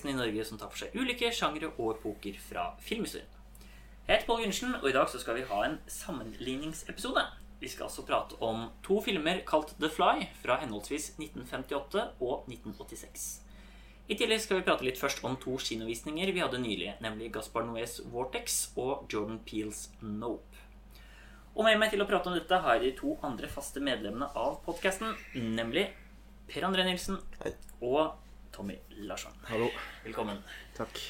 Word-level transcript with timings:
Podkasten 0.00 0.18
i 0.18 0.22
Norge 0.24 0.44
som 0.48 0.56
tar 0.56 0.70
for 0.72 0.80
seg 0.80 0.94
ulike 0.96 1.28
sjangre 1.36 1.68
og 1.74 1.90
epoker 1.98 2.36
fra 2.40 2.62
filmhistorien. 2.80 3.28
Jeg 4.06 4.14
heter 4.14 4.26
Pål 4.30 4.38
Gundersen, 4.40 4.70
og 4.78 4.86
i 4.88 4.92
dag 4.96 5.10
så 5.12 5.18
skal 5.20 5.36
vi 5.36 5.42
ha 5.50 5.58
en 5.66 5.74
sammenligningsepisode. 5.92 7.24
Vi 7.60 7.68
skal 7.68 7.90
altså 7.90 8.04
prate 8.08 8.38
om 8.40 8.62
to 8.80 8.96
filmer 9.04 9.42
kalt 9.44 9.74
The 9.76 9.90
Fly 9.92 10.24
fra 10.40 10.56
henholdsvis 10.62 11.10
1958 11.18 12.06
og 12.16 12.48
1986. 12.48 13.26
I 14.08 14.16
tillegg 14.16 14.40
skal 14.40 14.62
vi 14.62 14.64
prate 14.70 14.88
litt 14.88 15.02
først 15.02 15.20
om 15.28 15.36
to 15.42 15.58
kinovisninger 15.60 16.32
vi 16.32 16.46
hadde 16.46 16.62
nylig, 16.64 16.94
nemlig 17.04 17.28
Gaspar 17.36 17.68
Noés 17.68 17.98
Vortex 18.14 18.58
og 18.80 19.04
Jordan 19.12 19.42
Peels 19.44 19.90
Nope. 20.00 20.64
Og 21.52 21.68
med 21.68 21.76
meg 21.76 21.92
til 21.92 22.00
å 22.00 22.08
prate 22.08 22.32
om 22.32 22.40
dette 22.40 22.62
har 22.64 22.80
jeg 22.80 22.86
de 22.86 22.96
to 23.02 23.18
andre 23.28 23.52
faste 23.52 23.84
medlemmene 23.84 24.32
av 24.32 24.62
podkasten, 24.64 25.12
nemlig 25.36 25.90
Per 26.48 26.64
André 26.72 26.88
Nilsen 26.88 27.20
Hei. 27.44 27.52
og 27.84 28.29
Tommy 28.52 28.78
Larsson. 29.06 29.32
Hallo. 29.48 29.70
Velkommen. 30.04 30.40
Takk. 30.76 31.00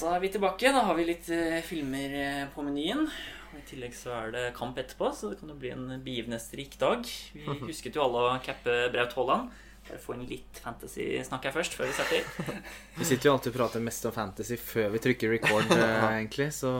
Da 0.00 0.16
er 0.16 0.22
vi 0.24 0.30
tilbake. 0.34 0.72
Da 0.74 0.82
har 0.88 0.96
vi 0.98 1.06
litt 1.06 1.28
eh, 1.32 1.60
filmer 1.64 2.16
eh, 2.18 2.40
på 2.54 2.64
menyen. 2.66 3.04
Og 3.52 3.60
I 3.60 3.66
tillegg 3.68 3.94
så 3.94 4.14
er 4.16 4.32
det 4.34 4.42
kamp 4.56 4.78
etterpå, 4.80 5.12
så 5.14 5.30
det 5.30 5.38
kan 5.40 5.52
jo 5.52 5.58
bli 5.58 5.70
en 5.74 5.86
begivenhetsrik 6.02 6.74
dag. 6.80 7.06
Vi 7.34 7.44
husket 7.68 7.94
jo 7.96 8.04
alle 8.06 8.24
å 8.26 8.34
cappe 8.44 8.74
Braut 8.94 9.14
Haaland. 9.18 9.54
Bare 9.84 10.00
få 10.00 10.14
inn 10.16 10.24
litt 10.26 10.58
fantasy-snakk 10.64 11.44
her 11.44 11.54
først, 11.54 11.76
før 11.76 11.90
vi 11.90 11.96
setter. 11.98 12.60
Vi 12.98 13.04
sitter 13.04 13.28
jo 13.28 13.34
alltid 13.34 13.52
og 13.52 13.58
prater 13.58 13.82
mest 13.84 14.06
om 14.08 14.14
fantasy 14.16 14.56
før 14.56 14.94
vi 14.94 15.02
trykker 15.04 15.28
record, 15.34 15.68
eh, 15.76 16.04
egentlig, 16.16 16.46
så 16.56 16.70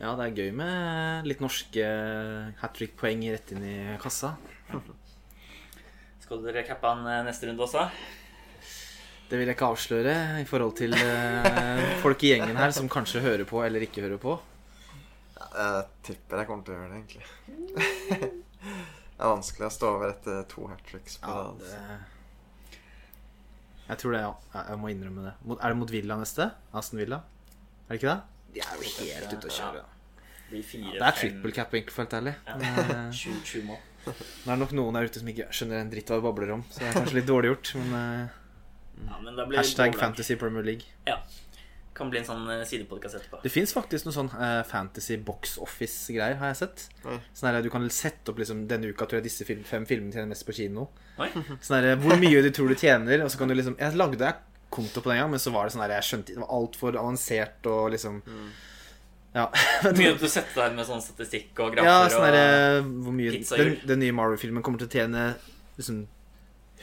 ja, 0.00 0.14
det 0.16 0.24
er 0.24 0.38
gøy 0.40 0.54
med 0.56 1.28
litt 1.28 1.42
norske 1.44 1.84
hat 2.62 2.74
trick-poeng 2.78 3.26
rett 3.34 3.52
inn 3.52 3.66
i 3.68 3.76
kassa. 4.00 4.32
Skal 6.24 6.40
dere 6.40 6.64
cappe 6.64 6.88
han 6.88 7.04
eh, 7.04 7.20
neste 7.28 7.50
runde 7.50 7.68
også? 7.68 7.84
Det 9.34 9.38
vil 9.40 9.48
jeg 9.50 9.56
ikke 9.56 9.66
avsløre 9.66 10.12
i 10.38 10.44
forhold 10.46 10.76
til 10.78 10.92
uh, 10.94 11.78
folk 11.98 12.20
i 12.22 12.28
gjengen 12.30 12.54
her 12.54 12.70
som 12.70 12.86
kanskje 12.86 13.18
hører 13.24 13.42
på 13.50 13.64
eller 13.66 13.82
ikke 13.82 14.04
hører 14.04 14.20
på. 14.22 14.36
Ja, 15.34 15.48
jeg 15.58 15.80
tipper 16.06 16.38
jeg 16.38 16.46
kommer 16.46 16.62
til 16.68 16.76
å 16.76 16.76
gjøre 16.76 16.92
det, 16.92 17.00
egentlig. 17.00 17.24
det 19.16 19.18
er 19.18 19.32
vanskelig 19.32 19.66
å 19.66 19.70
stå 19.74 19.88
over 19.96 20.12
etter 20.12 20.44
to 20.52 20.68
hat 20.70 20.84
tricks 20.86 21.18
på 21.18 21.34
Ja, 21.34 21.48
rad. 21.48 21.64
det... 21.66 22.78
Jeg 23.88 24.00
tror 24.04 24.14
det, 24.14 24.20
ja. 24.22 24.30
Jeg- 24.54 24.78
må 24.84 24.92
innrømme 24.94 25.26
det. 25.26 25.34
Er 25.56 25.74
det 25.74 25.80
mot 25.80 25.96
Villa 25.96 26.20
neste? 26.22 26.46
Aston 26.70 27.02
Villa? 27.02 27.18
Er 27.88 27.90
det 27.90 27.98
ikke 28.04 28.14
det? 28.14 28.46
De 28.54 28.62
er 28.68 28.78
jo 28.78 28.94
helt 29.10 29.34
ute 29.34 29.50
å 29.50 29.56
kjøre. 29.58 29.82
Ja. 29.82 29.90
Det 30.54 31.02
er 31.08 31.18
triple 31.18 31.56
cap, 31.58 31.74
egentlig, 31.74 31.96
for 31.98 32.06
å 32.06 32.14
være 32.14 32.22
ærlig. 32.22 32.36
Ja. 32.46 32.56
Men, 32.62 33.74
eh. 33.74 33.82
Det 34.46 34.54
er 34.54 34.62
nok 34.62 34.78
noen 34.78 34.94
der 34.94 35.10
ute 35.10 35.18
som 35.18 35.34
ikke 35.34 35.50
skjønner 35.50 35.82
en 35.82 35.90
dritt 35.90 36.14
hva 36.14 36.22
vi 36.22 36.28
babler 36.28 36.54
om, 36.60 36.64
så 36.70 36.84
det 36.84 36.90
er 36.92 36.98
kanskje 37.00 37.18
litt 37.18 37.30
dårlig 37.34 37.50
gjort. 37.50 37.74
Men 37.82 37.94
eh, 37.98 38.40
Ja, 39.02 39.18
men 39.20 39.36
da 39.36 39.46
blir 39.48 39.58
hashtag. 39.60 39.96
Fantasy 39.98 40.36
Premier 40.40 40.64
League. 40.66 40.86
Ja. 41.08 41.18
Kan 41.94 42.10
bli 42.10 42.18
en 42.18 42.26
sånn 42.26 42.42
eh, 42.50 42.64
sidepodkast 42.66 43.20
etterpå. 43.20 43.38
Det 43.44 43.52
fins 43.54 43.70
faktisk 43.74 44.08
noen 44.08 44.16
sånn 44.16 44.30
uh, 44.34 44.62
fantasy 44.66 45.14
box 45.22 45.54
office-greier, 45.62 46.40
har 46.40 46.50
jeg 46.50 46.58
sett. 46.64 46.86
Mm. 47.04 47.20
Sånn 47.38 47.58
Du 47.62 47.70
kan 47.70 47.86
sette 47.94 48.32
opp 48.32 48.40
liksom 48.42 48.64
Denne 48.70 48.90
uka 48.90 49.06
tror 49.06 49.20
jeg 49.20 49.28
disse 49.28 49.46
film, 49.46 49.62
fem 49.68 49.86
filmene 49.86 50.14
tjener 50.14 50.32
mest 50.32 50.46
på 50.48 50.56
kino. 50.56 50.88
Oi. 51.22 51.30
Sånn 51.66 51.86
Hvor 52.02 52.18
mye 52.18 52.42
du 52.42 52.50
tror 52.54 52.72
du 52.72 52.78
tjener, 52.78 53.22
og 53.22 53.30
så 53.30 53.38
kan 53.40 53.50
du 53.50 53.54
liksom 53.54 53.78
Jeg 53.78 53.98
lagde 54.00 54.26
jeg 54.26 54.42
konto 54.74 55.04
på 55.04 55.12
den 55.12 55.22
gang, 55.22 55.30
men 55.30 55.42
så 55.42 55.52
var 55.54 55.68
det 55.68 55.76
sånn 55.76 55.84
der 55.84 55.94
Jeg 56.00 56.08
skjønte 56.08 56.34
Det 56.34 56.42
var 56.42 56.54
altfor 56.56 56.98
avansert 56.98 57.70
og 57.70 57.92
liksom 57.94 58.18
Ja. 59.34 59.46
Mye 59.94 60.16
du 60.18 60.26
setter 60.26 60.64
deg 60.64 60.74
med 60.80 60.88
sånn 60.88 61.02
statistikk 61.02 61.62
og 61.62 61.76
grafer 61.76 61.90
ja 61.90 62.10
sånn 62.10 62.26
og 62.26 62.34
der, 62.34 62.82
Hvor 63.06 63.14
mye 63.14 63.36
pizza 63.38 63.60
den, 63.60 63.78
den 63.86 64.02
nye 64.02 64.14
Marvel-filmen 64.18 64.66
kommer 64.66 64.82
til 64.82 64.90
å 64.90 64.96
tjene 64.98 65.28
liksom 65.78 66.04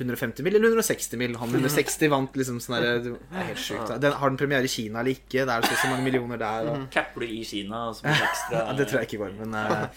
150 0.03 0.45
mil 0.45 0.55
eller 0.57 0.71
160 0.73 1.17
mil. 1.21 1.35
Han 1.41 1.53
160 1.55 2.11
vant 2.13 2.37
liksom 2.41 2.59
sånn 2.63 2.77
der, 2.77 2.99
Det 3.05 3.13
er 3.31 3.47
helt 3.51 3.61
sjukt. 3.63 3.93
Den, 4.03 4.15
har 4.21 4.33
den 4.33 4.39
premiere 4.41 4.67
i 4.67 4.71
Kina 4.71 5.01
eller 5.03 5.15
ikke? 5.15 5.45
Det 5.47 5.55
er 5.55 5.67
så, 5.67 5.77
så 5.83 5.91
mange 5.93 6.05
millioner 6.07 6.41
der. 6.41 6.71
Og, 6.73 6.87
Capper 6.93 7.25
du 7.25 7.29
i 7.31 7.43
Kina, 7.47 7.85
som 7.97 8.09
ekstra 8.11 8.65
det 8.79 8.89
tror 8.89 9.01
jeg 9.01 9.11
ikke 9.11 9.21
går, 9.23 9.37
men 9.43 9.55
uh, 9.57 9.87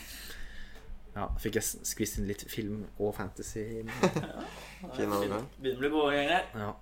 Ja, 1.14 1.28
fikk 1.38 1.60
jeg 1.60 1.86
skvist 1.86 2.18
inn 2.18 2.26
litt 2.30 2.42
film 2.50 2.84
og 2.98 3.12
fantasy. 3.18 3.66
ja. 3.84 4.46
Begynner 4.96 5.38
å 5.38 5.44
bli 5.60 5.90
gode 5.92 6.16
gjenger. 6.16 6.48
Ja. 6.58 6.72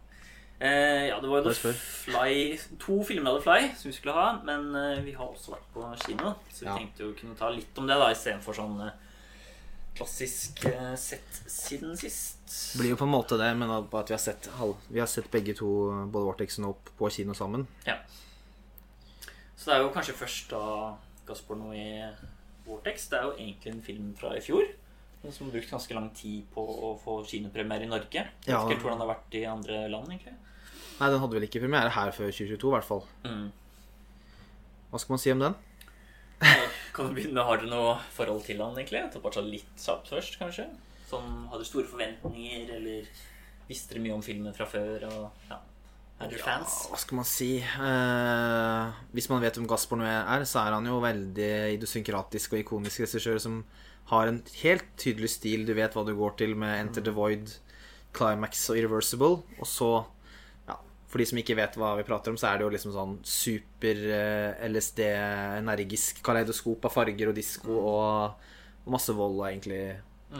Eh, 0.62 1.08
ja, 1.08 1.16
det 1.20 1.26
var 1.26 1.42
jo 1.42 1.50
The. 1.50 1.72
Fly, 1.74 2.34
to 2.78 3.00
filmer 3.02 3.32
av 3.32 3.40
The 3.40 3.42
Fly 3.42 3.70
som 3.80 3.88
vi 3.90 3.94
skulle 3.96 4.14
ha, 4.14 4.28
men 4.46 4.68
eh, 4.78 5.00
vi 5.02 5.14
har 5.16 5.26
også 5.26 5.56
vært 5.56 5.64
på 5.74 5.88
kino, 6.04 6.36
så 6.54 6.62
vi 6.62 6.68
Ja. 6.68 6.76
tenkte 6.78 7.02
jo 7.02 7.08
å 7.10 7.16
kunne 7.18 7.34
ta 7.38 7.48
litt 7.50 7.78
om 7.82 7.88
det 7.90 7.96
da, 7.98 8.10
istedenfor 8.14 8.54
sånn 8.54 8.76
eh, 8.86 8.92
klassisk 9.96 10.64
eh, 10.70 10.94
sett 10.96 11.38
siden 11.46 11.96
sist. 12.00 12.76
Blir 12.78 12.94
jo 12.94 12.98
på 13.00 13.06
en 13.06 13.12
måte 13.12 13.38
det, 13.40 13.50
men 13.58 13.70
at 13.70 13.92
vi 13.92 14.14
har 14.14 14.20
sett, 14.20 14.48
vi 14.88 15.00
har 15.00 15.10
sett 15.10 15.30
begge 15.32 15.54
to, 15.58 15.68
både 16.08 16.30
Vortex 16.30 16.58
og 16.60 16.66
Nope, 16.66 16.94
på 16.98 17.10
kino 17.12 17.36
sammen. 17.36 17.66
Ja. 17.86 17.98
Så 19.56 19.70
det 19.70 19.76
er 19.76 19.84
jo 19.84 19.92
kanskje 19.94 20.16
først 20.18 20.50
da 20.50 20.62
Gaspar 21.28 21.60
i 21.76 21.88
Vortex. 22.66 23.08
Det 23.10 23.18
er 23.18 23.28
jo 23.28 23.34
egentlig 23.36 23.74
en 23.74 23.82
film 23.82 24.14
fra 24.18 24.34
i 24.36 24.42
fjor. 24.44 24.64
Som 25.22 25.46
har 25.46 25.52
brukt 25.54 25.70
ganske 25.70 25.94
lang 25.94 26.08
tid 26.18 26.48
på 26.50 26.62
å 26.66 26.96
få 26.98 27.20
kinopremiere 27.30 27.86
i 27.86 27.90
Norge. 27.90 28.24
Ja. 28.48 28.64
ikke 28.66 28.82
hvordan 28.82 28.98
det 28.98 29.06
har 29.06 29.12
vært 29.12 29.36
i 29.38 29.44
andre 29.46 29.82
land, 29.92 30.08
egentlig. 30.10 30.34
Nei, 30.98 31.10
den 31.10 31.20
hadde 31.22 31.36
vel 31.36 31.46
ikke 31.46 31.62
premiere 31.62 31.92
her 31.94 32.10
før 32.14 32.32
2022, 32.34 32.58
i 32.58 32.74
hvert 32.74 32.88
fall. 32.88 33.04
Mm. 33.22 33.46
Hva 34.90 35.00
skal 35.00 35.14
man 35.14 35.22
si 35.22 35.34
om 35.34 35.44
den? 35.46 35.60
Kan 36.92 37.08
du 37.08 37.16
begynne, 37.16 37.44
Har 37.44 37.60
dere 37.60 37.70
noe 37.72 37.98
forhold 38.12 38.44
til 38.46 38.60
han, 38.60 38.76
egentlig? 38.76 39.04
Ta 39.12 39.20
bare 39.24 39.44
litt 39.46 39.76
kjapt 39.80 40.10
først, 40.12 40.38
kanskje? 40.40 40.68
Sånn, 41.08 41.46
Hadde 41.50 41.64
du 41.64 41.68
store 41.68 41.88
forventninger, 41.88 42.68
eller 42.76 43.08
visste 43.68 43.94
dere 43.94 44.04
mye 44.04 44.16
om 44.18 44.24
filmen 44.24 44.56
fra 44.56 44.68
før? 44.68 45.06
Og, 45.08 45.46
ja. 45.48 45.60
Er 46.22 46.30
dere 46.30 46.44
fans? 46.44 46.74
Hva 46.92 46.98
skal 47.00 47.18
man 47.18 47.26
si? 47.26 47.50
Eh, 47.58 49.00
hvis 49.16 49.28
man 49.32 49.42
vet 49.42 49.56
hvem 49.58 49.66
Gaspar 49.70 49.98
Noé 49.98 50.12
er, 50.20 50.44
så 50.46 50.60
er 50.62 50.76
han 50.76 50.86
jo 50.86 51.00
veldig 51.02 51.50
idiosynkratisk 51.78 52.54
og 52.54 52.62
ikonisk 52.62 53.02
regissør 53.02 53.40
som 53.42 53.62
har 54.12 54.28
en 54.30 54.42
helt 54.60 54.86
tydelig 55.00 55.32
stil. 55.34 55.64
Du 55.66 55.74
vet 55.74 55.96
hva 55.96 56.04
du 56.06 56.12
går 56.18 56.36
til 56.38 56.54
med 56.58 56.76
Enter 56.76 57.02
the 57.08 57.14
Void, 57.16 57.56
Climax 58.14 58.68
og 58.70 58.78
Irreversible. 58.78 59.40
Og 59.58 59.66
så, 59.66 59.90
ja, 59.96 60.11
for 61.12 61.20
de 61.20 61.26
som 61.28 61.36
ikke 61.42 61.58
vet 61.58 61.74
hva 61.76 61.90
vi 61.98 62.06
prater 62.08 62.32
om, 62.32 62.38
så 62.40 62.48
er 62.48 62.56
det 62.56 62.64
jo 62.64 62.72
liksom 62.72 62.94
sånn 62.94 63.18
super 63.28 63.98
eh, 64.16 64.78
kaleidoskop 66.24 66.88
av 66.88 66.94
farger 66.94 67.28
og 67.28 67.36
disko 67.36 67.74
og, 67.76 68.48
og 68.86 68.94
masse 68.96 69.12
vold 69.12 69.36
og 69.42 69.50
egentlig 69.50 69.82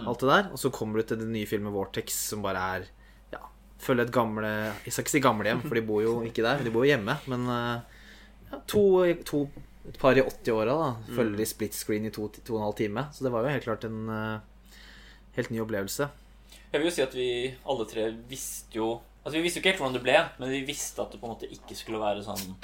alt 0.01 0.23
det 0.25 0.31
der. 0.31 0.49
Og 0.53 0.61
så 0.63 0.73
kommer 0.73 1.01
du 1.01 1.11
til 1.11 1.21
den 1.21 1.35
nye 1.35 1.49
filmen 1.49 1.75
Vortex, 1.75 2.17
som 2.31 2.45
bare 2.45 2.63
er 2.77 2.87
ja, 3.35 3.43
følger 3.83 4.09
et 4.09 4.15
gamle 4.15 4.53
Jeg 4.87 4.95
skal 4.95 5.05
ikke 5.05 5.15
si 5.17 5.25
gamlehjem, 5.29 5.61
for 5.67 5.77
de 5.77 5.85
bor 5.93 6.01
jo 6.05 6.17
ikke 6.29 6.47
der. 6.47 6.65
De 6.65 6.73
bor 6.73 6.87
jo 6.87 6.95
hjemme. 6.95 7.19
Men 7.29 7.45
eh, 7.53 8.01
ja, 8.49 8.63
to, 8.73 8.87
to, 9.29 9.45
et 9.91 10.01
par 10.01 10.17
i 10.17 10.25
80-åra 10.25 10.79
da, 10.79 10.91
følger 11.13 11.37
de 11.43 11.51
split 11.53 11.77
screen 11.77 12.09
i 12.09 12.15
to, 12.15 12.31
to 12.41 12.57
og 12.57 12.63
en 12.63 12.69
halv 12.71 12.81
time. 12.81 13.07
Så 13.13 13.27
det 13.27 13.35
var 13.35 13.45
jo 13.45 13.55
helt 13.55 13.69
klart 13.69 13.87
en 13.89 14.03
eh, 14.09 14.77
helt 15.37 15.53
ny 15.53 15.63
opplevelse. 15.65 16.09
Jeg 16.73 16.81
vil 16.81 16.89
jo 16.89 16.97
si 16.97 17.05
at 17.05 17.17
vi 17.17 17.31
alle 17.69 17.89
tre 17.91 18.09
visste 18.31 18.79
jo 18.79 18.95
Altså 19.23 19.37
Vi 19.39 19.43
visste 19.45 19.59
jo 19.59 19.63
ikke 19.63 19.73
helt 19.73 19.83
hvordan 19.83 19.97
det 19.97 20.05
ble, 20.05 20.17
men 20.41 20.51
vi 20.51 20.63
visste 20.67 21.03
at 21.05 21.13
det 21.15 21.21
på 21.23 21.29
en 21.29 21.35
måte 21.37 21.51
ikke 21.51 21.77
skulle 21.79 22.03
være 22.03 22.25
sånn 22.27 22.57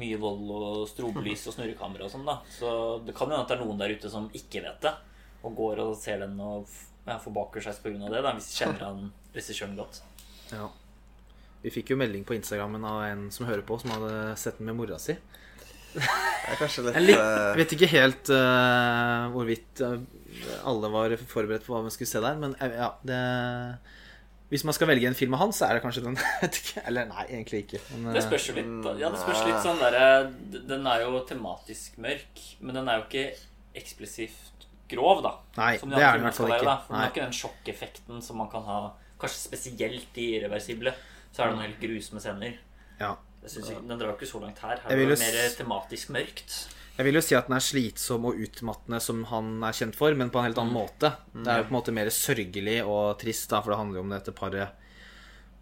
mye 0.00 0.18
vold 0.20 0.50
og 0.56 0.84
strobelys 0.88 1.46
og 1.48 1.56
snurrekamera 1.56 2.06
og 2.06 2.12
sånn. 2.12 2.28
da 2.28 2.38
Så 2.52 2.68
det 3.06 3.16
kan 3.16 3.28
jo 3.28 3.36
hende 3.36 3.44
at 3.46 3.50
det 3.52 3.58
er 3.58 3.64
noen 3.64 3.80
der 3.80 3.96
ute 3.96 4.12
som 4.12 4.28
ikke 4.36 4.64
vet 4.64 4.84
det, 4.84 4.92
og 5.42 5.56
går 5.58 5.82
og 5.84 5.96
ser 6.00 6.22
den 6.24 6.38
og 6.40 6.68
ja, 7.06 7.18
forbaker 7.20 7.64
seg 7.64 7.80
pga. 7.82 8.08
det, 8.08 8.22
da 8.24 8.32
hvis 8.36 8.50
de 8.50 8.58
kjenner 8.60 8.86
han 8.86 9.10
regissøren 9.34 9.76
godt. 9.78 10.02
Ja. 10.52 10.68
Vi 11.62 11.70
fikk 11.70 11.92
jo 11.92 11.98
melding 11.98 12.24
på 12.26 12.34
Instagrammen 12.36 12.84
av 12.84 13.04
en 13.06 13.28
som 13.34 13.46
hører 13.46 13.64
på, 13.66 13.78
som 13.78 13.94
hadde 13.94 14.36
sett 14.40 14.58
den 14.58 14.68
med 14.70 14.78
mora 14.80 14.98
si. 15.00 15.16
Det 15.92 16.02
er 16.48 16.56
kanskje 16.56 16.86
litt 16.86 16.96
Jeg 16.96 17.18
eh, 17.20 17.56
vet 17.58 17.72
ikke 17.76 17.88
helt 17.92 18.30
uh, 18.32 19.28
hvorvidt 19.34 19.82
eh, 19.84 19.98
alle 20.66 20.88
var 20.90 21.12
forberedt 21.20 21.66
på 21.66 21.74
hva 21.74 21.82
vi 21.84 21.92
skulle 21.92 22.08
se 22.08 22.22
der, 22.24 22.38
men 22.40 22.56
ja, 22.58 22.88
det 23.06 23.18
Hvis 24.52 24.66
man 24.68 24.76
skal 24.76 24.90
velge 24.90 25.08
en 25.08 25.16
film 25.16 25.32
av 25.32 25.46
han, 25.46 25.52
så 25.56 25.64
er 25.68 25.78
det 25.78 25.82
kanskje 25.84 26.02
den. 26.04 26.18
Eller 26.86 27.06
nei, 27.08 27.22
egentlig 27.30 27.62
ikke. 27.64 27.78
Men, 27.94 28.10
Det 28.12 28.20
eh, 28.20 28.26
spørs 28.26 28.48
jo 28.50 28.56
litt. 28.58 28.88
Ja, 29.00 29.08
det 29.14 29.20
spørs 29.22 29.44
litt 29.48 29.62
sånn 29.64 29.80
derre 29.80 30.08
Den 30.52 30.88
er 30.92 31.06
jo 31.06 31.22
tematisk 31.28 31.96
mørk, 32.04 32.42
men 32.60 32.76
den 32.76 32.90
er 32.92 33.00
jo 33.00 33.06
ikke 33.06 33.24
eksplosivt 33.80 34.66
grov, 34.92 35.22
da. 35.24 35.32
Nei, 35.56 35.70
Som 35.80 35.88
de 35.88 35.96
det 35.96 36.04
er 36.04 36.18
den 36.18 36.26
i 36.26 36.28
hvert 36.28 36.40
fall 36.40 36.52
ikke. 36.52 36.68
Da. 36.68 36.76
For 36.84 36.92
den 36.92 37.00
har 37.00 37.14
ikke 37.14 37.24
den 37.24 37.38
sjokkeffekten 37.38 38.20
som 38.26 38.42
man 38.42 38.52
kan 38.52 38.68
ha 38.68 38.82
Kanskje 39.22 39.38
spesielt 39.38 40.16
i 40.18 40.24
Irreversible. 40.36 40.90
Så 41.30 41.44
er 41.44 41.52
det 41.52 41.54
noen 41.54 41.68
helt 41.68 41.78
grusomme 41.78 42.20
scener. 42.20 42.56
Ja. 42.98 43.12
Jeg 43.44 43.52
synes 43.54 43.68
Den 43.86 43.98
drar 44.00 44.10
jo 44.10 44.16
ikke 44.16 44.28
så 44.28 44.40
langt 44.42 44.58
her. 44.62 44.80
Her 44.82 44.94
er 44.94 45.12
det 45.12 45.18
mer 45.20 45.38
tematisk 45.56 46.10
mørkt. 46.14 46.56
Jeg 46.98 47.06
vil 47.08 47.16
jo 47.16 47.22
si 47.24 47.34
at 47.34 47.46
den 47.48 47.56
er 47.56 47.64
slitsom 47.64 48.26
og 48.28 48.36
utmattende 48.44 48.98
som 49.00 49.22
han 49.30 49.46
er 49.64 49.72
kjent 49.76 49.96
for, 49.96 50.12
men 50.18 50.28
på 50.30 50.38
en 50.38 50.44
helt 50.50 50.58
annen 50.60 50.74
måte. 50.76 51.12
Det 51.32 51.48
er 51.48 51.62
jo 51.62 51.68
på 51.68 51.72
en 51.72 51.78
måte 51.78 51.94
mer 51.96 52.10
sørgelig 52.12 52.78
og 52.84 53.16
trist, 53.22 53.48
da, 53.50 53.62
for 53.64 53.72
det 53.72 53.78
handler 53.80 54.00
jo 54.00 54.04
om 54.06 54.12
dette 54.12 54.34
paret 54.36 54.68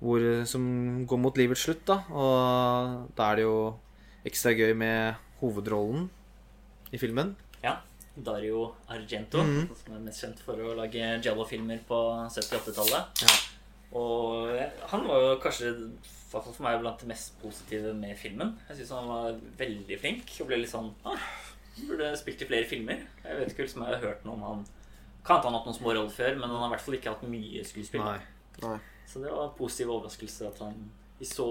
hvor, 0.01 0.25
som 0.49 0.65
går 1.07 1.21
mot 1.21 1.37
livets 1.39 1.63
slutt, 1.67 1.85
da. 1.87 2.01
Og 2.11 3.15
da 3.19 3.29
er 3.31 3.37
det 3.41 3.45
jo 3.47 3.57
ekstra 4.27 4.53
gøy 4.57 4.75
med 4.75 5.15
hovedrollen 5.43 6.09
i 6.93 6.99
filmen. 7.01 7.35
Ja. 7.63 7.77
Dario 8.21 8.75
Argento, 8.91 9.39
Mhm. 9.45 9.69
som 9.85 9.95
er 9.95 10.01
mest 10.01 10.25
kjent 10.25 10.41
for 10.45 10.55
å 10.59 10.75
lage 10.77 11.23
Jello-filmer 11.23 11.79
på 11.89 12.01
70- 12.29 12.59
80-tallet. 12.59 13.23
Ja. 13.23 13.37
Og 13.97 14.59
han 14.91 15.07
var 15.07 15.21
jo 15.21 15.39
kanskje, 15.41 15.71
hvert 16.33 16.47
fall 16.47 16.57
for 16.57 16.67
meg, 16.67 16.81
blant 16.83 17.03
det 17.03 17.09
mest 17.11 17.39
positive 17.43 17.95
med 17.97 18.19
filmen. 18.19 18.53
Jeg 18.69 18.81
syns 18.81 18.93
han 18.97 19.09
var 19.11 19.41
veldig 19.61 19.99
flink 20.01 20.35
og 20.41 20.51
ble 20.51 20.61
litt 20.63 20.73
sånn 20.73 20.93
ah, 21.09 21.31
Burde 21.81 22.11
spilt 22.19 22.43
i 22.45 22.49
flere 22.49 22.69
filmer. 22.69 23.05
Jeg 23.25 23.39
vet 23.39 23.53
ikke 23.55 23.67
om 23.79 23.85
jeg 23.87 23.95
har 23.95 24.03
hørt 24.03 24.25
noe 24.27 24.35
om 24.37 24.43
han 24.45 24.65
Kan 25.25 25.39
hende 25.39 25.47
han 25.47 25.55
har 25.55 25.61
hatt 25.61 25.69
noen 25.71 25.79
små 25.79 25.95
roller 25.95 26.13
før, 26.13 26.35
men 26.37 26.51
han 26.51 26.59
har 26.63 26.69
i 26.71 26.75
hvert 26.75 26.85
fall 26.87 26.97
ikke 26.99 27.15
hatt 27.15 27.23
mye 27.29 27.63
skuespill. 27.69 28.05
Nei. 28.05 28.19
Nei. 28.65 28.79
Så 29.11 29.23
det 29.23 29.33
var 29.33 29.49
en 29.49 29.57
positiv 29.57 29.91
overraskelse 29.95 30.49
at 30.49 30.61
han 30.65 30.77
i 31.21 31.27
så 31.29 31.47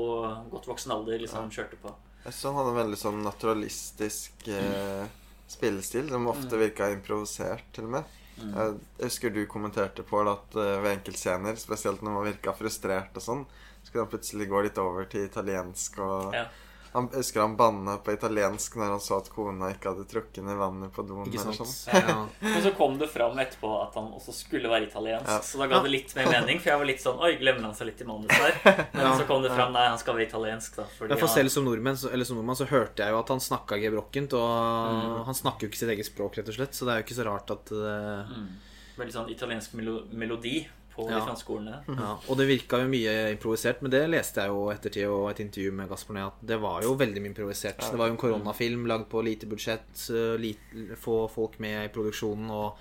godt 0.50 0.68
voksen 0.70 0.94
alder 0.96 1.22
liksom 1.22 1.52
kjørte 1.54 1.78
på. 1.82 1.92
Jeg 2.24 2.34
synes 2.34 2.46
han 2.50 2.58
hadde 2.58 2.72
en 2.74 2.80
veldig 2.80 3.00
sånn 3.00 3.20
naturalistisk 3.24 4.48
eh, 4.52 5.04
spillestil, 5.50 6.10
som 6.10 6.30
ofte 6.32 6.60
virka 6.60 6.90
improvisert, 6.94 7.68
til 7.76 7.88
og 7.90 7.94
med. 8.00 8.16
Mm. 8.40 8.52
Jeg, 8.56 8.76
husker 9.04 9.34
du 9.36 9.42
kommenterte 9.52 10.06
på 10.08 10.24
det 10.26 10.34
at 10.34 10.58
eh, 10.60 10.76
ved 10.84 10.96
enkeltscener, 10.98 11.60
spesielt 11.62 12.04
når 12.06 12.16
man 12.16 12.28
virka 12.32 12.56
frustrert 12.58 13.20
og 13.20 13.26
sånn, 13.26 13.46
så 13.90 13.94
kunne 13.98 14.06
han 14.06 14.14
plutselig 14.14 14.50
gå 14.54 14.64
litt 14.70 14.78
over 14.78 15.10
til 15.10 15.26
italiensk 15.26 16.00
og 16.06 16.34
Ja. 16.38 16.46
Han 16.92 17.06
husker 17.14 17.42
han 17.44 17.52
banna 17.56 18.00
på 18.02 18.10
italiensk 18.16 18.74
når 18.82 18.90
han 18.96 19.00
så 19.06 19.20
at 19.22 19.28
kona 19.30 19.68
ikke 19.70 19.92
hadde 19.92 20.08
trukket 20.10 20.42
ned 20.42 20.58
vannet 20.58 20.90
på 20.92 21.04
doen. 21.06 21.20
Ikke 21.30 21.38
eller 21.44 21.54
sant? 21.54 21.70
sånn. 21.70 21.94
Ja. 21.94 22.16
Men 22.42 22.64
så 22.66 22.72
kom 22.74 22.96
det 22.98 23.12
fram 23.14 23.38
etterpå 23.38 23.70
at 23.84 23.94
han 23.94 24.08
også 24.18 24.34
skulle 24.34 24.72
være 24.72 24.88
italiensk, 24.88 25.30
Ja. 25.30 25.36
så 25.46 25.62
da 25.62 25.68
ga 25.70 25.84
det 25.86 25.92
litt 25.94 26.16
mer 26.18 26.26
mening. 26.34 26.58
For 26.58 26.72
jeg 26.72 26.80
var 26.82 26.90
litt 26.90 27.04
sånn 27.04 27.22
Oi, 27.22 27.36
glemmer 27.38 27.62
han 27.70 27.76
seg 27.78 27.92
litt 27.92 28.02
i 28.02 28.08
manus 28.10 28.34
der? 28.34 28.58
Men 28.96 29.04
Ja. 29.06 29.12
så 29.22 29.28
kom 29.30 29.44
det 29.46 29.52
fram 29.54 29.72
Nei, 29.78 29.86
han 29.86 30.00
skal 30.02 30.18
være 30.18 30.28
italiensk, 30.32 30.80
da. 30.82 30.88
Fordi 30.98 31.20
for 31.22 31.28
selv 31.36 31.54
som 31.54 31.66
nordmenn, 31.70 31.96
så, 32.02 32.10
eller 32.12 32.26
som 32.26 32.38
nordmann 32.42 32.58
så 32.58 32.66
hørte 32.74 33.06
jeg 33.06 33.14
jo 33.14 33.20
at 33.22 33.30
han 33.36 33.40
snakka 33.52 33.78
gebrokkent. 33.86 34.34
Og 34.34 34.50
Mm. 34.50 35.26
han 35.30 35.38
snakker 35.38 35.68
jo 35.68 35.70
ikke 35.70 35.84
sitt 35.84 35.94
eget 35.94 36.10
språk, 36.10 36.42
rett 36.42 36.50
og 36.50 36.58
slett. 36.58 36.74
Så 36.74 36.90
det 36.90 36.96
er 36.96 37.04
jo 37.04 37.06
ikke 37.06 37.20
så 37.22 37.30
rart 37.30 37.52
at 37.54 37.70
eh, 37.70 38.34
Mm. 38.34 38.50
Veldig 38.98 39.14
sånn 39.14 39.30
italiensk 39.30 39.78
melo 39.78 40.02
melodi 40.12 40.66
på 41.00 41.10
Ja. 41.10 41.20
de 41.20 41.26
franske 41.26 41.50
ordene. 41.56 41.80
ja. 41.88 42.12
Og 42.30 42.38
det 42.38 42.48
virka 42.50 42.80
jo 42.84 42.88
mye 42.92 43.14
improvisert, 43.34 43.82
men 43.82 43.92
det 43.92 44.04
leste 44.12 44.42
jeg 44.44 44.52
jo 44.54 44.68
ettertid 44.74 45.08
og 45.08 45.30
et 45.32 45.40
intervju 45.46 45.72
med 45.80 45.90
Gasperné 45.90 46.26
at 46.28 46.40
det 46.46 46.60
var 46.62 46.82
jo 46.84 46.96
veldig 47.00 47.22
mye 47.24 47.32
improvisert. 47.34 47.80
Det 47.80 47.98
var 47.98 48.08
jo 48.12 48.16
en 48.18 48.22
koronafilm 48.26 48.86
lagd 48.92 49.08
på 49.10 49.24
lite 49.24 49.48
budsjett, 49.50 50.06
lite, 50.40 50.96
få 51.00 51.28
folk 51.32 51.58
med 51.60 51.86
i 51.86 51.94
produksjonen 51.94 52.50
og 52.52 52.78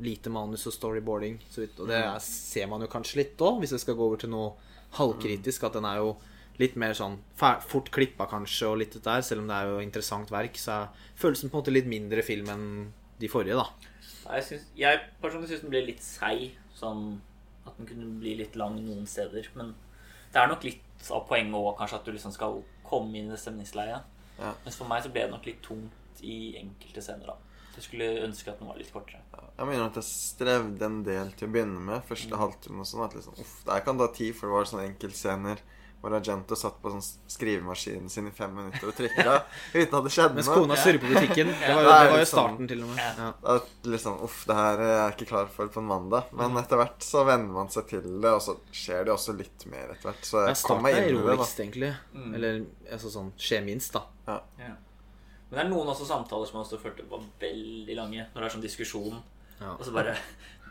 lite 0.00 0.28
manus 0.30 0.66
og 0.68 0.72
storyboarding. 0.76 1.38
Så 1.50 1.62
vidt. 1.64 1.78
Og 1.80 1.88
det 1.88 1.96
er, 2.04 2.18
ser 2.20 2.66
man 2.68 2.80
jo 2.84 2.86
kanskje 2.92 3.16
litt 3.22 3.36
òg, 3.40 3.60
hvis 3.62 3.72
jeg 3.72 3.80
skal 3.80 3.94
gå 3.96 4.04
over 4.10 4.16
til 4.20 4.30
noe 4.30 4.52
halvkritisk, 4.98 5.64
at 5.64 5.72
den 5.78 5.84
er 5.88 5.96
jo 6.02 6.16
litt 6.58 6.76
mer 6.80 6.94
sånn 6.96 7.18
fort 7.36 7.90
klippa 7.92 8.26
kanskje, 8.30 8.68
og 8.70 8.78
litt 8.80 8.92
det 8.96 9.02
der, 9.04 9.20
selv 9.24 9.42
om 9.42 9.48
det 9.50 9.56
er 9.56 9.66
jo 9.72 9.80
interessant 9.84 10.30
verk, 10.32 10.56
så 10.56 10.72
er 10.86 10.88
følelsen 11.20 11.50
på 11.50 11.56
en 11.58 11.62
måte 11.62 11.72
litt 11.74 11.88
mindre 11.90 12.22
film 12.24 12.48
enn 12.48 12.68
de 13.20 13.28
forrige, 13.28 13.56
da. 13.56 13.66
Jeg, 14.36 14.44
synes, 14.44 14.64
jeg 14.76 15.00
personlig 15.22 15.48
syns 15.48 15.60
den 15.64 15.70
ble 15.70 15.82
litt 15.86 16.02
seig. 16.04 16.54
Sånn 16.76 17.20
at 17.66 17.76
den 17.78 17.86
kunne 17.86 18.20
bli 18.20 18.36
litt 18.38 18.56
lang 18.56 18.76
noen 18.84 19.06
steder. 19.06 19.48
Men 19.54 19.74
det 20.32 20.40
er 20.42 20.48
nok 20.50 20.64
litt 20.64 21.10
av 21.10 21.26
poenget 21.28 21.54
òg, 21.54 21.76
kanskje, 21.78 21.98
at 22.00 22.04
du 22.04 22.12
liksom 22.12 22.32
skal 22.34 22.62
komme 22.86 23.14
inn 23.18 23.28
i 23.28 23.34
det 23.34 23.40
stemningsleiet. 23.42 24.02
Ja. 24.38 24.52
Mens 24.64 24.76
for 24.76 24.88
meg 24.90 25.02
så 25.04 25.10
ble 25.12 25.22
det 25.26 25.30
nok 25.32 25.46
litt 25.48 25.62
tungt 25.64 26.22
i 26.22 26.56
enkelte 26.60 27.02
scener, 27.02 27.26
da. 27.26 27.36
Jeg 27.76 27.84
skulle 27.84 28.06
ønske 28.24 28.48
at 28.50 28.58
den 28.58 28.68
var 28.70 28.78
litt 28.80 28.92
kortere. 28.92 29.20
Jeg 29.58 29.66
mener 29.68 29.86
at 29.90 29.96
jeg 30.00 30.04
strevde 30.08 30.84
en 30.86 31.02
del 31.04 31.30
til 31.36 31.48
å 31.48 31.52
begynne 31.52 31.80
med. 31.84 32.02
Første 32.08 32.32
Mm. 32.32 32.38
halvtimen 32.40 32.80
og 32.80 32.86
sånn. 32.88 33.04
At 33.04 33.14
liksom, 33.14 33.34
uff, 33.38 33.64
det 33.64 33.72
her 33.74 33.80
kan 33.84 33.98
ta 33.98 34.06
tid, 34.08 34.34
for 34.34 34.46
det 34.48 34.52
var 34.54 34.64
sånne 34.64 34.86
enkeltscener 34.94 35.60
hvor 36.00 36.12
Argento 36.14 36.54
satt 36.54 36.76
på 36.82 36.90
sånn 36.92 37.02
skrivemaskinen 37.32 38.08
sin 38.12 38.28
i 38.28 38.30
fem 38.30 38.52
minutter 38.54 38.86
og 38.90 38.94
trykka 38.94 39.32
uten 39.74 39.94
at 39.98 40.04
det 40.04 40.12
skjedde 40.14 40.34
Mens 40.38 40.46
noe. 40.50 40.58
kona 40.60 40.76
surrer 40.78 41.00
på 41.02 41.08
butikken. 41.10 41.48
Det 41.50 41.70
var 41.74 41.82
jo, 41.82 41.88
det 41.88 41.94
var 41.96 42.06
jo 42.06 42.18
Liksom- 42.20 42.36
starten, 42.36 42.68
til 42.68 42.82
og 42.84 42.88
med. 42.90 43.18
Ja. 43.18 43.28
er 43.42 43.54
litt 43.58 43.88
liksom, 43.94 44.18
uff, 44.22 44.44
det 44.46 44.54
her 44.60 44.78
er 44.86 44.92
jeg 45.00 45.14
ikke 45.16 45.28
klar 45.32 45.46
for 45.56 45.68
på 45.68 45.78
en 45.82 45.88
mandag. 45.90 46.24
Men 46.32 46.50
Mm. 46.52 46.58
etter 46.62 46.76
hvert 46.82 47.00
så 47.00 47.24
venner 47.26 47.52
man 47.52 47.68
seg 47.68 47.88
til 47.88 48.02
det, 48.20 48.30
og 48.30 48.40
så 48.40 48.56
skjer 48.72 49.04
det 49.04 49.12
også 49.16 49.36
litt 49.36 49.66
mer 49.66 49.88
etter 49.96 50.10
hvert. 50.12 50.22
Så 50.22 50.46
jeg 50.46 50.56
kom 50.62 50.82
meg 50.82 50.94
inn 50.96 51.04
i 51.04 51.12
det, 51.12 51.24
da. 51.24 51.32
roligst, 51.36 51.58
egentlig. 51.60 51.96
Mm. 52.14 52.34
Eller 52.34 52.66
altså 52.92 53.10
sånn 53.10 53.32
skje 53.38 53.64
minst, 53.64 53.92
da. 53.92 54.02
Ja. 54.28 54.40
Men 54.58 54.76
det 55.50 55.58
er 55.66 55.68
noen 55.70 55.86
også 55.88 56.06
samtaler 56.06 56.46
som 56.46 56.60
jeg 56.60 56.66
også 56.66 56.80
følte 56.82 57.08
var 57.08 57.20
veldig 57.40 57.96
lange. 57.96 58.26
Når 58.34 58.40
det 58.40 58.44
er 58.52 58.56
sånn 58.58 58.62
diskusjon, 58.62 59.22
Ja. 59.60 59.72
og 59.72 59.80
så 59.84 59.92
bare 59.92 60.16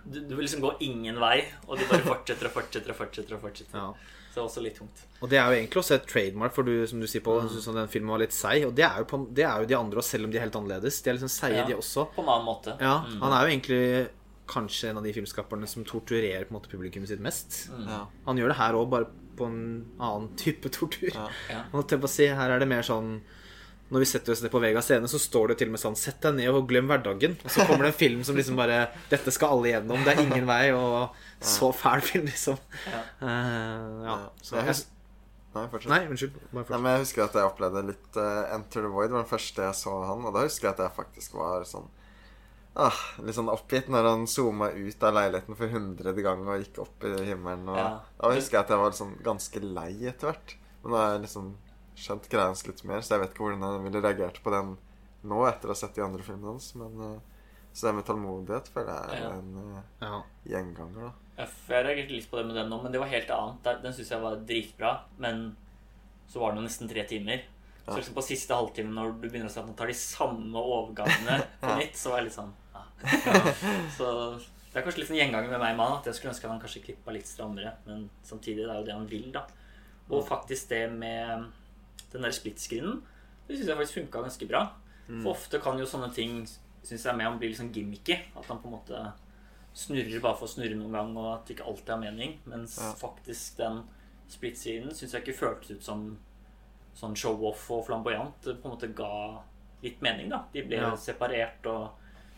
du, 0.06 0.20
du 0.30 0.36
vil 0.36 0.46
liksom 0.46 0.62
gå 0.62 0.74
ingen 0.86 1.18
vei, 1.20 1.46
og 1.68 1.78
de 1.80 1.86
bare 1.90 2.02
fortsetter 2.06 2.48
og 2.50 2.54
fortsetter 2.60 2.92
og 2.94 2.98
fortsetter. 3.00 3.36
og 3.36 3.42
fortsetter. 3.42 3.78
Ja. 3.80 3.94
Så 4.30 4.36
det 4.36 4.42
er 4.44 4.50
også 4.50 4.62
litt 4.66 4.76
tungt. 4.78 5.02
Og 5.24 5.30
det 5.32 5.38
er 5.40 5.46
jo 5.48 5.56
egentlig 5.62 5.80
også 5.80 5.96
et 5.96 6.08
trademark, 6.12 6.54
for 6.54 6.64
du, 6.68 6.74
som 6.88 7.00
du 7.00 7.08
sier, 7.08 7.22
Mm. 7.22 7.26
Pål, 7.30 7.50
syns 7.54 7.70
den 7.74 7.88
filmen 7.88 8.12
var 8.12 8.20
litt 8.20 8.34
seig. 8.36 8.66
Og 8.68 8.76
det 8.76 8.84
er, 8.84 8.98
jo 9.00 9.06
på, 9.06 9.20
det 9.34 9.46
er 9.48 9.62
jo 9.64 9.66
de 9.72 9.78
andre 9.80 9.98
også, 10.02 10.10
selv 10.18 10.26
om 10.28 10.32
de 10.32 10.38
er 10.38 10.44
helt 10.44 10.56
annerledes. 10.60 11.02
De 11.02 11.10
er 11.10 11.14
liksom 11.18 11.32
seige, 11.32 11.56
Ja. 11.62 11.66
de 11.66 11.76
også. 11.80 12.04
På 12.16 12.22
en 12.22 12.30
annen 12.30 12.46
måte. 12.46 12.78
Ja, 12.82 12.98
Mm. 13.08 13.22
Han 13.22 13.32
er 13.32 13.42
jo 13.46 13.52
egentlig 13.56 14.10
kanskje 14.48 14.90
en 14.90 14.98
av 14.98 15.04
de 15.04 15.14
filmskaperne 15.14 15.68
som 15.68 15.84
torturerer 15.86 16.46
på 16.46 16.52
en 16.54 16.60
måte 16.60 16.70
publikummet 16.70 17.08
sitt 17.10 17.20
mest. 17.24 17.70
Mm. 17.72 17.88
Ja. 17.88 18.06
Han 18.28 18.38
gjør 18.38 18.48
det 18.52 18.58
her 18.58 18.74
òg, 18.74 18.90
bare 18.90 19.08
på 19.38 19.46
en 19.48 19.86
annen 20.00 20.36
type 20.38 20.70
tortur. 20.70 21.10
Ja. 21.16 21.30
Ja. 21.50 21.64
Her 21.72 22.52
er 22.52 22.60
det 22.60 22.68
mer 22.68 22.82
sånn 22.84 23.22
Når 23.94 24.02
vi 24.02 24.08
setter 24.10 24.34
oss 24.34 24.42
ned 24.42 24.50
på 24.50 24.60
Vega 24.64 24.82
scene, 24.82 25.06
så 25.12 25.20
står 25.22 25.52
det 25.52 25.60
til 25.60 25.70
og 25.70 25.76
med 25.76 25.82
sånn 25.84 25.98
Sett 26.00 26.18
deg 26.24 26.40
ned 26.40 26.50
og 26.50 26.66
glem 26.70 26.88
hverdagen. 26.90 27.36
Og 27.46 27.52
så 27.54 27.68
kommer 27.68 27.86
det 27.86 27.92
en 27.94 28.00
film 28.00 28.24
som 28.26 28.38
liksom 28.38 28.58
bare 28.58 28.80
Dette 29.12 29.34
skal 29.36 29.54
alle 29.54 29.76
gjennom. 29.76 30.02
Det 30.02 30.16
er 30.16 30.24
ingen 30.24 30.48
vei. 30.50 30.64
Og 30.74 31.14
så 31.46 31.70
fæl 31.76 32.02
film, 32.02 32.26
liksom. 32.32 32.58
Ja. 32.90 33.02
Uh, 33.22 34.06
ja. 34.08 34.18
Så 34.42 34.58
Jeg 34.58 34.80
Nei, 35.56 35.68
fortsett. 35.72 35.88
nei, 35.94 36.02
unnskyld. 36.12 36.40
Bare 36.52 36.66
Nei, 36.74 36.80
men 36.84 36.92
jeg 36.96 37.04
husker 37.06 37.24
at 37.30 37.38
jeg 37.40 37.48
opplevde 37.48 37.84
litt 37.88 38.18
uh, 38.20 38.56
Enter 38.58 38.84
the 38.84 38.90
Void 38.92 39.14
var 39.14 39.22
den 39.22 39.30
første 39.30 39.64
jeg 39.70 39.78
så 39.80 39.94
han, 40.10 40.26
og 40.28 40.34
da 40.36 40.42
husker 40.44 40.68
jeg 40.68 40.76
at 40.76 40.82
jeg 40.84 40.96
faktisk 40.98 41.38
var 41.40 41.64
sånn 41.70 41.86
ah, 42.76 42.98
Litt 43.24 43.38
sånn 43.38 43.52
oppgitt 43.54 43.88
når 43.88 44.10
han 44.10 44.26
zooma 44.28 44.68
ut 44.76 45.06
av 45.08 45.16
leiligheten 45.16 45.56
for 45.56 45.72
hundrede 45.72 46.26
gang 46.26 46.44
og 46.44 46.60
gikk 46.60 46.82
opp 46.84 47.06
i 47.08 47.14
himmelen. 47.30 47.70
Og 47.72 47.80
Ja. 47.80 47.88
Da 48.20 48.34
husker 48.36 48.58
jeg 48.58 48.66
at 48.66 48.74
jeg 48.76 48.82
var 48.82 48.92
liksom 48.92 49.14
ganske 49.24 49.64
lei 49.64 49.92
etter 50.12 50.32
hvert. 50.34 50.58
Men 50.84 50.92
da 50.98 51.06
er 51.06 51.14
jeg 51.16 51.24
liksom 51.30 51.48
skjønt 51.96 52.28
greia 52.30 52.50
hans 52.52 52.66
litt 52.68 52.84
mer, 52.84 53.02
så 53.02 53.16
jeg 53.16 53.22
vet 53.24 53.32
ikke 53.34 53.46
hvordan 53.46 53.64
jeg 53.66 53.84
ville 53.88 54.02
reagert 54.04 54.42
på 54.44 54.52
den 54.54 54.76
nå 55.26 55.40
etter 55.48 55.70
å 55.72 55.74
ha 55.74 55.80
sett 55.80 55.96
de 55.96 56.04
andre 56.06 56.24
filmene 56.24 56.52
hans. 56.54 56.74
Men 56.76 57.00
eh, 57.02 57.20
så 57.76 57.88
det 57.90 57.96
med 57.98 58.06
tålmodighet 58.08 58.68
føler 58.72 58.92
jeg 58.94 59.20
er 59.20 59.24
Ja. 59.24 59.32
en 59.40 59.58
eh, 59.62 59.82
Ja. 60.06 60.22
gjenganger, 60.46 61.02
da. 61.10 61.12
Ja, 61.38 61.46
Jeg 61.68 61.86
reagerte 61.86 62.12
litt 62.16 62.30
på 62.32 62.38
det 62.38 62.46
med 62.48 62.56
den 62.56 62.70
nå, 62.70 62.82
men 62.84 62.92
det 62.94 63.00
var 63.02 63.08
helt 63.12 63.30
annet. 63.30 63.82
Den 63.84 63.94
syns 63.94 64.10
jeg 64.12 64.22
var 64.22 64.36
dritbra. 64.48 64.92
Men 65.20 65.56
så 66.32 66.40
var 66.40 66.52
den 66.54 66.64
jo 66.64 66.68
nesten 66.70 66.88
tre 66.90 67.04
timer. 67.08 67.42
Så 67.86 67.98
liksom 68.00 68.16
på 68.16 68.24
siste 68.26 68.56
halvtime, 68.56 68.90
når 68.96 69.12
du 69.22 69.28
begynner 69.30 69.46
å 69.50 69.52
se 69.54 69.60
at 69.60 69.68
den 69.68 69.76
tar 69.76 69.88
de 69.88 69.94
samme 69.94 70.56
overgangene 70.58 71.36
på 71.62 71.68
Ja. 71.70 71.76
nytt, 71.78 71.96
så 72.00 72.10
var 72.14 72.18
jeg 72.22 72.30
litt 72.32 72.38
sånn 72.40 72.54
ah. 72.74 72.88
Så 73.98 74.08
det 74.74 74.80
er 74.82 74.86
kanskje 74.88 75.00
litt 75.04 75.08
sånn 75.12 75.20
gjenganger 75.20 75.50
med 75.52 75.60
meg 75.62 75.76
og 75.76 75.78
mannen 75.78 76.00
at 76.00 76.06
jeg 76.10 76.16
skulle 76.18 76.32
ønske 76.34 76.46
at 76.48 76.52
han 76.56 76.60
kanskje 76.64 76.82
klippa 76.84 77.14
litt 77.14 77.28
strammere. 77.30 77.76
Men 77.86 78.10
samtidig, 78.24 78.64
det 78.66 78.72
er 78.74 78.80
jo 78.80 78.88
det 78.90 78.96
han 78.98 79.08
vil, 79.12 79.28
da. 79.36 79.44
Og 80.10 80.26
faktisk 80.28 80.70
det 80.70 80.82
med 80.92 81.46
den 82.16 82.26
der 82.26 82.34
splitscreenen, 82.36 83.02
det 83.48 83.58
syns 83.60 83.68
jeg 83.70 83.78
faktisk 83.78 84.00
funka 84.00 84.22
ganske 84.26 84.48
bra. 84.50 84.64
For 85.22 85.32
ofte 85.36 85.60
kan 85.62 85.78
jo 85.78 85.86
sånne 85.86 86.10
ting 86.16 86.40
synes 86.86 87.04
jeg 87.06 87.16
med 87.18 87.26
han 87.28 87.38
blir 87.42 87.52
litt 87.52 87.60
sånn 87.60 87.74
gimmicky. 87.74 88.16
At 88.38 88.46
han 88.50 88.58
på 88.62 88.70
en 88.70 88.74
måte 88.80 89.02
snurrer 89.76 90.22
bare 90.24 90.38
for 90.40 90.48
å 90.48 90.50
snurre 90.50 90.78
noen 90.80 90.92
gang, 90.96 91.12
og 91.18 91.28
at 91.34 91.46
det 91.48 91.58
ikke 91.58 91.68
alltid 91.70 91.90
har 91.94 92.00
mening. 92.02 92.40
Mens 92.50 92.78
Ja. 92.82 92.94
faktisk 92.98 93.58
den 93.58 93.84
splitscreenen 94.30 94.94
syns 94.96 95.12
jeg 95.14 95.24
ikke 95.26 95.38
føltes 95.40 95.72
ut 95.78 95.84
som 95.84 96.18
sånn 96.96 97.16
show-off 97.16 97.70
og 97.72 97.86
flamboyant. 97.88 98.42
Det 98.42 98.62
på 98.62 98.70
en 98.70 98.78
måte 98.78 98.94
ga 98.96 99.42
litt 99.84 100.02
mening, 100.02 100.30
da. 100.30 100.46
De 100.54 100.64
ble 100.64 100.78
Ja. 100.78 100.96
separert, 100.96 101.66
og 101.66 101.92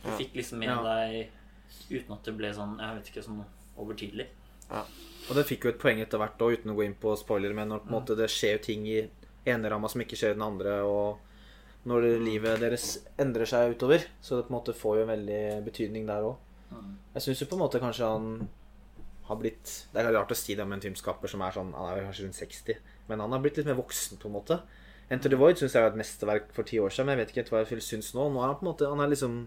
du 0.04 0.10
Ja. 0.10 0.18
fikk 0.18 0.34
liksom 0.36 0.60
med 0.60 0.70
Ja. 0.70 0.82
deg 0.84 1.30
uten 1.92 2.12
at 2.14 2.24
det 2.24 2.38
ble 2.38 2.50
sånn 2.54 2.80
Jeg 2.80 2.96
vet 2.98 3.14
ikke, 3.14 3.24
sånn 3.24 3.46
overtydelig. 3.78 4.28
Og 4.70 5.36
det 5.36 5.46
fikk 5.46 5.64
jo 5.64 5.70
et 5.70 5.80
poeng 5.80 6.02
etter 6.02 6.18
hvert 6.18 6.38
òg, 6.40 6.58
uten 6.58 6.72
å 6.72 6.76
gå 6.76 6.86
inn 6.86 6.96
på 6.96 7.18
spoiler, 7.18 7.54
men 7.54 7.70
når 7.70 7.80
på 7.86 7.88
en 7.88 8.02
måte 8.02 8.16
det 8.18 8.30
skjer 8.30 8.54
jo 8.54 8.64
ting 8.64 8.88
i 8.88 9.10
ene 9.54 9.70
ramma 9.72 9.90
som 9.92 10.02
ikke 10.04 10.18
skjer 10.20 10.34
i 10.36 10.38
den 10.38 10.46
andre, 10.46 10.82
og 10.84 11.18
når 11.88 12.02
det, 12.04 12.14
livet 12.26 12.60
deres 12.60 12.88
endrer 13.22 13.48
seg 13.48 13.76
utover, 13.78 14.04
så 14.22 14.36
det 14.40 14.48
på 14.48 14.52
en 14.54 14.58
måte 14.60 14.74
får 14.76 14.98
jo 15.00 15.04
en 15.06 15.12
veldig 15.14 15.42
betydning 15.68 16.08
der 16.10 16.26
òg. 16.28 16.36
Jeg 17.16 17.24
syns 17.24 17.42
jo 17.42 17.48
på 17.48 17.56
en 17.56 17.64
måte 17.64 17.80
kanskje 17.80 18.04
han 18.12 18.26
har 19.28 19.38
blitt 19.40 19.72
Det 19.94 20.00
er 20.02 20.12
rart 20.12 20.32
å 20.32 20.36
si 20.36 20.56
det 20.56 20.64
om 20.64 20.72
en 20.76 20.82
filmskaper 20.84 21.28
som 21.32 21.42
er 21.44 21.52
sånn 21.56 21.70
Han 21.76 21.88
er 21.94 22.04
kanskje 22.06 22.26
rundt 22.26 22.36
60, 22.40 22.78
men 23.10 23.20
han 23.24 23.32
har 23.32 23.40
blitt 23.44 23.58
litt 23.60 23.68
mer 23.68 23.76
voksen, 23.80 24.20
på 24.20 24.28
en 24.28 24.36
måte. 24.36 24.58
Enter 25.10 25.32
the 25.32 25.40
Void 25.40 25.56
syns 25.60 25.74
jeg 25.76 25.84
var 25.84 25.94
et 25.94 26.00
mesterverk 26.02 26.50
for 26.56 26.68
ti 26.68 26.80
år 26.84 26.92
siden, 26.92 27.08
men 27.08 27.16
jeg 27.16 27.22
vet 27.22 27.32
ikke 27.32 27.42
helt 27.46 27.52
hva 27.54 27.62
jeg 27.64 27.84
syns 27.88 28.12
nå. 28.16 28.28
Nå 28.32 28.44
er 28.44 28.52
han 28.52 28.60
på 28.60 28.66
en 28.68 28.72
måte 28.74 28.90
Han 28.92 29.00
er 29.04 29.12
liksom 29.14 29.38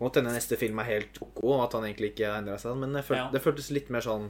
Må 0.00 0.10
denne 0.12 0.32
neste 0.32 0.56
film 0.60 0.78
er 0.80 0.88
helt 0.90 1.20
ok, 1.24 1.42
og 1.44 1.62
at 1.64 1.72
han 1.76 1.84
egentlig 1.88 2.10
ikke 2.14 2.28
har 2.28 2.40
endra 2.42 2.56
seg, 2.60 2.76
men 2.76 2.92
følte, 3.00 3.16
Ja. 3.16 3.30
det 3.32 3.40
føltes 3.44 3.70
litt 3.72 3.88
mer 3.92 4.00
sånn 4.04 4.26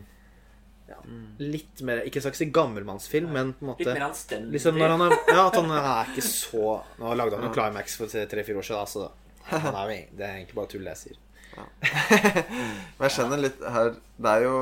ja, 0.89 0.97
Litt 1.43 1.83
mer 1.87 2.05
Ikke 2.07 2.21
skal 2.23 2.35
si 2.39 2.47
gammelmannsfilm, 2.55 3.31
men 3.35 3.53
på 3.59 3.65
en 3.65 3.71
måte 3.73 3.85
Litt 3.85 3.93
mer 3.99 4.09
anstendig. 4.09 4.53
Liksom 4.57 4.79
når 4.79 4.95
han 4.95 5.07
er 5.07 5.15
Ja, 5.33 5.45
at 5.49 5.59
han 5.59 5.71
er 5.75 6.11
ikke 6.13 6.27
så 6.27 6.73
Nå 7.01 7.15
lagde 7.19 7.39
han 7.41 7.49
jo 7.49 7.55
Climax 7.55 7.97
for 8.01 8.11
tre-fire 8.11 8.63
år 8.63 8.69
siden, 8.69 8.83
da, 8.83 8.87
så 8.91 9.11
han 9.47 9.79
er 9.79 9.91
jo, 9.93 9.97
det 10.19 10.27
er 10.27 10.37
egentlig 10.41 10.57
bare 10.59 10.71
tull, 10.73 10.87
det 10.87 10.95
jeg 10.97 11.03
sier. 11.05 11.23
Men 11.57 13.07
jeg 13.07 13.15
skjønner 13.15 13.43
litt 13.45 13.61
her 13.77 13.93
Det 13.95 14.33
er 14.33 14.45
jo 14.47 14.57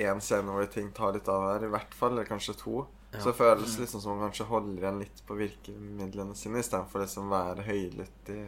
én 0.00 0.22
scene 0.22 0.54
hvor 0.54 0.68
ting 0.70 0.90
tar 0.96 1.16
litt 1.16 1.28
av 1.28 1.46
her, 1.48 1.66
i 1.66 1.70
hvert 1.72 1.94
fall. 1.98 2.14
Eller 2.14 2.28
kanskje 2.28 2.54
to. 2.60 2.84
Så 3.10 3.32
det 3.32 3.36
føles 3.40 3.72
liksom 3.80 4.00
som 4.00 4.12
om 4.12 4.20
man 4.22 4.30
kanskje 4.30 4.46
holder 4.46 4.84
igjen 4.84 5.00
litt 5.02 5.22
på 5.26 5.34
virkemidlene 5.34 6.36
sine 6.38 6.62
istedenfor 6.62 7.02
liksom 7.02 7.26
være 7.32 7.64
høylytt 7.66 8.30
i 8.30 8.38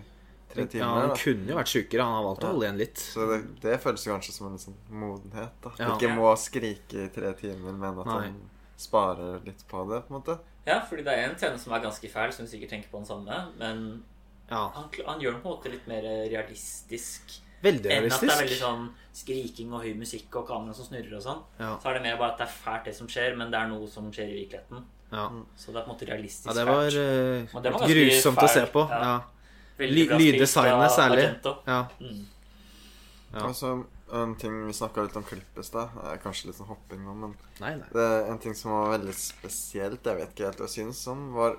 tre 0.54 0.66
Ja, 0.80 0.88
han 0.94 1.08
da. 1.10 1.16
kunne 1.18 1.48
jo 1.52 1.56
vært 1.58 1.72
sjukere. 1.72 2.02
Han 2.06 2.14
har 2.18 2.24
valgt 2.28 2.44
å 2.44 2.50
holde 2.52 2.66
igjen 2.68 2.78
litt. 2.82 2.98
Så 2.98 3.26
det, 3.30 3.38
det 3.64 3.80
føles 3.82 4.04
kanskje 4.12 4.32
som 4.36 4.46
en 4.52 4.58
sånn 4.58 4.76
modenhet. 4.90 5.52
da 5.64 5.70
Ja. 5.78 5.90
Ikke 5.96 6.12
må 6.16 6.30
skrike 6.36 7.06
i 7.06 7.08
tre 7.14 7.32
timer, 7.40 7.72
men 7.72 7.98
at 8.04 8.06
Nei. 8.06 8.20
han 8.28 8.40
sparer 8.76 9.40
litt 9.46 9.62
på 9.68 9.84
det. 9.90 10.02
på 10.08 10.14
en 10.14 10.20
måte 10.20 10.38
Ja, 10.66 10.80
fordi 10.88 11.02
det 11.04 11.12
er 11.18 11.28
en 11.30 11.36
scene 11.38 11.58
som 11.58 11.72
er 11.72 11.80
ganske 11.82 12.08
fæl, 12.10 12.32
som 12.32 12.46
sikkert 12.46 12.70
tenker 12.70 12.90
på 12.90 12.98
den 13.02 13.06
samme, 13.06 13.40
men 13.58 14.02
Ja, 14.50 14.68
han, 14.74 14.88
han 15.06 15.20
gjør 15.20 15.32
den 15.32 15.42
på 15.42 15.48
en 15.48 15.56
måte 15.56 15.70
litt 15.72 15.86
mer 15.88 16.02
realistisk 16.30 17.40
Veldig 17.62 17.92
enn 17.94 18.08
at 18.10 18.18
det 18.20 18.26
er 18.32 18.40
veldig 18.42 18.56
sånn 18.58 18.88
skriking 19.14 19.70
og 19.76 19.84
høy 19.84 19.92
musikk 19.94 20.34
og 20.40 20.48
kamera 20.48 20.74
som 20.74 20.88
snurrer 20.88 21.12
og 21.14 21.22
sånn. 21.22 21.42
Ja, 21.60 21.76
Så 21.78 21.90
er 21.92 21.94
det 21.94 22.02
mer 22.08 22.16
bare 22.18 22.32
at 22.34 22.40
det 22.40 22.46
er 22.48 22.54
fælt 22.56 22.88
det 22.88 22.94
som 22.96 23.06
skjer, 23.06 23.36
men 23.38 23.52
det 23.52 23.58
er 23.60 23.68
noe 23.70 23.86
som 23.86 24.08
skjer 24.10 24.32
i 24.32 24.40
virkeligheten. 24.40 24.82
ja. 25.12 25.28
Så 25.54 25.70
det 25.70 25.78
er 25.78 25.84
på 25.84 25.92
en 25.92 25.94
måte 25.94 26.08
realistisk 26.08 26.48
ja 26.48 26.56
det 26.58 26.64
var 26.66 26.88
fælt. 26.90 27.52
Men 27.54 27.62
det 27.62 27.72
var 27.72 27.84
ganske 27.84 27.94
fælt. 27.94 28.42
å 28.42 28.48
se 28.50 28.60
fælt, 28.64 28.72
på. 28.72 28.82
ja. 28.90 29.12
Lyddesignet 29.90 30.94
særlig. 30.94 31.26
Ja. 31.66 31.80
Mm. 32.00 32.22
Ja. 33.32 33.46
Og 33.48 33.56
så 33.56 33.74
en 34.12 34.34
ting 34.36 34.66
Vi 34.66 34.72
snakka 34.76 35.06
litt 35.06 35.16
om 35.16 35.24
klipp 35.24 35.58
i 35.58 35.64
stad. 35.64 35.88
Kanskje 36.22 36.50
litt 36.50 36.58
sånn 36.58 36.68
hopping 36.68 37.00
nå, 37.04 37.14
men 37.16 37.36
Nei, 37.62 37.74
nei. 37.80 37.86
det 37.94 38.02
er 38.04 38.26
en 38.32 38.40
ting 38.42 38.54
som 38.58 38.74
var 38.74 38.98
veldig 38.98 39.14
spesielt, 39.16 40.04
jeg 40.04 40.18
vet 40.18 40.34
ikke 40.34 40.50
helt 40.50 40.60
hva 40.60 40.68
jeg 40.68 40.74
syns 40.82 41.06
om, 41.08 41.30
var 41.36 41.56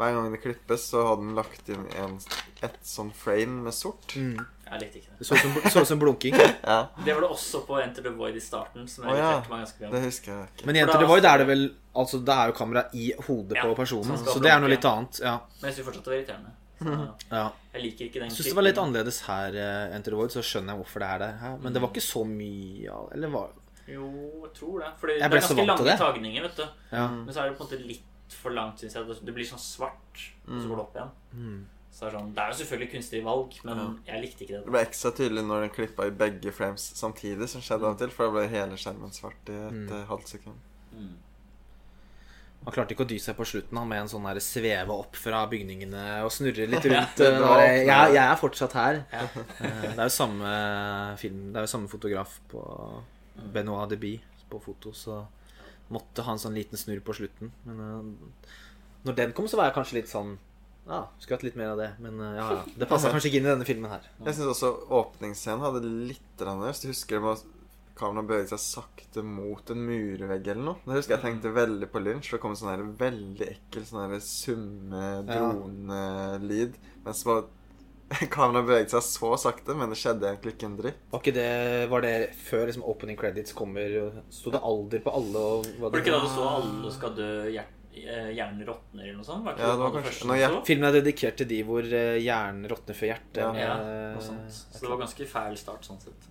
hver 0.00 0.14
gang 0.16 0.30
det 0.32 0.40
klippes, 0.40 0.86
så 0.94 1.02
hadde 1.10 1.26
den 1.26 1.34
lagt 1.36 1.68
inn 1.68 1.82
en, 2.00 2.14
et 2.64 2.78
sånn 2.88 3.10
frame 3.12 3.66
med 3.66 3.76
sort. 3.76 4.14
Mm. 4.16 4.38
Jeg 4.70 4.80
likte 4.84 5.00
ikke 5.00 5.10
det. 5.10 5.18
Det 5.18 5.26
så 5.28 5.36
ut 5.36 5.42
som, 5.42 5.58
så 5.74 5.82
som 5.90 6.00
blunking. 6.00 6.36
Ja, 6.70 6.78
Det 7.04 7.12
var 7.12 7.26
det 7.26 7.30
også 7.34 7.60
på 7.66 7.76
Enter 7.82 8.06
the 8.06 8.12
Void 8.16 8.38
i 8.38 8.40
starten, 8.40 8.86
som 8.88 9.04
jeg 9.04 9.18
oh, 9.18 9.20
ja. 9.20 9.34
meg 9.50 9.64
ganske 9.66 9.82
mye 9.82 9.92
Det 9.92 10.02
husker 10.06 10.32
jeg 10.32 10.48
ikke. 10.54 10.68
Men 10.70 10.78
i 10.78 10.82
Enter 10.86 10.94
da- 10.96 11.02
the 11.04 11.10
Void 11.10 11.28
er 11.28 11.42
det 11.42 11.48
vel 11.50 11.66
Altså, 12.00 12.20
det 12.22 12.36
er 12.38 12.52
jo 12.52 12.54
kamera 12.54 12.84
i 12.94 13.08
hodet 13.26 13.56
Ja, 13.58 13.64
på 13.66 13.74
personen, 13.74 14.14
så, 14.14 14.36
så 14.36 14.40
det 14.40 14.52
er 14.54 14.60
noe 14.62 14.70
litt 14.70 14.84
annet. 14.86 15.18
Ja. 15.24 15.32
Men 15.58 15.68
jeg 15.68 15.80
synes 15.80 15.88
fortsatt 15.90 16.06
det 16.06 16.12
var 16.12 16.18
irriterende. 16.20 16.52
Så 16.80 16.92
ja. 17.30 17.52
jeg 17.74 17.82
liker 17.84 18.04
ikke 18.08 18.20
den 18.22 18.28
Jeg 18.30 18.36
syns 18.38 18.46
det 18.50 18.56
var 18.56 18.64
litt 18.64 18.78
annerledes 18.80 19.18
her, 19.26 19.54
eh, 19.54 19.94
Enter 19.96 20.10
the 20.14 20.16
Void, 20.16 20.30
så 20.32 20.40
skjønner 20.40 20.72
jeg 20.74 20.80
hvorfor 20.82 21.02
det 21.04 21.08
er 21.14 21.18
der. 21.26 21.32
her. 21.42 21.56
Men 21.60 21.72
det 21.76 21.82
var 21.82 21.90
ikke 21.92 22.04
så 22.06 22.22
mye 22.26 22.88
av 22.90 23.10
Eller 23.12 23.28
var 23.34 23.50
Jo, 23.90 24.06
jeg 24.46 24.52
tror 24.54 24.78
det. 24.80 24.92
For 25.00 25.06
det 25.12 25.18
ble 25.30 25.40
er 25.40 25.44
så 25.44 25.54
ganske 25.54 25.66
vant 25.66 25.78
til 25.78 25.86
lange 25.86 25.90
det. 25.90 25.98
tagninger, 25.98 26.42
vet 26.46 26.56
du. 26.56 26.66
Ja. 26.92 27.08
Men 27.10 27.28
så 27.34 27.42
er 27.42 27.50
det 27.50 27.58
på 27.58 27.64
en 27.66 27.68
måte 27.68 27.86
litt 27.86 28.06
for 28.40 28.50
langt, 28.54 28.78
syns 28.78 28.94
jeg. 28.94 29.18
Det 29.26 29.34
blir 29.34 29.44
sånn 29.48 29.58
svart, 29.58 30.24
og 30.46 30.56
så 30.62 30.68
går 30.70 30.76
det 30.78 30.84
opp 30.86 30.96
igjen. 30.96 31.12
Mm. 31.34 31.60
Så 31.90 32.04
det 32.06 32.06
er, 32.06 32.14
sånn, 32.20 32.28
det 32.36 32.42
er 32.44 32.52
jo 32.52 32.58
selvfølgelig 32.60 32.90
kunstig 32.92 33.20
valg, 33.26 33.56
men 33.66 33.80
jeg 34.06 34.20
likte 34.22 34.44
ikke 34.46 34.54
Det 34.54 34.64
det. 34.64 34.70
ble 34.72 34.82
ekstra 34.86 35.10
tydelig 35.18 35.42
når 35.44 35.60
den 35.66 35.72
klippa 35.74 36.06
i 36.06 36.10
begge 36.14 36.52
frames 36.54 36.84
samtidig, 36.96 37.48
som 37.50 37.60
skjedde 37.60 37.82
av 37.88 37.96
og 37.96 37.98
til, 37.98 38.10
for 38.14 38.28
da 38.30 38.36
ble 38.38 38.44
hele 38.48 38.78
skjermen 38.78 39.10
svart 39.12 39.50
i 39.50 39.56
et 39.58 39.72
Mm. 39.74 39.88
eh, 39.92 40.04
halvt 40.06 40.28
sekund. 40.30 40.54
Han 42.60 42.74
klarte 42.74 42.92
ikke 42.92 43.06
å 43.06 43.08
dy 43.08 43.16
seg 43.22 43.36
på 43.38 43.46
slutten 43.48 43.78
han 43.80 43.88
med 43.88 44.02
en 44.02 44.10
sånn 44.12 44.26
sveve 44.44 44.92
opp 44.92 45.16
fra 45.16 45.46
bygningene 45.48 46.18
og 46.26 46.32
snurre 46.34 46.66
litt 46.68 46.84
rundt. 46.90 47.14
Det 47.16 47.30
eh, 47.30 47.38
var 47.40 47.62
jeg, 47.64 47.86
jeg 47.88 48.20
er 48.24 48.40
fortsatt 48.40 48.76
her. 48.76 48.98
Eh, 49.16 49.38
Det 49.86 49.94
er 49.96 50.02
jo 50.04 50.12
samme 50.12 50.50
film 51.20 51.46
Det 51.54 51.60
er 51.62 51.64
jo 51.64 51.72
samme 51.72 51.88
fotograf 51.88 52.36
på 52.52 52.64
Benoit 53.54 53.88
Deby 53.94 54.18
på 54.50 54.60
foto, 54.60 54.92
så 54.92 55.22
måtte 55.94 56.24
ha 56.26 56.34
en 56.34 56.42
sånn 56.42 56.56
liten 56.58 56.78
snurr 56.78 57.00
på 57.06 57.16
slutten. 57.16 57.52
Men 57.64 57.80
eh, 57.86 58.52
når 59.08 59.16
den 59.22 59.32
kom, 59.32 59.48
så 59.48 59.56
var 59.56 59.70
jeg 59.70 59.78
kanskje 59.78 60.00
litt 60.02 60.12
sånn 60.12 60.34
Ja, 60.84 61.06
skulle 61.22 61.38
hatt 61.38 61.46
litt 61.46 61.56
mer 61.56 61.72
av 61.72 61.80
det. 61.80 61.88
Men 62.04 62.20
ja, 62.20 62.50
ja. 62.58 62.60
Det 62.76 62.90
passa 62.90 63.08
kanskje 63.14 63.32
ikke 63.32 63.40
inn 63.40 63.48
i 63.48 63.54
denne 63.54 63.68
filmen 63.68 63.94
her. 63.94 64.04
Jeg 64.20 64.36
syns 64.36 64.52
også 64.52 64.74
åpningsscenen 65.00 65.64
hadde 65.64 65.80
litt 66.12 66.44
Hvis 66.44 66.84
du 66.84 66.90
husker 66.92 67.24
det 67.24 67.34
at 67.38 67.48
kameraet 67.98 68.28
beveget 68.30 68.52
seg 68.54 68.60
sakte 68.62 69.22
mot 69.26 69.70
en 69.74 69.82
murvegg 69.86 70.46
eller 70.52 70.62
noe. 70.64 70.82
Det 70.86 70.98
husker 71.00 71.16
jeg 71.16 71.24
tenkte 71.26 71.52
veldig 71.54 71.88
på 71.92 72.02
Lynch. 72.04 72.30
Det 72.32 72.40
kom 72.42 72.54
en 72.54 72.60
sånn 72.60 72.92
veldig 73.00 73.48
ekkel 73.48 73.86
sånn 73.88 74.14
summe, 74.24 75.06
dronelyd. 75.28 76.76
Mens 77.04 77.24
bare 77.28 77.48
kameraet 78.34 78.66
beveget 78.66 78.90
seg 78.96 79.04
så 79.06 79.28
sakte, 79.38 79.74
men 79.78 79.92
det 79.92 79.98
skjedde 80.00 80.26
egentlig 80.32 80.56
ikke 80.56 80.66
en 80.70 80.78
dritt. 80.80 81.02
Var 81.12 81.20
ikke 81.22 81.34
det 81.36 81.50
Var 81.92 82.02
det 82.06 82.14
før 82.42 82.64
liksom 82.70 82.86
opening 82.90 83.18
credits 83.20 83.54
kommer? 83.54 83.92
Sto 84.34 84.50
det 84.54 84.62
alder 84.66 85.04
på 85.04 85.12
alle? 85.14 85.44
Og 85.60 85.68
hva 85.78 85.84
Var 85.90 85.94
det 85.94 86.02
ikke 86.04 86.16
da 86.16 86.24
det 86.24 86.32
så 86.34 86.48
alle 86.56 86.90
skal 86.96 87.14
dø, 87.14 87.28
hjert, 87.54 87.76
eh, 88.00 88.32
hjernen 88.34 88.66
råtner 88.66 89.04
eller 89.04 89.20
noe 89.20 89.28
sånt? 89.28 89.44
Var 89.46 89.54
det 89.54 89.62
Ja, 89.62 89.70
det 89.76 89.84
var 89.84 89.94
kanskje- 89.94 90.10
første 90.10 90.26
når 90.32 90.42
som? 90.48 90.64
Filmen 90.72 90.88
er 90.90 90.98
dedikert 90.98 91.36
til 91.38 91.50
de 91.54 91.60
hvor 91.70 91.86
eh, 92.00 92.18
hjernen 92.24 92.66
råtner 92.72 92.98
før 92.98 93.12
hjertet. 93.12 93.40
Ja. 93.44 93.52
Ja, 93.54 93.78
noe 94.16 94.26
sånt. 94.26 94.58
Så 94.58 94.80
det 94.82 94.90
var 94.90 95.02
ganske 95.04 95.30
fæl 95.36 95.56
start 95.62 95.86
sånn 95.86 96.02
sett. 96.02 96.28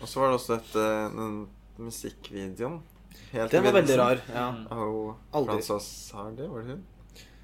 Og 0.00 0.06
så 0.08 0.20
var 0.22 0.30
det 0.32 0.38
også 0.38 0.54
et, 0.58 0.76
eh, 0.76 1.08
den 1.16 1.48
musikkvideoen. 1.88 2.78
Helt 3.32 3.50
Den 3.52 3.64
var 3.64 3.72
veldig 3.76 3.98
rar. 3.98 4.20
Ja. 4.32 4.46
Oh, 4.72 5.14
Aldri. 5.36 5.58
Hardy, 6.14 6.46
var 6.48 6.62
det 6.62 6.70
hun? 6.70 6.84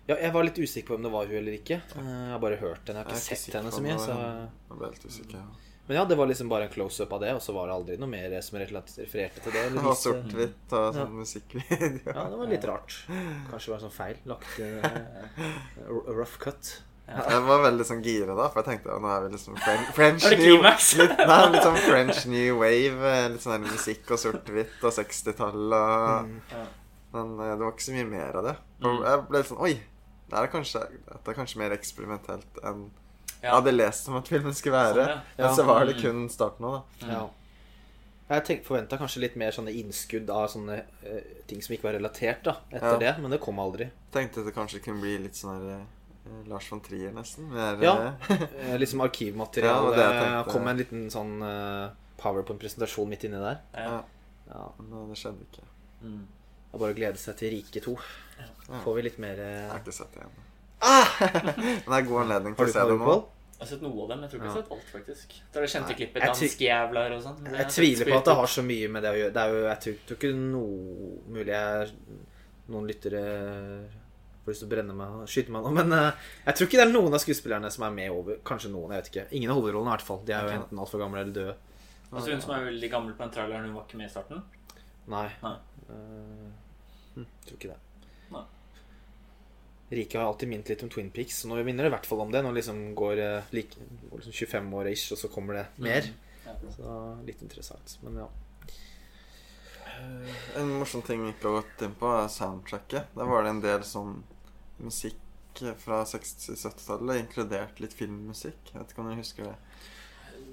ja, 0.08 0.16
Jeg 0.20 0.32
var 0.32 0.44
litt 0.44 0.58
usikker 0.58 0.88
på 0.88 0.94
om 0.98 1.02
det 1.02 1.10
var 1.12 1.26
hun 1.26 1.36
eller 1.40 1.52
ikke. 1.58 1.80
Eh, 1.96 2.08
Jeg 2.08 2.30
har 2.32 2.38
bare 2.40 2.56
hørt 2.60 2.86
henne. 2.88 3.02
Jeg 3.04 3.10
har 3.10 3.20
ikke 3.20 3.34
Jeg 3.34 3.38
sett 3.42 3.54
henne 3.58 3.72
så 3.72 3.82
mye. 3.84 3.98
Så... 3.98 4.16
Jeg 4.16 4.78
ble 4.78 4.86
helt 4.92 5.06
usikker. 5.10 5.36
Ja. 5.38 5.44
Men 5.86 5.98
ja, 5.98 6.04
det 6.08 6.16
var 6.16 6.26
liksom 6.30 6.48
bare 6.48 6.64
en 6.64 6.70
close-up 6.72 7.10
av 7.12 7.20
det, 7.20 7.34
og 7.36 7.42
så 7.44 7.52
var 7.52 7.66
det 7.68 7.74
aldri 7.74 7.96
noe 8.00 8.08
mer 8.08 8.40
som 8.40 8.56
refererte 8.56 8.94
til 8.94 9.04
det. 9.12 9.26
Det 9.44 9.64
eller 9.66 9.94
sort-hvitt 10.00 10.72
og 10.72 10.84
Ja. 10.86 10.92
sånn 10.96 11.12
musikkvideo. 11.18 12.14
Ja, 12.14 12.24
det 12.30 12.38
var 12.40 12.46
litt 12.48 12.64
rart. 12.64 12.94
Kanskje 13.50 13.66
det 13.66 13.74
var 13.74 13.82
sånn 13.84 13.92
feil. 13.92 14.16
Lagt 14.24 14.60
uh, 14.64 16.14
rough 16.16 16.38
cut. 16.40 16.70
Jeg 17.06 17.40
var 17.44 17.60
veldig 17.66 17.84
sånn 17.84 18.02
gira 18.02 18.34
da, 18.34 18.46
for 18.48 18.62
jeg 18.62 18.78
tenkte 18.78 18.94
nå 18.98 19.08
er 19.12 19.24
vi 19.26 19.32
liksom 19.34 19.58
French, 19.60 19.90
French 19.94 20.24
New 20.40 20.62
litt, 20.62 21.18
Nei, 21.28 21.40
litt 21.52 21.62
sånn 21.66 21.76
French 21.84 22.22
New 22.32 22.56
Wave. 22.62 23.04
eh, 23.10 23.28
Litt 23.34 23.44
sånn 23.44 23.60
musikk 23.66 24.10
og 24.16 24.18
sort-hvitt 24.22 24.80
og 24.82 24.92
60-tall 24.96 25.74
og 25.76 26.24
Mm. 26.24 26.40
Ja. 26.50 26.64
Men 27.12 27.34
eh, 27.40 27.52
det 27.52 27.60
var 27.60 27.72
ikke 27.74 27.84
så 27.90 27.92
mye 27.98 28.08
mer 28.08 28.36
av 28.40 28.44
det. 28.48 28.56
Og 28.82 28.88
Mm. 28.96 29.04
jeg 29.04 29.28
ble 29.28 29.38
litt 29.38 29.46
sånn 29.52 29.60
Oi! 29.60 29.74
Det 30.30 30.38
er 30.40 30.46
kanskje, 30.48 30.80
dette 31.12 31.28
er 31.30 31.34
kanskje 31.34 31.58
mer 31.60 31.70
eksperimentelt 31.76 32.62
enn 32.64 32.90
jeg 33.42 33.52
hadde 33.52 33.72
lest 33.76 34.08
om 34.08 34.16
at 34.16 34.26
filmen 34.26 34.54
skulle 34.54 34.72
være. 34.80 35.04
Sånn, 35.04 35.20
Men 35.36 35.46
ja. 35.46 35.54
så 35.54 35.64
var 35.66 35.84
det 35.84 35.96
Mm. 35.96 36.02
kun 36.02 36.28
starten 36.30 36.64
òg, 36.64 36.82
da. 37.00 37.06
Mm. 37.06 37.12
Ja. 37.12 37.28
Jeg 38.40 38.64
forventa 38.64 38.96
kanskje 38.98 39.20
litt 39.20 39.36
mer 39.36 39.50
sånne 39.52 39.68
innskudd 39.76 40.30
av 40.30 40.48
sånne 40.48 40.78
uh, 41.04 41.20
ting 41.46 41.60
som 41.60 41.76
ikke 41.76 41.84
var 41.84 41.92
relatert 42.00 42.42
da, 42.42 42.56
etter 42.72 42.92
Ja. 42.92 42.96
det, 43.12 43.18
men 43.20 43.30
det 43.30 43.40
kom 43.42 43.58
aldri. 43.58 43.90
Tenkte 44.10 44.42
det 44.46 44.54
kanskje 44.54 44.82
kunne 44.82 45.02
bli 45.02 45.18
litt 45.18 45.34
sånn 45.36 45.52
herre 45.60 45.82
Lars 46.48 46.68
von 46.72 46.80
Trier, 46.80 47.12
nesten. 47.12 47.48
Mer, 47.52 47.76
Ja. 47.82 47.94
eh, 48.30 48.42
Eh, 48.72 48.78
liksom 48.80 49.00
Ja, 49.00 49.08
arkivmateriale. 49.08 49.96
det 49.96 50.44
kom 50.44 50.52
kom 50.54 50.68
en 50.68 50.76
liten 50.80 51.10
sånn 51.12 51.34
eh, 51.42 51.90
powerpoint-presentasjon 52.20 53.08
midt 53.08 53.24
inni 53.28 53.40
der. 53.42 53.60
Ja. 53.74 54.02
Ja, 54.48 54.64
Men 54.78 55.08
det 55.10 55.18
skjedde 55.20 55.44
ikke. 55.48 55.66
Mm. 56.02 56.24
Det 56.24 56.74
er 56.74 56.82
bare 56.82 56.92
å 56.94 56.96
glede 56.96 57.18
seg 57.20 57.36
til 57.36 57.50
Rike 57.54 57.80
2. 57.84 57.94
Ja. 58.38 58.80
Får 58.84 58.94
vi 58.96 59.02
litt 59.06 59.18
mer 59.22 59.38
eh, 59.38 59.60
Jeg 59.62 59.70
har 59.70 59.80
ikke 59.84 59.92
sett 60.00 60.12
det 60.16 60.24
ennå. 60.24 60.42
Ah! 60.84 61.14
Men 61.20 61.84
det 61.88 61.96
er 62.00 62.08
god 62.08 62.20
anledning 62.24 62.54
Har 62.56 62.66
til 62.66 62.72
å 62.72 62.74
se 62.74 62.84
det 62.90 62.98
nå. 63.00 63.14
Jeg 63.54 63.60
har 63.62 63.68
sett 63.70 63.82
noe 63.86 64.02
av 64.02 64.08
dem, 64.10 64.22
jeg 64.24 64.30
tror 64.32 64.40
ikke 64.40 64.48
jeg 64.48 64.54
har 64.54 64.62
sett 64.64 64.72
alt, 64.74 64.88
faktisk. 64.92 65.28
Det 65.52 65.56
er 65.60 65.64
det 65.64 65.70
kjente 65.72 65.92
Nei, 65.92 65.98
klippet 66.00 66.24
Danskejævler 66.26 67.12
og 67.14 67.20
sånn. 67.22 67.36
Jeg, 67.46 67.54
Jeg 67.60 67.68
tviler 67.76 68.10
på 68.10 68.16
at 68.18 68.24
det 68.28 68.34
har 68.40 68.50
så 68.50 68.64
mye 68.66 68.88
med 68.96 69.04
det 69.06 69.12
å 69.14 69.18
gjøre. 69.20 69.32
Det 69.36 69.42
er 69.44 69.52
jo, 69.54 69.60
jeg 69.68 69.78
tror, 69.84 70.00
tror 70.08 70.18
ikke 70.18 70.32
noe 70.40 71.12
mulig 71.36 71.54
jeg 71.54 71.94
Noen 72.74 72.86
lyttere 72.88 73.22
får 74.44 74.54
lyst 74.54 74.64
til 74.64 74.68
å 74.68 74.72
brenne 74.74 74.96
meg 74.96 75.18
og 75.18 75.30
skyte 75.30 75.54
meg 75.54 75.66
nå, 75.66 75.70
men 75.74 75.94
uh, 75.96 76.26
jeg 76.44 76.58
tror 76.58 76.68
ikke 76.68 76.80
det 76.80 76.86
er 76.86 76.92
noen 76.92 77.16
av 77.16 77.22
skuespillerne 77.22 77.70
som 77.74 77.86
er 77.86 77.94
med 77.96 78.10
over. 78.14 78.40
Kanskje 78.46 78.72
noen, 78.72 78.92
jeg 78.94 79.02
vet 79.02 79.12
ikke. 79.12 79.28
Ingen 79.38 79.54
av 79.54 79.60
hovedrollene, 79.60 79.90
i 79.90 79.96
hvert 79.96 80.08
fall. 80.08 80.20
De 80.28 80.36
er 80.36 80.48
jo 80.48 80.58
enten 80.58 80.82
altfor 80.84 81.02
gamle 81.04 81.22
eller 81.24 81.36
døde. 81.36 81.56
Altså 82.10 82.30
Hun 82.30 82.44
som 82.44 82.52
er 82.54 82.68
veldig 82.68 82.90
gammel 82.92 83.16
på 83.16 83.24
den 83.24 83.32
traileren, 83.34 83.70
hun 83.70 83.78
var 83.78 83.88
ikke 83.88 84.00
med 84.00 84.10
i 84.10 84.12
starten? 84.12 84.44
Nei. 85.10 85.26
Nei. 85.42 85.56
Uh, 85.88 86.52
hm, 87.16 87.26
tror 87.48 87.58
ikke 87.58 87.72
det. 87.72 87.80
Nei. 88.34 88.44
Rike 89.94 90.18
har 90.18 90.28
alltid 90.28 90.48
minnet 90.48 90.70
litt 90.72 90.84
om 90.86 90.92
Twin 90.92 91.10
Peaks, 91.14 91.42
så 91.42 91.50
nå 91.50 91.58
minner 91.66 91.86
det 91.86 91.92
i 91.92 91.94
hvert 91.96 92.08
fall 92.08 92.22
om 92.24 92.32
det. 92.32 92.42
Nå 92.44 92.52
liksom 92.56 92.80
går, 92.98 93.20
eh, 93.20 93.50
lik, 93.56 93.76
går 94.10 94.22
liksom 94.22 94.32
25 94.32 94.72
år 94.80 94.88
ish, 94.92 95.12
og 95.12 95.20
så 95.20 95.28
kommer 95.32 95.60
det 95.60 95.66
mer. 95.84 96.08
Ja. 96.44 96.54
Så 96.76 96.94
litt 97.26 97.42
interessant. 97.44 97.98
Men 98.04 98.22
ja. 98.24 98.28
En 100.58 100.72
morsom 100.78 101.02
ting 101.02 101.22
vi 101.22 101.32
ikke 101.32 101.50
har 101.50 101.62
gått 101.62 101.84
inn 101.86 101.96
på, 101.98 102.10
er 102.10 102.30
soundtracket. 102.32 103.12
Der 103.14 103.28
var 103.28 103.44
det 103.44 103.52
en 103.54 103.62
del 103.64 103.84
sånn 103.86 104.16
musikk 104.82 105.20
fra 105.78 106.00
60-70-tallet, 106.08 107.20
inkludert 107.22 107.82
litt 107.82 107.94
filmmusikk. 107.94 108.72
Jeg 108.72 108.80
vet 108.80 108.94
ikke 108.94 109.04
om 109.04 109.10
dere 109.10 109.22
husker 109.22 109.50
det. 109.50 109.54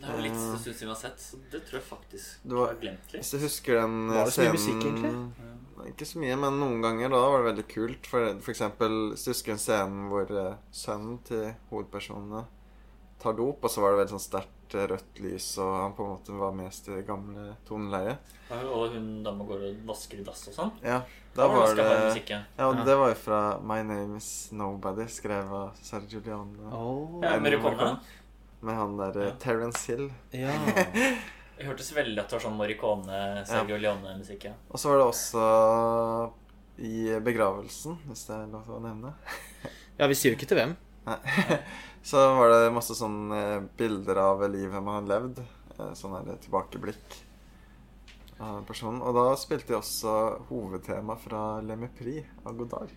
Det 0.02 0.10
er 0.10 0.18
jo 0.18 0.24
litt 0.26 0.38
stund 0.38 0.62
siden 0.64 0.80
vi 0.88 0.90
har 0.90 0.98
sett, 0.98 1.22
så 1.22 1.38
det 1.52 1.60
tror 1.68 1.78
jeg 1.78 1.86
faktisk 1.86 2.46
du 2.50 2.56
har 2.58 2.78
glemt 2.82 3.12
litt. 3.14 3.20
Hvis 3.22 3.34
du 3.34 3.44
husker 3.44 3.78
den 3.82 3.98
Var 4.10 4.30
det 4.30 4.34
så 4.34 4.46
mye 4.46 4.56
musikk, 4.56 4.86
egentlig? 4.88 5.92
Ikke 5.92 6.08
så 6.10 6.22
mye, 6.22 6.38
men 6.42 6.58
noen 6.62 6.82
ganger 6.86 7.14
da 7.14 7.20
var 7.22 7.42
det 7.42 7.50
veldig 7.52 7.68
kult. 7.70 8.10
For, 8.10 8.32
for 8.42 8.54
eksempel, 8.54 8.98
hvis 9.12 9.26
du 9.26 9.32
husker 9.34 9.56
en 9.56 9.62
scene 9.62 10.08
hvor 10.10 10.34
eh, 10.42 10.58
sønnen 10.74 11.20
til 11.28 11.52
hovedpersonene 11.70 12.46
tar 13.22 13.38
dop, 13.38 13.62
og 13.62 13.74
så 13.74 13.84
var 13.84 13.94
det 13.94 14.02
veldig 14.02 14.16
sånn 14.16 14.26
sterkt 14.26 14.61
eh, 14.76 14.88
rødt 14.92 15.20
lys, 15.24 15.48
og 15.64 15.72
han 15.82 15.94
på 15.98 16.04
en 16.06 16.12
måte 16.16 16.38
var 16.40 16.52
mest 16.58 16.88
i 16.90 16.96
det 16.96 17.06
gamle 17.08 17.56
toneleiet. 17.68 18.18
Og 18.52 18.94
hun 18.96 19.24
dama 19.24 19.46
går 19.48 19.66
og 19.70 19.82
vasker 19.88 20.20
i 20.20 20.24
dass 20.28 20.48
og 20.52 20.54
sånn. 20.58 20.72
Ja, 20.84 21.02
Da 21.34 21.44
da 21.44 21.48
var 21.48 21.62
var 21.68 21.76
det 21.76 22.24
ja. 22.30 22.40
Ja, 22.58 22.68
og 22.68 22.76
Ja. 22.78 22.84
det 22.84 22.96
var 23.00 23.08
jo 23.14 23.16
fra 23.16 23.42
My 23.64 23.82
Name 23.88 24.18
Is 24.18 24.50
Nobody, 24.52 25.06
skrevet 25.08 25.52
av 25.52 25.76
Sergio 25.82 26.20
Juliane 26.20 26.72
Oh, 26.74 27.22
Ja. 27.24 27.38
Morricone. 27.40 28.00
Med 28.62 28.76
han 28.76 28.98
der 28.98 29.22
eh, 29.22 29.28
Ja. 29.28 29.36
Terence 29.40 29.86
Hill. 29.92 30.12
ja. 30.32 30.52
Det 31.62 31.68
hørtes 31.68 31.92
veldig 31.94 32.18
at 32.18 32.28
det 32.30 32.34
var 32.40 32.42
sånn 32.42 32.56
Morricone, 32.58 33.46
Sergio 33.46 33.78
Leone-musikk, 33.78 34.46
ja. 34.46 34.54
Og 34.72 34.80
så 34.82 34.90
var 34.90 34.98
det 34.98 35.06
også 35.06 36.32
i 36.82 37.20
begravelsen, 37.22 38.00
hvis 38.08 38.24
det 38.26 38.34
er 38.36 38.48
lov 38.50 38.66
å 38.74 38.80
nevne. 38.82 39.12
ja, 40.00 40.08
vi 40.10 40.16
sier 40.18 40.32
jo 40.34 40.40
ikke 40.40 40.48
til 40.50 40.58
hvem. 40.58 40.74
Så 42.12 42.22
var 42.38 42.50
det 42.54 42.72
masse 42.76 42.96
sånne 42.98 43.42
eh, 43.56 43.66
bilder 43.78 44.22
av 44.24 44.46
livet 44.50 44.84
man 44.84 45.02
har 45.02 45.10
levd. 45.14 45.44
eh, 45.78 45.92
Sånn 45.98 46.16
her 46.18 46.32
tilbakeblikk 46.46 47.20
av 48.42 48.64
personen. 48.68 49.02
Og 49.06 49.16
da 49.18 49.26
spilte 49.40 49.72
de 49.74 49.78
også 49.80 50.16
hovedtema 50.50 51.18
fra 51.26 51.44
Le 51.66 51.78
Mépris 51.84 52.26
av 52.46 52.58
Godard. 52.60 52.94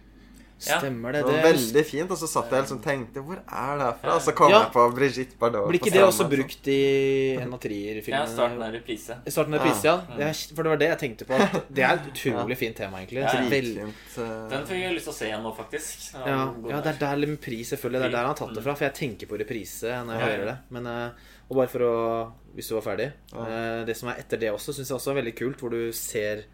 Ja. 0.65 0.79
Stemmer 0.79 1.13
Det 1.13 1.25
det. 1.27 1.33
var 1.35 1.43
veldig 1.53 1.83
fint, 1.85 2.11
og 2.15 2.17
så 2.17 2.29
satt 2.31 2.49
jeg 2.51 2.63
liksom 2.63 2.79
og 2.79 2.85
tenkte 2.87 3.21
Hvor 3.27 3.37
er 3.43 3.73
det 3.77 3.85
herfra? 3.85 4.13
Og 4.15 4.21
så 4.23 4.33
kom 4.39 4.51
Ja. 4.53 4.61
jeg 4.63 4.73
på 4.73 4.85
Brigitte 4.95 5.37
Bardot. 5.37 5.67
Blir 5.69 5.81
ikke 5.81 5.93
det 5.93 6.05
også 6.07 6.29
brukt 6.31 6.69
i 6.69 7.37
en 7.37 7.53
av 7.53 7.61
Ja, 8.07 8.25
starten 8.27 8.63
av 8.63 8.73
reprise. 8.73 9.17
Starten 9.27 9.53
av 9.55 9.61
reprise, 9.61 9.85
ja. 9.85 9.97
Det 10.17 10.25
er- 10.25 10.55
For 10.55 10.63
det 10.63 10.71
var 10.71 10.77
det 10.77 10.89
jeg 10.89 10.99
tenkte 11.03 11.27
på. 11.27 11.37
Det 11.75 11.83
er 11.83 11.95
et 11.95 12.07
utrolig 12.15 12.57
fint 12.57 12.77
tema, 12.77 12.99
egentlig. 13.03 13.21
Ja, 13.21 13.33
ja. 13.35 13.51
veldig 13.51 13.77
vel- 13.77 14.25
eh, 14.25 14.49
Den 14.49 14.67
fikk 14.67 14.81
jeg 14.81 14.95
lyst 14.95 15.05
til 15.05 15.13
å 15.13 15.17
se 15.17 15.27
igjen 15.27 15.43
nå, 15.43 15.57
faktisk. 15.57 16.15
Ja, 16.15 16.55
ja, 16.71 16.81
det 16.81 16.95
er 16.95 16.99
der 17.01 17.17
Le 17.17 17.27
Mépris, 17.27 17.67
selvfølgelig. 17.75 18.01
Det 18.01 18.07
er 18.07 18.11
der 18.11 18.19
han 18.19 18.27
har 18.27 18.35
tatt 18.35 18.55
det 18.55 18.63
fra. 18.63 18.75
For 18.75 18.85
jeg 18.85 18.95
tenker 18.95 19.27
på 19.27 19.39
reprise 19.39 19.91
når 20.07 20.13
jeg 20.15 20.21
Ja, 20.21 20.27
ja. 20.27 20.37
hører 20.37 20.47
det. 20.47 20.59
Men, 20.71 20.87
eh, 20.87 21.11
og 21.51 21.57
bare 21.57 21.69
for 21.69 21.79
å 21.81 22.33
Hvis 22.55 22.69
du 22.69 22.79
var 22.81 22.83
ferdig. 22.97 23.13
Ja. 23.35 23.45
eh, 23.45 23.85
Det 23.85 23.97
som 23.97 24.09
er 24.09 24.15
etter 24.23 24.39
det 24.39 24.53
også, 24.55 24.73
syns 24.73 24.89
jeg 24.89 24.97
også 24.97 25.11
er 25.11 25.21
veldig 25.23 25.35
kult, 25.37 25.59
hvor 25.59 25.71
du 25.71 25.91
ser 25.93 26.45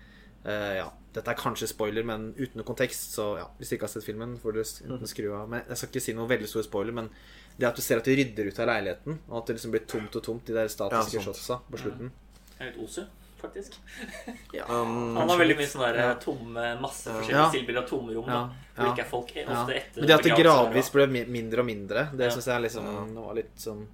eh, 0.46 0.76
Ja, 0.80 0.88
dette 1.12 1.28
er 1.30 1.34
kanskje 1.34 1.66
spoiler, 1.68 2.04
men 2.06 2.34
uten 2.38 2.56
noe 2.60 2.64
kontekst, 2.64 3.14
så 3.16 3.36
ja, 3.38 3.46
hvis 3.58 3.68
du 3.70 3.76
ikke 3.76 3.88
har 3.88 3.92
sett 3.94 4.04
filmen, 4.06 4.36
får 4.38 4.52
du 4.52 4.60
enten 4.62 5.06
skru 5.10 5.32
av. 5.34 5.48
Men 5.48 5.62
jeg 5.68 5.76
skal 5.76 5.88
ikke 5.88 6.02
si 6.04 6.12
noe 6.14 6.28
veldig 6.30 6.48
stor 6.48 6.62
spoiler, 6.62 6.92
men 6.92 7.10
det 7.58 7.66
at 7.68 7.76
du 7.76 7.82
ser 7.82 7.98
at 7.98 8.04
de 8.04 8.14
rydder 8.16 8.46
ut 8.46 8.58
av 8.60 8.66
leiligheten, 8.70 9.18
og 9.28 9.38
at 9.42 9.46
det 9.46 9.56
liksom 9.58 9.70
blir 9.74 9.86
tomt 9.86 10.16
og 10.16 10.22
tomt, 10.22 10.44
de 10.46 10.54
der 10.54 10.68
statiske 10.68 11.18
Ja, 11.18 11.24
shotsa 11.26 11.60
på 11.70 11.76
slutten. 11.82 12.12
Det 12.58 12.60
er 12.60 12.70
litt 12.72 12.78
Osu, 12.84 13.02
faktisk. 13.40 13.74
um, 14.68 15.16
Han 15.16 15.28
har 15.28 15.38
veldig 15.40 15.56
mye 15.58 15.66
sånne 15.70 15.92
der, 15.92 16.00
Ja. 16.10 16.14
tomme, 16.22 16.64
masse 16.80 17.08
Ja. 17.10 17.16
forskjellige 17.18 17.42
Ja. 17.42 17.48
stillbilder 17.50 17.82
av 17.82 17.88
tomme 17.88 18.14
rom. 18.14 18.28
Ja, 18.28 18.40
Da, 18.40 18.52
hvor 18.76 18.86
ja. 18.86 18.92
ikke 18.94 19.04
er 19.06 19.10
folk 19.10 19.34
Ja. 19.36 19.44
ofte 19.50 19.74
etter 19.74 20.00
Men 20.00 20.06
det 20.06 20.14
at 20.14 20.22
det 20.22 20.36
gradvis 20.38 20.90
ble 20.92 21.06
mindre 21.26 21.60
og 21.60 21.66
mindre, 21.66 22.10
det 22.16 22.26
Ja. 22.26 22.30
syns 22.30 22.46
jeg 22.46 22.62
liksom 22.62 22.84
Ja. 22.84 23.20
Var 23.26 23.34
litt 23.34 23.56
sånn 23.56 23.86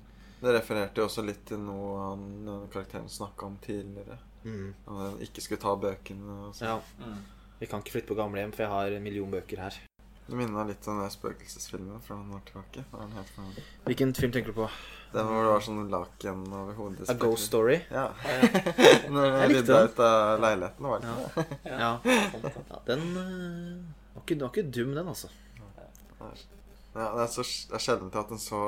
Det 0.43 0.53
refererte 0.53 0.97
jo 0.97 1.07
også 1.07 1.25
litt 1.25 1.47
til 1.47 1.57
noe 1.59 2.11
han, 2.11 2.69
karakteren 2.71 3.09
snakka 3.09 3.47
om 3.47 3.57
tidligere. 3.57 4.19
Mm, 4.47 4.71
Og 4.95 5.25
ikke 5.27 5.43
skulle 5.45 5.63
ta 5.67 5.75
bøkene 5.83 6.39
og 6.47 6.55
sånn. 6.57 6.71
Ja. 6.71 6.79
Mm. 7.03 7.21
Vi 7.61 7.67
kan 7.71 7.83
ikke 7.83 7.95
flytte 7.99 8.11
på 8.13 8.19
gamlehjem, 8.19 8.53
for 8.57 8.67
jeg 8.67 8.73
har 8.73 8.97
en 8.97 9.05
million 9.05 9.31
bøker 9.33 9.63
her. 9.67 9.77
Det 10.27 10.35
minner 10.35 10.57
meg 10.59 10.73
litt 10.73 10.87
om 10.91 10.99
den 10.99 11.11
spøkelsesfilmen 11.15 12.01
fra 12.03 12.17
noen 12.19 12.35
år 12.35 12.41
tilbake. 12.49 12.83
Het? 13.15 13.29
Hvilken 13.87 14.15
film 14.19 14.33
tenker 14.35 14.51
du 14.51 14.57
på? 14.57 14.67
Den 15.13 15.29
hvor 15.29 15.45
det 15.47 15.53
var 15.53 15.63
sånn 15.63 15.85
laken 15.93 16.41
over 16.51 16.75
hodet. 16.81 17.07
A 17.13 17.15
Ghost 17.23 17.47
Story? 17.47 17.77
Ja. 17.95 18.09
Ja. 18.27 18.49
Når 19.15 19.29
Jeg 19.37 19.53
rydda 19.53 19.79
ut 19.87 20.03
av 20.03 20.41
leiligheten. 20.43 20.89
Var 20.91 21.05
det 21.05 21.13
Ja. 21.13 21.17
ikke 21.23 21.45
det? 21.47 21.71
Ja. 21.71 21.79
ja 22.67 22.81
den 22.91 23.07
øh, 23.23 23.79
var, 24.17 24.25
ikke, 24.25 24.35
den 24.35 24.43
var 24.43 24.51
ikke 24.57 24.67
dum, 24.81 24.95
den, 24.99 25.13
altså. 25.15 25.31
Ja, 26.97 27.11
det 27.13 27.25
er 27.27 27.33
så 27.33 27.43
det 27.69 27.77
er 27.77 27.83
sjelden 27.85 28.11
til 28.11 28.23
at 28.23 28.31
en 28.33 28.41
så 28.41 28.61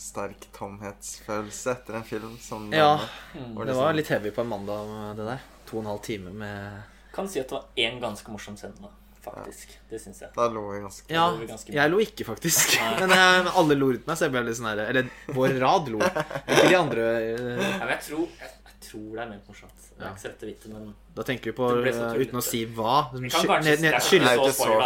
sterk 0.00 0.46
tomhetsfølelse 0.56 1.74
etter 1.76 1.98
en 1.98 2.04
film 2.08 2.36
som 2.40 2.70
Ja, 2.72 2.94
denne. 2.96 3.08
det, 3.34 3.54
det 3.54 3.66
liksom- 3.68 3.82
var 3.84 3.92
litt 3.98 4.08
heavy 4.08 4.30
på 4.30 4.40
en 4.40 4.48
mandag, 4.48 5.16
det 5.16 5.26
der. 5.28 5.40
To 5.68 5.76
og 5.78 5.82
en 5.84 5.90
halv 5.92 6.02
time 6.02 6.30
med 6.32 6.82
Kan 7.14 7.28
si 7.28 7.40
at 7.40 7.48
det 7.48 7.54
var 7.58 7.66
én 7.76 8.00
ganske 8.00 8.28
morsom 8.32 8.56
scene, 8.56 8.74
da. 8.80 8.88
Faktisk. 9.24 9.78
Det 9.88 9.98
syns 10.02 10.18
jeg. 10.20 10.30
Da 10.36 10.48
lo 10.52 10.70
vi 10.72 10.80
ganske 10.80 11.08
Ja, 11.08 11.30
lo 11.30 11.46
ganske 11.46 11.72
jeg 11.72 11.90
lo 11.90 11.98
ikke, 11.98 12.24
faktisk. 12.26 12.74
Men 13.00 13.08
jeg, 13.10 13.46
alle 13.56 13.74
lo 13.78 13.86
rundt 13.92 14.06
meg, 14.06 14.16
så 14.18 14.26
jeg 14.26 14.32
ble 14.34 14.42
litt 14.44 14.56
sånn 14.58 14.66
her 14.68 14.82
Eller 14.88 15.08
vår 15.32 15.54
rad 15.62 15.88
lo. 15.88 15.98
Ikke 16.00 16.68
de 16.68 16.76
andre. 16.76 17.00
øh, 17.00 17.62
Ja, 17.62 17.78
men 17.78 17.88
jeg 17.94 18.02
tror, 18.08 18.28
jeg, 18.28 18.50
jeg 18.50 18.63
tror 18.86 19.08
det 19.16 19.22
er 19.24 19.28
ment 19.30 19.46
morsomt. 19.48 19.84
Ja. 19.98 20.10
ikke 20.10 20.18
så 20.20 20.26
sett 20.28 20.42
å 20.42 20.46
vite, 20.50 20.68
men 20.72 20.94
Da 21.16 21.22
tenker 21.22 21.44
vi 21.50 21.52
på, 21.58 21.68
Det 21.84 21.92
tullete. 21.94 22.20
uten 22.28 22.38
å 22.40 22.42
si 22.42 22.64
hva 22.66 22.96
det 23.12 23.30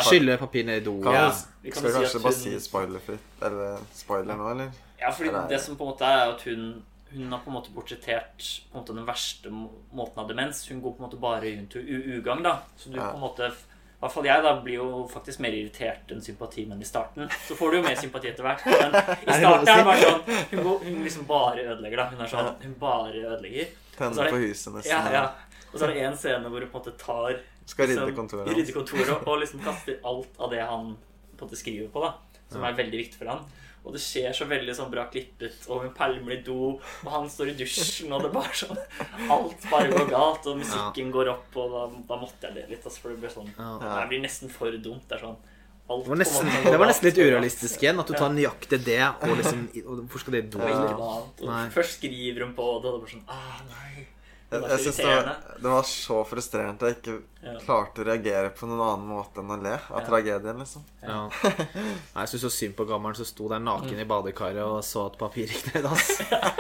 Skylle 0.05 0.37
papir 0.39 0.65
ned 0.69 0.83
i 0.83 0.85
do. 0.85 0.97
Kan, 1.03 1.15
Ja, 1.15 1.33
vi, 1.63 1.71
kan 1.71 1.81
skal 1.83 1.89
vi 1.91 1.95
si 1.95 2.05
kanskje 2.05 2.23
bare 2.23 2.33
si 2.35 2.53
spoilerfritt 2.61 3.43
Eller 3.43 3.79
spoiler 3.95 4.37
nå, 4.37 4.51
eller? 4.53 4.71
Ja, 5.01 5.11
fordi 5.11 5.29
Eller- 5.31 5.49
det 5.49 5.61
som 5.61 5.77
på 5.77 5.85
en 5.87 5.93
måte 5.95 6.03
er 6.05 6.31
at 6.35 6.43
hun 6.43 6.83
hun 7.11 7.31
har 7.33 7.39
på 7.41 7.49
en 7.49 7.55
måte 7.55 7.71
portrettert 7.73 8.37
på 8.71 8.77
en 8.77 8.83
måte 8.85 8.95
den 8.95 9.07
verste 9.07 9.49
måten 9.49 10.19
av 10.19 10.29
demens. 10.29 10.67
Hun 10.69 10.83
går 10.83 10.93
på 10.93 11.01
en 11.03 11.07
måte 11.09 11.19
bare 11.19 11.41
rundt 11.57 11.77
i 11.77 12.19
ugagn. 12.21 12.43
da 12.43 12.59
Så 12.77 12.91
du 12.93 12.97
Ja. 12.99 13.11
på 13.13 13.15
en 13.15 13.21
måte 13.23 13.49
I 13.51 14.01
hvert 14.05 14.13
fall 14.13 14.25
jeg 14.25 14.43
da 14.43 14.61
blir 14.61 14.75
jo 14.75 15.09
faktisk 15.11 15.41
mer 15.41 15.51
irritert 15.51 16.13
enn 16.13 16.21
sympati, 16.21 16.67
men 16.69 16.81
i 16.81 16.85
starten 16.85 17.29
så 17.49 17.57
får 17.57 17.71
du 17.71 17.77
jo 17.79 17.83
mer 17.83 17.97
sympati 17.97 18.29
etter 18.29 18.43
hvert. 18.45 18.65
Men 18.67 18.95
i 18.95 19.39
starten 19.41 19.69
er 19.69 19.77
det 19.77 19.85
bare 19.85 20.01
sånn 20.05 20.23
Hun, 20.51 20.63
går, 20.65 20.85
hun 20.85 21.03
liksom 21.03 21.27
bare 21.27 21.59
ødelegger, 21.65 21.97
da. 21.97 22.05
Hun 22.11 22.21
er 22.21 22.27
sånn 22.29 22.63
Hun 22.63 22.75
bare 22.75 23.13
ødelegger. 23.15 23.67
Og 23.99 24.17
Tenne 24.17 24.31
på 24.31 24.41
huset 24.47 24.75
nesten. 24.75 24.93
Ja, 24.93 25.13
ja. 25.13 25.25
Og 25.69 25.77
så 25.77 25.85
er 25.85 25.93
det 25.93 26.03
en 26.07 26.17
scene 26.17 26.49
hvor 26.49 26.65
hun 26.65 26.71
på 26.73 26.81
en 26.81 26.85
måte 26.85 26.97
tar 27.01 27.41
Skal 27.69 27.91
rydde 27.91 28.07
liksom, 28.09 28.17
kontoret 28.17 28.49
rydde 28.57 28.73
kontoret 28.73 29.27
og 29.29 29.41
liksom 29.43 29.61
kaster 29.65 29.99
alt 30.11 30.39
av 30.41 30.53
det 30.55 30.63
han 30.65 30.95
på 30.97 31.45
en 31.45 31.49
måte 31.49 31.59
skriver 31.61 31.91
på, 31.93 32.03
da. 32.03 32.15
Som 32.49 32.65
er 32.65 32.79
veldig 32.79 33.03
viktig 33.03 33.21
for 33.21 33.31
han. 33.31 33.43
Og 33.87 33.95
det 33.95 34.01
skjer 34.03 34.33
så 34.35 34.45
veldig 34.51 34.75
sånn 34.75 34.91
bra 34.93 35.05
klippet, 35.13 35.63
og 35.71 35.85
hun 35.85 35.93
pælmer 35.97 36.35
i 36.35 36.41
do, 36.45 36.75
og 36.77 37.11
han 37.13 37.29
står 37.31 37.53
i 37.53 37.59
dusjen, 37.61 38.11
og 38.13 38.25
det 38.25 38.29
er 38.29 38.35
bare 38.35 38.57
sånn 38.59 38.81
Alt 39.35 39.69
bare 39.71 39.93
går 39.93 40.11
galt, 40.11 40.49
og 40.51 40.59
musikken 40.61 41.13
går 41.15 41.31
opp, 41.33 41.57
og 41.63 41.77
da, 41.77 41.85
da 42.11 42.19
måtte 42.21 42.49
jeg 42.49 42.57
le 42.57 42.65
litt, 42.73 42.83
altså, 42.83 43.05
for 43.05 43.15
det 43.15 43.23
blir 43.23 43.33
sånn 43.33 43.53
Ja. 43.55 43.77
Det 43.85 44.09
blir 44.11 44.25
nesten 44.25 44.53
for 44.53 44.75
dumt. 44.83 45.07
Det 45.09 45.17
er 45.17 45.25
sånn 45.29 45.39
Det 45.89 46.09
var, 46.11 46.17
nesten, 46.21 46.47
det 46.65 46.77
var 46.79 46.87
nesten 46.91 47.09
litt 47.09 47.19
urealistisk 47.19 47.83
igjen. 47.83 48.01
At 48.03 48.11
du 48.11 48.13
tar 48.13 48.29
nøyaktig 48.37 48.83
det, 48.85 49.01
og 49.25 49.39
liksom 49.41 49.63
og 49.87 50.03
Hvorfor 50.05 50.21
skal 50.21 50.37
det? 50.37 50.43
Og 50.55 51.41
ikke 51.41 51.73
først 51.73 51.97
skriver 51.99 52.45
hun 52.45 52.53
på 52.59 52.67
det, 52.69 52.75
og 52.77 52.83
det 52.85 52.91
er 52.93 53.01
bare 53.01 53.13
sånn 53.15 53.25
Ah, 53.29 53.63
nei. 53.71 54.07
Jeg, 54.49 54.61
Det 54.63 54.65
er 54.65 54.71
jeg 54.73 54.81
synes 54.81 54.97
det, 54.97 55.07
var, 55.09 55.57
det 55.61 55.71
var 55.75 55.83
så 55.85 56.19
frustrerende 56.25 56.77
at 56.77 56.85
jeg 56.89 56.97
ikke 56.97 57.17
Ja. 57.45 57.53
klarte 57.65 58.01
å 58.01 58.05
reagere 58.09 58.49
på 58.57 58.67
noen 58.67 58.81
annen 58.81 59.09
måte 59.13 59.41
enn 59.43 59.51
å 59.53 59.59
le 59.63 59.75
av 59.77 59.99
Ja. 60.01 60.05
tragedien, 60.07 60.57
liksom. 60.59 60.85
Ja. 61.03 61.19
Nei, 61.45 62.23
Jeg 62.25 62.29
syns 62.33 62.45
så 62.47 62.51
synd 62.51 62.75
på 62.77 62.87
gammelen 62.89 63.17
som 63.17 63.25
sto 63.29 63.49
der 63.49 63.61
naken 63.61 63.99
i 64.01 64.05
badekaret 64.09 64.65
og 64.65 64.81
så 64.85 65.07
at 65.11 65.19
papir 65.21 65.47
gikk 65.53 65.75
ned. 65.75 65.85
ass. 65.87 66.09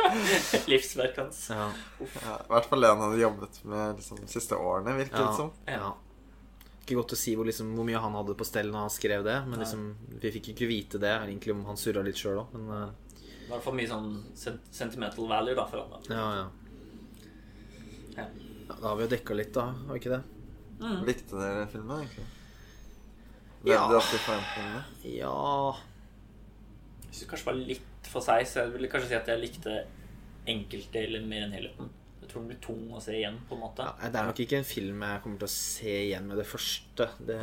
Livsverket 0.72 1.18
hans. 1.22 1.40
Ja. 1.50 1.70
Ja, 2.00 2.36
I 2.44 2.52
hvert 2.52 2.68
fall 2.70 2.80
det 2.84 2.88
han 2.92 3.00
hadde 3.06 3.20
jobbet 3.24 3.64
med 3.64 3.96
liksom, 3.96 4.20
de 4.20 4.28
siste 4.32 4.56
årene, 4.56 4.96
virket 5.00 5.18
Ja. 5.20 5.26
det 5.28 5.36
som. 5.36 5.50
ja. 5.66 5.94
Ikke 6.88 7.02
godt 7.02 7.12
å 7.12 7.16
si 7.20 7.34
hvor, 7.36 7.44
liksom, 7.44 7.74
hvor 7.76 7.84
mye 7.84 8.00
han 8.00 8.14
hadde 8.16 8.32
på 8.40 8.46
stell 8.48 8.70
når 8.72 8.86
han 8.86 8.92
skrev 8.94 9.26
det, 9.26 9.34
men 9.44 9.60
liksom, 9.60 9.82
vi 10.22 10.30
fikk 10.38 10.54
ikke 10.54 10.68
vite 10.70 11.00
det. 11.02 11.10
Egentlig 11.26 11.52
om 11.52 11.66
han 11.68 11.76
surra 11.76 12.00
litt 12.06 12.16
sjøl 12.16 12.40
òg, 12.40 12.54
men 12.56 12.70
uh... 12.72 13.18
I 13.44 13.50
hvert 13.50 13.66
fall 13.66 13.76
mye 13.76 13.90
sånn 13.90 14.08
sentimental 14.72 15.28
value 15.28 15.56
da 15.58 15.66
for 15.68 15.84
han. 15.84 15.92
da. 15.92 16.16
ja, 16.16 16.24
ja. 16.38 16.48
Ja. 18.16 18.24
ja. 18.24 18.72
Da 18.72 18.80
har 18.86 18.96
vi 18.96 19.04
jo 19.04 19.10
dekka 19.12 19.36
litt, 19.36 19.52
da. 19.52 19.66
Har 19.84 19.92
vi 19.92 20.00
ikke 20.00 20.14
det? 20.16 20.22
Mm. 20.80 20.98
Likte 21.10 21.44
dere 21.44 21.68
filmen, 21.74 22.06
egentlig? 22.06 22.26
Ja. 23.68 23.84
Levde 23.90 24.00
forventningene? 24.22 24.82
Ja 25.02 25.74
Jeg 27.02 27.08
synes 27.08 27.20
det 27.20 27.30
kanskje 27.32 27.48
var 27.50 27.56
litt 27.58 28.08
for 28.08 28.24
seg, 28.24 28.48
så 28.48 28.62
jeg 28.62 28.74
ville 28.76 28.90
kanskje 28.92 29.10
si 29.10 29.18
at 29.18 29.28
jeg 29.28 29.42
likte 29.42 29.78
enkeltdeler 30.48 31.24
mer 31.28 31.44
enn 31.44 31.56
helheten. 31.58 31.90
Jeg 32.28 32.34
tror 32.34 32.42
den 32.42 32.50
blir 32.50 32.58
tung 32.60 32.80
å 32.92 32.98
se 33.00 33.14
igjen, 33.16 33.38
på 33.48 33.56
en 33.56 33.62
måte. 33.62 33.84
Ja, 33.88 34.08
det 34.12 34.18
er 34.20 34.26
nok 34.28 34.40
ikke 34.44 34.58
en 34.58 34.66
film 34.68 35.00
jeg 35.00 35.20
kommer 35.24 35.40
til 35.40 35.48
å 35.48 35.52
se 35.54 35.92
igjen 36.02 36.26
med 36.28 36.36
det 36.36 36.44
første. 36.44 37.06
Det, 37.24 37.38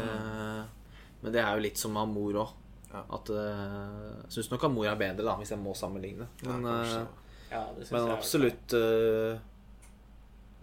Men 1.23 1.33
det 1.33 1.41
er 1.41 1.55
jo 1.57 1.63
litt 1.63 1.81
som 1.81 1.97
Amor 1.97 2.37
òg. 2.43 2.51
Ja. 2.91 3.01
At 3.17 3.31
uh, 3.33 4.11
Jeg 4.27 4.35
syns 4.35 4.51
nok 4.51 4.67
Amor 4.69 4.85
er 4.91 4.99
bedre, 4.99 5.25
da, 5.25 5.33
hvis 5.39 5.55
jeg 5.55 5.61
må 5.63 5.73
sammenligne. 5.73 6.27
Men, 6.45 6.67
eh, 6.69 6.93
Ja, 7.49 7.63
det 7.73 7.87
men 7.89 8.11
absolutt 8.13 8.75
uh, 8.77 9.41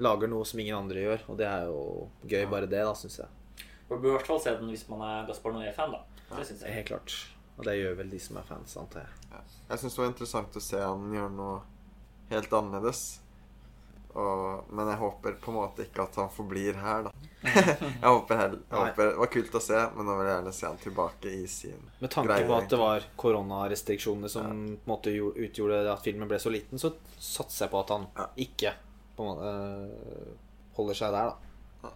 lager 0.07 0.31
noe 0.31 0.47
som 0.47 0.63
ingen 0.63 0.79
andre 0.79 1.03
gjør. 1.03 1.27
Og 1.27 1.41
det 1.43 1.49
er 1.51 1.67
jo 1.67 1.83
gøy, 2.23 2.45
bare 2.53 2.71
det, 2.71 2.85
da, 2.87 2.95
syns 2.95 3.19
jeg. 3.25 3.67
Man 3.91 3.99
bør 3.99 4.13
i 4.13 4.17
hvert 4.21 4.31
fall 4.31 4.41
se 4.47 4.55
den 4.61 4.71
hvis 4.71 4.87
man 4.93 5.03
er 5.09 5.27
Gaspar 5.33 5.57
Noé-fan, 5.57 5.99
da. 5.99 6.23
Det 6.37 6.47
synes 6.47 6.63
jeg. 6.63 6.77
Helt 6.79 6.93
klart. 6.93 7.17
Og 7.59 7.67
det 7.67 7.75
gjør 7.81 7.99
vel 7.99 8.15
de 8.15 8.23
som 8.23 8.39
er 8.39 8.47
fans, 8.47 8.79
antar 8.79 9.03
jeg. 9.03 9.27
Ja. 9.35 9.43
Jeg 9.73 9.83
syns 9.83 9.99
det 9.99 10.05
var 10.05 10.15
interessant 10.15 10.63
å 10.63 10.63
se 10.63 10.87
han 10.87 11.11
gjøre 11.11 11.35
noe 11.35 11.59
helt 12.31 12.55
annerledes. 12.63 13.03
Og, 14.13 14.67
men 14.77 14.89
jeg 14.93 14.99
håper 15.01 15.37
på 15.41 15.49
en 15.53 15.57
måte 15.57 15.87
ikke 15.87 16.05
at 16.05 16.17
han 16.21 16.29
forblir 16.35 16.77
her, 16.77 17.07
da. 17.07 17.13
jeg 17.49 18.05
håper, 18.07 18.37
heller, 18.39 18.59
jeg 18.69 18.79
håper 18.79 19.09
Det 19.09 19.19
var 19.19 19.31
kult 19.33 19.55
å 19.59 19.63
se, 19.65 19.79
men 19.97 20.07
nå 20.07 20.17
vil 20.19 20.29
jeg 20.29 20.35
gjerne 20.37 20.53
se 20.55 20.67
han 20.69 20.77
tilbake 20.83 21.33
i 21.33 21.47
sin 21.51 21.81
Med 21.99 22.13
tanke 22.13 22.29
greie, 22.29 22.45
på 22.47 22.55
at 22.59 22.69
det 22.71 22.79
var 22.79 23.07
koronarestriksjoner 23.19 24.31
som 24.31 24.45
på 24.47 24.53
en 24.53 24.93
måte 24.93 25.15
utgjorde 25.17 25.81
at 25.91 26.05
filmen 26.05 26.29
ble 26.31 26.39
så 26.43 26.53
liten, 26.55 26.79
så 26.79 26.93
satser 27.17 27.65
jeg 27.67 27.73
på 27.73 27.81
at 27.81 27.95
han 27.97 28.07
Ja. 28.21 28.29
ikke 28.45 28.75
på 29.17 29.25
en 29.25 29.33
måte, 29.33 29.49
eh, 29.49 30.37
holder 30.77 31.01
seg 31.01 31.17
der, 31.17 31.33
da. 31.33 31.91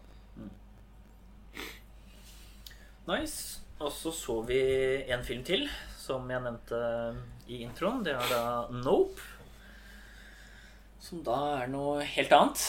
Nice. 3.07 3.61
Og 3.79 3.93
så 3.93 4.11
så 4.11 4.41
vi 4.49 4.59
en 5.13 5.23
film 5.25 5.45
til, 5.47 5.69
som 6.01 6.27
jeg 6.31 6.43
nevnte 6.43 6.79
i 7.53 7.61
introen. 7.63 8.03
Det 8.03 8.15
er 8.17 8.31
da 8.33 8.45
Nope. 8.73 9.21
Som 11.07 11.21
da 11.27 11.37
er 11.63 11.69
noe 11.71 12.03
helt 12.03 12.33
annet. 12.35 12.63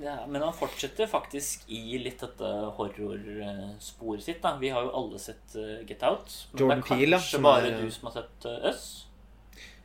Er, 0.00 0.22
men 0.32 0.40
han 0.40 0.54
fortsetter 0.56 1.08
faktisk 1.10 1.66
i 1.68 1.98
litt 2.00 2.22
dette 2.24 2.48
horrorsporet 2.78 4.24
sitt. 4.24 4.38
da 4.42 4.54
Vi 4.60 4.70
har 4.72 4.86
jo 4.86 4.92
alle 4.96 5.18
sett 5.20 5.56
uh, 5.58 5.82
Get 5.88 6.02
Out. 6.08 6.32
Men 6.54 6.62
Jordan 6.62 6.80
det 6.80 6.86
er 6.86 6.88
Peel, 6.96 7.16
kanskje 7.16 7.34
som 7.36 7.42
bare 7.48 7.66
er- 7.72 7.82
du 7.82 7.90
som 7.92 8.08
har 8.08 8.14
sett 8.22 8.46
uh, 8.48 8.68
Us. 8.70 8.84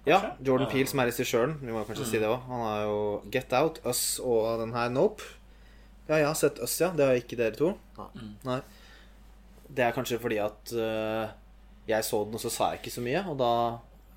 Ja, 0.07 0.21
Jordan 0.39 0.67
Ja. 0.69 0.71
Peele, 0.71 0.87
som 0.87 0.99
er 1.03 1.09
regissøren. 1.11 1.57
Vi 1.59 1.73
må 1.75 1.81
kanskje 1.83 2.05
si 2.07 2.19
det 2.21 2.29
òg. 2.31 2.45
Han 2.47 2.61
har 2.63 2.85
jo 2.85 3.01
Get 3.33 3.51
Out, 3.59 3.81
Us 3.85 4.05
og 4.23 4.61
den 4.61 4.71
her 4.77 4.87
Nope. 4.95 5.23
Ja, 6.07 6.21
jeg 6.21 6.29
har 6.29 6.37
sett 6.39 6.61
Us, 6.63 6.77
ja. 6.79 6.93
Det 6.95 7.03
har 7.09 7.19
ikke 7.19 7.35
dere 7.35 7.57
to. 7.59 7.73
Nei. 7.97 8.07
Mm. 8.15 8.31
Nei. 8.47 8.61
Det 9.67 9.83
er 9.83 9.91
kanskje 9.97 10.21
fordi 10.23 10.37
at 10.39 10.71
uh, 10.79 11.27
jeg 11.91 12.07
så 12.07 12.21
den, 12.23 12.37
og 12.39 12.39
så 12.39 12.49
sa 12.55 12.69
jeg 12.71 12.79
ikke 12.85 12.95
så 12.95 13.03
mye. 13.03 13.25
Og 13.27 13.35
da 13.43 13.51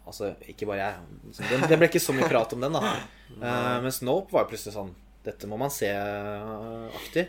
Altså, 0.09 0.33
ikke 0.49 0.67
bare 0.71 0.81
jeg. 0.81 1.19
Det, 1.39 1.59
det 1.71 1.79
ble 1.79 1.89
ikke 1.91 2.03
så 2.03 2.15
mye 2.17 2.29
prat 2.31 2.55
om 2.57 2.65
den, 2.65 2.77
da. 2.77 2.95
Uh, 3.37 3.77
mens 3.85 4.01
Nope 4.03 4.35
var 4.35 4.49
plutselig 4.51 4.75
sånn 4.75 4.95
Dette 5.23 5.47
må 5.47 5.59
man 5.61 5.71
se-aktig. 5.71 7.27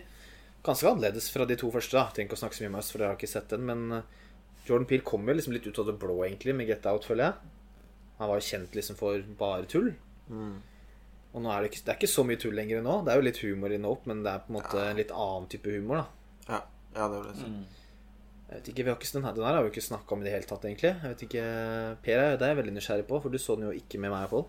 Ganske 0.64 0.88
annerledes 0.88 1.28
fra 1.34 1.46
de 1.50 1.58
to 1.60 1.72
første. 1.74 1.98
da 1.98 2.08
Trenger 2.14 2.30
ikke 2.30 2.38
å 2.38 2.42
snakke 2.46 2.58
så 2.58 2.64
mye 2.64 2.74
med 2.76 2.82
oss, 2.84 2.92
for 2.94 3.02
dere 3.02 3.12
har 3.12 3.20
ikke 3.20 3.30
sett 3.30 3.52
den. 3.52 3.66
Men 3.68 3.98
eh, 3.98 4.30
Jordan 4.68 4.88
Peele 4.88 5.04
kom 5.06 5.28
jo 5.28 5.36
liksom 5.36 5.56
litt 5.56 5.68
ut 5.68 5.82
av 5.82 5.90
det 5.90 5.98
blå, 6.00 6.16
egentlig, 6.24 6.56
med 6.56 6.70
Get 6.72 6.88
Out, 6.88 7.08
føler 7.10 7.28
jeg. 7.28 7.52
Han 8.22 8.32
var 8.32 8.40
jo 8.40 8.48
kjent 8.48 8.78
liksom 8.78 9.00
for 9.00 9.26
bare 9.40 9.68
tull. 9.70 9.92
Og 11.32 11.44
nå 11.44 11.52
er 11.52 11.64
det, 11.64 11.72
ikke, 11.72 11.84
det 11.84 11.92
er 11.94 12.00
ikke 12.00 12.12
så 12.14 12.26
mye 12.28 12.40
tull 12.40 12.56
lenger 12.56 12.84
nå. 12.86 12.96
Det 13.04 13.12
er 13.12 13.20
jo 13.20 13.28
litt 13.28 13.44
humor 13.44 13.74
i 13.74 13.82
Nope, 13.82 14.08
men 14.12 14.24
det 14.24 14.32
er 14.32 14.46
på 14.46 14.54
en 14.54 14.58
måte 14.60 14.86
en 14.86 15.00
litt 15.00 15.14
annen 15.16 15.52
type 15.52 15.74
humor, 15.74 16.04
da. 16.04 16.34
Ja, 16.48 16.62
ja 16.98 17.12
det 17.12 17.22
vil 17.22 17.30
jeg 17.32 17.40
si. 17.42 17.52
Mm. 17.52 17.81
Jeg 18.52 18.60
vet 18.60 18.68
ikke, 18.74 18.84
vi 18.84 18.92
har 18.92 18.98
ikke, 19.00 19.12
den, 19.16 19.24
her, 19.24 19.36
den 19.38 19.46
her 19.48 19.56
har 19.56 19.64
vi 19.64 19.70
ikke 19.72 19.82
snakka 19.86 20.12
om 20.12 20.24
i 20.24 20.26
det 20.28 20.32
hele 20.34 20.48
tatt, 20.50 20.66
egentlig. 20.68 20.90
Jeg 20.92 21.12
vet 21.14 21.22
ikke, 21.24 21.44
Per, 22.04 22.24
det 22.36 22.44
er 22.44 22.50
jeg 22.52 22.58
veldig 22.58 22.74
nysgjerrig 22.76 23.06
på, 23.08 23.20
for 23.24 23.32
du 23.32 23.38
så 23.40 23.56
den 23.56 23.70
jo 23.70 23.76
ikke 23.78 24.02
med 24.04 24.12
meg, 24.12 24.26
Pål. 24.28 24.44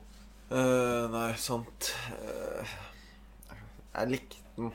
Uh, 0.50 1.04
nei, 1.12 1.28
sant 1.40 1.86
uh, 2.18 2.72
Jeg 3.94 4.10
likte 4.10 4.40
den. 4.56 4.72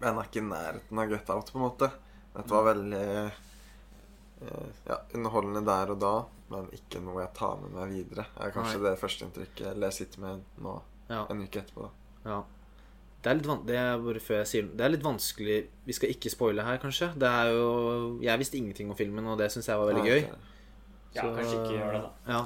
Men 0.00 0.06
den 0.08 0.20
er 0.22 0.30
ikke 0.30 0.40
i 0.40 0.46
nærheten 0.48 1.02
av 1.02 1.12
Get 1.12 1.32
Out, 1.34 1.52
på 1.52 1.60
en 1.60 1.64
måte. 1.66 1.90
Dette 2.32 2.54
var 2.54 2.64
veldig 2.70 3.02
uh, 3.28 4.70
ja, 4.88 4.96
underholdende 5.18 5.62
der 5.68 5.92
og 5.92 6.00
da, 6.00 6.14
men 6.54 6.72
ikke 6.80 7.02
noe 7.04 7.20
jeg 7.26 7.34
tar 7.36 7.60
med 7.60 7.76
meg 7.76 7.92
videre. 7.98 8.24
Det 8.32 8.46
er 8.48 8.56
kanskje 8.56 8.80
Nei. 8.80 8.86
det 8.88 8.94
førsteinntrykket 9.04 9.84
jeg 9.84 9.98
sitter 10.00 10.24
med 10.24 10.48
nå, 10.64 10.78
Ja. 11.12 11.26
en 11.28 11.44
uke 11.44 11.60
etterpå. 11.60 11.84
da. 11.84 12.32
Ja. 12.32 12.40
Det 13.20 13.28
er 13.28 13.36
litt 13.36 13.48
van 13.50 13.64
det 13.68 13.76
er 13.76 13.98
bare 14.00 14.20
før 14.24 14.38
jeg 14.40 14.48
sier 14.48 14.68
det. 14.70 14.84
Er 14.84 14.92
litt 14.94 15.04
vanskelig 15.04 15.56
Vi 15.84 15.96
skal 15.96 16.12
ikke 16.14 16.32
spoile 16.32 16.64
her, 16.64 16.78
kanskje. 16.80 17.10
Det 17.20 17.28
er 17.28 17.50
jo 17.52 17.66
Jeg 18.24 18.40
visste 18.40 18.56
ingenting 18.56 18.92
om 18.92 18.96
filmen, 18.96 19.26
og 19.28 19.38
det 19.40 19.50
syns 19.52 19.68
jeg 19.68 19.80
var 19.80 19.90
veldig 19.90 20.06
gøy. 20.06 20.20
det. 20.24 20.38
Ja, 21.14 21.26
kanskje 21.34 21.56
ikke 21.58 21.74
gjør 21.74 21.92
det, 21.96 22.02
da. 22.04 22.10
Ja, 22.30 22.40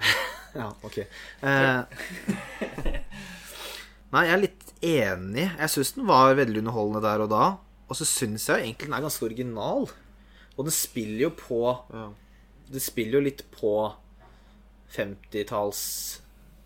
ja 0.60 0.68
ok. 0.86 0.98
Eh, 1.42 1.80
nei, 4.14 4.22
jeg 4.28 4.34
er 4.36 4.42
litt 4.44 4.70
enig. 4.80 5.46
Jeg 5.58 5.72
syns 5.74 5.92
den 5.98 6.08
var 6.08 6.38
veldig 6.38 6.62
underholdende 6.62 7.02
der 7.04 7.24
og 7.26 7.32
da. 7.34 7.44
Og 7.90 7.98
så 7.98 8.06
syns 8.06 8.46
jeg 8.48 8.62
egentlig 8.62 8.88
den 8.88 8.96
er 8.96 9.04
ganske 9.04 9.26
original. 9.26 9.90
Og 10.56 10.64
den 10.64 10.74
spiller 10.74 11.26
jo 11.26 11.32
på 11.36 11.60
Ja. 11.92 12.08
Det 12.70 12.78
spiller 12.78 13.18
jo 13.18 13.26
litt 13.26 13.40
på 13.50 13.72
50-talls 14.94 15.80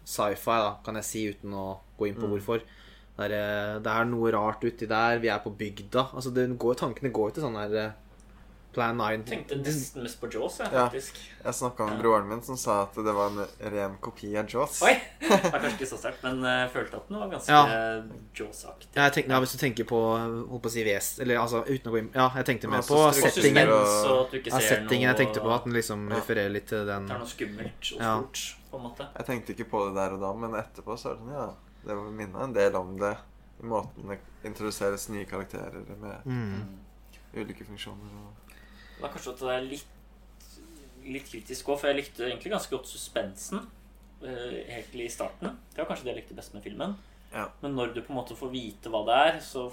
sci-fi, 0.05 0.59
da, 0.61 0.77
kan 0.85 0.95
jeg 1.01 1.05
si, 1.05 1.27
uten 1.35 1.53
å 1.57 1.67
gå 1.99 2.09
inn 2.11 2.17
på 2.21 2.29
hvorfor. 2.31 2.61
Det 3.17 3.27
er, 3.31 3.33
eh, 3.39 3.75
det 3.81 3.91
er 3.91 4.05
noe 4.11 4.31
rart 4.35 4.65
uti 4.65 4.87
der. 4.91 5.19
Vi 5.23 5.29
er 5.31 5.39
på 5.39 5.51
bygda. 5.57 6.09
Altså, 6.15 6.33
det 6.35 6.49
går, 6.59 6.75
tankene 6.75 7.13
går 7.15 7.31
jo 7.31 7.35
til 7.37 7.43
sånn 7.47 7.57
her 7.61 7.77
eh, 7.85 7.93
Plan 8.75 8.97
9. 8.99 9.05
Jeg 9.15 9.25
tenkte 9.29 9.57
nesten 9.63 10.03
mest 10.03 10.19
på 10.19 10.27
Jaws, 10.35 10.57
jeg, 10.59 10.73
Ja. 10.75 10.89
Jeg 10.91 11.55
snakka 11.55 11.87
med 11.87 12.01
broren 12.03 12.27
min, 12.27 12.41
som 12.43 12.57
sa 12.59 12.83
at 12.83 12.97
det 12.97 13.13
var 13.15 13.31
en 13.31 13.47
ren 13.71 13.95
kopi 14.03 14.33
av 14.37 14.49
Jaws. 14.51 14.81
Oi! 14.83 14.97
Det 15.21 15.31
var 15.53 15.61
kanskje 15.63 15.77
ikke 15.79 15.87
så 15.93 15.99
sterkt, 16.01 16.25
men 16.27 16.43
jeg 16.43 16.71
følte 16.75 16.97
at 16.99 17.07
den 17.09 17.21
var 17.21 17.31
ganske 17.31 17.55
Ja. 17.55 18.03
Jaws-aktig. 18.35 18.89
Ja, 18.97 19.07
ja, 19.15 19.39
hvis 19.45 19.55
du 19.55 19.59
tenker 19.63 19.87
på 19.87 20.01
Holdt 20.19 20.63
på 20.65 20.69
å 20.69 20.73
si 20.75 20.83
Ves 20.85 21.13
Eller 21.23 21.39
altså, 21.39 21.63
uten 21.69 21.87
å 21.91 21.95
gå 21.95 22.01
inn 22.03 22.11
Ja, 22.15 22.27
jeg 22.35 22.49
tenkte 22.51 22.69
mer 22.69 22.83
Ja, 22.83 22.89
på 22.89 22.99
settingen. 23.15 23.71
og- 23.71 24.35
Ja, 24.43 24.59
settingen 24.59 25.09
jeg 25.15 25.17
tenkte 25.23 25.41
på, 25.45 25.55
at 25.55 25.65
den 25.65 25.73
liksom 25.79 26.09
Ja. 26.11 26.17
refererer 26.19 26.51
litt 26.51 26.67
til 26.67 26.85
den 26.87 27.07
Det 27.07 27.15
er 27.15 27.19
noe 27.23 27.31
skummelt 27.31 27.93
og 27.95 28.01
Ja. 28.01 28.15
På 28.75 28.81
en 28.81 28.89
måte. 28.89 29.07
Jeg 29.15 29.29
tenkte 29.29 29.55
ikke 29.55 29.69
på 29.71 29.85
det 29.87 29.95
der 29.99 30.17
og 30.17 30.25
da, 30.25 30.33
men 30.45 30.59
etterpå 30.59 30.97
så 30.99 31.13
er 31.13 31.17
det 31.17 31.23
sånn, 31.23 31.37
ja 31.37 31.47
Det 31.85 31.95
var 31.95 32.17
minna 32.19 32.43
en 32.47 32.57
del 32.57 32.79
om 32.79 32.95
det. 32.99 33.15
I 33.63 33.69
måten 33.71 34.11
det 34.11 34.19
introduseres 34.49 35.07
nye 35.15 35.29
karakterer 35.31 35.85
med 36.01 36.27
mm. 36.27 36.63
ulike 37.39 37.67
funksjoner 37.69 38.17
og 38.19 38.55
Det 38.57 39.03
var 39.05 39.13
kanskje 39.15 39.35
at 39.35 39.45
det 39.45 39.53
er 39.55 39.67
litt, 39.69 39.95
litt 41.07 41.29
kritisk 41.29 41.71
òg, 41.71 41.79
for 41.81 41.91
jeg 41.91 42.01
likte 42.01 42.27
egentlig 42.27 42.55
ganske 42.55 42.75
godt 42.75 42.91
suspensen 42.91 43.63
eh, 44.25 44.61
helt 44.73 44.99
i 44.99 45.09
starten. 45.13 45.59
Det 45.71 45.83
var 45.83 45.91
kanskje 45.91 46.09
det 46.09 46.15
jeg 46.15 46.23
likte 46.23 46.39
best 46.39 46.55
med 46.57 46.67
filmen. 46.67 46.97
Ja. 47.35 47.49
Men 47.63 47.79
når 47.79 47.95
du 47.95 48.03
på 48.03 48.15
en 48.15 48.21
måte 48.21 48.39
får 48.39 48.53
vite 48.53 48.91
hva 48.91 49.03
det 49.07 49.19
er, 49.29 49.41
så 49.45 49.69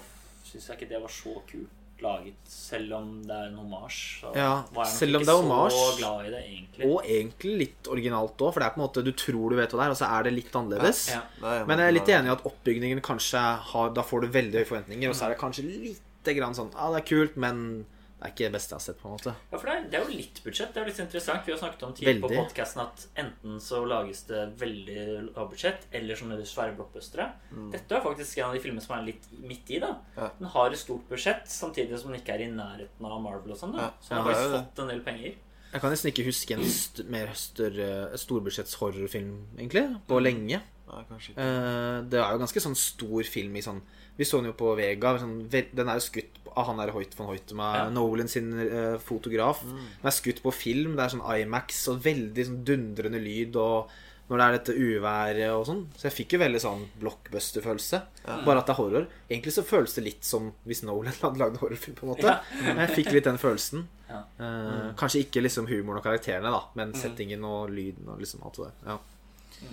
syns 0.46 0.68
jeg 0.68 0.78
ikke 0.78 0.90
det 0.94 1.02
var 1.02 1.14
så 1.14 1.34
kult 1.50 1.81
laget, 2.02 2.34
selv 2.52 2.92
om 2.98 3.08
det 3.26 3.30
er 3.36 3.46
en 3.48 3.56
homasj. 3.56 3.98
Så 4.22 4.32
Ja, 4.36 4.50
var 4.74 4.84
jeg 4.84 4.92
nok 4.92 4.98
selv 4.98 5.16
om 5.16 5.22
ikke 5.22 5.28
det 5.28 5.32
er 5.32 5.38
så 5.38 5.42
hommage. 5.42 5.96
glad 5.98 6.26
i 6.26 6.30
det, 6.34 6.42
egentlig. 6.50 6.90
Og 6.90 7.02
egentlig 7.04 7.54
litt 7.62 7.88
originalt 7.94 8.36
òg, 8.42 8.52
for 8.52 8.60
det 8.60 8.66
er 8.66 8.74
på 8.74 8.80
en 8.82 8.86
måte 8.88 9.04
du 9.06 9.12
tror 9.12 9.50
du 9.50 9.56
vet 9.56 9.70
hva 9.70 9.78
det 9.78 9.86
er, 9.86 9.90
og 9.90 9.96
så 10.02 10.10
er 10.18 10.22
det 10.28 10.32
litt 10.36 10.52
annerledes. 10.52 11.08
Ja. 11.14 11.22
Det 11.40 11.54
er 11.62 11.64
Men 11.66 11.78
jeg 11.78 11.88
er 11.88 11.92
litt 11.98 12.08
enig 12.08 12.26
i 12.26 12.36
at 12.36 12.44
oppbygningen 12.44 13.00
kanskje 13.00 13.38
har 13.72 13.90
Da 13.94 14.02
får 14.02 14.20
du 14.22 14.26
veldig 14.28 14.58
høye 14.60 14.70
forventninger, 14.74 15.08
og 15.08 15.14
så 15.14 15.24
er 15.24 15.28
det 15.34 15.38
kanskje 15.38 15.64
lite 15.66 16.34
grann 16.36 16.54
sånn 16.54 16.70
Ja, 16.74 16.90
det 16.92 17.02
er 17.02 17.08
kult, 17.16 17.36
men 17.36 17.62
det 17.82 18.01
er 18.24 18.32
ikke 18.32 18.46
det 18.48 18.52
beste 18.54 18.72
jeg 18.72 18.78
har 18.78 18.84
sett, 18.86 18.98
på 19.02 19.08
en 19.08 19.14
måte. 19.16 19.34
Ja, 19.52 19.58
for 19.58 19.66
det 19.68 19.74
er, 19.74 19.84
det 19.90 19.98
er 19.98 20.04
jo 20.06 20.16
litt 20.18 20.40
budsjett. 20.44 20.72
Det 20.72 20.80
er 20.80 20.84
jo 20.84 20.90
litt 20.92 21.00
interessant. 21.04 21.46
Vi 21.46 21.52
har 21.52 21.58
snakket 21.62 21.82
om 21.86 21.92
tidligere 21.94 22.20
på 22.22 22.28
podkasten 22.32 22.50
podcasten 22.52 22.82
at 22.82 23.06
enten 23.24 23.60
så 23.60 23.82
lages 23.88 24.22
det 24.28 24.42
veldig 24.60 25.04
lavbudsjett, 25.34 25.86
eller 25.92 26.18
sånne 26.20 26.40
svære 26.46 26.76
blockbustere. 26.78 27.28
Dette 27.72 27.96
er 27.98 28.04
faktisk 28.04 28.38
en 28.38 28.48
av 28.50 28.54
de 28.56 28.60
filmene 28.64 28.84
som 28.84 28.96
er 28.98 29.06
litt 29.10 29.26
midt 29.42 29.70
i. 29.70 29.78
da 29.82 29.94
Ja. 30.16 30.28
Den 30.38 30.48
har 30.54 30.70
et 30.70 30.78
stort 30.78 31.08
budsjett, 31.08 31.46
samtidig 31.48 31.98
som 31.98 32.10
den 32.12 32.20
ikke 32.20 32.34
er 32.34 32.44
i 32.46 32.50
nærheten 32.50 33.06
av 33.08 33.20
Marvel 33.22 33.52
og 33.52 33.58
sånn. 33.58 33.72
da 33.76 33.82
Ja. 33.82 33.90
Så 34.00 34.08
den 34.14 34.18
har 34.22 34.30
Ja, 34.30 34.36
faktisk 34.36 34.52
fått 34.58 34.78
en 34.84 34.88
del 34.88 35.00
penger. 35.00 35.34
Jeg 35.72 35.80
kan 35.80 35.90
nesten 35.90 36.10
ikke 36.12 36.24
huske 36.26 36.52
en 36.52 36.64
st 36.68 37.04
mer 37.08 37.30
større 37.32 38.18
storbudsjetts 38.20 38.74
horrorfilm, 38.76 39.46
egentlig, 39.56 39.86
på 40.06 40.20
lenge. 40.20 40.60
Nei, 40.92 41.04
kanskje 41.08 41.30
ikke. 41.32 41.38
Eh, 41.40 42.02
det 42.12 42.18
er 42.20 42.32
jo 42.34 42.38
ganske 42.42 42.60
sånn 42.60 42.76
stor 42.76 43.22
film 43.24 43.56
i 43.56 43.62
sånn 43.64 43.80
Vi 44.18 44.26
så 44.28 44.40
den 44.42 44.50
jo 44.50 44.56
på 44.58 44.74
Vega. 44.78 45.14
Sånn, 45.22 45.38
den 45.50 45.88
er 45.88 45.98
jo 45.98 46.04
skutt 46.04 46.38
av 46.52 46.68
han 46.68 46.80
der 46.82 46.92
Hoit 46.92 47.14
von 47.16 47.30
Hoitema, 47.30 47.70
Ja. 47.78 47.84
Nolan 47.90 48.28
sin 48.28 48.50
uh, 48.60 48.98
fotograf. 49.00 49.62
Den 49.64 50.08
er 50.10 50.14
skutt 50.14 50.42
på 50.44 50.52
film. 50.52 50.96
Det 50.98 51.06
er 51.06 51.14
sånn 51.14 51.24
Imax 51.40 51.86
og 51.92 52.02
veldig 52.04 52.44
sånn 52.48 52.64
dundrende 52.68 53.20
lyd. 53.22 53.56
Og 53.56 53.88
når 54.28 54.38
det 54.38 54.44
er 54.44 54.54
dette 54.56 54.74
uværet 54.78 55.50
og 55.52 55.64
sånn. 55.68 55.80
Så 55.96 56.06
jeg 56.08 56.14
fikk 56.18 56.36
jo 56.36 56.42
veldig 56.44 56.60
sånn 56.62 56.84
blockbuster-følelse. 57.00 57.98
Bare 58.46 58.60
at 58.62 58.68
det 58.68 58.74
er 58.74 58.78
horror. 58.78 59.08
Egentlig 59.28 59.54
så 59.56 59.64
føles 59.66 59.96
det 59.96 60.04
litt 60.06 60.28
som 60.28 60.52
hvis 60.68 60.84
Nolan 60.88 61.16
hadde 61.24 61.40
lagd 61.42 61.58
horrorfilm, 61.60 61.96
på 61.98 62.06
en 62.06 62.12
måte. 62.12 62.36
Ja. 62.36 62.76
Jeg 62.84 62.94
fikk 63.00 63.10
litt 63.16 63.28
den 63.28 63.40
følelsen. 63.40 63.86
Ja. 64.08 64.22
Eh, 64.44 64.90
Kanskje 65.00 65.24
ikke 65.26 65.42
liksom 65.44 65.68
humoren 65.68 66.00
og 66.00 66.06
karakterene, 66.06 66.52
da, 66.52 66.62
men 66.78 66.92
settingen 66.96 67.44
og 67.48 67.72
lyden 67.72 68.08
og 68.12 68.20
liksom 68.20 68.44
alt 68.44 68.60
det 68.60 68.68
der. 68.68 68.92
Ja. 68.92 69.72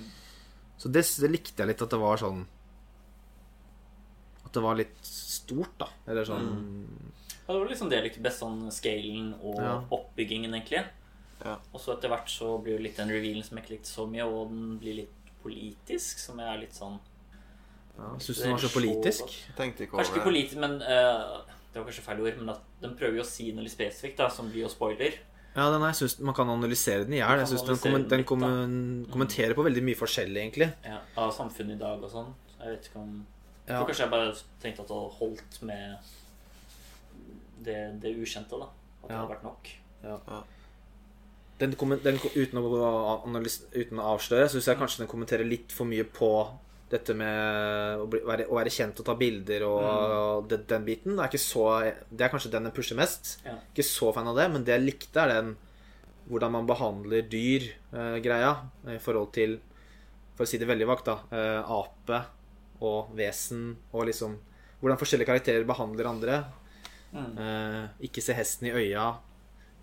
Så 0.80 0.92
det, 0.96 1.04
det 1.20 1.32
likte 1.32 1.64
jeg 1.64 1.74
litt, 1.74 1.84
at 1.84 1.92
det 1.92 2.00
var 2.00 2.20
sånn 2.22 2.46
At 4.50 4.58
det 4.58 4.64
var 4.66 4.78
litt 4.80 4.98
stort, 5.06 5.76
da. 5.78 5.88
Eller 6.10 6.26
sånn 6.26 6.48
Ja, 7.46 7.54
det 7.54 7.60
var 7.62 7.70
liksom 7.70 7.90
det 7.90 8.00
jeg 8.00 8.08
likte 8.10 8.24
best, 8.26 8.42
sånn 8.42 8.64
scalen 8.74 9.32
og 9.42 9.62
Ja. 9.62 9.76
oppbyggingen, 9.94 10.54
egentlig. 10.58 10.84
Ja. 11.46 11.56
Og 11.74 11.80
så 11.80 11.94
etter 11.96 12.12
hvert 12.12 12.28
så 12.30 12.58
blir 12.62 12.78
det 12.78 12.84
litt 12.90 12.98
den 13.00 13.10
revealen 13.14 13.46
som 13.46 13.58
jeg 13.58 13.66
ikke 13.66 13.76
likte 13.78 13.90
så 13.90 14.06
mye, 14.10 14.26
og 14.28 14.50
den 14.52 14.80
blir 14.82 14.98
litt 15.04 15.32
politisk, 15.44 16.20
som 16.20 16.42
jeg 16.42 16.50
er 16.52 16.60
litt 16.66 16.76
sånn 16.76 16.98
ja, 18.00 18.10
Syns 18.20 18.38
du 18.38 18.44
den 18.44 18.52
var 18.52 18.64
så 18.64 18.72
politisk? 18.74 19.32
Tenkte 19.58 19.86
ikke 19.86 19.98
Kanskje 19.98 20.14
ikke 20.14 20.20
over 20.20 20.20
det. 20.20 20.28
politisk, 20.28 20.60
men 20.60 20.76
uh, 20.84 21.42
Det 21.72 21.80
var 21.80 21.88
kanskje 21.88 22.04
feil 22.06 22.22
ord, 22.26 22.38
men 22.42 22.50
at 22.56 22.62
den 22.82 22.96
prøver 23.00 23.20
jo 23.22 23.24
å 23.26 23.30
si 23.30 23.52
noe 23.54 23.64
litt 23.66 23.76
spesifikt, 23.76 24.18
da, 24.20 24.30
som 24.34 24.50
blir 24.52 24.66
jo 24.66 24.72
spoiler. 24.74 25.18
Ja, 25.56 25.70
den, 25.72 25.82
jeg 25.82 25.96
synes 25.96 26.20
Man 26.20 26.36
kan 26.38 26.50
analysere 26.50 27.04
den 27.08 27.14
i 27.18 27.22
hjel. 27.22 27.42
Den, 27.46 27.66
den, 27.68 27.82
kommen, 27.82 28.08
den 28.10 28.24
kommen, 28.28 29.06
kommenterer 29.12 29.56
på 29.58 29.66
veldig 29.66 29.84
mye 29.84 29.98
forskjellig, 30.00 30.40
egentlig. 30.44 30.70
Ja, 30.86 31.00
av 31.18 31.34
samfunnet 31.36 31.76
i 31.78 31.82
dag 31.82 32.04
og 32.04 32.12
sånn. 32.14 32.32
Jeg 32.60 32.76
vet 32.76 32.90
ikke 32.92 33.02
om 33.02 33.14
Ja. 33.70 33.84
kanskje 33.86 34.06
jeg 34.06 34.14
bare 34.14 34.32
tenkte 34.64 34.84
at 34.84 34.90
det 34.90 34.96
hadde 34.98 35.18
holdt 35.20 35.60
med 35.70 36.14
det, 37.66 37.82
det 38.02 38.16
ukjente, 38.18 38.58
da. 38.58 38.70
At 39.04 39.12
det 39.12 39.18
hadde 39.18 39.34
vært 39.36 39.46
nok. 39.46 39.70
Den, 41.60 41.76
den, 41.76 42.18
uten, 42.24 42.62
å 42.64 42.82
analys, 43.28 43.60
uten 43.76 44.00
å 44.00 44.14
avsløre, 44.16 44.48
syns 44.50 44.70
jeg 44.72 44.80
kanskje 44.80 45.04
den 45.04 45.12
kommenterer 45.12 45.48
litt 45.48 45.76
for 45.76 45.90
mye 45.90 46.06
på 46.08 46.32
dette 46.90 47.14
med 47.14 48.02
å, 48.02 48.06
bli, 48.10 48.22
være, 48.26 48.48
å 48.50 48.58
være 48.58 48.72
kjent 48.74 48.98
og 49.02 49.06
ta 49.06 49.14
bilder 49.20 49.66
og 49.68 50.48
den, 50.50 50.64
den 50.70 50.88
biten. 50.88 51.18
Det 51.18 51.26
er, 51.26 51.30
ikke 51.30 51.44
så, 51.44 51.66
det 52.10 52.26
er 52.26 52.32
kanskje 52.34 52.54
den 52.56 52.66
den 52.66 52.74
pusher 52.76 52.98
mest. 52.98 53.36
Ja. 53.46 53.58
Ikke 53.74 53.86
så 53.86 54.14
fan 54.16 54.32
av 54.32 54.40
det, 54.40 54.48
men 54.54 54.66
det 54.66 54.78
jeg 54.78 54.88
likte, 54.88 55.26
er 55.26 55.36
den 55.36 55.54
hvordan 56.30 56.54
man 56.54 56.70
behandler 56.70 57.26
dyr-greia 57.30 58.52
i 58.94 59.00
forhold 59.02 59.32
til 59.34 59.60
For 60.38 60.46
å 60.46 60.50
si 60.50 60.60
det 60.62 60.68
veldig 60.70 60.86
vagt, 60.88 61.10
da. 61.10 61.18
eh, 61.36 61.72
ape 61.76 62.20
og 62.86 63.12
vesen 63.18 63.74
og 63.92 64.08
liksom 64.12 64.38
Hvordan 64.80 64.96
forskjellige 64.96 65.28
karakterer 65.28 65.66
behandler 65.68 66.08
andre. 66.08 66.36
Mm. 67.12 67.34
Uh, 67.36 68.06
ikke 68.08 68.22
se 68.24 68.32
hesten 68.32 68.70
i 68.70 68.72
øya. 68.72 69.10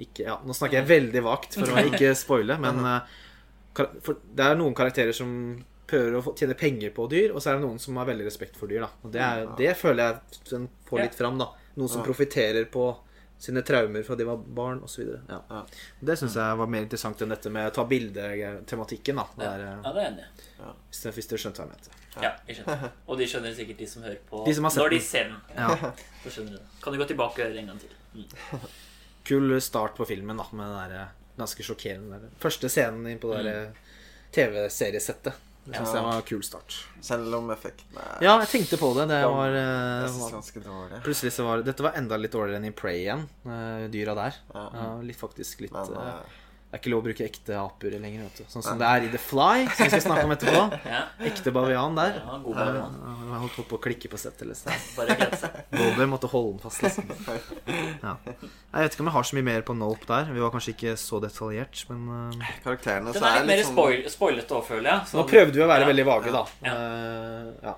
Ikke, 0.01 0.23
ja, 0.25 0.39
nå 0.41 0.55
snakker 0.57 0.79
jeg 0.79 0.89
veldig 0.89 1.23
vagt 1.27 1.59
for 1.59 1.69
å 1.69 1.83
ikke 1.85 2.15
spoile, 2.17 2.57
men 2.57 2.81
uh, 2.89 3.19
det 3.77 4.47
er 4.47 4.57
noen 4.57 4.73
karakterer 4.79 5.13
som 5.13 5.29
prøver 5.87 6.17
å 6.17 6.33
tjene 6.33 6.57
penger 6.59 6.95
på 6.97 7.07
dyr, 7.13 7.35
og 7.35 7.43
så 7.43 7.53
er 7.53 7.59
det 7.59 7.67
noen 7.67 7.79
som 7.83 8.01
har 8.01 8.09
veldig 8.09 8.27
respekt 8.27 8.57
for 8.57 8.73
dyr. 8.73 8.87
Da. 8.87 8.91
Og 9.05 9.13
det, 9.13 9.23
er, 9.23 9.45
det 9.59 9.75
føler 9.79 10.03
jeg 10.07 10.41
den 10.51 10.71
får 10.89 11.05
litt 11.05 11.19
fram. 11.19 11.37
da 11.45 11.51
Noen 11.77 11.93
som 11.93 12.05
profitterer 12.07 12.65
på 12.73 12.89
sine 13.39 13.61
traumer 13.63 14.03
fra 14.03 14.17
de 14.17 14.25
var 14.25 14.37
barn, 14.37 14.81
osv. 14.83 15.13
Ja. 15.29 15.43
Ja. 15.51 15.63
Det 16.01 16.17
syns 16.17 16.39
jeg 16.41 16.59
var 16.59 16.71
mer 16.73 16.87
interessant 16.87 17.21
enn 17.23 17.35
dette 17.35 17.53
med 17.53 17.69
ta 17.77 17.85
bilde-tematikken. 17.85 19.21
Ja. 19.21 19.29
eh, 19.61 19.79
ja, 19.85 19.93
det 19.93 20.03
er 20.03 20.11
enig 20.11 20.29
hvis, 20.89 21.03
du 21.03 21.11
hvis 21.13 21.31
dere 21.31 21.43
skjønte 21.45 21.63
hva 21.63 21.69
jeg 21.69 21.77
mente. 21.77 22.06
Ja, 22.23 22.31
jeg 22.49 22.57
skjønner. 22.59 22.91
Og 23.07 23.19
de 23.21 23.27
skjønner 23.29 23.55
sikkert, 23.55 23.79
de 23.79 23.87
som 23.91 24.03
hører 24.07 24.19
på, 24.31 24.45
De 24.47 24.55
som 24.57 24.65
har 24.65 24.71
sett 24.75 24.83
når 24.85 24.91
de 24.97 25.01
ser 25.05 25.25
den. 25.31 25.39
Ja. 25.57 25.93
Så 26.25 26.33
skjønner 26.37 26.57
de 26.57 26.61
det. 26.63 26.83
Kan 26.83 26.93
du 26.97 26.99
gå 27.03 27.09
tilbake 27.13 27.43
og 27.43 27.49
høre 27.51 27.61
en 27.63 27.73
gang 27.73 27.81
til? 27.83 27.97
Mm. 28.17 28.69
kul 29.31 29.57
start 29.61 29.97
på 29.99 30.07
filmen, 30.09 30.37
da, 30.41 30.47
med 30.57 30.71
den 30.71 30.95
der 30.97 31.09
ganske 31.37 31.65
sjokkerende 31.67 32.21
der. 32.23 32.31
første 32.41 32.69
scenen 32.73 33.07
inn 33.11 33.19
på 33.21 33.33
det 33.35 33.43
der 33.45 33.67
TV-seriesettet. 34.37 35.35
Det 35.67 35.75
syns 35.75 35.89
Ja. 35.91 35.95
jeg 35.99 36.05
var 36.05 36.17
en 36.21 36.23
kul 36.23 36.43
start. 36.47 36.75
Selv 37.03 37.35
om 37.35 37.49
effekten 37.51 37.97
er 37.99 38.23
Ja, 38.23 38.39
jeg 38.39 38.49
tenkte 38.53 38.77
på 38.79 38.93
det. 38.95 39.09
Det 39.11 39.19
var, 39.27 39.49
jeg 39.51 40.05
eh, 40.07 40.21
var 40.23 40.31
ganske 40.37 40.61
dårlig. 40.63 41.01
Plutselig 41.03 41.33
så 41.35 41.43
var 41.45 41.63
Dette 41.67 41.83
var 41.83 41.97
enda 41.99 42.17
litt 42.17 42.31
dårligere 42.31 42.61
enn 42.61 42.69
i 42.69 42.71
Prey 42.71 43.01
igjen. 43.03 43.25
eh, 43.45 43.89
Dyra 43.91 44.15
der. 44.15 44.37
Ja. 44.55 44.71
Ja, 44.75 45.01
litt 45.03 45.19
faktisk 45.19 45.61
litt 45.67 45.73
Men 45.75 45.91
eh, 45.91 46.07
eh, 46.07 46.37
Det 46.67 46.75
er 46.75 46.81
ikke 46.83 46.91
lov 46.91 47.01
å 47.01 47.05
bruke 47.07 47.25
ekte 47.25 47.55
aper 47.57 47.93
lenger, 48.03 48.25
vet 48.27 48.39
du. 48.43 48.45
Sånn 48.51 48.63
som 48.67 48.79
det 48.81 48.87
er 48.91 49.05
i 49.07 49.11
The 49.13 49.21
Fly, 49.23 49.67
som 49.71 49.87
vi 49.87 49.91
skal 49.93 50.03
snakke 50.03 50.25
om 50.27 50.33
etterpå. 50.35 50.63
Ja, 50.97 51.03
Ekte 51.29 51.53
bavian 51.55 51.95
der. 51.97 52.17
ja 52.19 52.39
god 52.43 52.57
bavian. 52.59 52.97
Jeg 53.31 53.39
holdt 53.45 53.61
på 53.71 53.79
å 53.79 53.83
klikke 53.87 54.11
på 54.13 54.19
settet. 54.19 54.49
Liksom. 54.51 54.73
Goldberg 55.71 56.11
måtte 56.11 56.31
holde 56.33 56.57
den 56.57 56.65
fast. 56.65 56.83
Liksom. 56.83 57.07
Ja. 58.03 58.17
Jeg 58.27 58.83
vet 58.83 58.97
ikke 58.99 59.05
om 59.07 59.11
jeg 59.13 59.17
har 59.17 59.29
så 59.31 59.39
mye 59.39 59.47
mer 59.47 59.65
på 59.71 59.77
Nope 59.79 60.11
der. 60.11 60.29
Vi 60.35 60.43
var 60.43 60.53
kanskje 60.57 60.75
ikke 60.75 60.97
så 61.01 61.23
detaljert, 61.23 61.85
men 61.93 62.03
eh, 62.43 62.51
karakterene 62.67 63.15
Den 63.15 63.23
så 63.23 63.31
er 63.31 63.39
litt 63.39 63.51
mer 63.53 63.63
sånn- 63.63 63.73
spoil, 63.79 64.03
spoilete 64.19 64.59
òg, 64.59 64.67
føler 64.67 64.91
jeg. 64.91 65.15
Nå 65.21 65.27
prøvde 65.31 65.55
vi 65.61 65.65
å 65.65 65.71
være 65.71 65.87
Ja. 65.87 65.91
veldig 65.95 66.07
vage, 66.11 66.35
da. 66.35 66.45
Ja. 66.67 66.75
Eh, 66.75 67.49
ja. 67.71 67.77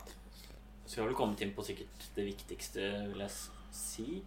Så 0.88 0.96
vi 0.96 1.02
har 1.04 1.10
vel 1.12 1.18
kommet 1.20 1.44
inn 1.44 1.52
på 1.54 1.62
sikkert 1.68 2.08
det 2.16 2.24
viktigste, 2.32 2.90
vil 3.12 3.20
jeg 3.20 3.30
si. 3.70 4.22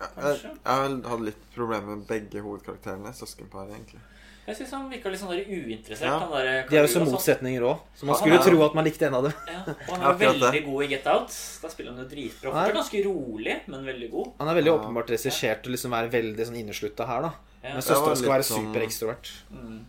Ja, 0.00 0.08
jeg, 0.20 0.40
jeg 0.42 1.04
hatt 1.08 1.20
litt 1.24 1.44
problemer 1.54 1.96
med 1.96 2.06
begge 2.08 2.42
hovedkarakterene. 2.42 3.12
Søskenparet, 3.14 3.70
egentlig. 3.76 4.00
Jeg 4.44 4.56
syns 4.58 4.72
han 4.76 4.90
virka 4.90 5.08
litt 5.08 5.20
sånn 5.22 5.30
uinteressert. 5.32 6.04
Ja. 6.04 6.18
Han 6.20 6.32
der 6.34 6.66
De 6.68 6.76
er 6.76 6.82
jo 6.84 6.88
så 6.92 6.98
sånn. 7.00 7.12
motsetninger 7.14 7.62
òg, 7.64 7.78
så 7.96 8.04
man 8.04 8.16
skulle 8.18 8.34
er 8.36 8.42
jo- 8.44 8.50
tro 8.50 8.64
at 8.66 8.74
man 8.74 8.84
likte 8.84 9.06
en 9.06 9.14
av 9.14 9.22
dem. 9.22 9.32
Ja, 9.48 9.62
og 9.64 9.94
han 9.94 10.02
er 10.10 10.18
veldig 10.20 10.50
det. 10.52 10.64
god 10.66 10.82
i 10.84 10.86
Get 10.90 11.06
Out. 11.06 11.28
Da 11.62 11.68
spiller 11.72 11.94
han 11.94 12.02
jo 12.02 12.08
dritbra. 12.10 12.52
Han 12.52 12.68
er 12.68 12.76
ganske 12.76 13.04
rolig, 13.06 13.56
men 13.72 13.84
veldig 13.88 14.10
god. 14.10 14.32
Han 14.42 14.48
er 14.52 14.54
veldig 14.60 14.72
Ja. 14.74 14.76
åpenbart 14.82 15.08
regissert 15.14 15.64
og 15.64 15.72
liksom 15.72 15.90
være 15.96 16.10
veldig 16.12 16.46
sånn 16.50 16.58
inneslutta 16.60 17.06
her, 17.08 17.22
da. 17.22 17.32
Ja. 17.62 17.72
Men 17.72 17.80
søsteren 17.80 18.04
søstera 18.04 18.16
skal 18.20 18.34
være 18.34 18.48
sånn- 18.50 18.68
superekstrovert. 18.74 19.32
Mm. 19.54 19.84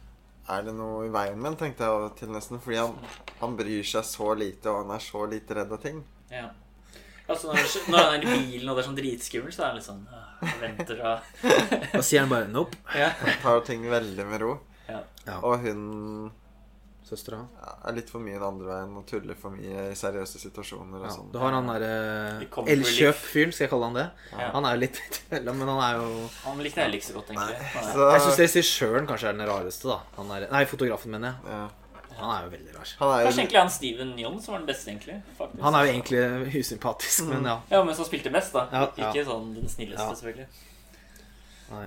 Er 0.48 0.62
det 0.62 0.74
noe 0.78 1.06
i 1.08 1.10
veien 1.10 1.36
med 1.42 1.52
den, 1.52 1.56
tenkte 1.74 1.84
jeg 1.90 2.16
til 2.22 2.28
nesten. 2.30 2.62
Fordi 2.62 2.78
han, 2.78 2.96
han 3.42 3.58
bryr 3.58 3.84
seg 3.84 4.04
så 4.08 4.38
lite, 4.38 4.68
og 4.72 4.86
han 4.86 4.96
er 4.96 5.00
så 5.04 5.26
lite 5.28 5.56
redd 5.58 5.72
av 5.74 5.82
ting. 5.82 6.04
Ja. 6.32 6.52
Altså, 7.28 7.48
når, 7.50 7.90
når 7.90 7.98
han 7.98 8.14
er 8.14 8.24
i 8.24 8.38
bilen 8.52 8.70
og 8.70 8.78
det 8.78 8.84
er 8.84 8.88
sånn 8.90 8.98
dritskummelt, 9.00 9.56
så 9.56 9.64
er 9.64 9.68
han 9.72 9.76
litt 9.80 9.88
sånn 9.88 10.08
øh, 10.14 10.56
venter 10.62 11.00
og 11.02 11.20
Da 11.96 12.02
sier 12.06 12.22
han 12.22 12.30
bare 12.30 12.48
'nope'. 12.52 12.78
ja. 12.96 13.10
Han 13.22 13.38
tar 13.42 13.62
ting 13.66 13.86
veldig 13.90 14.26
med 14.30 14.42
ro. 14.46 14.58
Ja. 14.90 15.00
Ja. 15.26 15.40
Og 15.42 15.60
hun 15.66 16.32
Søstera. 17.06 17.38
ja, 17.62 17.72
er 17.86 17.94
litt 17.94 18.10
for 18.10 18.18
mye 18.20 18.34
den 18.34 18.44
andre 18.48 18.66
veien 18.66 18.94
og 18.98 19.04
tuller 19.06 19.36
for 19.38 19.54
mye 19.54 19.92
i 19.92 19.98
seriøse 19.98 20.40
situasjoner 20.42 21.04
og 21.04 21.06
Ja. 21.06 21.12
sånn. 21.14 21.28
Du 21.32 21.38
har 21.38 21.52
han 21.54 21.68
derre 21.70 22.40
The 22.42 22.64
Elkjøp-fyren, 22.74 23.54
skal 23.54 23.66
jeg 23.66 23.70
kalle 23.70 23.86
han 23.86 23.94
det. 23.94 24.06
Ja. 24.32 24.48
Han 24.56 24.66
er 24.66 24.74
jo 24.74 24.80
litt 24.82 24.98
imellom, 25.30 25.56
men 25.62 25.68
han 25.70 25.82
er 25.86 26.00
jo 26.02 26.30
Han 26.46 26.58
likte 26.66 26.82
jeg 26.82 26.94
ikke 26.98 27.06
så 27.12 27.14
godt, 27.20 27.30
egentlig. 27.30 27.58
Så, 27.94 28.10
Jeg 28.12 28.22
syns 28.26 28.40
regissøren 28.42 29.06
kanskje 29.08 29.30
er 29.30 29.38
den 29.38 29.48
rareste, 29.50 29.86
da. 29.88 30.00
Han 30.18 30.32
er, 30.34 30.48
nei, 30.52 30.64
fotografen, 30.66 31.12
mener 31.14 31.34
jeg. 31.34 31.54
ja. 31.54 31.68
Han 32.20 32.32
er 32.36 32.46
jo 32.46 32.50
veldig 32.54 32.76
rar. 32.76 32.94
Han 33.00 33.12
er 33.14 33.26
Kanskje 33.26 33.42
egentlig 33.44 33.60
han 33.60 33.70
Steven 33.74 34.14
Young 34.20 34.40
som 34.42 34.54
var 34.56 34.60
den 34.64 34.70
beste, 34.70 34.92
egentlig. 34.92 35.18
Faktisk. 35.38 35.62
Han 35.64 35.76
er 35.76 35.86
jo 35.86 35.92
egentlig 35.92 36.62
usympatisk, 36.62 37.24
men 37.30 37.46
ja. 37.50 37.58
Ja, 37.72 37.84
men 37.84 37.96
som 37.98 38.06
spilte 38.08 38.32
best, 38.34 38.54
da. 38.56 38.68
Ja, 38.72 38.88
ja. 38.98 39.10
Ikke 39.12 39.26
sånn 39.28 39.54
den 39.58 39.70
snilleste, 39.70 40.06
Ja. 40.06 40.16
selvfølgelig. 40.16 40.48
Nei. 41.72 41.86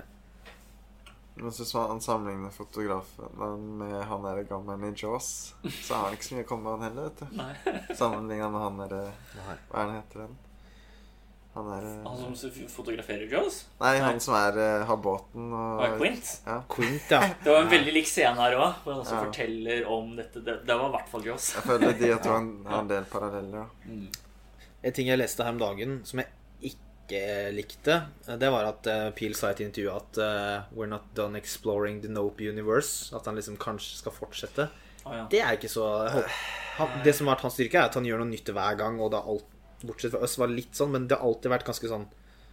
Men 1.39 1.53
så 1.55 1.63
hvis 1.63 1.73
man 1.73 2.01
sammenligner 2.03 2.51
fotografen 2.51 3.77
med 3.79 4.03
han 4.09 4.23
der 4.27 4.43
gammelen 4.43 4.89
i 4.89 4.97
Jaws, 4.99 5.53
så 5.85 5.93
har 5.95 6.03
han 6.09 6.17
ikke 6.17 6.25
så 6.27 6.35
mye 6.35 6.43
å 6.43 6.49
komme 6.49 6.63
med, 6.67 6.71
han 6.71 6.89
heller, 6.89 7.09
vet 7.09 7.87
du. 7.87 7.95
Sammenligna 8.01 8.49
med 8.51 8.61
han 8.65 8.81
derre 8.83 9.03
Hva 9.37 9.55
er 9.55 9.85
han 9.85 9.95
heter 9.95 10.25
den? 10.25 10.37
Han 11.55 11.67
er 11.73 11.85
Han 12.05 12.35
som 12.37 12.51
fotograferer 12.69 13.25
Jaws? 13.31 13.63
Nei, 13.81 13.95
Nei. 13.97 14.03
han 14.05 14.19
som 14.21 14.35
er 14.37 14.57
eh, 14.61 14.83
har 14.85 14.99
båten 15.01 15.47
og 15.57 15.81
er 15.83 15.95
Quint? 15.97 16.29
Ja. 16.45 16.57
Quint, 16.69 17.09
ja. 17.09 17.21
Det 17.43 17.49
var 17.51 17.63
en 17.65 17.71
veldig 17.73 17.93
lik 17.95 18.07
scene 18.07 18.35
her 18.37 18.55
òg, 18.59 18.73
hvor 18.83 18.93
han 18.93 19.01
også 19.03 19.15
Ja. 19.17 19.23
forteller 19.25 19.87
om 19.89 20.11
dette. 20.19 20.43
Det, 20.45 20.59
det 20.69 20.77
var 20.77 20.91
i 20.91 20.95
hvert 20.97 21.09
fall 21.09 21.25
Jaws. 21.25 21.47
Jeg 21.57 21.65
føler 21.65 21.95
de 21.99 22.11
har 22.13 22.35
en- 22.37 22.51
har 22.69 22.83
en 22.85 22.91
del 22.91 23.07
paralleller. 23.09 23.65
Mm. 23.85 24.05
En 24.83 24.93
ting 24.95 25.09
jeg 25.09 25.17
leste 25.19 25.43
her 25.43 25.51
om 25.57 25.59
dagen 25.59 25.97
som 26.07 26.21
jeg 26.21 26.29
ikke 26.69 27.23
likte, 27.57 27.95
det 28.37 28.51
var 28.53 28.67
at 28.69 28.85
uh, 28.87 29.07
Peel 29.17 29.33
sa 29.33 29.49
i 29.49 29.55
et 29.57 29.63
intervju 29.65 29.89
at 29.95 30.19
uh, 30.21 30.61
We're 30.77 30.85
not 30.87 31.07
done 31.17 31.35
exploring 31.35 32.03
the 32.03 32.07
Nope 32.13 32.39
universe. 32.45 33.09
At 33.17 33.25
han 33.25 33.35
liksom 33.35 33.57
kanskje 33.57 33.97
skal 34.03 34.13
fortsette. 34.13 34.69
Oh, 35.03 35.15
ja. 35.17 35.25
Det 35.31 35.41
er 35.41 35.57
ikke 35.57 35.71
så 35.73 35.87
han, 36.77 36.99
Det 37.03 37.15
som 37.17 37.25
har 37.27 37.35
vært 37.39 37.47
hans 37.47 37.57
styrke, 37.57 37.79
er 37.81 37.89
at 37.89 37.97
han 37.97 38.05
gjør 38.05 38.21
noe 38.21 38.29
nytt 38.29 38.53
hver 38.53 38.77
gang. 38.77 38.99
Og 39.01 39.09
det 39.11 39.19
har 39.23 39.33
alt, 39.33 39.49
bortsett 39.87 40.11
fra 40.11 40.19
oss 40.25 40.37
var 40.37 40.47
litt 40.51 40.73
sånn, 40.75 40.91
men 40.91 41.07
det 41.07 41.17
har 41.17 41.25
alltid 41.27 41.51
vært 41.51 41.65
ganske 41.65 41.87
sånn 41.87 42.07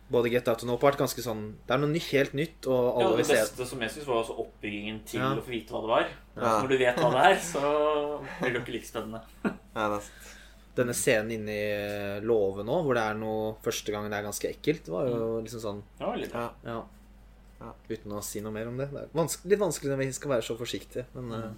Både 0.09 0.31
Get 0.31 0.47
Out 0.47 0.63
og 0.63 0.69
Nope 0.69 0.85
har 0.87 0.93
vært 0.93 1.01
ganske 1.01 1.23
sånn 1.25 1.57
Det 1.67 1.75
er 1.75 1.79
noe 1.83 1.91
nytt, 1.91 2.11
helt 2.13 2.33
nytt, 2.39 2.67
og 2.71 3.01
Ja, 3.03 3.09
det 3.11 3.25
beste 3.27 3.57
ser. 3.57 3.65
som 3.67 3.81
jeg 3.83 3.91
synes 3.91 4.07
var 4.07 4.21
også 4.23 4.37
oppbyggingen 4.39 5.01
til 5.05 5.19
Ja. 5.21 5.33
å 5.35 5.43
få 5.43 5.51
vite 5.51 5.71
hva 5.75 5.81
det 5.83 5.89
var. 5.91 6.07
Ja. 6.37 6.63
Når 6.63 6.69
du 6.69 6.77
vet 6.79 6.97
hva 6.97 7.11
det 7.11 7.25
er, 7.27 7.41
så 7.43 7.63
blir 8.39 8.53
det 8.53 8.55
jo 8.55 8.63
ikke 8.63 8.73
like 8.77 8.87
spennende. 8.87 9.21
Ja, 9.43 9.89
det 9.89 9.97
er, 9.99 10.11
Denne 10.77 10.93
scenen 10.95 11.31
inne 11.33 11.51
i 11.57 12.21
låve 12.21 12.63
nå, 12.63 12.83
hvor 12.85 12.95
det 12.95 13.03
er 13.03 13.15
noe 13.19 13.57
første 13.65 13.91
gang 13.91 14.11
det 14.11 14.19
er 14.19 14.27
ganske 14.29 14.47
ekkelt, 14.53 14.85
det 14.85 14.93
var 14.93 15.09
jo 15.09 15.41
liksom 15.43 15.61
sånn 15.65 15.83
Ja, 15.99 16.15
litt. 16.15 16.31
ja. 16.33 16.51
Ja. 16.65 16.83
Ja. 17.59 17.73
Uten 17.89 18.13
å 18.13 18.23
si 18.23 18.41
noe 18.43 18.53
mer 18.53 18.69
om 18.69 18.77
det. 18.77 18.91
Det 18.93 19.03
er 19.03 19.09
vanskelig, 19.17 19.51
litt 19.51 19.59
vanskelig 19.59 19.91
når 19.91 19.97
vi 20.05 20.13
skal 20.13 20.31
være 20.37 20.43
så 20.45 20.57
forsiktige, 20.59 21.07
men 21.15 21.33
eh, 21.33 21.51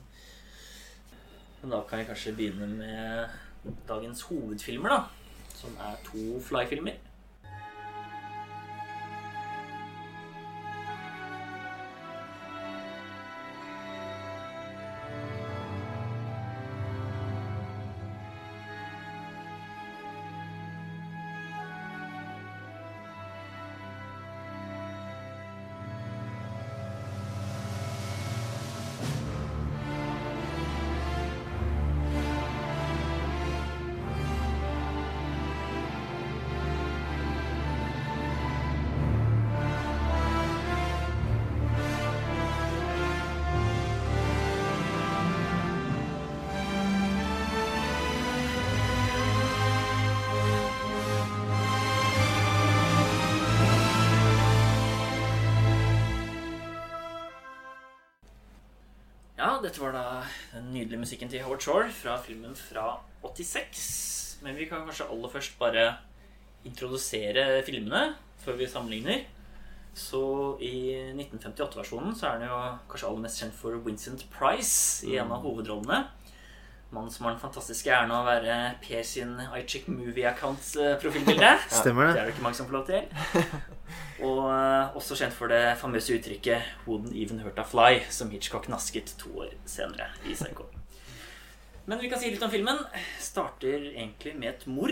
Men 1.60 1.70
da 1.70 1.80
kan 1.82 1.98
vi 1.98 2.04
kanskje 2.06 2.36
begynne 2.36 2.68
med 2.78 3.28
dagens 3.88 4.22
hovedfilmer, 4.30 4.88
da. 4.88 5.08
Som 5.58 5.74
er 5.82 5.96
to 6.04 6.40
Fly-filmer. 6.40 6.92
Dette 59.62 59.80
var 59.82 59.94
da 59.94 60.04
den 60.52 60.68
nydelige 60.72 61.00
musikken 61.00 61.30
til 61.30 61.42
Howard 61.42 61.62
Shore 61.64 61.88
fra 61.94 62.16
filmen 62.22 62.54
fra 62.56 63.00
86. 63.24 64.38
Men 64.44 64.54
vi 64.58 64.68
kan 64.70 64.84
kanskje 64.86 65.08
aller 65.10 65.32
først 65.32 65.58
bare 65.58 65.86
introdusere 66.68 67.62
filmene 67.66 68.14
før 68.44 68.58
vi 68.60 68.68
sammenligner. 68.70 69.24
Så 69.98 70.20
i 70.62 70.94
1958-versjonen 71.16 72.14
så 72.14 72.28
er 72.28 72.38
den 72.38 72.52
jo 72.52 72.60
kanskje 72.90 73.08
aller 73.08 73.24
mest 73.24 73.42
kjent 73.42 73.58
for 73.58 73.80
Vincent 73.82 74.22
Price 74.30 75.06
i 75.08 75.16
en 75.18 75.34
av 75.34 75.42
hovedrollene. 75.42 76.04
Mannen 76.90 77.10
som 77.12 77.26
har 77.26 77.34
den 77.34 77.40
fantastiske 77.42 77.90
æren 77.92 78.10
å 78.16 78.22
være 78.24 78.54
Per 78.80 79.02
sin 79.04 79.34
iCheck 79.58 79.90
Movie 79.92 80.24
Accounts-profilbilde. 80.30 81.50
Stemmer 81.82 82.06
Det 82.08 82.14
det? 82.14 82.20
er 82.22 82.30
det 82.30 82.34
ikke 82.36 82.46
mange 82.46 82.56
som 82.56 82.66
får 82.70 82.78
lov 82.78 82.86
til. 82.88 83.02
Og 84.28 84.40
eh, 84.50 84.96
også 84.96 85.18
kjent 85.20 85.36
for 85.36 85.52
det 85.52 85.76
famøse 85.80 86.16
uttrykket 86.16 86.72
'Wouldn't 86.86 87.12
even 87.14 87.40
hurt 87.44 87.58
a 87.60 87.64
fly', 87.68 88.00
som 88.10 88.30
Hitchcock 88.32 88.68
nasket 88.72 89.14
to 89.20 89.30
år 89.44 89.52
senere 89.68 90.08
i 90.24 90.32
Psycho. 90.34 90.64
Men 91.88 92.00
vi 92.02 92.08
kan 92.12 92.20
si 92.20 92.28
litt 92.30 92.42
om 92.44 92.50
filmen. 92.52 92.78
Starter 93.24 93.86
egentlig 93.94 94.34
med 94.36 94.48
et 94.50 94.64
mord. 94.68 94.90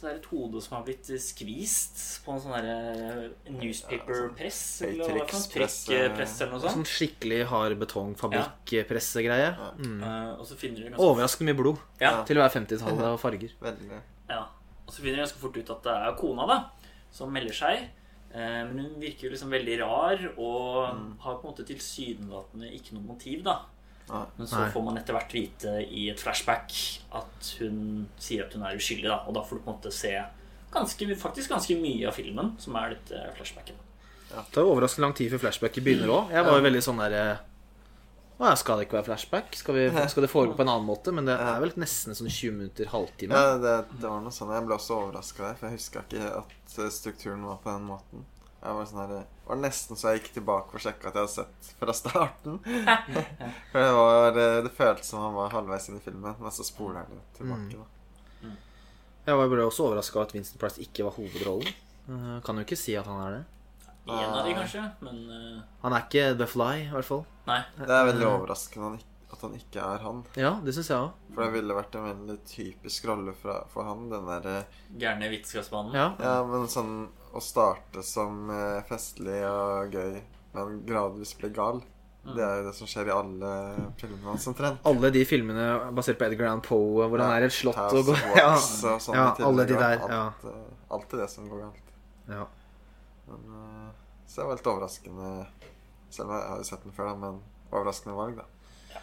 Det 0.00 0.08
er 0.08 0.14
et 0.16 0.28
hode 0.30 0.62
som 0.64 0.78
har 0.78 0.86
blitt 0.86 1.10
skvist 1.20 1.98
på 2.24 2.32
en 2.32 2.40
sånn 2.40 2.54
derre 2.56 3.26
newspaper-press. 3.58 4.60
Eller 4.88 5.04
hva 5.04 5.26
for 5.28 5.60
noe? 5.60 5.68
Eller 6.00 6.54
noe 6.54 6.72
Sånn 6.72 6.86
skikkelig 6.88 7.42
hard 7.50 7.76
betongfabrikkpressegreie. 7.82 9.50
Ja. 9.52 9.68
Mm. 9.78 10.00
Eh, 10.00 10.96
Overraskende 10.96 11.50
mye 11.52 11.58
blod 11.60 11.80
Ja, 12.00 12.22
til 12.24 12.40
å 12.40 12.44
være 12.46 12.54
50-tallet 12.56 13.06
og 13.12 13.20
farger. 13.20 13.52
Veldig. 13.68 14.00
Ja, 14.30 14.42
og 14.86 14.92
så 14.94 15.02
finner 15.04 15.20
de 15.20 15.24
ganske 15.26 15.42
fort 15.42 15.58
ut 15.60 15.72
at 15.76 15.82
det 15.86 15.96
er 16.06 16.16
kona 16.20 16.46
da 16.48 16.58
som 17.12 17.32
melder 17.34 17.56
seg. 17.56 17.84
Eh, 18.32 18.62
Men 18.70 18.78
hun 18.86 18.96
virker 19.02 19.26
jo 19.28 19.34
liksom 19.34 19.50
veldig 19.52 19.76
rar 19.82 20.20
og 20.38 21.20
har 21.20 21.36
på 21.36 21.44
en 21.44 21.50
måte 21.52 21.66
tilsynelatende 21.68 22.70
ikke 22.78 22.94
noe 22.96 23.08
motiv. 23.12 23.42
da. 23.44 23.58
Men 24.36 24.48
så 24.50 24.64
får 24.74 24.84
man 24.86 24.98
etter 25.00 25.16
hvert 25.16 25.34
vite 25.34 25.74
i 25.86 26.08
et 26.12 26.20
flashback 26.20 26.74
at 27.20 27.50
hun 27.60 28.08
sier 28.20 28.46
at 28.46 28.56
hun 28.56 28.64
er 28.66 28.78
uskyldig. 28.78 29.08
da 29.10 29.20
Og 29.28 29.36
da 29.36 29.44
får 29.46 29.60
du 29.60 29.64
på 29.66 29.70
en 29.70 29.76
måte 29.76 29.92
se 29.94 30.14
ganske, 30.74 31.08
faktisk 31.18 31.52
ganske 31.52 31.76
mye 31.80 32.08
av 32.08 32.16
filmen 32.16 32.54
som 32.62 32.76
er 32.80 32.96
dette 32.96 33.22
flashbacket. 33.38 33.86
Det 34.30 34.42
tar 34.54 34.66
overraskende 34.66 35.08
lang 35.08 35.14
tid 35.18 35.32
før 35.32 35.44
flashbacket 35.46 35.84
begynner 35.84 36.12
òg. 36.14 36.34
Jeg 36.34 36.46
var 36.46 36.58
jo 36.58 36.66
veldig 36.68 36.82
sånn 36.86 37.00
derre 37.02 37.22
Å 38.40 38.46
ja, 38.46 38.54
skal 38.56 38.78
det 38.78 38.86
ikke 38.86 38.96
være 38.96 39.08
flashback? 39.10 39.56
Skal, 39.58 39.76
vi, 39.76 39.86
skal 40.08 40.24
det 40.24 40.30
foregå 40.32 40.54
på 40.56 40.64
en 40.64 40.70
annen 40.72 40.86
måte? 40.88 41.12
Men 41.12 41.26
det 41.28 41.34
er 41.36 41.58
vel 41.60 41.74
nesten 41.76 42.16
sånn 42.16 42.30
20 42.30 42.54
minutter, 42.56 42.88
halvtime. 42.88 43.36
Ja, 43.36 43.58
det, 43.60 43.74
det 44.00 44.06
var 44.06 44.22
noe 44.24 44.32
sånn. 44.32 44.54
Jeg 44.56 44.64
ble 44.64 44.78
også 44.78 44.96
overraska 44.96 45.44
der, 45.44 45.58
for 45.58 45.68
jeg 45.68 45.76
huska 45.76 46.04
ikke 46.06 46.30
at 46.38 46.78
strukturen 46.94 47.44
var 47.44 47.58
på 47.60 47.74
den 47.74 47.84
måten. 47.90 48.24
Jeg 48.60 48.76
var 48.76 48.84
sånn 48.90 49.00
her, 49.00 49.22
var 49.46 49.56
nesten 49.56 49.96
så 49.96 50.10
jeg 50.10 50.20
gikk 50.20 50.34
tilbake 50.34 50.76
og 50.76 50.82
sjekka 50.84 51.08
at 51.08 51.14
jeg 51.16 51.22
hadde 51.24 51.32
sett 51.32 51.68
fra 51.80 51.94
starten. 51.96 52.58
For 53.72 53.78
det 53.80 53.92
var 53.96 54.34
Det, 54.36 54.48
det 54.66 54.72
føltes 54.76 55.08
som 55.14 55.22
han 55.24 55.38
var 55.38 55.54
halvveis 55.54 55.88
inn 55.88 55.96
i 55.96 56.02
filmen, 56.04 56.34
men 56.40 56.52
så 56.52 56.66
spoler 56.66 57.06
han 57.06 57.22
tilbake, 57.38 57.78
da. 57.80 57.86
Jeg 59.30 59.48
ble 59.52 59.64
også 59.64 59.86
overraska 59.86 60.18
over 60.18 60.28
at 60.28 60.34
Vincent 60.34 60.60
Price 60.60 60.80
ikke 60.82 61.04
var 61.06 61.16
hovedrollen. 61.16 61.72
Eh, 62.10 62.36
Kan 62.44 62.56
jo 62.60 62.64
ikke 62.66 62.78
si 62.80 62.94
at 62.98 63.06
han 63.08 63.20
er 63.26 63.38
det. 63.38 63.42
En 64.10 64.32
av 64.34 64.44
de, 64.46 64.54
kanskje, 64.56 64.82
men 65.04 65.18
eh, 65.30 65.58
Han 65.84 65.94
er 65.94 66.06
ikke 66.06 66.22
The 66.40 66.46
Fly, 66.48 66.70
i 66.86 66.90
hvert 66.90 67.06
fall. 67.06 67.20
Nei. 67.46 67.60
Det 67.78 67.92
er 67.94 68.08
veldig 68.10 68.26
overraskende 68.26 68.98
at 69.30 69.44
han 69.44 69.52
ikke 69.54 69.84
er 69.86 70.02
han. 70.02 70.22
Ja, 70.40 70.54
det 70.64 70.72
synes 70.74 70.88
jeg 70.90 70.98
også. 70.98 71.34
For 71.36 71.44
det 71.46 71.52
ville 71.54 71.76
vært 71.76 71.94
en 72.00 72.06
veldig 72.08 72.38
typisk 72.50 73.06
rolle 73.06 73.34
for 73.40 73.86
han. 73.86 74.08
Den 74.10 74.26
derre 74.26 74.56
Gærne 74.98 75.28
vitenskapsmannen. 75.30 75.94
Ja. 75.94 76.08
Ja, 76.18 76.34
men 76.48 76.66
sånn 76.72 76.94
å 77.32 77.40
starte 77.42 78.02
som 78.06 78.50
eh, 78.50 78.82
festlig 78.88 79.40
og 79.46 79.94
gøy, 79.94 80.20
men 80.56 80.80
gradvis 80.86 81.34
bli 81.38 81.50
gal. 81.54 81.82
Det 82.20 82.42
er 82.44 82.58
jo 82.60 82.64
det 82.66 82.72
som 82.76 82.88
skjer 82.90 83.08
i 83.08 83.12
alle 83.14 83.50
filmene 83.96 84.26
hans 84.28 84.44
omtrent. 84.50 84.82
Alle 84.86 85.08
de 85.14 85.22
filmene 85.24 85.66
basert 85.96 86.18
på 86.20 86.26
Edgar 86.26 86.50
Allan 86.50 86.60
Poe, 86.64 87.06
hvor 87.08 87.22
han 87.22 87.32
er 87.32 87.46
et 87.46 87.54
slott 87.54 87.78
House 87.80 87.96
og 87.96 88.10
går 88.10 88.20
ja. 88.36 88.50
Og 88.52 89.16
ja, 89.16 89.24
alle 89.48 89.64
de 89.70 89.78
der. 89.78 90.02
Ja. 90.04 90.20
Alt, 90.28 90.44
er 90.50 90.58
Alltid 90.98 91.22
det 91.22 91.28
som 91.32 91.48
går 91.48 91.64
galt. 91.64 91.94
ja. 92.28 92.44
Men, 93.30 93.56
eh, 93.56 93.88
så 94.26 94.40
det 94.40 94.46
var 94.48 94.58
litt 94.58 94.68
overraskende 94.70 95.28
Selv 96.10 96.28
om 96.28 96.34
jeg 96.34 96.46
har 96.50 96.58
jo 96.58 96.66
sett 96.66 96.82
den 96.82 96.94
før, 96.94 97.12
da, 97.12 97.18
men 97.18 97.36
overraskende 97.70 98.16
valg, 98.18 98.40
da. 98.40 99.00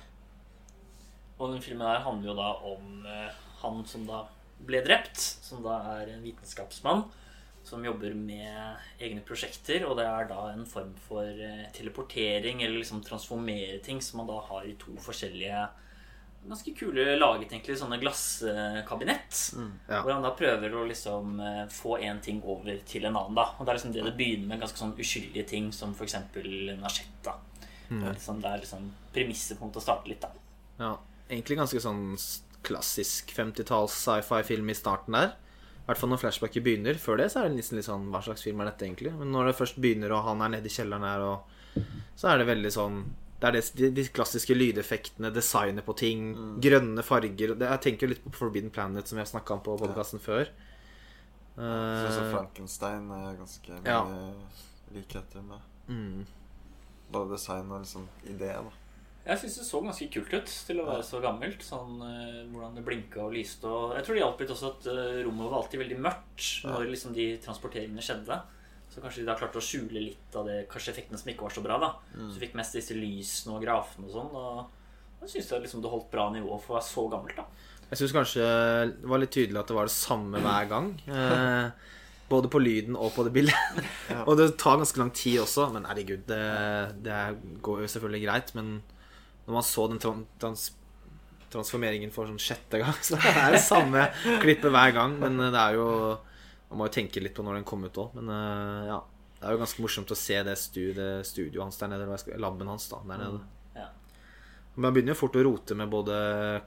Og 1.38 1.54
den 1.54 1.62
filmen 1.63 1.86
her 1.88 2.02
handler 2.04 2.34
jo 2.34 2.36
da 2.38 2.50
om 2.68 3.06
eh, 3.08 3.46
han 3.62 3.82
som 3.88 4.04
da 4.10 4.26
ble 4.68 4.82
drept, 4.86 5.18
som 5.18 5.62
da 5.66 5.80
er 5.96 6.12
en 6.12 6.26
vitenskapsmann 6.26 7.06
som 7.68 7.84
jobber 7.86 8.14
med 8.16 9.02
egne 9.04 9.24
prosjekter, 9.28 9.84
og 9.88 9.98
det 10.00 10.06
er 10.08 10.30
da 10.30 10.46
en 10.54 10.64
form 10.70 10.94
for 11.08 11.28
eh, 11.28 11.66
teleportering, 11.76 12.64
eller 12.64 12.80
liksom 12.80 13.04
transformere 13.06 13.82
ting, 13.84 14.02
som 14.04 14.22
man 14.22 14.32
da 14.32 14.40
har 14.50 14.66
i 14.68 14.78
to 14.80 14.96
forskjellige 15.04 15.68
ganske 16.48 16.72
kule 16.80 17.04
laget, 17.18 17.52
egentlig, 17.52 17.76
sånne 17.80 17.98
glasskabinett. 18.00 19.40
Ja. 19.90 20.00
Hvor 20.00 20.14
han 20.14 20.24
da 20.24 20.32
prøver 20.38 20.78
å 20.80 20.86
liksom 20.88 21.42
eh, 21.44 21.64
få 21.74 21.98
en 22.08 22.22
ting 22.24 22.40
over 22.46 22.80
til 22.88 23.10
en 23.10 23.18
annen, 23.20 23.36
da. 23.36 23.50
Og 23.58 23.66
det 23.66 23.74
er 23.74 23.80
liksom 23.82 23.96
det 23.98 24.06
det 24.08 24.16
begynner 24.20 24.54
med, 24.54 24.62
ganske 24.64 24.80
sånn 24.80 24.96
uskyldige 24.96 25.48
ting, 25.52 25.74
som 25.76 25.96
f.eks. 25.98 26.16
Nachette, 26.80 27.36
Mm. 27.88 28.02
Det 28.02 28.08
er 28.10 28.16
liksom, 28.18 28.40
det 28.44 28.50
er 28.52 28.58
liksom 28.60 28.88
premisset 29.16 29.60
på 29.60 29.64
en 29.64 29.70
måte 29.70 29.80
å 29.80 29.84
starte 29.86 30.12
litt, 30.12 30.20
da. 30.20 30.32
ja. 30.82 30.96
Egentlig 31.28 31.58
ganske 31.60 31.80
sånn 31.84 32.02
klassisk 32.68 33.32
50-talls 33.36 33.96
sci-fi-film 34.00 34.70
i 34.72 34.76
starten 34.76 35.16
der. 35.16 35.34
Hvert 35.88 36.02
fall 36.02 36.12
når 36.12 36.19
flashbacket 36.19 36.65
begynner. 36.65 37.00
Før 37.00 37.21
det 37.21 37.30
så 37.32 37.41
er 37.41 37.47
det 37.47 37.62
nesten 37.62 37.80
litt 37.80 37.88
sånn 37.88 38.10
Hva 38.12 38.19
slags 38.26 38.43
film 38.43 38.60
er 38.60 38.71
dette, 38.71 38.84
egentlig? 38.88 39.13
Men 39.15 39.32
når 39.32 39.52
det 39.52 39.60
først 39.62 39.80
begynner, 39.80 40.12
og 40.15 40.26
han 40.28 40.43
er 40.43 40.58
nede 40.58 40.67
i 40.67 40.73
kjelleren 40.73 41.08
her, 41.08 41.23
og 41.23 41.88
så 42.17 42.34
er 42.34 42.41
det 42.41 42.52
veldig 42.52 42.73
sånn 42.73 43.02
det 43.38 43.45
er 43.45 43.54
det, 43.54 43.60
de, 43.78 43.88
de 43.93 44.04
klassiske 44.10 44.56
lydeffektene, 44.56 45.30
designet 45.30 45.86
på 45.86 45.93
ting, 45.93 46.32
grønne 46.63 47.04
farger 47.06 47.52
det, 47.54 47.67
Jeg 47.69 47.84
tenker 47.84 48.10
litt 48.10 48.23
på 48.23 48.32
Forbidden 48.34 48.73
Planet, 48.73 49.06
som 49.06 49.19
vi 49.19 49.21
har 49.21 49.30
snakka 49.30 49.54
om 49.54 49.62
på 49.62 49.76
podkasten 49.78 50.23
før. 50.23 50.50
Så 51.58 51.67
også 52.08 52.23
Eh, 52.23 52.32
Frankenstein 52.34 53.12
er 53.12 53.38
ganske 53.38 53.78
mye 53.82 53.93
ja. 53.93 54.34
likheter 54.93 55.41
med 55.41 55.60
mm. 55.88 56.26
både 57.12 57.34
design 57.34 57.71
og 57.71 57.82
liksom 57.82 58.06
idé, 58.30 58.52
da. 58.54 58.87
Jeg 59.28 59.42
syns 59.42 59.58
det 59.60 59.66
så 59.68 59.82
ganske 59.84 60.08
kult 60.13 60.34
ut 60.34 60.52
til 60.70 60.78
å 60.80 60.86
være 60.88 61.04
så 61.04 61.20
gammelt. 61.24 61.63
Sånn 61.66 61.98
uh, 62.00 62.44
Hvordan 62.52 62.78
det 62.80 62.86
blinka 62.88 63.26
og 63.26 63.36
lyste. 63.36 63.68
Og 63.68 63.98
jeg 63.98 64.08
tror 64.08 64.16
det 64.16 64.22
hjalp 64.24 64.44
litt 64.44 64.54
også 64.56 64.70
at 64.72 64.88
uh, 64.88 65.18
rommet 65.28 65.50
var 65.50 65.58
alltid 65.62 65.84
veldig 65.84 65.98
mørkt 66.06 66.48
når 66.68 66.88
liksom 66.94 67.16
de 67.18 67.28
transporteringene 67.44 68.06
skjedde. 68.06 68.40
Så 68.88 69.04
kanskje 69.04 69.22
de 69.22 69.28
da 69.28 69.36
klarte 69.38 69.60
å 69.60 69.63
skjule 69.63 70.00
litt 70.00 70.36
av 70.40 70.48
det 70.48 70.62
Kanskje 70.72 70.94
effektene 70.94 71.20
som 71.20 71.30
ikke 71.30 71.44
var 71.46 71.54
så 71.54 71.63
bra. 71.66 71.80
da 71.82 71.92
Så 72.32 72.40
fikk 72.40 72.56
mest 72.58 72.78
disse 72.80 72.96
lysene 72.96 73.58
og 73.58 73.66
grafene 73.66 74.08
og 74.08 74.16
sånn. 74.16 74.32
Og 74.32 75.26
jeg 75.26 75.34
syns 75.34 75.52
liksom 75.66 75.84
det 75.84 75.92
holdt 75.92 76.10
bra 76.13 76.30
nivå 76.34 76.58
for 76.62 76.76
å 76.76 76.80
være 76.80 76.88
så 76.88 77.06
gammelt. 77.12 77.38
da 77.38 77.46
Jeg 77.92 78.02
syns 78.02 78.16
kanskje 78.16 78.48
det 78.94 79.12
var 79.12 79.22
litt 79.22 79.34
tydelig 79.36 79.62
at 79.62 79.72
det 79.72 79.78
var 79.78 79.90
det 79.90 79.96
samme 79.96 80.42
hver 80.44 80.70
gang. 80.72 80.92
Eh, 81.08 81.96
både 82.32 82.52
på 82.52 82.62
lyden 82.62 82.98
og 83.00 83.13
på 83.16 83.26
det 83.28 83.34
bildet. 83.36 83.82
og 84.28 84.38
det 84.40 84.54
tar 84.62 84.80
ganske 84.80 85.02
lang 85.02 85.12
tid 85.16 85.42
også, 85.44 85.70
men 85.74 85.88
herregud, 85.90 86.26
det, 86.30 86.44
det 87.04 87.22
går 87.66 87.84
jo 87.84 87.92
selvfølgelig 87.94 88.24
greit. 88.28 88.54
Men 88.58 88.78
når 89.48 89.56
man 89.58 89.66
så 89.66 89.88
den 89.92 90.02
trans 90.04 90.68
transformeringen 91.48 92.12
for 92.12 92.28
sånn 92.28 92.42
sjette 92.42 92.82
gang, 92.82 92.98
så 93.08 93.16
er 93.22 93.54
det 93.56 93.62
samme 93.64 94.10
klippet 94.44 94.72
hver 94.74 94.92
gang. 94.98 95.14
Men 95.22 95.40
det 95.48 95.56
er 95.62 95.78
jo 95.80 95.88
Man 96.68 96.82
må 96.82 96.88
jo 96.90 96.92
tenke 96.98 97.22
litt 97.24 97.32
på 97.38 97.46
når 97.48 97.62
den 97.62 97.68
kom 97.68 97.86
ut 97.88 97.96
òg. 98.04 98.18
Men 98.20 98.28
eh, 98.34 98.90
ja. 98.90 98.98
Det 99.38 99.46
er 99.48 99.54
jo 99.54 99.60
ganske 99.62 99.84
morsomt 99.86 100.10
å 100.12 100.18
se 100.18 100.36
det, 100.44 100.56
stu, 100.60 100.82
det 100.98 101.06
studioet 101.30 101.62
hans 101.62 101.78
der 101.80 101.92
nede, 101.94 102.08
eller 102.10 102.42
laben 102.42 102.68
hans 102.68 102.88
da, 102.92 102.98
der 103.06 103.22
nede. 103.22 103.40
Ja. 103.78 103.86
Men 104.76 104.88
Man 104.88 104.96
begynner 104.96 105.14
jo 105.14 105.20
fort 105.22 105.38
å 105.38 105.44
rote 105.46 105.78
med 105.78 105.92
både 105.94 106.18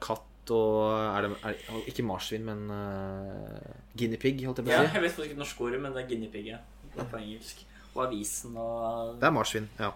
katt 0.01 0.53
og 0.55 0.87
er 0.95 1.27
det, 1.27 1.35
er, 1.45 1.59
Ikke 1.91 2.03
marsvin, 2.07 2.47
men 2.47 2.63
uh, 2.71 3.75
guinea 3.93 4.17
pig, 4.23 4.39
holdt 4.47 4.63
jeg 4.63 4.65
på 4.69 4.71
Ja, 4.73 4.79
å 4.81 4.87
si. 4.87 4.95
jeg 4.97 5.03
vet 5.05 5.19
ikke 5.27 5.37
norsk 5.43 5.61
ordet, 5.67 5.81
men 5.83 5.93
det 5.93 6.01
er 6.01 6.07
guinea 6.09 6.31
pig. 6.33 6.47
ja. 6.49 6.57
På 6.97 7.19
engelsk. 7.19 7.61
Og 7.93 8.01
avisen 8.07 8.55
og 8.57 9.19
Det 9.21 9.27
er 9.29 9.35
marsvin, 9.35 9.67
ja. 9.79 9.91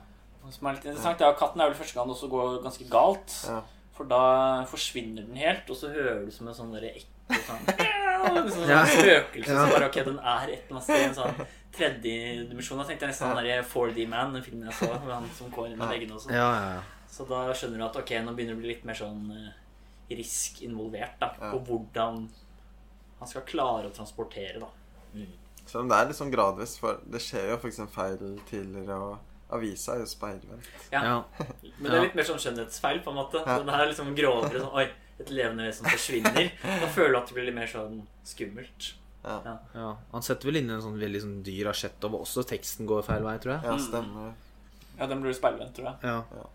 Som 0.52 0.68
er 0.68 0.76
litt 0.78 0.86
interessant, 0.86 1.20
ja, 1.24 1.32
Katten 1.38 1.62
er 1.62 1.72
vel 1.72 1.78
første 1.80 1.96
gang 1.98 2.08
det 2.10 2.16
også 2.16 2.30
går 2.30 2.58
ganske 2.64 2.88
galt. 2.92 3.36
Ja. 3.50 3.62
For 3.96 4.04
da 4.12 4.20
forsvinner 4.68 5.24
den 5.26 5.38
helt, 5.40 5.70
og 5.72 5.78
så 5.80 5.90
hører 5.94 6.26
du 6.26 6.32
som 6.36 6.48
en 6.52 6.58
sånn 6.58 6.74
ekko 6.76 7.40
sånn 7.48 7.70
Liksom 8.46 8.66
Ja. 8.70 8.82
sånn 8.86 9.00
spøkelse. 9.00 9.52
Ja. 9.54 9.66
Så 9.66 9.74
bare 9.76 9.88
ok, 9.90 10.00
den 10.08 10.18
er 10.20 10.50
et 10.50 10.66
eller 10.66 10.76
annet 10.76 10.84
sted 10.88 11.00
i 11.02 11.06
en 11.10 11.16
sånn 11.18 11.40
tredje 11.76 12.16
dimensjon. 12.50 12.80
Da 12.82 12.86
tenkte 12.90 13.06
jeg 13.06 13.14
nesten 13.14 13.30
han 13.32 13.40
der 13.46 13.64
4D-man, 13.70 14.34
den 14.36 14.44
filmen 14.46 14.68
jeg 14.70 14.78
så, 14.80 14.90
med 15.00 15.14
han 15.14 15.30
som 15.38 15.52
går 15.54 15.70
inn 15.74 15.82
i 15.82 15.90
veggene 15.94 16.18
og 16.18 16.24
sånn. 16.24 16.34
Ja, 16.36 16.48
ja, 16.56 16.72
ja. 16.78 17.08
Så 17.16 17.28
da 17.30 17.44
skjønner 17.56 17.80
du 17.80 17.86
at 17.88 18.00
ok, 18.02 18.12
nå 18.26 18.34
begynner 18.36 18.56
det 18.56 18.60
å 18.60 18.64
bli 18.64 18.72
litt 18.74 18.86
mer 18.90 18.98
sånn 19.00 19.30
eh, 19.36 20.16
risk 20.18 20.62
involvert, 20.66 21.16
da. 21.22 21.32
Ja. 21.40 21.52
På 21.54 21.62
hvordan 21.70 22.26
han 23.22 23.32
skal 23.32 23.46
klare 23.48 23.88
å 23.92 23.96
transportere, 23.96 24.60
da. 24.60 24.72
Selv 25.66 25.86
om 25.86 25.90
det 25.94 25.98
er 26.02 26.10
litt 26.12 26.20
sånn 26.20 26.34
gradvis, 26.34 26.76
for 26.82 27.00
det 27.10 27.22
skjer 27.24 27.54
jo 27.54 27.62
faktisk 27.62 27.86
en 27.86 27.94
feil 27.94 28.20
tidligere, 28.50 28.98
og 29.02 29.16
avisa 29.56 29.96
er 29.96 30.04
jo 30.04 30.10
speilvendt. 30.12 30.68
Ja. 30.92 31.02
ja. 31.04 31.16
Men 31.80 31.90
det 31.90 31.96
er 31.98 32.06
litt 32.08 32.20
mer 32.20 32.28
sånn 32.28 32.42
skjønnhetsfeil, 32.44 33.02
på 33.06 33.12
en 33.14 33.20
måte. 33.22 33.42
Så 33.46 33.58
den 33.64 33.72
her 33.74 33.84
er 33.86 33.92
liksom 33.92 34.14
grovere 34.18 34.62
sånn 34.62 34.78
Oi, 34.82 34.86
et 35.20 35.32
levende 35.32 35.66
vesen 35.70 35.88
forsvinner. 35.88 36.52
Da 36.64 36.92
føler 36.92 37.16
du 37.16 37.20
at 37.22 37.30
det 37.32 37.38
blir 37.38 37.50
litt 37.50 37.58
mer 37.58 37.72
sånn 37.72 38.02
skummelt. 38.28 38.92
Ja, 39.26 39.40
Ja. 39.46 39.56
ja. 39.74 39.92
Han 40.12 40.22
setter 40.26 40.52
vel 40.52 40.60
inn 40.62 40.70
en 40.70 40.84
sånn 40.84 41.00
veldig 41.02 41.22
sånn 41.24 41.38
dyr 41.48 41.72
asjett, 41.72 42.04
og 42.06 42.20
også 42.22 42.44
teksten 42.46 42.86
går 42.90 43.02
feil 43.08 43.24
vei, 43.26 43.38
tror 43.42 43.56
jeg. 43.56 43.64
ja 43.72 43.78
stemmer. 43.82 44.36
Ja, 45.00 45.08
den 45.12 45.24
blir 45.24 45.34
speilvendt, 45.36 45.74
tror 45.76 45.90
jeg. 45.92 45.98
Ja. 46.04 46.46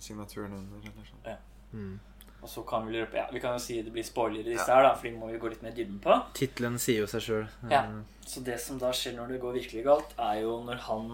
Signaturen 0.00 0.52
under, 0.56 0.78
eller 0.84 1.08
sånn. 1.08 1.40
Mm. 1.72 1.98
Og 2.40 2.48
så 2.48 2.62
kan 2.64 2.86
vi 2.88 2.94
løpe 2.96 3.18
Ja, 3.18 3.26
vi 3.30 3.40
kan 3.42 3.52
jo 3.54 3.60
si 3.62 3.76
det 3.84 3.92
blir 3.92 4.04
spoiler 4.06 4.40
i 4.40 4.54
disse 4.54 4.64
her, 4.66 4.82
da, 4.86 4.94
for 4.96 5.06
de 5.08 5.12
må 5.20 5.28
vi 5.30 5.38
gå 5.38 5.50
litt 5.52 5.62
mer 5.64 5.74
dybden 5.76 5.98
på. 6.02 6.14
Tittelen 6.36 6.78
sier 6.80 7.02
jo 7.04 7.08
seg 7.10 7.24
sjøl. 7.26 7.44
Ja. 7.70 7.82
Så 8.26 8.40
det 8.46 8.56
som 8.62 8.78
da 8.80 8.92
skjer 8.96 9.16
når 9.18 9.34
det 9.34 9.40
går 9.42 9.58
virkelig 9.58 9.84
galt, 9.84 10.14
er 10.18 10.40
jo 10.44 10.56
når 10.64 10.80
han 10.86 11.10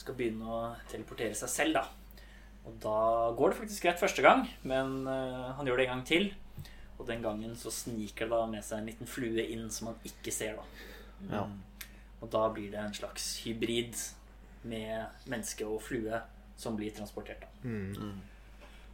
skal 0.00 0.16
begynne 0.18 0.46
å 0.48 0.60
teleportere 0.90 1.36
seg 1.38 1.52
selv, 1.52 1.80
da. 1.80 1.86
Og 2.68 2.76
da 2.82 3.00
går 3.36 3.52
det 3.52 3.60
faktisk 3.62 3.86
greit 3.86 4.00
første 4.00 4.24
gang, 4.24 4.44
men 4.68 5.00
eh, 5.08 5.50
han 5.56 5.68
gjør 5.68 5.80
det 5.80 5.86
en 5.86 5.94
gang 5.94 6.06
til. 6.08 6.30
Og 7.00 7.06
den 7.08 7.22
gangen 7.24 7.54
så 7.56 7.72
sniker 7.72 8.28
det 8.28 8.36
da 8.36 8.46
med 8.50 8.64
seg 8.64 8.82
en 8.82 8.90
liten 8.90 9.08
flue 9.08 9.46
inn 9.54 9.70
som 9.72 9.90
han 9.90 10.02
ikke 10.06 10.34
ser, 10.34 10.58
da. 10.60 10.88
Ja. 11.30 11.44
Og 12.20 12.28
da 12.32 12.42
blir 12.52 12.68
det 12.72 12.80
en 12.82 12.96
slags 12.96 13.30
hybrid 13.46 13.96
med 14.68 15.24
menneske 15.30 15.64
og 15.64 15.80
flue 15.86 16.20
som 16.60 16.76
blir 16.76 16.92
transportert, 16.92 17.46
da. 17.46 17.48
Mm. 17.64 18.20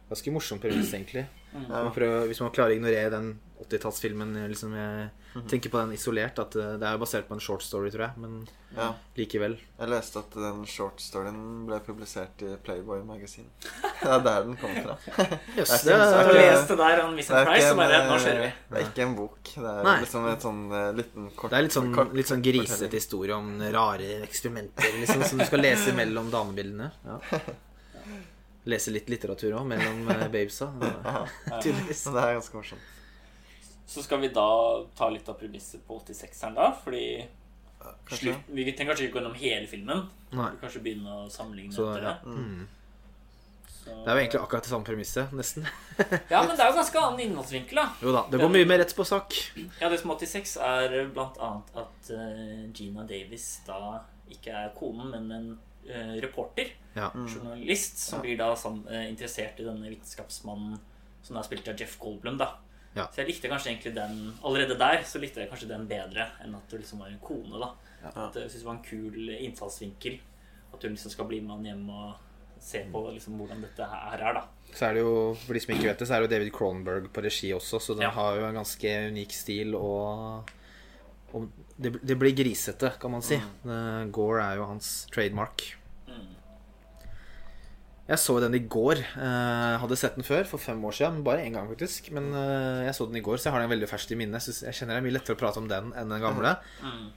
Ganske 0.09 0.31
morsom 0.31 0.59
premiss, 0.59 0.93
egentlig. 0.95 1.25
Mm. 1.53 1.67
Man 1.69 1.91
prøver, 1.95 2.27
hvis 2.29 2.39
man 2.43 2.51
klarer 2.51 2.71
å 2.71 2.77
ignorere 2.77 3.09
den 3.11 3.39
80-tallsfilmen 3.63 4.35
liksom, 4.51 4.73
Jeg 4.77 5.09
Mhm. 5.37 5.47
tenker 5.49 5.69
på 5.69 5.77
den 5.77 5.91
isolert, 5.93 6.39
at 6.39 6.55
eh, 6.55 6.77
det 6.81 6.87
er 6.87 6.97
basert 6.97 7.27
på 7.27 7.33
en 7.35 7.39
short 7.39 7.61
story, 7.61 7.91
tror 7.91 8.07
jeg. 8.07 8.17
Men 8.17 8.47
Ja. 8.75 8.93
likevel. 9.15 9.57
Jeg 9.79 9.89
leste 9.89 10.17
at 10.19 10.31
den 10.33 10.65
short 10.65 10.97
storyen 10.99 11.65
ble 11.67 11.79
publisert 11.85 12.41
i 12.41 12.55
Playboy 12.63 13.03
Magasin. 13.03 13.45
Det 14.01 14.07
er 14.09 14.19
der 14.23 14.43
den 14.47 14.55
kommer 14.57 14.81
fra. 14.83 14.97
Jeg 15.57 15.65
det 15.67 15.69
er, 15.69 15.83
det 15.83 15.93
at 15.93 16.33
jeg 16.33 16.41
leste 16.41 16.77
der 16.77 17.03
om 17.03 17.13
er 17.13 17.45
Price, 17.45 17.53
ikke 17.53 17.69
så 17.69 17.75
bare 17.75 17.93
en, 18.01 18.07
Nå 18.09 18.15
eh, 18.15 18.23
kjører 18.25 18.41
vi. 18.41 18.51
Det 18.71 18.77
er 18.81 18.89
ikke 18.89 19.01
en 19.07 19.15
bok. 19.15 19.43
Det 19.43 19.71
er 19.73 19.83
Nei. 19.83 19.99
liksom 20.01 20.27
en 20.31 20.39
sånn 20.47 20.63
eh, 20.73 20.91
liten 20.97 21.29
kort 21.35 21.51
Det 21.51 21.57
er 21.59 21.61
litt 21.67 21.71
sånn, 21.77 21.93
kort 21.93 22.13
litt 22.13 22.25
sånn 22.27 22.41
fortelling. 22.43 22.65
grisete 22.67 22.91
historie 22.97 23.33
om 23.35 23.61
rare 23.61 24.09
eksperimenter 24.25 24.99
liksom, 25.01 25.23
som 25.23 25.37
du 25.37 25.45
skal 25.45 25.59
lese 25.59 25.93
mellom 25.93 26.31
damebildene. 26.31 26.91
Ja. 27.05 27.19
Lese 28.67 28.91
litt 28.91 29.07
litteratur 29.09 29.55
òg, 29.61 29.65
mellom 29.69 30.07
eh, 30.11 30.27
babesa. 30.27 30.67
Tydeligvis. 31.63 32.01
Så 32.03 32.13
det 32.15 32.23
er 32.25 32.37
ganske 32.39 32.57
morsomt. 32.59 32.93
Så 33.87 34.03
skal 34.03 34.19
vi 34.19 34.27
da 34.35 34.47
ta 34.97 35.07
litt 35.13 35.27
av 35.31 35.37
premisset 35.39 35.83
på 35.87 35.95
86-eren, 36.03 36.57
da, 36.57 36.71
fordi 36.83 37.05
Kanskje. 37.79 38.17
slutt, 38.33 38.49
Vi 38.51 38.65
trenger 38.73 38.89
kanskje 38.91 39.05
ikke 39.07 39.13
gå 39.15 39.21
gjennom 39.21 39.37
hele 39.39 39.67
filmen. 39.71 40.01
Nei. 40.35 40.49
Vi 40.51 40.59
kanskje 40.65 40.81
begynne 40.83 41.13
å 41.21 41.29
sammenligne 41.31 41.71
Så, 41.71 41.85
etter 41.93 42.03
ja. 42.09 42.15
det. 42.25 42.33
Mm. 42.33 42.67
Så- 43.69 44.03
Det 44.03 44.11
er 44.11 44.17
jo 44.17 44.21
egentlig 44.25 44.41
akkurat 44.41 44.63
det 44.67 44.71
samme 44.73 44.83
premisset, 44.89 45.31
nesten. 45.31 45.63
Ja, 46.33 46.41
men 46.43 46.57
det 46.57 46.65
er 46.65 46.73
jo 46.73 46.75
ganske 46.81 46.99
annen 46.99 47.23
innholdsvinkel, 47.29 47.79
da. 47.79 47.85
Jo 48.03 48.11
da, 48.11 48.25
det 48.31 48.41
går 48.41 48.51
mye 48.57 48.67
mer 48.67 48.81
rett 48.83 48.91
på 48.97 49.05
sak. 49.07 49.37
Ja, 49.79 49.87
det 49.87 50.01
som 50.01 50.11
er 50.11 50.19
86 50.19 50.57
er 50.67 50.97
blant 51.15 51.39
annet 51.39 51.71
at 51.85 52.11
eh, 52.11 52.67
Gina 52.75 53.07
Davis 53.07 53.47
da 53.69 54.01
ikke 54.27 54.51
er 54.51 54.73
konen, 54.75 55.07
men 55.15 55.31
en 55.31 55.47
uh, 55.87 56.15
reporter. 56.19 56.73
Ja. 56.97 57.09
Journalist 57.13 57.99
som 58.01 58.21
blir 58.25 58.37
da 58.39 58.51
eh, 58.53 59.07
interessert 59.09 59.59
i 59.61 59.65
denne 59.67 59.89
vitenskapsmannen 59.91 60.79
som 61.21 61.35
da 61.35 61.41
er 61.43 61.47
spilt 61.47 61.67
av 61.69 61.79
Jeff 61.79 61.97
Goldblum. 61.99 62.37
da 62.37 62.55
Ja. 62.95 63.05
Så 63.13 63.21
jeg 63.21 63.27
likte 63.27 63.49
kanskje 63.51 63.69
egentlig 63.71 63.93
den 63.95 64.33
Allerede 64.43 64.77
der 64.79 65.03
så 65.05 65.19
likte 65.21 65.41
jeg 65.43 65.49
kanskje 65.51 65.67
den 65.69 65.87
bedre 65.87 66.31
enn 66.43 66.55
at 66.57 66.69
det 66.71 66.79
liksom 66.81 66.99
var 66.99 67.11
en 67.11 67.19
kone. 67.21 67.59
da 67.59 67.73
At 68.07 68.33
Jeg 68.35 68.49
synes 68.49 68.63
det 68.63 68.65
var 68.65 68.73
en 68.77 68.83
kul 68.83 69.29
innfallsvinkel. 69.37 70.19
At 70.73 70.81
hun 70.83 70.91
liksom 70.95 71.11
skal 71.11 71.25
bli 71.29 71.39
med 71.41 71.51
han 71.57 71.65
hjem 71.65 71.89
og 71.89 72.15
se 72.59 72.81
på 72.91 73.03
liksom 73.13 73.37
hvordan 73.37 73.61
dette 73.61 73.85
her 73.85 74.17
er. 74.17 74.33
da 74.33 74.43
Så 74.73 74.87
er 74.89 74.93
det 74.95 75.01
jo, 75.03 75.35
for 75.45 75.53
de 75.53 75.59
som 75.59 75.75
ikke 75.75 75.87
vet 75.91 75.99
det, 75.99 76.07
så 76.07 76.13
er 76.15 76.19
det 76.21 76.27
jo 76.29 76.33
David 76.39 76.51
Cronenberg 76.53 77.09
på 77.13 77.21
regi 77.23 77.53
også, 77.53 77.79
så 77.79 77.93
den 77.93 78.01
Ja. 78.01 78.09
har 78.11 78.35
jo 78.35 78.45
en 78.45 78.55
ganske 78.55 78.95
unik 79.11 79.31
stil 79.31 79.75
og, 79.75 80.49
og 81.33 81.49
det, 81.77 82.01
det 82.03 82.17
blir 82.17 82.33
grisete, 82.33 82.93
kan 82.99 83.11
man 83.11 83.21
si. 83.21 83.37
Mm. 83.63 84.11
Gore 84.11 84.41
er 84.41 84.55
jo 84.57 84.65
hans 84.65 85.05
trademark. 85.13 85.76
Mm. 88.07 88.11
Jeg 88.13 88.19
så 88.23 88.37
den 88.39 88.55
i 88.55 88.63
går. 88.63 89.01
Jeg 89.03 89.79
hadde 89.81 89.95
sett 89.99 90.15
den 90.15 90.23
før, 90.23 90.45
for 90.47 90.63
fem 90.63 90.79
år 90.87 90.95
siden. 90.95 91.23
Bare 91.27 91.43
én 91.43 91.51
gang, 91.57 91.67
faktisk. 91.67 92.07
Men 92.15 92.31
eh, 92.31 92.85
jeg 92.87 92.95
så 92.95 93.07
den 93.09 93.19
i 93.19 93.23
går, 93.25 93.35
så 93.35 93.49
jeg 93.49 93.55
har 93.57 93.65
den 93.65 93.73
veldig 93.73 93.89
ferskt 93.91 94.13
i 94.15 94.19
minnet. 94.19 94.47
Jeg 94.47 94.69
Jeg 94.69 94.77
kjenner 94.79 94.95
det 94.95 95.01
er 95.01 95.07
mye 95.09 95.17
lettere 95.17 95.35
å 95.35 95.41
prate 95.41 95.59
om 95.59 95.67
den 95.67 95.91
enn 95.91 96.13
den 96.13 96.23
gamle. 96.23 96.55
Mm. 96.79 97.09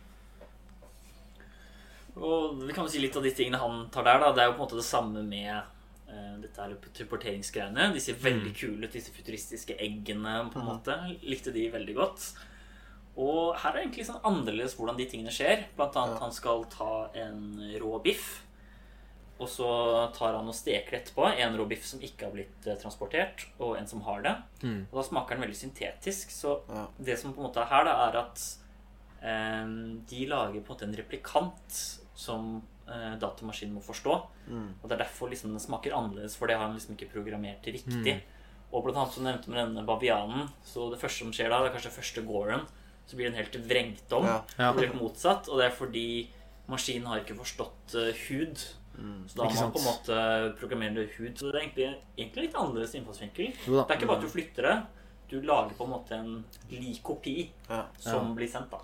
Og 2.19 2.59
vi 2.67 2.75
kan 2.75 2.89
jo 2.89 2.91
si 2.91 2.99
litt 3.03 3.15
av 3.15 3.23
de 3.23 3.31
tingene 3.31 3.63
han 3.63 3.87
tar 3.95 4.09
der. 4.09 4.19
da 4.19 4.33
Det 4.35 4.43
er 4.43 4.51
jo 4.51 4.57
på 4.57 4.65
en 4.65 4.67
måte 4.67 4.81
det 4.81 4.89
samme 4.89 5.23
med 5.23 5.55
eh, 5.55 6.35
dette 6.43 6.59
her 6.59 6.75
teleporteringsgreiene. 6.99 7.93
De 7.95 8.03
ser 8.03 8.19
veldig 8.19 8.53
kule 8.59 8.83
ut, 8.89 8.93
disse 8.93 9.15
futuristiske 9.15 9.79
eggene. 9.79 10.51
på 10.51 10.59
en 10.59 10.71
måte 10.75 10.99
Likte 11.23 11.55
de 11.55 11.71
veldig 11.71 11.99
godt. 12.03 12.33
Og 13.15 13.55
her 13.63 13.77
er 13.77 13.85
egentlig 13.85 14.11
sånn 14.11 14.23
annerledes 14.27 14.75
hvordan 14.75 14.99
de 14.99 15.07
tingene 15.07 15.31
skjer. 15.31 15.69
Blant 15.79 15.95
annet 16.03 16.19
han 16.19 16.35
skal 16.35 16.67
ta 16.67 17.13
en 17.15 17.61
rå 17.79 17.99
biff. 18.03 18.41
Og 19.41 19.49
så 19.49 19.67
tar 20.13 20.35
han 20.37 20.49
og 20.51 20.55
steker 20.57 20.99
etterpå. 20.99 21.25
En 21.33 21.55
rå 21.57 21.65
biff 21.71 21.87
som 21.89 22.03
ikke 22.05 22.27
har 22.29 22.35
blitt 22.35 22.67
eh, 22.69 22.77
transportert, 22.81 23.47
og 23.59 23.79
en 23.79 23.87
som 23.89 24.03
har 24.05 24.21
det. 24.27 24.35
Mm. 24.63 24.83
Og 24.91 24.99
da 24.99 25.05
smaker 25.07 25.39
den 25.39 25.47
veldig 25.47 25.57
syntetisk. 25.57 26.35
Så 26.35 26.59
Ja. 26.69 26.87
det 26.99 27.17
som 27.19 27.33
på 27.33 27.41
en 27.41 27.49
måte 27.49 27.63
er 27.63 27.71
her, 27.73 27.87
da, 27.89 27.95
er 28.09 28.19
at 28.21 28.43
eh, 29.23 29.71
de 30.11 30.27
lager 30.29 30.61
på 30.61 30.69
en 30.69 30.75
måte 30.75 30.89
en 30.91 30.99
replikant 31.01 31.81
som 32.15 32.51
eh, 32.87 33.15
datamaskinen 33.23 33.79
må 33.79 33.81
forstå. 33.81 34.19
Mm. 34.51 34.69
Og 34.83 34.85
det 34.89 34.99
er 34.99 35.05
derfor 35.07 35.33
liksom 35.33 35.55
den 35.55 35.63
smaker 35.63 35.97
annerledes, 35.97 36.37
for 36.37 36.47
det 36.51 36.59
har 36.59 36.67
han 36.69 36.77
liksom 36.77 36.99
ikke 36.99 37.13
programmert 37.15 37.65
riktig. 37.65 38.19
Og 38.71 38.85
blant 38.85 39.01
annet 39.01 39.15
som 39.15 39.25
du 39.25 39.31
nevnte 39.31 39.51
med 39.51 39.59
denne 39.65 39.87
bavianen, 39.87 40.51
så 40.63 40.91
det 40.93 41.01
første 41.01 41.25
som 41.25 41.33
skjer 41.35 41.49
da, 41.51 41.63
det 41.63 41.71
er 41.73 41.79
kanskje 41.79 41.97
første 41.97 42.23
Goren, 42.23 42.69
så 43.09 43.17
blir 43.19 43.27
den 43.27 43.41
helt 43.41 43.57
vrengt 43.67 44.13
om. 44.15 44.29
Ja. 44.29 44.37
Ja. 44.61 44.69
Og 44.71 44.77
blir 44.79 44.93
motsatt. 44.95 45.49
Og 45.51 45.59
det 45.59 45.67
er 45.67 45.75
fordi 45.75 46.11
maskinen 46.71 47.09
har 47.11 47.25
ikke 47.25 47.35
forstått 47.41 47.97
uh, 47.99 48.13
hud. 48.29 48.63
Så 49.31 49.37
da 49.39 49.45
har 49.49 49.55
man 49.63 49.73
på 49.73 49.79
en 49.81 49.87
måte 49.87 50.17
programmerende 50.61 51.07
hud. 51.17 51.37
Så 51.39 51.51
det 51.51 51.55
er 51.55 51.63
egentlig, 51.67 51.91
egentlig 52.19 52.43
litt 52.49 52.57
annerledes 52.59 52.95
innfallsvinkel. 52.99 53.53
Det 53.65 53.85
er 53.87 53.97
ikke 53.97 54.09
bare 54.11 54.19
at 54.21 54.27
du 54.27 54.33
flytter 54.33 54.63
det, 54.69 54.79
du 55.31 55.37
lager 55.47 55.77
på 55.79 55.85
en 55.87 55.93
måte 55.95 56.17
en 56.19 56.33
lik 56.71 57.03
kopi 57.07 57.37
Ja. 57.71 57.85
som 57.99 58.29
Ja. 58.29 58.35
blir 58.35 58.49
sendt, 58.51 58.71
da. 58.71 58.81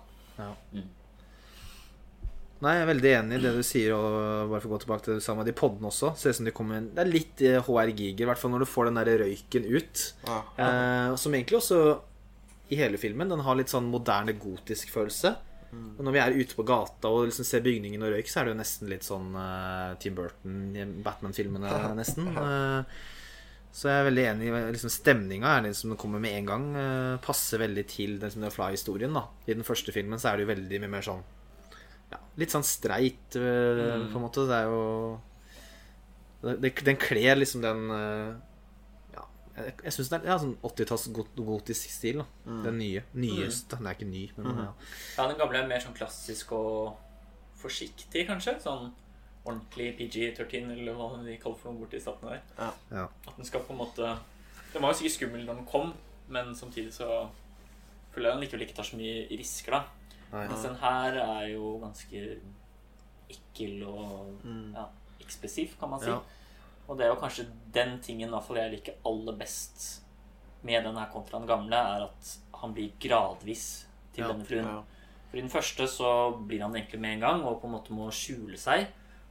Nei, 2.57 2.71
jeg 2.73 2.81
er 2.87 2.89
veldig 2.89 3.09
enig 3.19 3.37
i 3.37 3.41
det 3.43 3.51
du 3.53 3.61
sier, 3.61 3.91
og 3.93 4.49
bare 4.49 4.61
for 4.63 4.71
å 4.71 4.71
gå 4.73 4.79
tilbake 4.81 5.03
til 5.05 5.13
det 5.13 5.19
du 5.21 5.25
sa 5.27 5.35
med 5.37 5.45
de 5.45 5.53
poddene 5.53 5.91
også. 5.91 6.15
Ser 6.17 6.33
ut 6.33 6.35
som 6.39 6.47
de 6.47 6.53
kommer 6.57 6.81
Det 6.89 7.03
er 7.03 7.11
litt 7.11 7.41
eh, 7.45 7.59
HR 7.61 7.91
Giger, 7.93 8.23
i 8.25 8.29
hvert 8.31 8.39
fall 8.41 8.49
når 8.55 8.63
du 8.65 8.69
får 8.71 8.85
den 8.89 8.97
der 8.97 9.11
røyken 9.21 9.67
ut. 9.69 10.05
Ja. 10.25 10.39
Eh, 10.57 11.15
som 11.21 11.35
egentlig 11.37 11.59
også 11.59 11.81
i 12.73 12.75
hele 12.75 12.97
filmen 12.99 13.29
Den 13.29 13.39
har 13.45 13.55
litt 13.55 13.69
sånn 13.71 13.91
moderne 13.91 14.33
gotisk 14.41 14.89
følelse. 14.89 15.35
Og 15.75 16.01
når 16.05 16.15
vi 16.15 16.19
er 16.23 16.35
ute 16.37 16.55
på 16.55 16.65
gata 16.67 17.11
og 17.11 17.27
liksom 17.27 17.45
ser 17.47 17.63
bygningen 17.65 18.03
og 18.05 18.13
røyk, 18.13 18.29
så 18.31 18.39
er 18.39 18.47
det 18.47 18.53
jo 18.53 18.59
nesten 18.61 18.91
litt 18.91 19.05
sånn 19.05 19.33
uh, 19.35 19.95
Tim 20.01 20.15
Burton, 20.17 20.59
Batman-filmene, 21.05 21.71
nesten. 21.97 22.29
Uh, 22.31 22.83
så 23.77 23.91
jeg 23.91 24.01
er 24.01 24.07
veldig 24.07 24.23
enig. 24.31 24.47
i 24.49 24.61
liksom 24.73 24.91
Stemninga 24.93 25.51
er 25.53 25.65
den 25.67 25.75
som 25.77 25.93
kommer 25.99 26.21
med 26.23 26.33
en 26.39 26.47
gang. 26.49 26.67
Uh, 26.73 27.19
passer 27.21 27.61
veldig 27.61 27.83
til 27.91 28.15
den, 28.15 28.25
liksom, 28.25 28.45
den 28.47 28.55
Fly-historien. 28.55 29.13
da 29.13 29.27
I 29.45 29.57
den 29.57 29.67
første 29.67 29.93
filmen 29.93 30.21
så 30.21 30.31
er 30.31 30.37
det 30.37 30.47
jo 30.47 30.53
veldig 30.53 30.81
mye 30.83 30.93
mer 30.95 31.05
sånn 31.05 31.25
ja, 32.11 32.19
Litt 32.39 32.53
sånn 32.53 32.65
streit, 32.65 33.35
eh, 33.35 33.97
på 34.07 34.15
en 34.15 34.23
måte. 34.23 34.45
Det 34.47 34.57
er 34.57 34.69
jo 34.71 34.83
det, 36.41 36.53
det, 36.63 36.71
Den 36.87 36.99
kler 37.01 37.39
liksom 37.41 37.65
den 37.65 37.89
eh, 37.91 38.29
jeg, 39.57 39.73
jeg 39.83 39.93
syns 39.95 40.11
det 40.11 40.19
er 40.19 40.29
ja, 40.29 40.37
sånn 40.41 40.53
80-talls 40.65 41.07
gotisk 41.15 41.89
stil. 41.91 42.21
da 42.21 42.57
Den 42.67 42.77
nye. 42.81 43.03
Nyeste. 43.17 43.77
Den 43.77 43.89
er 43.89 43.97
ikke 43.97 44.09
ny, 44.09 44.23
men 44.37 44.61
ja. 44.63 44.69
Ja, 45.17 45.27
den 45.27 45.39
gamle 45.39 45.63
er 45.63 45.69
mer 45.69 45.83
sånn 45.83 45.97
klassisk 45.97 46.53
og 46.57 46.97
forsiktig, 47.57 48.27
kanskje. 48.29 48.57
Sånn 48.63 48.91
ordentlig 49.47 49.93
PG-13, 49.97 50.71
eller 50.75 50.97
hva 50.97 51.09
de 51.23 51.37
kaller 51.41 51.59
for 51.59 51.71
noe 51.71 51.81
borti 51.81 52.01
statene 52.03 52.35
der. 52.35 52.73
ja. 52.91 53.05
At 53.07 53.35
den 53.37 53.47
skal 53.47 53.63
på 53.63 53.73
en 53.73 53.79
måte 53.79 54.17
Den 54.73 54.83
var 54.83 54.91
jo 54.91 54.99
sikkert 54.99 55.15
skummel 55.15 55.45
da 55.47 55.55
den 55.55 55.67
kom, 55.69 55.93
men 56.29 56.51
samtidig 56.55 56.91
så 56.93 57.07
føler 58.11 58.29
jeg 58.29 58.35
den 58.35 58.43
likevel 58.43 58.65
ikke 58.65 58.75
tar 58.77 58.87
så 58.89 58.97
mye 58.99 59.21
risker, 59.31 59.77
da. 59.77 59.83
Nei. 60.33 60.47
Mens 60.51 60.65
den 60.67 60.75
her 60.81 61.19
er 61.23 61.45
jo 61.53 61.77
ganske 61.81 62.23
ekkel 63.31 63.85
og 63.87 64.43
ja, 64.75 64.83
ekspressiv, 65.23 65.77
kan 65.79 65.93
man 65.93 66.03
si. 66.03 66.11
Ja. 66.87 66.91
Og 66.91 66.97
det 66.97 67.05
er 67.05 67.09
jo 67.13 67.19
kanskje 67.21 67.47
den 67.73 67.99
tingen 67.99 68.31
fall 68.41 68.57
jeg 68.57 68.71
liker 68.71 68.93
aller 69.05 69.33
best 69.37 70.03
med 70.63 70.83
den 70.83 70.95
her 70.97 71.09
kontra 71.11 71.39
den 71.39 71.47
gamle, 71.47 71.75
er 71.75 72.03
at 72.07 72.37
han 72.61 72.73
blir 72.73 72.91
gradvis 72.99 73.85
til 74.13 74.23
Ja, 74.23 74.31
denne 74.31 74.45
fruen. 74.45 74.65
ja. 74.65 74.83
For 75.29 75.37
i 75.37 75.41
den 75.41 75.49
første 75.51 75.87
så 75.87 76.37
blir 76.47 76.61
han 76.63 76.73
egentlig 76.75 76.99
med 76.99 77.13
en 77.17 77.19
gang 77.19 77.43
og 77.43 77.59
på 77.61 77.67
en 77.67 77.73
måte 77.75 77.91
må 77.93 78.07
skjule 78.11 78.57
seg. 78.57 78.87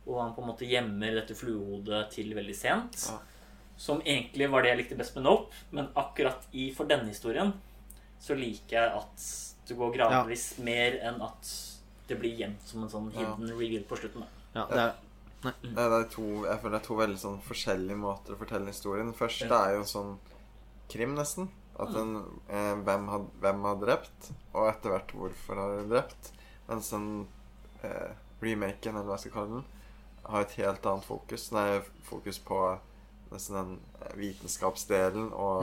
Og 0.06 0.20
han 0.22 0.34
på 0.34 0.42
en 0.42 0.48
måte 0.52 0.68
gjemmer 0.68 1.14
dette 1.16 1.34
fluehodet 1.34 2.10
til 2.12 2.34
veldig 2.36 2.54
sent. 2.54 3.08
Ja. 3.10 3.18
Som 3.76 4.00
egentlig 4.02 4.50
var 4.50 4.62
det 4.62 4.70
jeg 4.70 4.78
likte 4.78 4.96
best 5.00 5.16
med 5.16 5.24
Nope. 5.24 5.52
Men 5.72 5.88
akkurat 5.96 6.46
i 6.52 6.70
for 6.72 6.84
denne 6.86 7.08
historien 7.08 7.52
så 8.20 8.36
liker 8.36 8.76
jeg 8.76 8.92
at 9.00 9.26
det 9.68 9.76
går 9.76 9.96
gradvis 9.96 10.58
mer 10.62 11.00
enn 11.02 11.20
at 11.22 11.50
det 12.06 12.20
blir 12.20 12.36
gjemt 12.38 12.62
som 12.64 12.84
en 12.84 12.88
sånn 12.92 13.10
Ja. 13.12 13.18
hidden 13.34 13.48
reveal 13.58 13.82
på 13.82 13.96
slutten. 13.98 14.22
Da. 14.22 14.60
ja 14.60 14.66
det 14.70 14.78
er, 14.78 14.94
Nei, 15.44 15.52
det 15.62 15.78
er 15.84 16.04
to, 16.10 16.22
jeg 16.46 16.58
føler 16.60 16.72
det 16.78 16.80
er 16.82 16.86
to 16.86 16.96
veldig 16.96 17.18
sånn 17.20 17.40
forskjellige 17.44 17.96
måter 18.00 18.34
å 18.34 18.38
fortelle 18.40 18.66
historien. 18.72 19.06
Den 19.12 19.14
første 19.18 19.46
Ja. 19.48 19.64
er 19.68 19.76
jo 19.76 19.82
sånn 19.84 20.18
krim, 20.88 21.14
nesten. 21.14 21.48
At 21.78 21.92
den, 21.92 22.16
eh, 22.48 22.74
hvem, 22.82 23.08
har, 23.08 23.20
hvem 23.40 23.62
har 23.68 23.76
drept, 23.76 24.30
og 24.54 24.68
etter 24.70 24.90
hvert 24.90 25.12
hvorfor 25.12 25.54
har 25.60 25.76
de 25.82 25.88
drept. 25.90 26.30
Mens 26.68 26.88
den 26.90 27.26
eh, 27.84 28.14
remaken, 28.42 28.94
eller 28.96 29.04
hva 29.04 29.18
jeg 29.18 29.26
skal 29.30 29.32
kalle 29.32 29.50
den, 29.60 29.64
har 30.24 30.40
et 30.40 30.56
helt 30.56 30.86
annet 30.86 31.04
fokus. 31.04 31.48
Den 31.50 31.58
er 31.58 31.84
fokus 32.08 32.38
på 32.38 32.78
nesten 33.30 33.54
den 33.58 33.80
eh, 34.00 34.16
vitenskapsdelen 34.16 35.32
og 35.34 35.62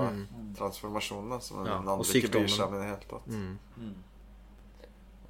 transformasjonen, 0.55 1.29
da, 1.33 1.39
som 1.39 1.57
den 1.63 1.67
Ja, 1.73 1.77
andre 1.79 2.05
ikke 2.05 2.29
bryr 2.31 2.47
seg 2.47 2.67
om 2.67 2.75
i 2.75 2.77
det 2.77 2.89
hele 2.93 3.09
tatt. 3.09 3.27
mm. 3.27 3.93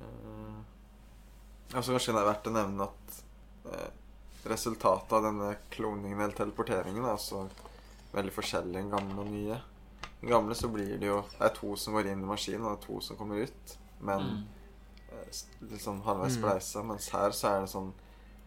Eh, 0.01 1.77
Og 1.77 1.83
så 1.83 1.95
kanskje 1.95 2.13
det 2.13 2.21
er 2.21 2.27
verdt 2.29 2.47
å 2.49 2.53
nevne 2.53 2.83
at 2.89 3.23
eh, 3.71 3.91
resultatet 4.45 5.13
av 5.13 5.23
denne 5.23 5.55
kloningen 5.71 6.19
eller 6.19 6.35
teleporteringen 6.35 7.05
er 7.05 7.13
også 7.15 7.45
veldig 8.13 8.33
forskjellig 8.35 8.81
enn 8.81 8.91
gamle 8.91 9.21
og 9.23 9.29
nye. 9.31 9.59
I 10.23 10.27
gamle 10.31 10.55
så 10.55 10.69
blir 10.71 10.97
det 10.99 11.07
jo 11.09 11.21
Det 11.37 11.45
er 11.49 11.55
to 11.55 11.75
som 11.75 11.93
går 11.97 12.07
inn 12.11 12.21
i 12.23 12.27
maskinen, 12.29 12.65
og 12.65 12.75
det 12.77 12.83
er 12.83 12.87
to 12.87 12.99
som 13.01 13.17
kommer 13.19 13.43
ut. 13.43 13.77
Men 13.99 14.19
Mm. 14.19 14.43
eh, 15.11 15.41
litt 15.71 15.81
sånn 15.81 16.01
halvveis 16.03 16.35
spleisa. 16.37 16.83
Mens 16.83 17.09
her 17.09 17.31
så 17.31 17.47
er 17.55 17.61
det 17.61 17.69
sånn 17.69 17.93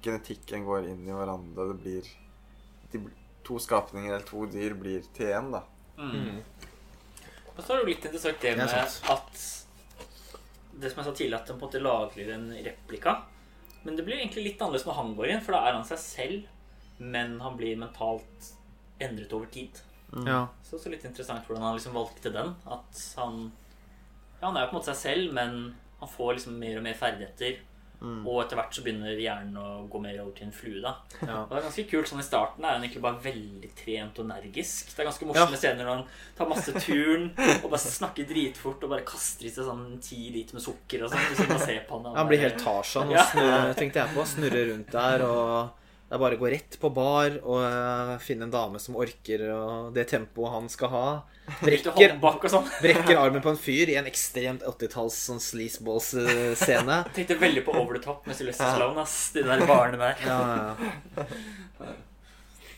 Genetikken 0.03 0.64
går 0.64 0.86
inn 0.88 1.07
i 1.09 1.12
hverandre. 1.12 1.68
Det 1.72 1.80
blir 1.82 2.03
de, 2.92 3.11
To 3.44 3.59
skapninger 3.59 4.12
eller 4.12 4.26
to 4.26 4.44
dyr 4.47 4.74
blir 4.74 5.03
til 5.14 5.26
én, 5.26 5.51
da. 5.53 5.62
Mm. 5.99 6.42
Og 7.57 7.64
så 7.64 7.72
er 7.72 7.76
det 7.76 7.82
jo 7.84 7.86
litt 7.88 8.05
interessant 8.05 8.40
det 8.40 8.57
med 8.57 8.68
det 8.68 9.11
at 9.11 9.32
Det 10.78 10.90
som 10.92 10.99
jeg 11.03 11.05
sa 11.07 11.12
tidligere, 11.12 11.40
at 11.40 11.47
de 11.47 11.55
på 11.55 11.57
en 11.57 11.70
måte 11.70 11.80
lager 11.82 12.34
en 12.34 12.51
replika. 12.53 13.22
Men 13.87 13.97
det 13.99 14.03
blir 14.07 14.18
egentlig 14.18 14.43
litt 14.49 14.62
annerledes 14.62 14.87
når 14.89 14.99
han 14.99 15.14
går 15.14 15.32
inn, 15.32 15.43
for 15.47 15.55
da 15.55 15.62
er 15.68 15.76
han 15.76 15.87
seg 15.87 16.01
selv, 16.03 16.49
men 16.99 17.37
han 17.45 17.59
blir 17.59 17.78
mentalt 17.78 18.51
endret 19.03 19.34
over 19.37 19.47
tid. 19.53 19.78
ja. 20.26 20.47
Så 20.66 20.78
også 20.78 20.91
litt 20.91 21.05
interessant 21.07 21.47
hvordan 21.47 21.62
han 21.62 21.76
liksom 21.78 21.95
valgte 21.95 22.32
den. 22.34 22.55
At 22.66 23.03
han 23.20 23.53
Ja, 24.41 24.49
han 24.49 24.57
er 24.57 24.66
jo 24.66 24.72
på 24.72 24.76
en 24.76 24.80
måte 24.80 24.93
seg 24.93 24.99
selv, 25.01 25.32
men 25.37 25.55
han 26.01 26.11
får 26.12 26.34
liksom 26.37 26.59
mer 26.61 26.80
og 26.80 26.84
mer 26.84 26.99
ferdigheter. 26.99 27.62
Og 28.03 28.42
etter 28.42 28.57
hvert 28.59 28.74
så 28.76 28.82
begynner 28.84 29.16
hjernen 29.18 29.57
å 29.57 29.88
gå 29.88 30.01
mer 30.03 30.18
over 30.20 30.32
til 30.36 30.47
en 30.47 30.53
flue. 30.53 30.80
da 30.82 30.94
Ja. 31.26 31.42
Og 31.42 31.49
det 31.51 31.59
er 31.59 31.66
ganske 31.68 31.84
kult 31.90 32.07
sånn 32.11 32.20
I 32.20 32.26
starten 32.26 32.64
er 32.64 32.74
han 32.76 32.82
egentlig 32.84 33.03
bare 33.03 33.22
veldig 33.24 33.70
trent 33.74 34.18
og 34.18 34.26
energisk. 34.26 34.90
Det 34.94 35.01
er 35.01 35.09
ganske 35.11 35.26
morsomme 35.26 35.57
scener 35.57 35.84
når 35.84 35.94
han 35.97 36.05
tar 36.36 36.49
masse 36.49 36.72
turn 36.84 37.30
og 37.64 37.70
bare 37.70 37.80
snakker 37.80 38.28
dritfort 38.28 38.84
og 38.84 38.90
bare 38.90 39.05
kaster 39.09 39.47
i 39.47 39.51
seg 39.51 39.64
sånn 39.64 39.99
ti 40.03 40.30
liter 40.30 40.55
med 40.55 40.62
sukker 40.62 41.05
og 41.05 41.11
sånn. 41.11 41.24
Hvis 41.32 41.49
man 41.49 41.59
ser 41.59 41.80
på 41.88 42.03
han, 42.03 42.14
Han 42.16 42.28
blir 42.28 42.38
helt 42.44 42.59
Tarzan, 42.62 43.11
Ja. 43.11 43.24
tenkte 43.72 43.94
jeg 44.05 44.14
på. 44.14 44.24
Snurrer 44.26 44.70
rundt 44.74 44.90
der 44.92 45.22
og 45.24 45.70
det 46.07 46.15
er 46.15 46.21
bare 46.23 46.37
å 46.37 46.39
gå 46.39 46.51
rett 46.53 46.77
på 46.79 46.89
bar 46.95 47.35
og 47.41 47.65
uh, 47.67 48.13
finne 48.23 48.47
en 48.47 48.53
dame 48.53 48.79
som 48.79 48.95
orker 48.95 49.43
og 49.51 49.89
det 49.97 50.05
tempoet 50.13 50.53
han 50.53 50.69
skal 50.71 50.93
ha. 50.93 51.07
Brekker, 51.67 52.15
sånn. 52.51 52.69
brekker 52.83 53.19
armen 53.19 53.43
på 53.43 53.51
en 53.51 53.59
fyr 53.67 53.91
i 53.91 53.97
en 53.99 54.07
ekstremt 54.07 54.63
80-talls 54.67 55.17
sånn 55.33 55.43
sleazeballs-scene. 55.43 57.01
Tenkte 57.17 57.39
veldig 57.41 57.65
på 57.67 57.75
Over 57.75 57.99
the 57.99 58.05
Top 58.07 58.27
med 58.31 58.39
Sylvester 58.39 58.71
Stallone. 58.71 59.03
ass 59.03 59.33
De 59.35 59.43
der 59.47 59.67
barene 59.67 59.99
der. 59.99 60.23
Ja, 60.23 60.39
ja, 60.47 61.27
ja. 61.83 61.91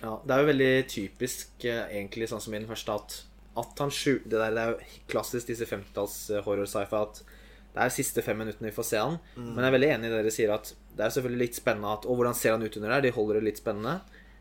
ja, 0.06 0.14
det 0.24 0.34
er 0.34 0.40
jo 0.40 0.50
veldig 0.54 0.72
typisk, 0.88 1.52
eh, 1.68 1.84
egentlig, 1.98 2.30
sånn 2.32 2.44
som 2.44 2.56
i 2.56 2.62
den 2.62 2.68
første, 2.70 2.96
at, 2.96 3.18
at 3.60 3.84
han 3.84 3.92
skjuler 3.92 4.24
det, 4.24 4.38
der, 4.40 4.56
det 4.56 4.64
er 4.64 4.72
jo 4.72 5.04
klassisk 5.12 5.52
disse 5.52 5.68
50-talls 5.68 6.16
eh, 6.32 6.44
horror-sci-fi 6.48 7.04
at 7.04 7.22
det 7.74 7.82
er 7.84 7.88
de 7.90 7.94
siste 7.94 8.22
fem 8.24 8.38
minuttene 8.40 8.70
vi 8.70 8.74
får 8.74 8.84
se 8.88 8.96
han. 8.98 9.18
Men 9.36 9.58
jeg 9.62 9.68
er 9.68 9.74
veldig 9.78 9.90
enig 9.94 10.08
i 10.08 10.12
det 10.12 10.22
dere 10.24 10.30
sier 10.34 10.50
at 10.54 10.72
det 10.96 11.04
er 11.06 11.10
selvfølgelig 11.14 11.42
litt 11.44 11.54
spennende 11.60 11.92
at 11.94 12.06
Og 12.10 12.16
hvordan 12.18 12.34
ser 12.34 12.50
han 12.56 12.62
ut 12.64 12.76
under 12.80 12.88
der? 12.96 13.00
De 13.06 13.10
holder 13.14 13.34
det 13.38 13.44
litt 13.44 13.60
spennende. 13.60 14.00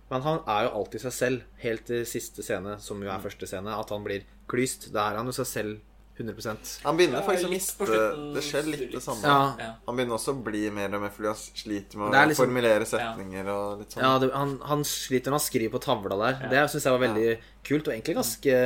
Men 0.09 0.21
han 0.23 0.39
er 0.47 0.63
jo 0.65 0.71
alltid 0.79 1.01
seg 1.03 1.11
selv, 1.13 1.41
helt 1.59 1.83
til 1.85 2.05
siste 2.07 2.41
scene, 2.41 2.77
som 2.79 3.01
jo 3.03 3.09
er 3.11 3.19
første 3.19 3.45
scene, 3.49 3.73
at 3.75 3.89
han 3.91 4.03
blir 4.07 4.23
klyst. 4.47 4.87
Da 4.95 5.09
er 5.11 5.17
han 5.19 5.27
jo 5.27 5.35
seg 5.35 5.45
selv 5.45 5.77
100% 6.17 6.79
Han 6.87 6.97
begynner 6.97 7.21
faktisk 7.21 7.45
å 7.45 7.51
miste. 7.51 7.85
Det 8.33 8.41
skjer 8.41 8.65
litt 8.71 8.87
det 8.95 9.01
samme. 9.03 9.21
Ja. 9.27 9.41
Ja. 9.61 9.67
Han 9.85 9.99
begynner 9.99 10.15
også 10.17 10.33
å 10.33 10.39
bli 10.47 10.63
mer 10.73 10.95
og 10.97 11.03
mer 11.03 11.11
fordi 11.13 11.27
han 11.29 11.37
sliter 11.37 11.99
med 12.01 12.07
å 12.09 12.23
liksom- 12.31 12.47
formulere 12.47 12.87
setninger 12.89 13.51
og 13.53 13.83
litt 13.83 13.91
sånn. 13.93 14.01
Ja, 14.07 14.17
det, 14.23 14.31
han, 14.33 14.55
han 14.71 14.81
sliter 14.87 15.29
med 15.35 15.41
å 15.43 15.45
skrive 15.45 15.75
på 15.75 15.83
tavla 15.83 16.17
der. 16.23 16.49
Det 16.49 16.63
syns 16.71 16.87
jeg 16.87 16.95
var 16.97 17.03
veldig 17.05 17.37
kult, 17.67 17.87
og 17.87 17.93
egentlig 17.93 18.15
ganske 18.17 18.57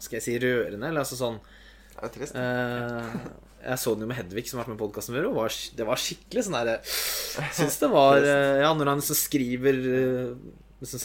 Skal 0.00 0.16
jeg 0.16 0.22
si 0.24 0.38
rørende, 0.40 0.86
eller 0.88 1.02
altså 1.02 1.18
sånn 1.20 1.36
Det 1.92 1.98
er 1.98 2.06
jo 2.08 2.14
trist. 2.14 2.34
eh, 2.34 3.49
Jeg 3.60 3.80
så 3.82 3.94
den 3.94 4.06
jo 4.06 4.08
med 4.10 4.18
Hedvig, 4.18 4.46
som 4.48 4.58
har 4.58 4.64
vært 4.64 4.72
med 4.72 4.78
i 4.78 4.82
podkasten 4.82 5.16
før, 5.16 5.28
og 5.28 5.36
var, 5.36 5.56
det 5.76 5.86
var 5.88 6.00
skikkelig 6.00 6.44
sånn 6.46 6.56
derre 6.56 6.76
Syns 7.58 7.78
det 7.82 7.90
var 7.92 8.20
eh, 8.24 8.60
Ja, 8.62 8.70
når 8.76 8.92
han 8.92 9.02
liksom 9.02 9.18
skriver 9.18 9.80
eh, 9.90 10.30
liksom, 10.80 11.02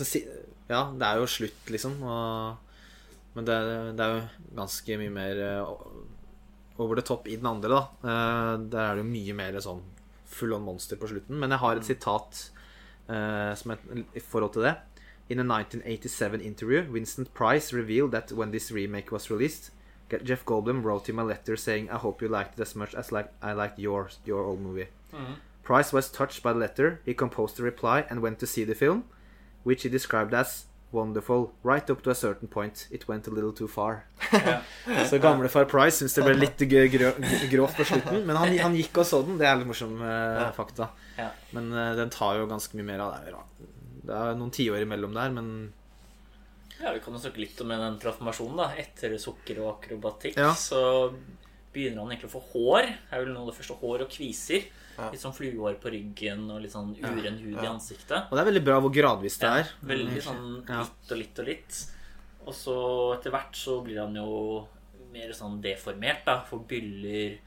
Ja, 0.72 0.86
det 0.96 1.10
er 1.10 1.20
jo 1.20 1.28
slutt, 1.30 1.72
liksom, 1.74 1.98
og 2.06 3.36
Men 3.36 3.50
det, 3.50 3.58
det 4.00 4.06
er 4.06 4.16
jo 4.16 4.54
ganske 4.62 5.00
mye 5.02 5.16
mer 5.18 5.44
eh, 5.50 5.76
over 6.80 7.00
the 7.00 7.06
top 7.08 7.28
i 7.32 7.38
den 7.40 7.48
andre, 7.48 7.72
da. 7.72 7.82
Eh, 8.04 8.54
der 8.72 8.82
er 8.82 8.98
det 8.98 9.04
jo 9.06 9.12
mye 9.12 9.36
mer 9.38 9.60
sånn 9.64 9.84
full 10.36 10.56
on 10.56 10.66
monster 10.66 11.00
på 11.00 11.08
slutten. 11.12 11.40
Men 11.40 11.54
jeg 11.54 11.64
har 11.64 11.80
et 11.80 11.88
sitat 11.88 12.42
uh, 13.10 13.54
som 13.58 13.74
er 13.76 14.04
i 14.16 14.24
forhold 14.24 14.56
til 14.56 14.68
det. 14.68 14.76
In 15.30 15.42
a 15.42 15.46
1987 15.48 16.42
interview, 16.42 16.84
Vincent 16.92 17.34
Price 17.34 17.74
revealed 17.74 18.12
that 18.12 18.32
when 18.32 18.52
this 18.52 18.72
remake 18.72 19.12
was 19.12 19.30
released, 19.32 19.72
Jeff 20.24 20.46
Goldblum 20.46 20.84
wrote 20.84 21.10
him 21.10 21.20
a 21.20 21.24
letter 21.24 21.56
saying, 21.56 21.90
"I 21.90 21.98
hope 21.98 22.22
you 22.22 22.28
liked 22.28 22.60
it 22.60 22.62
as 22.62 22.76
much 22.76 22.94
as 22.96 23.12
like 23.12 23.30
I 23.42 23.54
liked 23.54 23.80
your 23.80 24.10
your 24.26 24.44
old 24.44 24.62
movie." 24.62 24.88
Price 25.64 25.92
was 25.92 26.12
touched 26.12 26.44
by 26.44 26.54
the 26.54 26.60
letter. 26.60 27.00
He 27.06 27.14
composed 27.14 27.60
a 27.60 27.64
reply 27.64 28.06
and 28.10 28.22
went 28.22 28.40
to 28.40 28.46
see 28.46 28.66
the 28.66 28.76
film, 28.76 29.04
which 29.64 29.82
he 29.82 29.90
described 29.90 30.34
as 30.34 30.66
wonderful. 30.92 31.54
Right 31.64 31.90
up 31.90 32.04
to 32.04 32.12
a 32.12 32.16
certain 32.16 32.48
point, 32.48 32.88
it 32.92 33.08
went 33.08 33.28
a 33.28 33.32
little 33.32 33.52
too 33.52 33.68
far. 33.68 34.06
Ja. 34.32 34.62
Så 35.10 35.18
gamle 35.18 35.50
far 35.50 35.66
Price 35.66 35.98
syns 35.98 36.14
det 36.14 36.24
ble 36.24 36.36
litt 36.38 36.62
grovt 37.52 37.78
på 37.78 37.84
slutten. 37.84 38.26
Men 38.26 38.38
han, 38.38 38.58
han 38.60 38.78
gikk 38.78 39.02
og 39.02 39.10
så 39.10 39.22
den. 39.26 39.40
Det 39.42 39.48
er 39.50 39.58
litt 39.60 39.70
morsom 39.70 39.98
uh, 40.02 40.52
fakta. 40.56 40.90
Ja. 41.18 41.32
Men 41.58 41.74
uh, 41.74 41.96
den 41.98 42.14
tar 42.14 42.38
jo 42.40 42.46
ganske 42.50 42.78
mye 42.78 42.88
mer 42.94 43.04
av 43.08 43.18
det. 43.26 43.34
Det 44.06 44.22
er 44.22 44.38
noen 44.38 44.54
tiår 44.54 44.86
imellom 44.86 45.18
der, 45.18 45.34
men 45.34 45.50
Ja, 46.86 46.92
Vi 46.94 47.00
kan 47.02 47.16
jo 47.16 47.20
snakke 47.20 47.42
litt 47.42 47.60
om 47.64 47.72
den 47.74 47.96
transformasjonen. 48.02 48.58
da 48.62 48.68
Etter 48.78 49.16
sukker 49.18 49.58
og 49.64 49.80
akrobatikk 49.82 50.38
Ja. 50.38 50.52
så 50.54 51.10
begynner 51.74 52.04
han 52.06 52.12
egentlig 52.14 52.30
å 52.30 52.36
få 52.38 52.44
hår. 52.54 52.86
Det 52.86 53.12
er 53.18 53.24
vel 53.26 53.34
noe 53.34 53.42
av 53.48 53.48
det 53.52 53.58
første 53.58 53.78
hår 53.82 54.02
og 54.06 54.10
kviser. 54.14 54.68
Ja. 54.98 55.10
Litt 55.12 55.20
sånn 55.20 55.34
fluehår 55.36 55.80
på 55.82 55.92
ryggen 55.92 56.46
og 56.52 56.62
litt 56.62 56.72
sånn 56.72 56.94
uren 56.96 57.40
hud 57.42 57.58
i 57.58 57.64
Ja. 57.66 57.74
ansiktet. 57.74 58.30
Og 58.32 58.38
det 58.38 58.40
er 58.48 58.52
veldig 58.52 58.64
bra 58.64 58.80
hvor 58.80 58.94
gradvis 58.94 59.38
det 59.40 59.50
er. 59.50 59.68
Veldig 59.84 60.22
sånn 60.24 60.62
litt 60.62 61.12
og 61.12 61.18
litt 61.18 61.40
og 61.40 61.46
litt. 61.46 61.86
Og 62.48 62.54
så 62.54 63.18
etter 63.18 63.32
hvert 63.32 63.54
så 63.58 63.84
blir 63.84 64.00
han 64.06 64.14
jo 64.16 64.68
mer 65.12 65.30
sånn 65.34 65.60
deformert, 65.62 66.24
da. 66.26 66.44
Får 66.46 66.68
byller. 66.68 67.40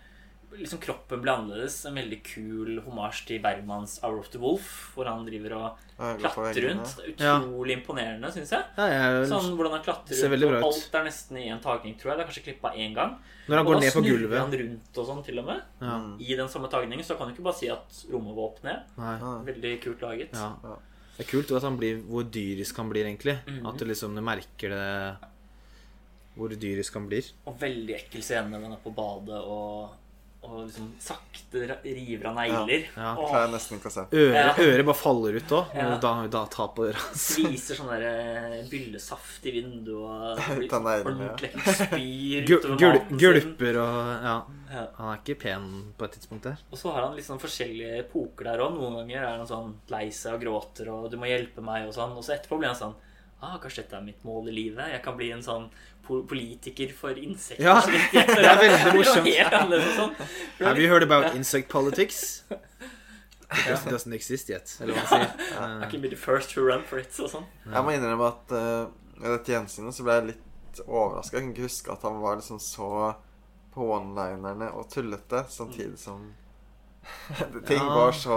Liksom 0.58 0.80
kroppen 0.80 1.20
blir 1.22 1.32
annerledes. 1.34 1.84
En 1.86 1.94
veldig 1.98 2.18
kul 2.24 2.78
homasj 2.86 3.24
til 3.28 3.40
Bergmans 3.44 3.98
Hour 4.02 4.18
of 4.22 4.30
the 4.32 4.38
Wolf, 4.42 4.70
hvor 4.94 5.06
han 5.10 5.26
driver 5.26 5.54
og 5.58 5.82
klatrer 6.22 6.68
rundt. 6.70 6.94
Utrolig 7.12 7.74
ja. 7.74 7.78
Imponerende, 7.78 8.30
syns 8.32 8.54
jeg. 8.56 8.64
Ja, 8.78 8.86
jeg, 8.88 9.28
Sånn 9.30 9.52
hvordan 9.58 9.76
han 9.76 9.84
klatrer 9.84 10.32
rundt. 10.32 10.46
Og 10.48 10.56
ut. 10.56 10.64
alt 10.70 10.98
er 11.00 11.06
nesten 11.10 11.38
i 11.42 11.46
en 11.52 11.60
tagning, 11.60 11.94
tror 12.00 12.12
jeg. 12.14 12.18
Det 12.18 12.24
er 12.24 12.30
kanskje 12.32 12.44
klippa 12.48 12.72
én 12.74 12.96
gang. 12.96 13.18
når 13.48 13.56
han 13.60 13.66
og 13.66 13.72
går 13.72 13.80
ned 13.80 13.92
på 13.92 14.02
snurrer 14.02 14.18
gulvet 14.24 14.38
han 14.40 14.58
rundt 14.62 14.98
og 15.02 15.06
sånn, 15.12 15.22
til 15.28 15.38
og 15.38 15.48
med. 15.52 15.62
ja. 15.80 15.94
I 16.18 16.34
den 16.42 16.48
samme 16.48 16.68
tagningen. 16.72 17.04
Så 17.04 17.18
kan 17.18 17.28
du 17.28 17.34
ikke 17.36 17.46
bare 17.50 17.60
si 17.60 17.68
at 17.72 18.02
rommet 18.12 18.34
var 18.36 18.44
opp 18.50 18.62
ned. 18.64 18.82
Nei. 18.96 19.14
Ja. 19.20 19.32
Veldig 19.52 19.74
kult 19.84 20.00
laget. 20.08 20.32
Ja. 20.32 20.50
Ja. 20.64 20.76
Det 21.18 21.26
er 21.26 21.30
kult 21.32 21.50
at 21.50 21.64
han 21.66 21.76
blir 21.76 22.02
hvor 22.06 22.22
dyrisk 22.24 22.76
han 22.78 22.88
blir, 22.90 23.04
egentlig. 23.04 23.38
Mhm. 23.46 23.66
At 23.66 23.78
du 23.78 23.84
liksom 23.84 24.14
du 24.14 24.22
merker 24.22 24.70
det 24.70 25.16
Hvor 26.38 26.48
dyrisk 26.54 26.94
han 26.94 27.08
blir. 27.10 27.26
Og 27.50 27.56
veldig 27.58 27.94
ekkel 27.96 28.22
scene 28.22 28.48
når 28.52 28.62
han 28.62 28.72
er 28.76 28.82
på 28.84 28.92
badet 28.94 29.40
og, 29.42 29.90
og 30.48 30.64
liksom 30.66 30.90
sakte 31.02 31.64
river 31.84 32.28
av 32.30 32.36
negler. 32.38 32.86
Ja. 32.94 33.12
ja 33.12 33.14
Klarer 33.18 33.46
jeg 33.46 33.54
nesten 33.54 33.78
ikke 33.78 33.90
å 33.90 33.94
se. 33.94 34.04
Øret, 34.18 34.84
bare 34.88 34.96
faller 34.98 35.38
ut 35.38 35.54
òg. 35.58 35.74
Ja. 35.78 35.88
Da, 36.02 36.12
da 36.32 36.44
tar 36.52 36.70
på 36.76 36.86
øret 36.88 37.00
hans. 37.02 37.26
viser 37.38 37.78
sånn 37.78 37.90
der 37.92 38.06
eh, 38.08 38.60
byllesaft 38.70 39.48
i 39.48 39.54
vinduet. 39.58 40.38
Og 40.38 40.54
blir 40.60 40.70
Ta 40.72 40.80
neglene, 40.84 41.30
ordentlig 41.32 41.76
spyr 41.82 42.54
utover 42.54 43.02
gulper 43.24 43.82
og 43.84 44.14
Ja. 44.28 44.38
Ja. 44.68 44.82
Han 44.98 45.12
er 45.14 45.20
ikke 45.22 45.38
pen 45.40 45.68
på 45.96 46.04
et 46.04 46.16
tidspunkt 46.18 46.44
der. 46.44 46.60
Og 46.68 46.76
så 46.76 46.92
har 46.92 47.06
han 47.06 47.14
litt 47.16 47.24
sånn 47.24 47.40
forskjellige 47.40 48.02
epoker 48.02 48.50
der 48.50 48.60
òg. 48.60 48.74
Noen 48.76 48.98
ganger 49.00 49.22
er 49.22 49.38
han 49.38 49.48
sånn 49.48 49.70
lei 49.92 50.08
seg 50.12 50.36
og 50.36 50.42
gråter 50.44 50.90
og 50.92 51.06
'du 51.08 51.16
må 51.20 51.30
hjelpe 51.30 51.64
meg' 51.64 51.88
og 51.88 51.94
sånn. 51.96 52.12
Og 52.12 52.24
så 52.24 52.36
etterpå 52.36 52.58
blir 52.60 52.68
han 52.68 52.76
sånn 52.76 52.96
Ah, 53.40 53.58
kanskje 53.62 53.84
dette 53.84 53.96
er 53.96 54.02
mitt 54.02 54.24
mål 54.26 54.48
i 54.50 54.54
livet. 54.56 54.88
Jeg 54.92 55.02
kan 55.04 55.14
bli 55.18 55.28
en 55.30 55.42
sånn 55.46 55.68
politiker 56.08 56.90
for 56.96 57.18
insekter. 57.20 57.64
Ja, 57.64 57.76
det 58.12 58.42
er 58.42 58.58
veldig 58.62 58.94
morsomt. 58.96 59.28
Helt 59.28 59.54
annerledes 59.60 59.94
sånn. 59.98 60.14
Have 60.64 60.80
you 60.82 60.88
heard 60.90 61.06
about 61.06 61.34
insect 61.38 61.68
politics? 61.70 62.42
It 62.50 63.86
doesn't 63.88 64.12
exist 64.12 64.50
yet, 64.52 64.74
eller 64.82 64.98
hva 64.98 65.04
man 65.04 65.28
sier. 65.30 65.84
I 65.86 65.90
can 65.90 66.02
be 66.04 66.08
the 66.12 66.18
first 66.20 66.50
to 66.54 66.64
run 66.66 66.82
for 66.84 66.98
it 67.00 67.14
og 67.22 67.30
sånn. 67.32 67.46
Jeg 67.64 67.84
må 67.86 67.94
innrømme 67.96 68.26
at 68.28 68.52
uh, 68.52 68.90
dette 69.22 69.54
gjensynet 69.54 69.96
så 69.96 70.04
ble 70.04 70.18
jeg 70.18 70.26
litt 70.34 70.82
overraska. 70.84 71.38
Jeg 71.38 71.46
kan 71.46 71.54
ikke 71.54 71.68
huske 71.70 71.94
at 71.94 72.04
han 72.04 72.18
var 72.20 72.36
liksom 72.42 72.60
så 72.60 72.90
på 73.72 73.86
one-linerne 73.94 74.68
og 74.76 74.90
tullete, 74.92 75.44
samtidig 75.52 75.96
som 76.02 76.26
ting 77.64 77.78
Ja. 77.80 77.88
var 77.94 78.12
så 78.12 78.36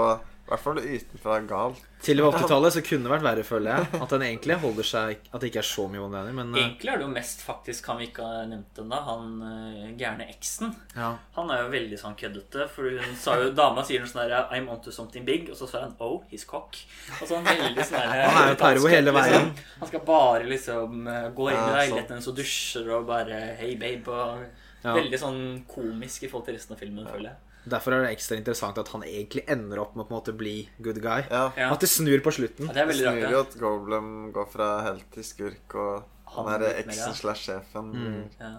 I 0.51 0.53
hvert 0.57 0.63
fall 0.65 0.79
utenfra 0.83 1.35
galt. 1.47 1.77
Til 2.03 2.19
og 2.19 2.33
med 2.33 2.41
80-tallet 2.41 2.73
så 2.75 2.81
kunne 2.83 3.05
det 3.07 3.11
vært 3.13 3.23
verre, 3.23 3.43
føler 3.47 3.69
jeg. 3.77 4.01
At 4.03 4.11
den 4.11 4.23
egentlig 4.25 4.55
holder 4.59 4.87
seg 4.89 5.19
At 5.31 5.39
det 5.39 5.51
ikke 5.51 5.61
er 5.61 5.67
så 5.69 5.85
mye 5.87 6.01
one-liner, 6.03 6.33
men 6.35 6.49
eh, 6.51 6.59
Egentlig 6.65 6.89
er 6.91 6.97
det 6.99 7.05
jo 7.05 7.11
mest 7.13 7.43
faktisk 7.45 7.87
han 7.87 8.01
vi 8.01 8.07
ikke 8.09 8.25
har 8.27 8.49
nevnt 8.49 8.81
ennå, 8.83 8.99
han 9.07 9.29
uh, 9.45 9.85
gærne 10.01 10.25
eksen. 10.33 10.73
ja. 10.97 11.11
Han 11.37 11.53
er 11.55 11.61
jo 11.61 11.69
veldig 11.71 11.99
sånn 12.01 12.17
køddete, 12.19 12.65
for 12.73 12.89
hun 12.99 13.15
sa 13.21 13.37
jo, 13.39 13.51
dama 13.55 13.85
sier 13.87 14.03
noe 14.03 14.11
sånn 14.11 14.25
der 14.27 14.51
I'm 14.51 14.67
onto 14.73 14.91
something 14.91 15.23
big, 15.29 15.47
og 15.53 15.55
så 15.61 15.69
sa 15.71 15.85
han 15.85 15.93
oh, 16.03 16.17
he's 16.33 16.43
cock. 16.49 16.75
Og 17.21 17.29
sånn 17.29 17.47
veldig 17.47 17.85
sånn 17.87 18.01
der 18.01 18.25
Han 18.33 18.41
er 18.41 18.51
jo 18.55 18.59
pervo 18.65 18.91
hele 18.91 19.13
veien. 19.15 19.47
Liksom. 19.53 19.77
Han 19.85 19.91
skal 19.93 20.03
bare 20.09 20.49
liksom 20.51 21.07
eh, 21.07 21.29
gå 21.37 21.47
inn 21.53 21.61
i 21.61 21.77
leiligheten 21.77 22.17
hennes 22.17 22.27
og 22.33 22.35
dusjer 22.41 22.91
og 22.97 23.07
bare 23.07 23.39
Hey, 23.61 23.77
babe. 23.79 24.11
Og 24.11 24.43
Ja. 24.81 24.95
Veldig 24.97 25.17
sånn 25.21 25.41
komisk 25.69 26.23
i 26.25 26.27
forhold 26.31 26.47
til 26.47 26.55
resten 26.57 26.73
av 26.73 26.79
filmen, 26.81 27.05
føler 27.05 27.27
jeg. 27.29 27.37
Derfor 27.69 27.93
er 27.93 28.05
det 28.07 28.15
ekstra 28.15 28.37
interessant 28.39 28.77
at 28.81 28.87
han 28.89 29.03
egentlig 29.05 29.43
ender 29.51 29.83
opp 29.83 29.93
med 29.95 30.05
å 30.05 30.07
på 30.09 30.15
en 30.15 30.17
måte 30.17 30.33
bli 30.33 30.55
good 30.81 30.97
guy. 31.01 31.21
Ja. 31.29 31.51
Ja. 31.57 31.67
At 31.73 31.83
det 31.83 31.89
snur 31.91 32.23
på 32.25 32.33
slutten. 32.33 32.65
Ja, 32.67 32.73
det 32.73 32.81
er 32.81 32.87
Det 32.87 32.95
veldig 32.95 33.11
snur 33.11 33.35
jo 33.35 33.41
at 33.45 33.57
Goblem 33.61 34.09
går 34.33 34.47
fra 34.49 34.69
helt 34.87 35.05
til 35.13 35.23
skurk, 35.23 35.75
og 35.75 36.03
Han 36.33 36.47
han 36.47 36.63
er 36.63 36.79
eksen 36.81 37.13
slash 37.13 37.43
sjefen 37.45 37.91
mm. 37.91 38.23
Ja. 38.39 38.51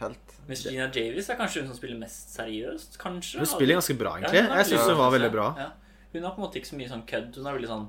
helt. 0.00 0.34
Mens 0.48 0.64
Gina 0.64 0.86
Davis 0.88 1.28
er 1.28 1.36
kanskje 1.36 1.60
hun 1.62 1.68
som 1.68 1.76
spiller 1.76 1.98
mest 1.98 2.32
seriøst, 2.36 2.96
kanskje. 2.98 3.38
Hun 3.42 3.46
spiller 3.50 3.76
ganske 3.76 3.98
bra, 3.98 4.16
egentlig. 4.16 4.44
Ja, 4.46 4.56
Jeg 4.62 4.66
syns 4.72 4.88
hun 4.88 4.98
var 4.98 5.10
veldig 5.12 5.32
bra. 5.34 5.48
Ja. 5.58 5.70
Hun 6.12 6.22
har 6.24 6.30
på 6.34 6.40
en 6.40 6.46
måte 6.48 6.58
ikke 6.58 6.70
så 6.72 6.78
mye 6.80 6.88
sånn 6.88 7.04
kødd. 7.06 7.36
Hun 7.36 7.46
er 7.46 7.58
veldig 7.58 7.68
sånn 7.70 7.88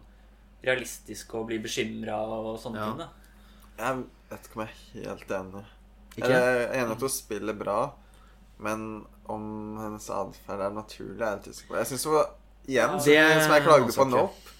realistisk 0.66 1.34
og 1.40 1.48
blir 1.50 1.62
bekymra 1.64 2.18
og 2.28 2.60
sånne 2.60 2.78
Ja. 2.78 2.86
ting. 2.92 2.98
da 2.98 3.10
Jeg 3.80 4.04
vet 4.30 4.46
ikke 4.46 4.56
om 4.60 4.68
jeg 4.68 5.06
er 5.06 5.10
helt 5.10 5.32
enig. 5.32 5.66
Ikke? 6.18 6.28
Jeg 6.30 6.68
er 6.68 6.74
enig 6.84 6.92
at 6.92 7.00
hun 7.00 7.10
spiller 7.10 7.54
bra, 7.54 7.94
men 8.62 9.06
om 9.32 9.46
hennes 9.82 10.10
atferd 10.14 10.62
er 10.68 10.74
naturlig, 10.76 11.22
er 11.22 11.30
jeg 11.36 11.38
litt 11.42 11.52
usikker 11.56 11.74
på. 11.74 11.78
Jeg 11.82 11.92
syns 11.92 12.06
hun 12.06 12.18
igjen, 12.68 12.98
som, 13.00 13.06
Det 13.12 13.44
som 13.46 13.56
jeg 13.56 13.64
klagde 13.68 13.96
på. 13.96 14.06
Nope, 14.12 14.58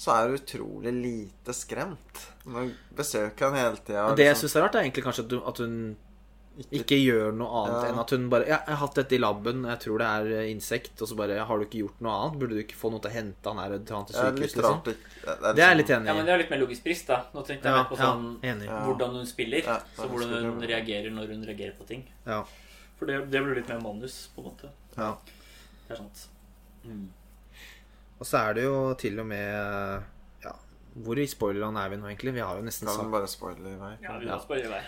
så 0.00 0.12
er 0.16 0.28
hun 0.28 0.36
utrolig 0.40 0.92
lite 0.96 1.52
skremt. 1.56 2.20
Nå 2.46 2.68
besøker 2.96 3.50
han 3.50 3.58
hele 3.60 3.76
tida. 3.84 4.06
Og 4.10 4.16
det 4.16 4.30
jeg 4.30 4.36
syns 4.44 4.54
er 4.56 4.64
rart, 4.66 4.78
er 4.78 4.86
egentlig 4.86 5.04
kanskje 5.04 5.26
at, 5.26 5.28
du, 5.34 5.42
at 5.46 5.58
hun 5.64 5.74
Ikke 6.76 6.96
gjør 6.98 7.30
noe 7.32 7.48
annet 7.62 7.84
Ja. 7.86 7.90
enn 7.92 7.98
at 8.02 8.10
hun 8.10 8.24
bare 8.28 8.44
ja, 8.44 8.58
'Jeg 8.66 8.74
har 8.74 8.80
hatt 8.82 8.94
dette 8.98 9.14
i 9.16 9.18
laben, 9.22 9.62
jeg 9.64 9.78
tror 9.80 9.98
det 10.02 10.06
er 10.06 10.26
eh, 10.40 10.50
insekt.' 10.50 11.00
Og 11.00 11.08
så 11.08 11.16
bare 11.16 11.38
'Har 11.46 11.58
du 11.58 11.64
ikke 11.64 11.78
gjort 11.80 12.00
noe 12.04 12.12
annet? 12.12 12.38
Burde 12.40 12.54
du 12.58 12.60
ikke 12.60 12.76
få 12.76 12.90
noe 12.90 13.00
til 13.00 13.10
å 13.10 13.14
hente 13.14 13.44
han 13.48 13.56
her 13.62 13.78
til 13.78 13.96
han 13.96 14.04
til 14.06 14.16
Ja, 14.16 14.24
sykehus?' 14.30 14.56
liksom? 14.56 14.74
rart. 14.74 14.84
ikke- 14.84 15.24
Det 15.24 15.30
er 15.30 15.54
jeg 15.56 15.56
liksom- 15.56 15.76
litt 15.78 15.90
enig 15.90 16.04
i. 16.04 16.06
Ja, 16.10 16.14
men 16.14 16.26
det 16.26 16.32
er 16.34 16.38
litt 16.38 16.50
mer 16.50 16.58
logisk 16.58 16.84
brist, 16.84 17.06
da. 17.06 17.24
Nå 17.32 17.40
tenkte 17.46 17.64
jeg 17.64 17.72
Ja, 17.72 17.82
mer 17.82 17.88
på 17.88 17.96
sånn. 17.96 18.66
Ja. 18.66 18.84
hvordan 18.84 19.10
hun 19.14 19.26
spiller. 19.26 19.62
Ja, 19.64 19.80
så 19.96 20.08
hvordan 20.08 20.28
hun 20.44 20.60
reagerer 20.60 21.10
når 21.10 21.26
hun 21.28 21.44
reagerer 21.46 21.72
på 21.78 21.86
ting. 21.86 22.04
Ja. 22.26 22.44
For 23.00 23.08
det, 23.08 23.16
det 23.32 23.40
blir 23.42 23.56
litt 23.56 23.70
mer 23.72 23.80
manus, 23.80 24.20
på 24.36 24.44
en 24.44 24.50
måte. 24.52 24.70
Ja. 25.00 25.14
Det 25.88 25.96
er 25.96 26.00
sant. 26.02 26.26
Mm. 26.84 27.06
Og 28.20 28.28
så 28.28 28.38
er 28.44 28.54
det 28.58 28.64
jo 28.66 28.76
til 29.00 29.18
og 29.22 29.26
med 29.30 30.04
Ja, 30.44 30.52
hvor 31.00 31.18
i 31.20 31.24
spoilerne 31.28 31.80
er 31.80 31.92
vi 31.94 31.96
nå, 32.00 32.06
egentlig? 32.10 32.34
Vi 32.36 32.44
har 32.44 32.56
jo 32.60 32.64
nesten 32.66 32.86
Kan 32.88 32.98
sagt 33.00 33.12
bare 33.12 33.28
spoile 33.32 33.72
i 33.72 33.78
vei. 33.80 33.94
Ja, 34.04 34.18
vi 34.20 34.28
Ja. 34.28 34.38
spørre 34.44 34.66
i 34.68 34.72
vei. 34.74 34.82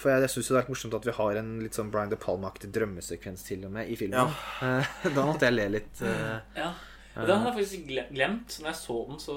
For 0.00 0.10
jeg, 0.10 0.22
jeg 0.24 0.30
syns 0.32 0.48
det 0.48 0.58
er 0.62 0.68
morsomt 0.72 0.94
at 0.96 1.06
vi 1.06 1.12
har 1.12 1.36
en 1.36 1.48
litt 1.60 1.76
sånn 1.76 1.90
Brian 1.92 2.08
De 2.10 2.16
Palma-aktig 2.16 2.70
drømmesekvens 2.72 3.42
til 3.46 3.66
og 3.68 3.72
med 3.76 3.88
i 3.92 3.96
filmen. 4.00 4.16
Ja. 4.60 4.82
da 5.16 5.26
måtte 5.28 5.46
jeg 5.50 5.54
le 5.58 5.68
litt. 5.78 6.02
Uh, 6.02 6.40
Ja. 6.56 6.70
Den 7.14 7.30
hadde 7.30 7.52
jeg 7.52 7.54
faktisk 7.54 7.84
glemt. 8.10 8.56
Når 8.60 8.70
jeg 8.72 8.78
så 8.80 8.96
den, 9.10 9.20
så 9.22 9.36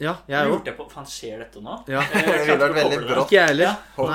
Ja, 0.00 0.14
jeg 0.30 0.46
òg. 0.48 0.52
lurte 0.54 0.70
jeg 0.72 0.76
på 0.78 0.86
Faen, 0.90 1.06
skjer 1.12 1.42
dette 1.44 1.60
nå? 1.64 1.74
Ja. 1.92 2.00
Jeg 2.14 2.26
Det 2.26 2.44
ville 2.46 2.58
vært 2.62 2.76
veldig 2.78 3.00
brått. 3.06 3.24
Ikke 3.26 3.36
jeg 3.36 3.48
heller. 3.50 3.66
Ja. 3.66 3.74
Hopp, 3.96 4.12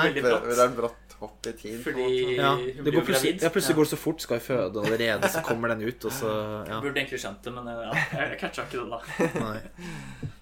brått. 0.76 1.14
er 1.14 1.20
hopp 1.20 1.46
i 1.46 1.52
tid. 1.56 1.76
Fordi. 1.84 2.06
Ja, 2.36 2.50
hun 2.56 2.82
blir 2.84 2.96
gravid. 3.06 3.42
ja, 3.46 3.50
plutselig 3.54 3.76
går 3.78 3.86
det 3.86 3.92
så 3.94 3.98
fort. 4.02 4.20
Skal 4.24 4.36
jeg 4.40 4.44
føde 4.48 4.82
allerede, 4.82 5.30
så 5.32 5.42
kommer 5.46 5.72
den 5.72 5.86
ut, 5.86 6.04
og 6.10 6.12
så 6.12 6.32
Ja. 6.70 6.80
Burde 6.82 7.00
egentlig 7.00 7.20
skjønt 7.22 7.46
det, 7.46 7.54
men 7.56 7.70
eh, 7.72 7.84
ja, 7.86 8.02
jeg, 8.18 8.38
catcha 8.42 8.66
ikke 8.66 8.82
det 8.82 8.90
da. 8.92 9.30
Nei. 9.46 9.60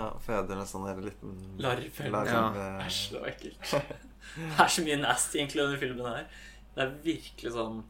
Ja, 0.00 0.06
fedrene 0.22 0.62
sånn 0.68 0.84
der 0.86 1.00
liten 1.02 1.32
Larve. 1.60 2.06
larv, 2.14 2.28
Ja. 2.30 2.44
eh, 2.54 2.84
Æsj, 2.86 3.00
det 3.10 3.20
var 3.20 3.32
ekkelt. 3.32 3.72
Det 4.30 4.60
er 4.62 4.70
så 4.76 4.84
mye 4.86 4.98
nasty 5.02 5.40
egentlig 5.40 5.64
under 5.64 5.80
filmen 5.82 6.06
her. 6.06 6.28
Det 6.76 6.84
er 6.84 6.92
virkelig 7.04 7.52
sånn 7.56 7.80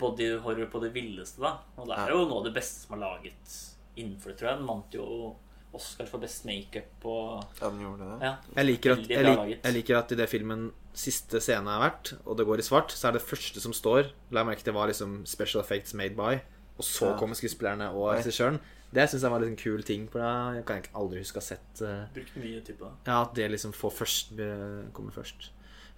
body 0.00 0.28
horror 0.44 0.70
på 0.72 0.80
det 0.84 0.92
villeste, 0.94 1.42
da. 1.42 1.56
Og 1.76 1.90
det 1.90 1.98
er 1.98 2.12
jo 2.14 2.22
noe 2.30 2.38
av 2.40 2.46
det 2.46 2.54
beste 2.56 2.84
som 2.86 2.94
er 2.96 3.02
laget 3.02 3.56
innenfor 3.98 4.30
det, 4.32 4.36
tror 4.40 4.52
jeg. 4.52 4.60
Den 4.62 4.70
vant 4.70 4.96
jo 4.96 5.08
Oscar 5.72 6.06
for 6.10 6.18
best 6.22 6.44
makeup 6.48 7.04
og 7.06 7.44
Ja, 7.60 7.68
den 7.70 7.80
gjorde 7.84 8.08
det. 8.08 8.16
Ja. 8.26 8.32
Jeg 8.56 8.66
liker, 8.66 8.92
at, 8.96 9.04
jeg, 9.08 9.24
lik, 9.28 9.60
jeg 9.62 9.74
liker 9.76 9.98
at 10.00 10.12
i 10.12 10.18
det 10.18 10.28
filmen 10.28 10.64
siste 10.98 11.38
scene 11.40 11.70
har 11.70 11.84
vært, 11.84 12.14
og 12.26 12.36
det 12.40 12.46
går 12.48 12.58
i 12.58 12.66
svart, 12.66 12.90
så 12.90 13.08
er 13.08 13.12
det 13.18 13.22
første 13.22 13.62
som 13.62 13.72
står 13.76 14.10
La 14.34 14.42
merke 14.44 14.64
til 14.66 14.74
hva 14.74 14.88
liksom 14.90 15.20
special 15.30 15.62
effects 15.62 15.94
made 15.94 16.16
by, 16.18 16.40
og 16.76 16.84
så 16.84 17.12
Ja. 17.12 17.16
kommer 17.20 17.38
skuespillerne 17.38 17.92
og 17.94 18.10
regissøren. 18.16 18.58
Det 18.90 19.04
syns 19.06 19.22
jeg 19.22 19.30
var 19.30 19.44
en 19.46 19.54
kul 19.56 19.82
ting, 19.86 20.08
for 20.10 20.18
det 20.18 20.64
kan 20.66 20.76
egentlig 20.80 20.90
ikke 20.90 20.98
aldri 20.98 21.18
huske 21.22 21.38
å 21.38 21.44
ha 21.44 21.46
sett. 21.46 21.82
uh, 21.86 22.06
Brukt 22.12 22.34
mye 22.42 22.60
tid 22.66 22.76
på 22.80 22.88
det. 22.88 22.94
Ja, 23.06 23.22
at 23.22 23.34
det 23.38 23.50
liksom 23.52 23.72
får 23.72 23.92
først 23.94 24.32
kommer 24.92 25.14
først. 25.14 25.50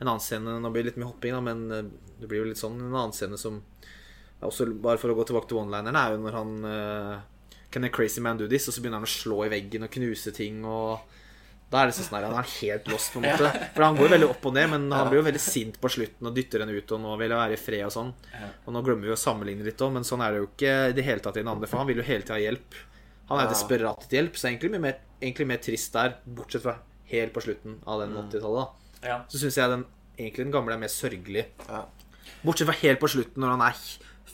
En 0.03 0.09
annen 0.09 0.21
scene 0.21 0.61
Nå 0.61 0.71
blir 0.75 0.83
det 0.85 0.91
litt 0.93 1.01
mye 1.01 1.09
hopping, 1.09 1.33
da, 1.33 1.41
men 1.41 1.71
eh, 1.71 1.83
det 2.21 2.29
blir 2.29 2.43
jo 2.43 2.49
litt 2.51 2.61
sånn. 2.61 2.77
En 2.81 2.93
annen 2.93 3.13
scene 3.17 3.39
som 3.39 3.63
også 4.43 4.67
Bare 4.83 4.99
for 4.99 5.09
å 5.13 5.15
gå 5.15 5.25
tilbake 5.25 5.49
til 5.49 5.61
one-lineren, 5.63 5.95
er 5.97 6.17
jo 6.17 6.23
når 6.25 6.37
han 6.37 6.65
uh, 6.67 7.21
Can 7.73 7.85
a 7.89 7.91
crazy 7.93 8.21
man 8.21 8.37
do 8.39 8.47
this? 8.51 8.69
Og 8.69 8.75
så 8.77 8.83
begynner 8.85 9.01
han 9.01 9.09
å 9.09 9.11
slå 9.11 9.43
i 9.47 9.51
veggen 9.53 9.87
og 9.87 9.91
knuse 9.95 10.33
ting 10.37 10.63
og 10.69 11.01
Da 11.73 11.81
er 11.81 11.89
det 11.89 11.95
sånn 11.97 12.19
at 12.19 12.27
han 12.29 12.37
er 12.37 12.49
helt 12.61 12.89
lost, 12.93 13.15
på 13.15 13.21
en 13.23 13.31
måte. 13.31 13.49
For 13.73 13.81
han 13.87 13.97
går 13.97 14.11
veldig 14.13 14.27
opp 14.29 14.45
og 14.51 14.53
ned, 14.53 14.67
men 14.75 14.83
han 14.93 15.07
blir 15.09 15.23
jo 15.23 15.25
veldig 15.25 15.41
sint 15.41 15.79
på 15.81 15.89
slutten 15.89 16.29
og 16.29 16.35
dytter 16.37 16.61
henne 16.61 16.75
ut, 16.77 16.91
og 16.93 17.01
nå 17.01 17.15
vil 17.17 17.33
jeg 17.33 17.39
være 17.41 17.57
i 17.57 17.61
fred 17.63 17.85
og 17.87 17.95
sånn. 17.95 18.11
Og 18.67 18.75
nå 18.77 18.83
glemmer 18.85 19.09
vi 19.09 19.15
å 19.15 19.17
sammenligne 19.17 19.65
litt 19.65 19.81
òg, 19.81 19.95
men 19.95 20.05
sånn 20.05 20.21
er 20.21 20.35
det 20.37 20.43
jo 20.43 20.49
ikke 20.51 20.75
i 20.91 20.97
det 20.99 21.07
hele 21.07 21.25
tatt 21.25 21.39
i 21.39 21.41
den 21.41 21.49
andre, 21.49 21.71
for 21.71 21.81
han 21.81 21.89
vil 21.89 22.03
jo 22.03 22.05
hele 22.05 22.27
tida 22.29 22.37
ha 22.37 22.43
hjelp. 22.45 22.77
Han 23.31 23.41
er 23.41 23.49
desperat 23.55 24.05
etter 24.05 24.19
hjelp, 24.19 24.37
så 24.37 24.51
egentlig 24.51 24.71
mye 24.75 24.85
mer, 24.85 24.99
egentlig 25.23 25.49
mer 25.49 25.63
trist 25.65 25.97
der, 25.97 26.19
bortsett 26.29 26.67
fra 26.67 26.77
helt 27.09 27.33
på 27.33 27.41
slutten 27.47 27.79
av 27.89 28.05
den 28.05 28.13
80-tallet. 28.21 28.69
da. 29.01 29.09
Så 29.33 29.41
syns 29.41 29.57
jeg 29.63 29.73
den, 29.73 29.87
egentlig 30.19 30.45
den 30.45 30.53
gamle 30.59 30.77
er 30.77 30.85
mer 30.85 30.93
sørgelig. 30.93 31.47
Bortsett 32.45 32.69
fra 32.69 32.77
helt 32.85 33.01
på 33.01 33.09
slutten, 33.17 33.41
når 33.41 33.57
han 33.57 33.65
er 33.71 33.81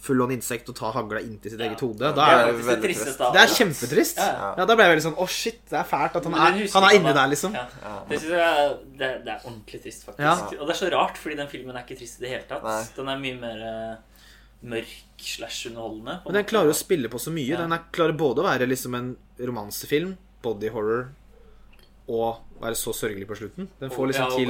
full 0.03 0.22
on 0.24 0.30
insekt 0.34 0.68
og 0.70 0.76
ta 0.78 0.90
hagla 0.94 1.20
inntil 1.24 1.53
sitt 1.53 1.61
Ja. 1.61 1.66
eget 1.68 1.80
hode. 1.84 2.12
Da 2.14 2.26
er 2.26 2.38
er, 2.38 2.53
det 2.53 2.64
veldig 2.66 2.84
tristeste 2.84 3.16
trist. 3.18 3.34
det 3.34 3.40
er 3.42 3.55
kjempetrist. 3.55 4.16
Ja, 4.22 4.26
ja. 4.32 4.55
Ja, 4.59 4.64
Da 4.64 4.76
ble 4.76 4.84
jeg 4.86 4.92
veldig 4.96 5.07
sånn 5.09 5.16
Å, 5.18 5.26
shit, 5.28 5.61
det 5.70 5.78
er 5.78 5.88
fælt 5.88 6.16
at 6.20 6.24
han 6.24 6.34
er, 6.34 6.59
han 6.74 6.86
er 6.88 6.96
inni 6.99 7.14
der, 7.14 7.28
liksom. 7.32 7.53
Det 7.53 8.20
jeg 8.22 8.76
det, 8.99 9.11
det 9.24 9.32
er 9.34 9.40
ordentlig 9.44 9.82
trist, 9.82 10.05
faktisk. 10.07 10.24
Ja. 10.24 10.61
Og 10.61 10.66
det 10.66 10.74
er 10.76 10.80
så 10.80 10.90
rart, 10.94 11.18
fordi 11.18 11.36
den 11.36 11.49
filmen 11.51 11.76
er 11.76 11.84
ikke 11.86 11.99
trist 11.99 12.20
i 12.20 12.26
det 12.26 12.30
hele 12.34 12.46
tatt. 12.49 12.62
Nei. 12.64 12.82
Den 12.96 13.09
er 13.09 13.18
mye 13.22 13.38
mer 13.40 13.64
uh, 13.64 14.24
mørk 14.74 14.96
slash 15.22 15.68
underholdende. 15.70 16.20
Men 16.24 16.38
den 16.40 16.49
klarer 16.51 16.72
å 16.72 16.78
spille 16.78 17.11
på 17.12 17.18
så 17.22 17.30
mye. 17.34 17.53
Ja. 17.53 17.62
Den 17.62 17.72
er, 17.76 17.84
klarer 17.94 18.16
både 18.18 18.42
å 18.42 18.49
være 18.49 18.66
liksom 18.70 18.94
en 18.99 19.16
romansefilm, 19.38 20.16
body 20.42 20.70
horror, 20.74 21.11
og 22.09 22.40
være 22.61 22.74
så 22.74 22.92
sørgelig 22.92 23.26
på 23.28 23.36
slutten. 23.38 23.68
Den 23.80 23.90
får 23.90 24.06
liksom 24.09 24.30
til 24.36 24.48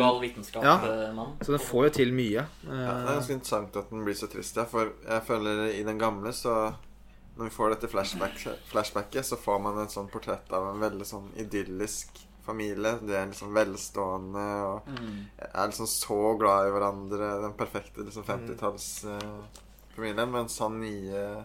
Ja. 0.63 0.75
eh, 0.85 1.13
mann. 1.15 1.37
Så 1.41 1.47
den 1.53 1.59
får 1.61 1.85
jo 1.85 1.91
til 1.91 2.13
mye. 2.13 2.47
Ja, 2.65 2.65
det 2.65 2.71
er 2.71 3.09
Eh, 3.09 3.15
ganske 3.15 3.31
interessant 3.33 3.77
at 3.77 3.91
den 3.91 4.05
blir 4.05 4.15
så 4.15 4.27
trist, 4.33 4.57
ja. 4.57 4.65
For 4.65 4.93
jeg 5.09 5.23
føler 5.27 5.67
i 5.75 5.83
den 5.83 5.99
gamle, 5.99 6.33
så 6.33 6.75
Når 7.39 7.45
vi 7.45 7.51
får 7.55 7.69
dette 7.71 7.89
flashback, 7.89 8.35
flashbacket, 8.67 9.25
så 9.25 9.37
får 9.39 9.59
man 9.63 9.79
et 9.79 9.91
sånn 9.91 10.09
portrett 10.11 10.53
av 10.53 10.75
en 10.75 10.81
veldig 10.81 11.05
sånn 11.07 11.31
idyllisk 11.39 12.09
familie. 12.45 12.99
De 13.07 13.13
er 13.15 13.27
liksom 13.29 13.53
velstående 13.55 14.63
og 14.67 14.83
Mm. 14.89 15.27
er 15.39 15.67
liksom 15.69 15.87
så 15.87 16.35
glad 16.37 16.67
i 16.67 16.71
hverandre. 16.73 17.41
Den 17.43 17.53
perfekte 17.53 18.03
liksom 18.05 18.25
50-tallsfamilien. 18.25 20.31
Mens 20.33 20.59
han 20.59 20.81
nye 20.81 21.45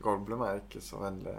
Goldblum 0.00 0.40
er 0.46 0.60
ikke 0.62 0.80
så 0.80 0.96
veldig 1.02 1.36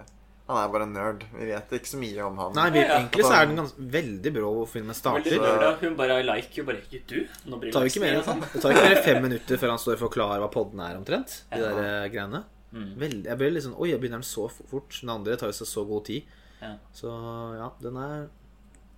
Han 0.50 0.58
er 0.60 0.70
bare 0.74 0.86
en 0.88 0.92
nerd. 0.96 1.24
Vi 1.36 1.46
vet 1.46 1.72
ikke 1.78 1.90
så 1.92 1.98
mye 2.00 2.24
om 2.26 2.38
han. 2.42 2.54
Nei, 2.58 2.64
vi, 2.74 2.80
Ja, 2.82 2.86
ja. 2.88 2.96
egentlig 3.00 3.24
så 3.28 3.34
er 3.38 3.46
den 3.50 3.60
gans 3.60 3.74
veldig 3.96 4.32
bra 4.34 4.50
hvor 4.56 4.66
filmen 4.70 4.90
Veldig 4.90 5.34
starter. 5.38 5.76
Hun 5.84 5.96
bare 6.00 6.16
I 6.20 6.24
like 6.26 6.58
you. 6.58 6.64
Bare 6.66 6.80
ikke 6.82 7.02
du. 7.06 7.20
Nå 7.46 7.60
blir 7.62 7.70
Det 7.70 7.76
tar 7.78 7.86
ikke 7.90 8.02
mer, 8.02 8.18
sånn. 8.26 8.40
det 8.42 8.62
tar 8.64 8.74
ikke 8.74 8.82
mer 8.88 8.96
enn 8.96 9.04
fem 9.06 9.22
minutter 9.28 9.60
før 9.62 9.72
han 9.76 9.82
står 9.84 9.94
og 9.98 10.02
forklarer 10.08 10.42
hva 10.42 10.50
podden 10.50 10.82
er, 10.82 10.96
omtrent. 10.98 11.36
De 11.52 11.60
Ja. 11.62 11.70
der 11.70 11.84
eh, 12.04 12.08
greiene. 12.10 12.42
Mm. 12.72 12.90
Veldig, 12.98 13.24
jeg 13.26 13.38
blir 13.40 13.50
litt 13.54 13.64
sånn 13.66 13.78
Oi, 13.82 13.88
jeg 13.90 14.00
begynner 14.02 14.20
den 14.22 14.28
så 14.30 14.48
fort. 14.50 14.90
Den 15.00 15.10
andre 15.16 15.36
tar 15.40 15.50
jo 15.50 15.56
seg 15.62 15.70
så 15.70 15.86
god 15.88 16.04
tid. 16.10 16.22
Ja. 16.60 16.74
Så 16.94 17.08
ja, 17.56 17.70
den 17.80 17.96
er 17.96 18.28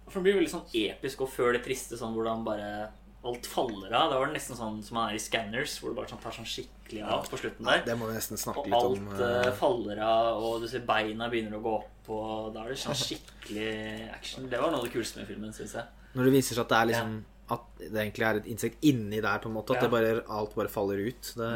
For 0.08 0.18
det 0.20 0.24
blir 0.26 0.40
veldig 0.40 0.50
sånn 0.52 0.66
episk, 0.74 1.20
og 1.24 1.30
før 1.32 1.52
det 1.56 1.62
triste, 1.64 1.96
sånn 2.00 2.12
hvordan 2.16 2.42
bare 2.44 2.90
alt 3.24 3.46
faller 3.46 3.92
av. 3.94 4.10
Da 4.10 4.18
var 4.18 4.26
det 4.30 4.34
nesten 4.38 4.56
sånn 4.58 4.80
som 4.82 4.96
man 4.98 5.10
er 5.12 5.14
i 5.14 5.22
Scanners, 5.22 5.76
hvor 5.80 5.92
det 5.92 5.96
bare 6.00 6.10
sånn, 6.10 6.20
tar 6.24 6.34
sånn 6.34 6.48
skikkelig 6.48 7.02
av 7.06 7.28
på 7.30 7.38
slutten 7.38 7.68
der. 7.68 7.84
Det 7.86 7.94
må 8.00 8.08
vi 8.10 8.16
nesten 8.16 8.40
snakke 8.40 8.64
Og 8.64 8.66
litt 8.66 8.74
om. 8.88 9.08
alt 9.12 9.20
eh, 9.20 9.48
eh, 9.48 9.52
faller 9.60 10.00
av, 10.02 10.42
og 10.42 10.60
du 10.64 10.66
ser 10.72 10.82
beina 10.88 11.28
begynner 11.30 11.54
å 11.58 11.62
gå 11.62 11.74
opp, 11.78 12.10
og 12.10 12.48
da 12.56 12.64
er 12.64 12.72
det 12.74 12.78
sånn 12.82 12.98
skikkelig 12.98 14.08
action. 14.14 14.48
Det 14.50 14.58
var 14.58 14.72
noe 14.72 14.80
av 14.82 14.88
det 14.88 14.94
kuleste 14.96 15.20
med 15.22 15.28
filmen, 15.30 15.52
syns 15.54 15.76
jeg. 15.78 15.86
Når 16.16 16.24
det 16.28 16.32
viser 16.34 16.58
seg 16.58 16.64
at 16.66 16.72
det 16.74 16.80
er 16.80 16.90
liksom 16.92 17.12
At 17.52 17.64
det 17.78 17.98
egentlig 18.00 18.24
er 18.26 18.36
et 18.40 18.46
insekt 18.48 18.84
inni 18.86 19.18
der, 19.20 19.38
på 19.42 19.48
en 19.50 19.54
måte. 19.54 19.74
At 19.74 19.82
Ja. 19.82 19.88
det 19.88 19.90
bare, 19.92 20.24
alt 20.30 20.54
bare 20.56 20.68
faller 20.72 20.96
ut. 21.04 21.32
Det, 21.36 21.48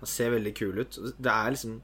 det 0.00 0.08
ser 0.08 0.30
veldig 0.30 0.54
kul 0.54 0.78
ut. 0.78 0.98
Det 1.18 1.32
er 1.32 1.50
liksom 1.50 1.80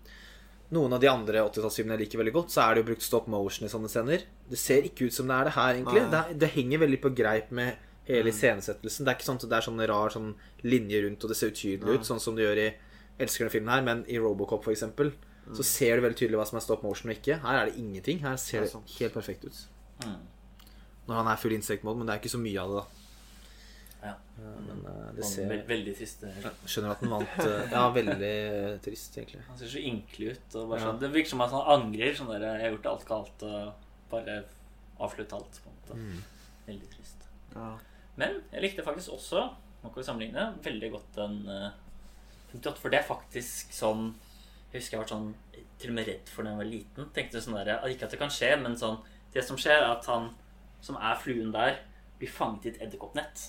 Noen 0.71 0.93
av 0.93 1.01
de 1.01 1.09
andre 1.09 1.41
80-tallsfilmene 1.49 1.97
jeg 1.97 2.03
liker 2.05 2.19
veldig 2.21 2.33
godt, 2.35 2.51
så 2.53 2.61
er 2.67 2.75
det 2.75 2.83
jo 2.83 2.89
brukt 2.91 3.03
stop 3.03 3.27
motion 3.27 3.65
i 3.65 3.71
sånne 3.73 3.89
scener. 3.89 4.21
Det 4.51 4.59
ser 4.61 4.83
ikke 4.85 5.07
ut 5.09 5.15
som 5.17 5.27
det 5.27 5.35
er 5.39 5.45
det 5.49 5.53
her, 5.55 5.75
egentlig. 5.79 6.03
Det, 6.13 6.21
det 6.43 6.51
henger 6.53 6.79
veldig 6.83 6.99
på 7.01 7.13
greip 7.17 7.51
med 7.57 7.79
hele 8.09 8.33
iscenesettelsen. 8.33 9.05
Det 9.05 9.13
er 9.13 9.17
ikke 9.19 9.29
sånn 9.29 9.37
at 9.43 9.49
det 9.51 9.57
er 9.59 9.67
sånn 9.69 9.83
rar 9.89 10.11
sånn 10.15 10.35
linje 10.65 11.03
rundt, 11.05 11.25
og 11.25 11.29
det 11.31 11.37
ser 11.37 11.53
utydelig 11.53 11.99
ut, 12.01 12.07
sånn 12.09 12.21
som 12.21 12.35
det 12.39 12.45
gjør 12.47 12.63
i 12.67 12.69
Elsker 13.19 13.45
den 13.49 13.51
filmen 13.51 13.73
her, 13.75 13.83
men 13.83 14.05
i 14.09 14.17
Robocop, 14.23 14.63
for 14.65 14.71
eksempel, 14.73 15.13
så 15.53 15.65
ser 15.65 15.97
du 15.97 16.03
veldig 16.05 16.17
tydelig 16.21 16.39
hva 16.39 16.45
som 16.47 16.59
er 16.59 16.63
stop 16.63 16.83
motion 16.85 17.11
og 17.11 17.17
ikke. 17.17 17.39
Her 17.43 17.57
er 17.63 17.67
det 17.71 17.79
ingenting. 17.81 18.21
Her 18.23 18.37
ser 18.37 18.61
Det 18.63 18.73
det 18.73 18.99
helt 19.01 19.15
perfekt 19.15 19.45
ut. 19.45 19.59
Mm. 20.05 20.21
Når 21.09 21.15
han 21.23 21.27
er 21.33 21.37
full 21.37 21.53
insect-mode, 21.57 21.99
men 21.99 22.07
det 22.07 22.15
er 22.15 22.21
ikke 22.21 22.31
så 22.37 22.39
mye 22.39 22.61
av 22.63 22.69
det, 22.69 22.77
da. 22.79 22.87
Ja. 24.09 24.15
Men 24.69 24.85
eh, 24.87 25.13
det 25.17 25.25
ser 25.27 25.49
ve- 25.51 25.65
veldig 25.67 25.95
trist. 25.99 26.23
Skjønner 26.69 26.93
at 26.95 27.01
den 27.03 27.11
vant 27.11 27.41
eh, 27.43 27.73
Ja, 27.73 27.91
veldig 27.97 28.83
trist, 28.85 29.17
egentlig. 29.19 29.41
Han 29.49 29.59
ser 29.59 29.73
så 29.73 29.83
ynkelig 29.83 30.31
ut. 30.37 30.55
Og 30.61 30.69
bare 30.71 30.79
Ja. 30.81 30.87
sånn, 30.87 31.01
det 31.01 31.11
virker 31.17 31.29
som 31.33 31.41
at 31.41 31.51
han 31.51 31.67
angrer. 31.81 32.15
Sånn 32.15 32.29
der, 32.31 32.39
'Jeg 32.47 32.61
har 32.63 32.71
gjort 32.77 32.87
alt 32.93 33.07
galt', 33.09 33.43
og 33.43 33.75
bare 34.11 34.45
avslutte 35.01 35.33
alt. 35.35 35.61
på 35.65 35.67
en 35.67 35.77
måte. 35.83 35.95
Mm. 35.99 36.23
Veldig 36.69 36.91
trist. 36.95 37.27
Ja. 37.57 37.79
Men 38.19 38.41
jeg 38.53 38.65
likte 38.65 38.85
faktisk 38.87 39.15
også, 39.15 39.45
nå 39.83 39.91
kan 39.91 40.01
vi 40.01 40.07
sammenligne, 40.07 40.47
veldig 40.65 40.91
godt 40.95 41.19
den 41.21 41.37
eh, 41.55 41.77
58. 42.53 42.81
For 42.81 42.93
det 42.93 43.01
er 43.01 43.07
faktisk 43.07 43.75
sånn 43.77 44.09
Jeg 44.69 44.81
husker 44.83 44.97
jeg 44.97 45.03
var 45.03 45.11
sånn 45.13 45.29
til 45.79 45.93
og 45.93 45.97
med 45.97 46.09
redd 46.09 46.33
for 46.33 46.45
da 46.45 46.53
jeg 46.53 46.61
var 46.61 46.69
liten. 46.69 47.13
Tenkte 47.15 47.43
sånn 47.45 47.57
der, 47.61 47.77
Ikke 47.89 48.09
at 48.09 48.15
det 48.15 48.21
kan 48.21 48.33
skje, 48.33 48.51
men 48.61 48.77
sånn 48.81 48.99
Det 49.35 49.45
som 49.45 49.61
skjer, 49.61 49.81
er 49.85 49.93
at 49.93 50.09
han 50.11 50.33
som 50.85 50.99
er 51.03 51.17
fluen 51.19 51.51
der, 51.55 51.81
blir 52.19 52.31
fanget 52.31 52.67
i 52.67 52.71
et 52.71 52.83
edderkoppnett. 52.87 53.49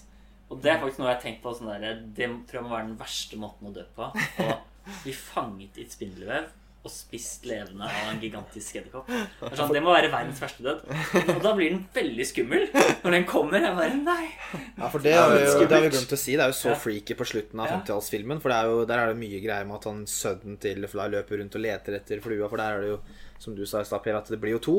Og 0.49 0.61
det 0.63 0.71
er 0.71 0.79
faktisk 0.81 1.01
noe 1.01 1.11
jeg 1.11 1.15
har 1.15 1.21
tenkt 1.21 1.43
på. 1.43 1.51
Sånn 1.53 1.69
der, 1.69 1.99
det 2.17 2.29
tror 2.49 2.59
jeg 2.59 2.65
må 2.65 2.73
være 2.73 2.87
den 2.87 2.97
verste 2.97 3.37
måten 3.41 3.69
å 3.69 3.73
dø 3.73 3.83
på. 3.95 4.07
Å 4.09 4.55
bli 5.03 5.13
fanget 5.13 5.77
i 5.77 5.85
et 5.85 5.93
spindelvev 5.93 6.49
og 6.89 6.93
spist 6.95 7.45
levende 7.47 7.85
av 7.85 8.09
en 8.09 8.19
gigantisk 8.23 8.79
edderkopp. 8.81 9.09
Er 9.13 9.55
sånn, 9.59 9.71
det 9.75 9.83
må 9.85 9.93
være 9.93 10.09
verdens 10.11 10.41
verste 10.41 10.65
død. 10.65 10.81
Og 11.35 11.41
da 11.45 11.53
blir 11.55 11.69
den 11.75 11.83
veldig 11.95 12.25
skummel. 12.25 12.65
Når 13.05 13.15
den 13.19 13.27
kommer, 13.29 13.61
jeg 13.61 13.75
bare 13.77 13.95
Nei! 14.01 14.25
Ja, 14.79 14.89
for 14.89 14.99
det 15.05 15.13
har 15.13 15.29
vi, 15.29 15.43
er 15.43 15.47
jo- 15.53 15.67
det 15.69 15.77
har 15.77 15.85
vi 15.85 15.91
glemt 15.93 16.15
å 16.17 16.19
si. 16.19 16.35
Det 16.35 16.43
er 16.47 16.51
jo 16.53 16.57
så 16.59 16.71
Ja. 16.73 16.79
freaky 16.81 17.13
på 17.19 17.27
slutten 17.29 17.59
av 17.61 17.67
Ja. 17.69 17.77
50-tallsfilmen. 17.77 18.41
For 18.41 18.49
det 18.49 18.57
er 18.57 18.71
jo, 18.73 18.85
der 18.89 18.99
er 19.05 19.13
det 19.13 19.17
mye 19.21 19.41
greier 19.45 19.67
med 19.69 19.75
at 19.79 19.83
han 19.91 20.03
sønnen 20.09 20.59
til 20.59 20.87
Fly 20.89 21.07
løper 21.13 21.37
rundt 21.43 21.55
og 21.55 21.61
leter 21.61 21.95
etter 21.99 22.19
flua. 22.25 22.49
For 22.49 22.57
der 22.57 22.73
er 22.77 22.81
det 22.81 22.89
jo, 22.95 22.99
som 23.39 23.55
du 23.55 23.63
sa 23.69 23.79
i 23.81 23.87
stad, 23.87 24.01
Per, 24.03 24.17
at 24.17 24.27
det 24.33 24.41
blir 24.41 24.57
jo 24.57 24.59
to. 24.59 24.77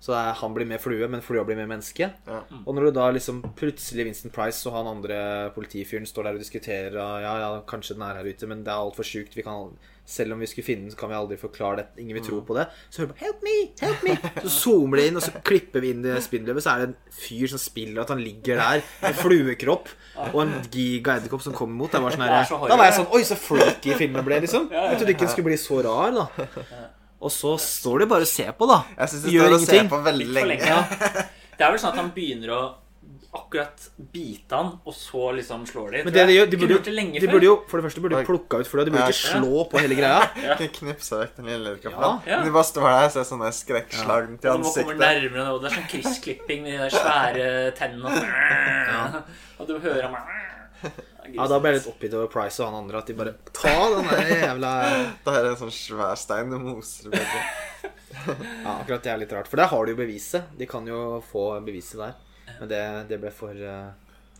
Så 0.00 0.12
er, 0.12 0.34
han 0.38 0.54
blir 0.54 0.68
med 0.68 0.80
flue, 0.82 1.08
men 1.08 1.24
flua 1.24 1.42
blir 1.48 1.58
med 1.58 1.70
menneske. 1.70 2.10
Ja. 2.28 2.42
Og 2.62 2.76
når 2.76 2.88
du 2.88 2.96
da 2.98 3.08
liksom 3.16 3.40
plutselig 3.58 4.06
Vincent 4.06 4.34
Price 4.34 4.66
og 4.68 4.76
han 4.76 4.90
andre 4.90 5.18
politifyren 5.56 6.06
står 6.06 6.28
der 6.28 6.38
og 6.38 6.44
diskuterer 6.44 6.98
og 7.00 7.24
ja, 7.24 7.34
ja, 7.42 7.50
kanskje 7.68 7.96
den 7.96 8.06
er 8.06 8.20
her 8.20 8.28
ute, 8.28 8.48
men 8.50 8.64
det 8.66 8.72
er 8.72 8.84
altfor 8.84 9.08
sjukt. 9.08 9.36
Vi 9.38 9.44
selv 10.06 10.36
om 10.36 10.40
vi 10.40 10.46
skulle 10.46 10.64
finne 10.64 10.86
den, 10.86 10.92
så 10.94 10.98
kan 11.00 11.10
vi 11.10 11.16
aldri 11.18 11.36
forklare 11.40 11.80
det. 11.80 11.86
Ingen 11.98 12.14
vil 12.14 12.24
tro 12.28 12.40
på 12.46 12.54
det. 12.54 12.68
Så 12.90 13.02
hører 13.02 13.08
du 13.08 13.14
på 13.14 13.24
'Help 13.24 13.42
me! 13.42 13.56
Help 13.80 14.02
me!' 14.06 14.30
Så 14.44 14.52
zoomer 14.62 15.00
det 15.00 15.06
inn, 15.08 15.16
og 15.16 15.22
så 15.22 15.32
klipper 15.42 15.82
vi 15.82 15.90
inn 15.90 16.04
i 16.06 16.20
spindelvevet, 16.22 16.62
så 16.62 16.70
er 16.70 16.78
det 16.78 16.88
en 16.88 16.96
fyr 17.10 17.50
som 17.50 17.58
spiller 17.58 18.02
at 18.02 18.12
han 18.14 18.22
ligger 18.22 18.60
der 18.62 18.84
med 19.02 19.14
fluekropp 19.18 19.88
og 20.32 20.42
en 20.42 20.54
giga 20.70 21.16
edderkopp 21.18 21.42
som 21.42 21.52
kommer 21.52 21.74
mot. 21.74 21.90
Det 21.90 22.02
var 22.02 22.14
sånn 22.14 22.22
Det 22.22 22.38
er 22.38 22.44
så 22.44 22.60
her, 22.60 22.68
da 22.68 22.76
var 22.76 22.90
jeg 22.90 22.98
sånn 23.00 23.10
Oi, 23.10 23.22
så 23.26 23.36
freaky 23.40 23.96
filmen 23.98 24.24
ble, 24.24 24.40
liksom. 24.46 24.70
Jeg 24.70 25.00
trodde 25.00 25.16
ikke 25.16 25.26
den 25.26 25.34
skulle 25.34 25.50
bli 25.50 25.58
så 25.58 25.82
rar, 25.82 26.14
da. 26.14 26.46
Og 27.26 27.32
så 27.34 27.56
står 27.58 28.04
de 28.04 28.10
bare 28.14 28.26
og 28.26 28.30
ser 28.30 28.52
på, 28.54 28.68
da. 28.70 28.80
Jeg 28.96 29.12
syns 29.12 29.26
de 29.26 29.36
Gjør 29.36 29.46
står 29.50 29.54
og 29.58 29.68
ser 29.68 29.92
på 29.92 30.02
veldig 30.06 30.26
lenge. 30.40 30.58
lenge. 30.66 30.82
Det 31.56 31.64
er 31.64 31.72
vel 31.72 31.80
sånn 31.80 31.94
at 31.94 32.02
han 32.04 32.10
begynner 32.14 32.50
å 32.52 32.64
akkurat 33.36 33.82
bite 34.12 34.56
han, 34.56 34.68
og 34.88 34.94
så 34.96 35.26
liksom 35.36 35.64
slår 35.68 35.90
de. 35.92 36.00
Men 36.06 36.14
det 36.14 36.22
de 36.28 36.34
gjør, 36.36 36.46
de 36.52 36.58
burde, 36.60 36.76
det 36.86 36.92
lenge 36.96 37.20
de 37.20 37.28
burde 37.28 37.48
jo 37.48 37.54
For 37.68 37.80
det 37.80 37.84
første 37.86 38.02
burde 38.04 38.20
de 38.20 38.28
plukka 38.28 38.60
ut 38.62 38.68
flua. 38.70 38.84
De 38.86 38.92
burde 38.94 39.02
Ja. 39.04 39.12
ikke 39.12 39.32
slå 39.34 39.64
på 39.72 39.82
hele 39.82 39.98
greia. 39.98 40.22
ja. 40.46 40.56
knipse 40.78 41.18
vekk 41.20 41.34
den 41.40 41.50
lille 41.50 41.74
edderkoppen. 41.74 42.22
Ja. 42.24 42.32
Ja. 42.32 42.38
De 42.46 42.52
bare 42.54 42.68
står 42.70 42.88
der 42.88 43.08
og 43.08 43.12
ser 43.16 43.28
sånne 43.28 43.50
skrekkslag 43.56 44.30
til 44.40 44.52
ansiktet. 44.54 44.92
Og 44.94 45.02
nærmere 45.04 45.48
og 45.52 45.60
det 45.64 45.70
er 45.70 45.76
sånn 45.76 45.88
kryssklipping 45.92 46.64
med 46.64 46.76
de 46.76 46.82
der 46.86 46.96
svære 46.96 47.50
tennene. 47.76 49.22
Og 49.60 49.68
du 49.68 49.78
hører 49.80 50.02
ham 50.08 50.16
Ja, 51.34 51.46
Da 51.50 51.58
ble 51.58 51.72
jeg 51.72 51.80
litt 51.80 51.88
oppgitt 51.90 52.14
over 52.14 52.28
Price 52.30 52.60
og 52.62 52.68
han 52.70 52.78
andre. 52.84 53.00
At 53.02 53.08
de 53.10 53.14
bare 53.18 53.32
Ta 53.56 53.72
den 53.96 54.06
der 54.10 54.30
jævla 54.30 54.72
Da 55.26 55.34
er 55.34 55.42
det 55.46 55.50
en 55.54 55.60
sånn 55.64 55.74
svær 55.74 56.14
stein 56.20 56.50
du 56.52 56.58
moser 56.62 57.10
med. 57.10 57.26
Ja, 58.26 58.76
akkurat 58.80 59.02
det 59.04 59.10
er 59.12 59.20
litt 59.24 59.32
rart. 59.34 59.48
For 59.50 59.56
der 59.60 59.70
har 59.72 59.86
de 59.86 59.92
jo 59.94 59.98
beviset. 59.98 60.48
De 60.58 60.66
kan 60.70 60.86
jo 60.88 61.20
få 61.30 61.48
beviset 61.66 61.98
der. 62.02 62.14
Men 62.60 62.70
det, 62.70 62.82
det 63.10 63.18
ble 63.22 63.30
for, 63.34 63.52
eh, 63.58 63.90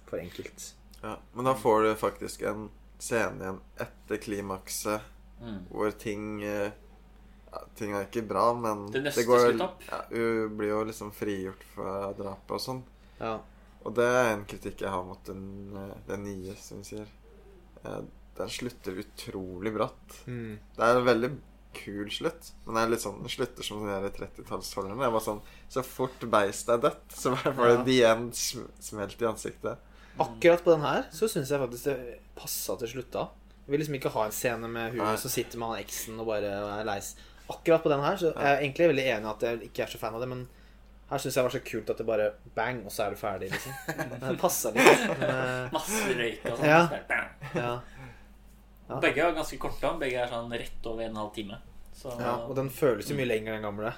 for 0.07 0.23
enkelt. 0.23 0.71
Ja. 1.03 1.17
Men 1.35 1.45
da 1.51 1.55
får 1.59 1.83
du 1.85 1.91
faktisk 2.01 2.43
en 2.49 2.69
scene 2.99 3.43
igjen 3.43 3.61
etter 3.87 4.23
klimakset 4.23 5.13
Mm. 5.37 5.67
hvor 5.69 5.91
ting 6.01 6.43
eh, 6.49 6.71
ja, 7.53 7.59
Ting 7.77 7.91
er 7.93 8.07
ikke 8.07 8.23
bra, 8.25 8.55
men 8.57 8.87
Det 8.91 9.03
det 9.05 9.25
går. 9.29 9.51
Ja, 9.61 9.99
hun 10.09 10.55
blir 10.57 10.71
jo 10.71 10.79
liksom 10.89 11.11
frigjort 11.13 11.61
fra 11.75 12.13
drapet 12.17 12.55
og 12.57 12.63
sånn. 12.65 12.81
Ja. 13.21 13.35
Og 13.87 13.95
det 13.95 14.07
er 14.11 14.33
en 14.35 14.45
kritikk 14.51 14.83
jeg 14.83 14.91
har 14.93 15.05
mot 15.07 15.21
den, 15.29 15.43
eh, 15.79 15.97
den 16.09 16.25
nye, 16.27 16.55
som 16.59 16.83
vi 16.83 16.89
sier. 16.93 17.07
Eh, 17.85 18.01
Den 18.37 18.51
slutter 18.53 18.99
utrolig 19.01 19.71
bratt. 19.73 20.17
Mm. 20.29 20.59
Det 20.77 20.83
er 20.85 20.99
en 20.99 21.07
veldig 21.07 21.31
kul 21.73 22.11
slutt, 22.13 22.51
men 22.67 22.75
det 22.77 22.83
er 22.83 22.91
litt 22.93 23.01
sånn, 23.01 23.23
den 23.23 23.33
slutter 23.33 23.65
som 23.65 23.81
den 23.81 24.03
der 24.03 24.11
30-tallsholderen. 24.13 24.99
Det 25.01 25.07
er 25.07 25.15
bare 25.15 25.25
sånn 25.25 25.41
Så 25.73 25.83
fort 25.85 26.21
beistet 26.33 26.75
er 26.75 26.83
dødt, 26.85 27.07
så 27.17 27.31
var 27.33 27.55
får 27.57 27.71
det 27.71 27.87
de 27.87 27.97
sm- 28.37 28.69
smelt 28.81 29.23
i 29.23 29.29
ansiktet. 29.31 29.79
Akkurat 30.21 30.63
på 30.65 30.73
den 30.75 30.85
her 30.85 31.07
så 31.13 31.29
syns 31.29 31.49
jeg 31.53 31.61
faktisk 31.61 31.85
det 31.89 32.19
passa 32.37 32.77
til 32.81 32.89
slutt 32.93 33.11
da. 33.17 33.25
Jeg 33.67 33.73
vil 33.73 33.81
liksom 33.81 33.97
ikke 33.99 34.13
ha 34.19 34.25
en 34.29 34.33
scene 34.37 34.69
med 34.69 34.93
hun 34.97 35.17
som 35.17 35.31
sitter 35.33 35.59
med 35.59 35.69
han 35.73 35.81
eksen 35.85 36.21
og 36.21 36.27
bare 36.29 36.53
er 36.81 36.85
leis. 36.89 37.15
Akkurat 37.49 37.83
på 37.85 37.89
den 37.93 38.05
her 38.05 38.17
så 38.21 38.35
er 38.37 38.53
jeg 38.57 38.63
egentlig 38.71 38.89
veldig 38.93 39.07
enig 39.17 39.27
i 39.29 39.33
at 39.33 39.41
jeg 39.49 39.61
ikke 39.71 39.83
er 39.85 39.93
så 39.97 39.99
fan 40.05 40.15
av 40.15 40.21
det, 40.21 40.29
men 40.29 40.45
her 41.11 41.23
syns 41.23 41.37
jeg 41.37 41.39
det 41.39 41.47
var 41.47 41.55
så 41.55 41.63
kult 41.71 41.91
at 41.93 42.01
det 42.01 42.07
bare 42.07 42.31
bang, 42.57 42.81
og 42.87 42.93
så 42.93 43.05
er 43.07 43.15
du 43.15 43.21
ferdig, 43.21 43.51
liksom. 43.53 43.75
Det 44.27 44.35
passa 44.41 44.73
litt. 44.75 45.05
Men, 45.07 45.23
eh, 45.29 45.69
Masse 45.77 46.03
røyk 46.19 46.47
og 46.51 46.57
sånn. 46.59 46.67
Ja. 46.67 46.81
Så 46.83 46.97
det 46.97 47.21
ja. 47.61 47.75
Ja. 48.87 48.99
Begge 49.03 49.23
er 49.23 49.37
ganske 49.37 49.59
korte. 49.63 49.93
Begge 50.01 50.23
er 50.23 50.31
sånn 50.31 50.51
rett 50.51 50.89
over 50.91 51.05
en 51.07 51.15
en 51.15 51.21
halv 51.23 51.35
time. 51.35 51.59
Så 51.97 52.13
ja. 52.19 52.37
Og 52.47 52.55
den 52.59 52.71
føles 52.75 53.09
jo 53.11 53.17
mye 53.19 53.29
lenger 53.31 53.57
den 53.57 53.67
gamle. 53.67 53.93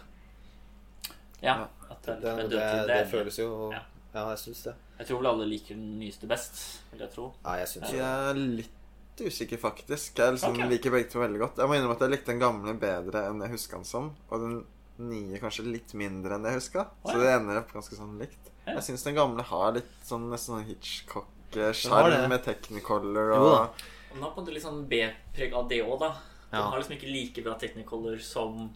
ja, 1.40 1.60
at 1.88 2.02
det, 2.04 2.20
Det, 2.20 2.34
det, 2.36 2.48
det, 2.52 2.58
det, 2.60 2.86
det 2.92 3.06
føles 3.12 3.38
jo 3.40 3.48
Ja. 3.72 3.84
Ja, 4.14 4.24
jeg 4.32 4.40
syns 4.40 4.62
det. 4.64 4.74
Jeg 4.98 5.08
tror 5.08 5.20
vel 5.20 5.30
alle 5.30 5.46
liker 5.46 5.76
den 5.76 5.98
nyeste 6.00 6.28
best, 6.30 6.56
vil 6.90 7.04
jeg 7.04 7.12
tro. 7.12 7.28
Ja, 7.44 7.58
jeg 7.60 7.68
syns 7.70 7.92
Jeg 7.92 8.00
det. 8.00 8.08
er 8.08 8.40
litt 8.62 9.20
usikker, 9.20 9.60
faktisk. 9.60 10.18
Jeg 10.18 10.36
liksom 10.36 10.56
okay. 10.56 10.70
liker 10.72 10.94
begge 10.94 11.10
to 11.12 11.20
veldig 11.20 11.42
godt. 11.42 11.60
Jeg 11.60 11.70
må 11.70 11.76
innrømme 11.76 11.96
at 11.98 12.04
jeg 12.06 12.14
likte 12.14 12.32
den 12.32 12.42
gamle 12.42 12.74
bedre 12.80 13.26
enn 13.28 13.44
jeg 13.44 13.52
husker 13.52 13.78
den 13.78 13.88
som. 13.88 14.10
Og 14.30 14.42
den 14.44 14.56
nye 14.98 15.38
kanskje 15.38 15.64
litt 15.66 15.92
mindre 15.94 16.34
enn 16.38 16.44
jeg 16.48 16.54
huska. 16.58 16.86
Så 17.06 17.18
det 17.20 17.30
ender 17.34 17.58
opp 17.60 17.72
ganske 17.72 17.94
sånn 17.98 18.18
likt. 18.18 18.50
Ja. 18.66 18.74
Jeg 18.78 18.82
syns 18.90 19.04
den 19.06 19.14
gamle 19.16 19.42
har 19.42 19.72
litt 19.72 19.92
sånn 20.04 20.28
nesten 20.30 20.58
sånn 20.58 20.66
Hitchcock-sjarm 20.68 22.28
med 22.28 22.42
Technicolor 22.44 23.32
og 23.36 23.84
Den 24.12 24.22
har 24.22 24.30
på 24.32 24.40
en 24.40 24.44
måte 24.46 24.52
litt 24.54 24.62
sånn 24.64 24.82
B-preg 24.88 25.52
av 25.54 25.68
det 25.68 25.82
òg, 25.84 25.98
da. 26.00 26.10
Den 26.50 26.60
Ja. 26.60 26.70
har 26.70 26.78
liksom 26.80 26.96
ikke 26.96 27.12
like 27.12 27.42
bra 27.44 27.54
technicolor 27.58 28.18
som 28.20 28.70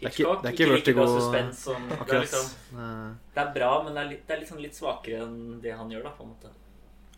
Det 0.00 0.06
er 0.06 0.10
ikke- 0.10 0.16
Hitchcock. 0.16 0.42
det 0.42 0.48
er 0.48 0.54
ikke 0.64 0.74
like 0.74 0.94
bra 0.94 1.06
suspens 1.06 1.54
som 1.58 1.88
det 1.88 2.10
er, 2.10 2.20
liksom, 2.20 3.18
det 3.34 3.40
er 3.46 3.52
bra, 3.54 3.82
men 3.84 3.94
det 3.94 4.00
er, 4.04 4.08
litt, 4.10 4.26
det 4.26 4.36
er 4.36 4.40
liksom 4.40 4.58
litt 4.60 4.72
svakere 4.74 5.22
enn 5.22 5.60
det 5.60 5.76
han 5.76 5.88
gjør, 5.90 6.02
da, 6.02 6.10
på 6.10 6.22
en 6.22 6.28
måte. 6.34 6.50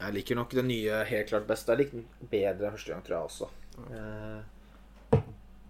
Jeg 0.01 0.13
liker 0.15 0.35
nok 0.37 0.51
det 0.51 0.65
nye 0.65 1.05
helt 1.05 1.29
klart 1.29 1.47
best. 1.47 1.67
Jeg 1.67 1.79
likte 1.79 1.93
den 1.93 2.29
bedre 2.31 2.71
første 2.73 2.89
gang, 2.89 3.03
tror 3.03 3.17
jeg 3.17 3.25
også. 3.31 3.49
Eh, 3.91 4.43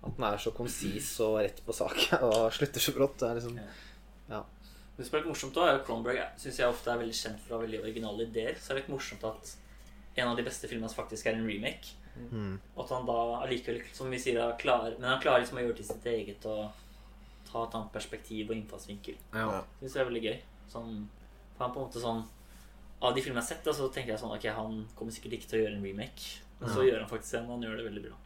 At 0.05 0.16
den 0.18 0.24
er 0.28 0.36
så 0.42 0.50
konsis 0.52 1.09
og 1.24 1.38
rett 1.40 1.61
på 1.64 1.72
sak 1.72 1.96
og 2.26 2.52
slutter 2.52 2.80
så 2.84 2.92
brått. 2.96 3.18
Det 3.22 3.28
er 3.30 3.38
liksom 3.40 3.57
Det 4.96 5.07
som 5.09 5.16
er 5.16 5.22
litt 5.24 5.30
morsomt 5.32 5.55
da, 5.57 5.62
er 5.66 5.78
jo 5.78 5.84
Cronenberg 5.88 6.20
syns 6.38 6.59
jeg 6.61 6.70
ofte 6.70 6.92
er 6.92 7.00
veldig 7.00 7.16
kjent 7.18 7.40
for 7.42 7.55
å 7.55 7.57
ha 7.59 7.64
veldig 7.64 7.80
originale 7.82 8.26
ideer. 8.28 8.55
Så 8.62 8.70
er 8.70 8.76
det 8.76 8.84
litt 8.84 8.92
morsomt 8.94 9.24
at 9.26 9.55
en 10.22 10.28
av 10.30 10.36
de 10.38 10.44
beste 10.46 10.68
filmene 10.70 10.86
hans 10.86 10.94
faktisk 10.94 11.26
er 11.26 11.34
en 11.34 11.48
remake. 11.48 11.96
mm. 12.30 12.52
Og 12.76 12.84
at 12.84 12.92
han 12.94 13.09
da 13.09 13.16
allikevel, 13.42 13.80
som 13.96 14.11
vi 14.12 14.20
sier, 14.22 14.38
er 14.38 14.55
klar, 14.61 14.92
men 15.00 15.09
han 15.11 15.18
klarer 15.24 15.42
liksom 15.42 15.59
å 15.59 15.64
gjøre 15.64 15.78
til 15.80 15.88
sitt 15.88 16.07
eget 16.12 16.46
og 16.46 16.70
ta 17.48 17.64
et 17.66 17.74
annet 17.74 17.90
perspektiv 17.96 18.50
og 18.52 18.57
innfallsvinkel. 18.61 19.18
ja. 19.34 19.48
Ja. 19.57 19.64
Det 19.80 19.88
synes 19.88 19.96
jeg 19.98 20.05
er 20.05 20.11
veldig 20.12 20.24
gøy. 20.28 20.38
Sånn, 20.70 20.94
han 21.59 21.72
på 21.74 21.80
en 21.80 21.86
måte 21.88 22.00
sånn 22.02 22.22
Av 23.05 23.12
de 23.14 23.20
filmene 23.20 23.42
jeg 23.42 23.44
har 23.44 23.57
sett, 23.57 23.64
da, 23.66 23.72
så 23.76 23.88
tenker 23.92 24.14
jeg 24.14 24.20
sånn 24.22 24.32
Ok, 24.32 24.46
han 24.57 24.78
kommer 24.96 25.12
sikkert 25.12 25.34
ikke 25.36 25.48
til 25.50 25.59
å 25.59 25.64
gjøre 25.64 25.76
en 25.76 25.82
remake. 25.84 26.38
Men 26.61 26.70
så 26.70 26.80
Ja. 26.84 26.86
gjør 26.92 27.00
han 27.02 27.11
faktisk 27.11 27.34
en, 27.40 27.44
og 27.50 27.59
han 27.59 27.66
gjør 27.66 27.76
det 27.76 27.84
veldig 27.90 28.02
bra. 28.07 28.16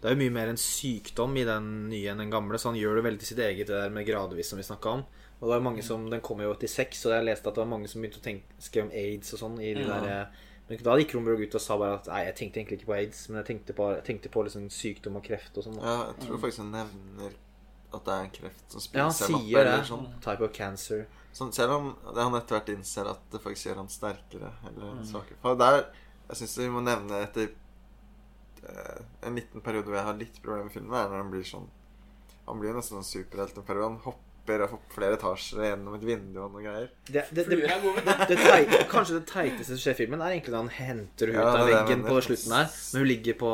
Det 0.00 0.10
er 0.10 0.14
jo 0.14 0.20
mye 0.20 0.32
mer 0.34 0.48
en 0.52 0.56
sykdom 0.60 1.36
i 1.40 1.44
den 1.48 1.88
nye 1.88 2.10
enn 2.12 2.18
den 2.18 2.30
gamle, 2.30 2.58
så 2.60 2.68
han 2.72 2.76
gjør 2.76 2.96
det 2.96 3.04
veldig 3.04 3.18
til 3.20 3.28
sitt 3.32 3.38
eget, 3.38 3.66
det 3.66 3.78
der 3.82 3.90
med 3.90 4.06
gradvis 4.06 4.50
som 4.50 4.58
vi 4.58 4.64
snakka 4.66 4.90
om. 4.98 5.04
Og 5.40 5.48
det 5.48 5.54
var 5.56 5.60
mange 5.64 5.82
som, 5.82 6.08
Den 6.10 6.20
kom 6.20 6.40
jo 6.40 6.52
i 6.52 6.56
86, 6.56 7.06
og 7.06 7.12
jeg 7.12 7.24
leste 7.24 7.48
at 7.48 7.54
det 7.54 7.62
var 7.64 7.70
mange 7.72 7.88
som 7.88 8.00
begynte 8.02 8.20
å 8.20 8.24
tenke, 8.24 8.82
om 8.82 8.90
aids 8.92 9.32
og 9.34 9.38
sånn. 9.40 9.60
i 9.60 9.74
de 9.74 9.80
Ja. 9.80 10.00
der, 10.00 10.26
Men 10.68 10.78
da 10.78 10.96
gikk 10.96 11.14
Romberg 11.14 11.40
ut 11.42 11.54
og 11.54 11.60
sa 11.60 11.76
bare 11.76 11.94
at 11.94 12.06
nei, 12.06 12.24
jeg 12.24 12.34
tenkte 12.36 12.56
egentlig 12.60 12.78
ikke 12.80 12.86
på 12.92 12.96
aids, 12.96 13.28
men 13.28 13.42
jeg 13.44 13.46
tenkte 13.46 13.74
på, 13.74 13.94
jeg 13.96 14.04
tenkte 14.04 14.28
på 14.30 14.44
liksom 14.44 14.70
sykdom 14.70 15.16
og 15.16 15.24
kreft 15.24 15.58
og 15.58 15.64
sånn. 15.64 15.76
Ja, 15.82 16.06
jeg 16.12 16.26
tror 16.26 16.38
faktisk 16.38 16.58
han 16.58 16.70
nevner 16.72 17.32
at 17.94 18.04
det 18.04 18.12
er 18.14 18.22
en 18.24 18.30
kreft 18.30 18.70
som 18.72 18.80
spiser 18.80 18.98
Ja, 18.98 19.04
han 19.04 19.12
sier 19.12 19.36
opp. 19.36 19.66
Eller 19.66 19.84
sånn. 19.84 20.20
Type 20.22 20.40
of 20.42 20.52
cancer. 20.52 21.06
sånn. 21.34 21.52
Selv 21.52 21.70
om 21.72 21.96
han 22.14 22.34
etter 22.34 22.56
hvert 22.60 22.68
innser 22.78 23.10
at 23.10 23.20
det 23.30 23.40
faktisk 23.42 23.66
gjør 23.68 23.76
han 23.76 23.88
sterkere 23.88 24.52
eller 24.66 24.94
Mm. 24.94 25.04
svakere. 25.04 25.36
For 25.42 25.54
der 25.56 25.86
Jeg 26.30 26.36
syns 26.38 26.56
vi 26.56 26.68
må 26.68 26.82
nevne 26.82 27.22
etter 27.22 27.50
en 29.24 29.34
liten 29.38 29.64
periode 29.64 29.88
hvor 29.88 29.98
jeg 29.98 30.08
har 30.08 30.20
litt 30.20 30.38
problemer 30.42 30.68
med 30.68 30.76
filmen, 30.76 30.94
er 30.98 31.10
når 31.10 31.20
han 31.22 31.32
blir 31.32 31.48
sånn 31.48 31.66
Han 32.44 32.60
blir 32.60 32.76
nesten 32.76 33.00
en 33.00 33.06
superhelt 33.08 33.56
en 33.56 33.64
periode. 33.64 33.86
Han 33.88 34.00
hopper 34.04 34.64
og 34.66 34.74
hopper 34.74 34.96
flere 34.98 35.16
etasjer 35.16 35.62
gjennom 35.70 35.94
et 35.96 36.02
vindu 36.04 36.42
og 36.44 36.50
noe 36.52 36.60
greier. 36.60 36.90
Det, 37.08 37.22
det, 37.32 37.46
det, 37.48 37.60
det 38.28 38.36
tei, 38.36 38.58
kanskje 38.90 39.16
det 39.16 39.26
teiteste 39.30 39.70
som 39.70 39.80
skjer 39.80 39.96
i 39.96 40.00
filmen, 40.02 40.20
er 40.20 40.34
egentlig 40.34 40.52
da 40.52 40.60
han 40.60 40.72
henter 40.76 41.32
henne 41.32 41.40
ut 41.40 41.48
Ja, 41.48 41.62
av 41.62 41.70
veggen 41.70 42.04
på 42.04 42.18
slutten 42.26 42.52
der. 42.52 42.74
Når 42.92 43.06
hun 43.06 43.08
ligger 43.08 43.38
på 43.40 43.52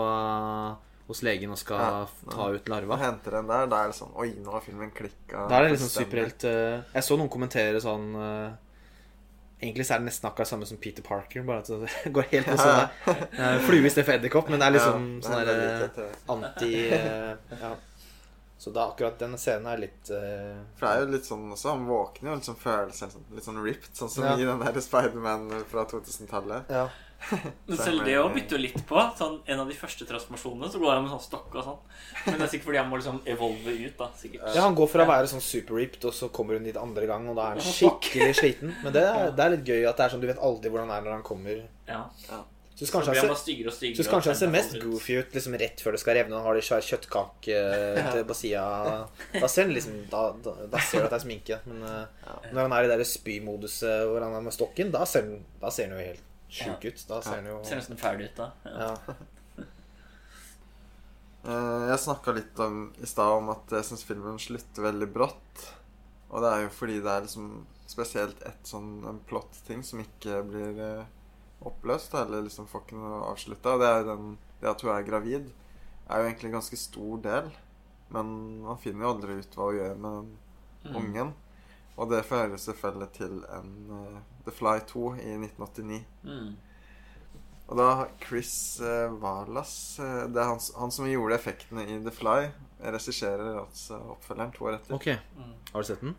hos 1.10 1.22
legen 1.26 1.54
og 1.54 1.58
skal 1.60 1.80
Ja, 1.82 2.02
ta 2.30 2.48
ut 2.54 2.68
larva 2.70 2.98
henter 3.00 3.38
den 3.38 3.50
der. 3.50 3.70
Da 3.70 3.84
er 3.84 3.92
det 3.92 3.98
sånn 3.98 4.12
Oi, 4.18 4.32
nå 4.42 4.54
har 4.54 4.66
filmen 4.66 4.90
klikka. 4.94 5.46
Da 5.50 5.60
er 5.60 5.68
det 5.68 5.76
liksom 5.76 5.92
superhelt 5.94 6.46
uh, 6.46 6.82
Jeg 6.94 7.06
så 7.06 7.18
noen 7.18 7.30
kommentere 7.32 7.82
sånn 7.82 8.10
eh, 8.14 8.58
Egentlig 9.60 9.84
så 9.86 9.94
er 9.94 10.00
det 10.00 10.08
nesten 10.08 10.28
akkurat 10.30 10.48
samme 10.48 10.66
som 10.66 10.78
Peter 10.80 11.04
Parker, 11.04 11.42
bare 11.44 11.60
at 11.60 11.68
det 11.68 12.12
går 12.16 12.28
helt 12.32 12.46
på 12.48 12.56
sånn 12.62 12.80
eh, 13.36 13.58
Flue 13.66 13.84
i 13.84 13.92
stedet 13.92 14.06
for 14.08 14.16
edderkopp, 14.16 14.48
men 14.48 14.62
det 14.62 14.66
er 14.70 14.76
liksom 14.78 15.06
Ja, 15.18 15.22
sånn 15.28 15.38
er 15.42 15.50
der 15.50 16.02
eh, 16.06 16.18
anti 16.34 16.72
eh, 16.96 17.60
Ja. 17.60 17.74
Så 18.60 18.72
da 18.76 18.90
akkurat 18.90 19.16
den 19.20 19.38
scenen 19.40 19.68
er 19.72 19.78
litt 19.80 20.10
uh... 20.12 20.58
For 20.76 20.84
det 20.84 20.90
er 20.92 20.98
jo 21.06 21.12
litt 21.14 21.24
sånn 21.28 21.46
også, 21.54 21.70
han 21.72 21.86
våkner 21.88 22.28
jo 22.28 22.34
litt 22.40 22.48
sånn 22.50 22.58
følelse 22.60 23.06
litt 23.32 23.46
sånn 23.46 23.60
ripped, 23.64 23.94
sånn 23.96 24.10
som 24.12 24.26
Ja. 24.28 24.34
i 24.36 24.44
den 24.44 24.60
der 24.60 24.80
Spiderman 24.84 25.46
fra 25.70 25.86
2000-tallet. 25.88 26.68
Ja. 26.68 26.82
Men 27.68 27.78
selv 27.78 28.04
det 28.06 28.16
òg 28.20 28.32
bytter 28.34 28.56
jo 28.56 28.60
litt 28.62 28.82
på. 28.88 29.00
Sånn, 29.18 29.38
en 29.50 29.62
av 29.62 29.70
de 29.70 29.76
første 29.76 30.06
transformasjonene 30.08 30.70
så 30.72 30.80
går 30.82 30.94
han 30.94 31.04
med 31.04 31.12
sånn 31.12 31.24
stokk 31.24 31.56
og 31.58 31.66
sånn. 31.66 31.80
Men 32.26 32.38
det 32.38 32.46
er 32.46 32.52
sikkert 32.54 32.68
fordi 32.70 32.80
han 32.80 32.90
må 32.90 33.00
liksom 33.00 33.18
evolve 33.34 33.74
ut, 33.76 33.96
da. 33.98 34.08
sikkert. 34.18 34.46
ja, 34.56 34.62
han 34.66 34.78
går 34.78 34.92
fra 34.92 35.06
å 35.06 35.10
være 35.10 35.32
sånn 35.32 35.44
super-ripped, 35.44 36.06
og 36.08 36.16
så 36.16 36.30
kommer 36.34 36.58
hun 36.58 36.68
dit 36.68 36.78
andre 36.80 37.10
gang, 37.10 37.28
og 37.30 37.36
da 37.38 37.50
er 37.50 37.60
han 37.60 37.76
skikkelig 37.80 38.38
sliten. 38.40 38.72
Men 38.84 38.96
det 38.96 39.04
er, 39.10 39.34
det 39.36 39.44
er 39.44 39.56
litt 39.56 39.74
gøy 39.74 39.84
at 39.90 40.00
det 40.00 40.06
er 40.06 40.14
sånn 40.16 40.24
du 40.24 40.30
vet 40.30 40.48
aldri 40.50 40.72
hvordan 40.72 40.88
han 40.90 40.98
er 40.98 41.06
når 41.08 41.18
han 41.18 41.28
kommer. 41.28 41.62
Ja. 41.90 42.06
Syns 42.80 42.88
Så 42.88 42.94
kanskje 42.94 43.12
blir 43.12 43.20
han 43.20 43.28
han 43.28 43.36
ser 43.36 43.42
styggere 43.42 43.68
og 43.68 43.74
styggere. 43.76 43.96
Syns 43.98 44.06
og 44.08 44.14
kanskje 44.14 44.30
han 44.30 44.38
ser 44.40 44.52
mest 44.54 44.76
goofy 44.80 45.16
ut 45.20 45.34
liksom 45.36 45.56
rett 45.60 45.82
før 45.84 45.92
det 45.92 46.00
skal 46.00 46.16
revne. 46.16 46.38
Han 46.38 46.46
har 46.48 46.56
de 46.56 46.62
svære 46.64 46.86
kjøttkake 46.86 47.58
eh, 47.58 47.98
til 48.14 48.24
på 48.30 48.36
sida. 48.38 48.62
Da 49.34 49.50
ser 49.52 49.68
han 49.68 49.74
liksom 49.76 49.98
Da, 50.08 50.22
da, 50.40 50.54
da 50.72 50.80
ser 50.80 51.04
du 51.04 51.10
at 51.10 51.12
det 51.12 51.18
er 51.18 51.24
sminke. 51.26 51.58
Men 51.68 51.84
eh, 51.84 52.30
når 52.54 52.62
han 52.62 52.76
er 52.78 52.88
i 52.88 52.90
det 52.94 52.96
der 53.02 53.10
spymoduset 53.10 54.08
hvor 54.08 54.24
han 54.24 54.38
er 54.38 54.48
med 54.48 54.56
stokken, 54.56 54.94
da 54.96 55.04
ser 55.04 55.28
han, 55.28 55.44
da 55.60 55.74
ser 55.74 55.90
han 55.90 55.98
jo 55.98 56.06
helt 56.08 56.24
sjuk 56.50 56.84
ut. 56.90 57.04
Da 57.08 57.20
ser 57.22 57.36
han 57.40 57.46
jo 57.50 57.58
Ser 57.64 57.80
nesten 57.80 57.98
ferdig 58.00 58.30
ut, 58.30 58.36
da. 58.42 58.50
Ja. 58.64 58.90
ja. 59.08 59.14
Eh, 61.44 61.84
Jeg 61.88 62.00
snakka 62.02 62.34
litt 62.36 62.58
om, 62.60 62.90
i 63.00 63.06
stad 63.08 63.30
om 63.38 63.46
at 63.54 63.70
jeg 63.72 63.86
syns 63.88 64.04
filmen 64.04 64.36
slutter 64.42 64.84
veldig 64.90 65.06
brått. 65.14 65.62
Og 66.28 66.42
det 66.44 66.50
er 66.52 66.64
jo 66.66 66.72
fordi 66.74 66.98
det 67.02 67.10
er 67.14 67.24
liksom 67.24 67.46
spesielt 67.90 68.42
et 68.46 68.68
sånn 68.68 68.90
en 69.08 69.22
plot-ting 69.26 69.80
som 69.86 70.02
ikke 70.02 70.42
blir 70.46 70.76
eh, 70.84 71.08
oppløst, 71.66 72.12
eller 72.20 72.44
liksom 72.46 72.68
får 72.70 72.84
ikke 72.84 73.00
noe 73.00 73.22
avslutta. 73.32 73.78
Det 73.80 73.88
er 73.88 73.98
jo 74.02 74.08
den 74.12 74.28
Det 74.60 74.68
at 74.68 74.82
hun 74.84 74.92
er 74.92 75.06
gravid, 75.08 75.46
er 76.12 76.20
jo 76.20 76.28
egentlig 76.28 76.50
en 76.50 76.58
ganske 76.58 76.76
stor 76.76 77.20
del. 77.24 77.46
Men 78.12 78.30
man 78.66 78.76
finner 78.82 79.06
jo 79.06 79.12
aldri 79.14 79.38
ut 79.40 79.54
hva 79.56 79.70
hun 79.70 79.78
gjør 79.80 79.96
med 80.04 80.16
den 80.20 80.30
Mm. 80.80 80.94
ungen. 80.96 81.30
Og 82.00 82.08
det 82.08 82.22
fører 82.24 82.56
selvfølgelig 82.56 83.10
til 83.12 83.34
en 83.52 83.72
eh, 83.92 84.20
The 84.46 84.54
Fly 84.54 84.80
2 84.88 85.04
i 85.20 85.34
1989. 85.36 86.02
Mm. 86.24 86.50
Og 87.70 87.78
da 87.78 87.88
Chris 88.24 88.80
uh, 88.82 89.12
Wallace 89.22 90.02
eh, 90.02 90.24
Det 90.26 90.40
er 90.42 90.48
han, 90.48 90.58
han 90.80 90.90
som 90.90 91.06
gjorde 91.06 91.36
effektene 91.36 91.84
i 91.86 92.00
The 92.02 92.10
Fly. 92.10 92.48
Regisserer 92.82 93.60
altså 93.60 94.00
oppfølgeren 94.16 94.50
to 94.56 94.66
år 94.66 94.78
etter. 94.80 94.96
Ok. 94.96 95.06
Mm. 95.36 95.52
Har 95.72 95.84
du 95.84 95.86
sett 95.86 96.02
den? 96.02 96.16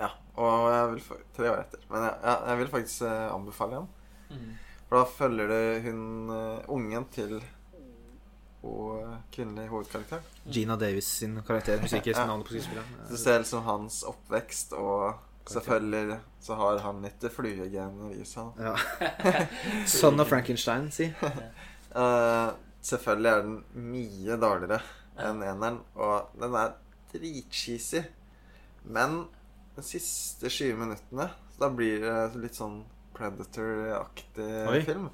Ja, 0.00 0.08
og 0.34 0.64
jeg 0.72 0.86
vil 0.94 1.02
Tre 1.36 1.50
år 1.52 1.60
etter. 1.62 1.84
Men 1.92 2.08
jeg, 2.08 2.16
jeg, 2.24 2.38
jeg 2.48 2.58
vil 2.62 2.72
faktisk 2.72 3.04
eh, 3.06 3.26
anbefale 3.34 3.82
den. 3.82 3.90
Mm. 4.34 4.54
For 4.88 4.98
da 4.98 5.04
følger 5.18 5.52
du 5.52 5.90
hun 5.90 6.32
eh, 6.34 6.72
ungen 6.74 7.06
til 7.14 7.36
og 8.64 9.02
eh, 9.02 9.16
kvinnelig 9.32 9.68
hovedkarakter. 9.68 10.24
Gina 10.50 10.76
Davis 10.80 11.04
sin 11.20 11.38
karakter. 11.46 11.84
Ikke 11.84 12.10
Ja. 12.16 12.26
på 12.26 12.48
Så 12.48 13.12
du 13.12 13.16
ser 13.16 13.38
liksom 13.38 13.62
hans 13.62 14.02
oppvekst, 14.08 14.72
og 14.72 15.14
selvfølgelig 15.50 16.18
så 16.40 16.56
har 16.60 16.78
han 16.84 17.02
litt 17.04 17.24
fluegener 17.32 18.14
i 18.16 18.24
seg. 18.28 18.52
da. 18.58 18.74
Ja. 18.74 19.44
Son 19.98 20.20
of 20.20 20.28
Frankenstein, 20.28 20.90
si. 20.92 21.10
uh, 21.20 22.50
selvfølgelig 22.90 23.30
er 23.30 23.46
den 23.46 23.58
mye 23.92 24.38
dårligere 24.40 24.80
enn 25.24 25.44
eneren, 25.46 25.78
og 25.94 26.34
den 26.40 26.56
er 26.58 26.74
dritcheesy. 27.12 28.02
Men 28.84 29.24
de 29.76 29.84
siste 29.86 30.50
20 30.50 30.76
minuttene, 30.80 31.30
så 31.54 31.64
da 31.66 31.70
blir 31.72 32.02
det 32.04 32.42
litt 32.42 32.58
sånn 32.58 32.82
Predator-aktig 33.14 34.84
film. 34.88 35.08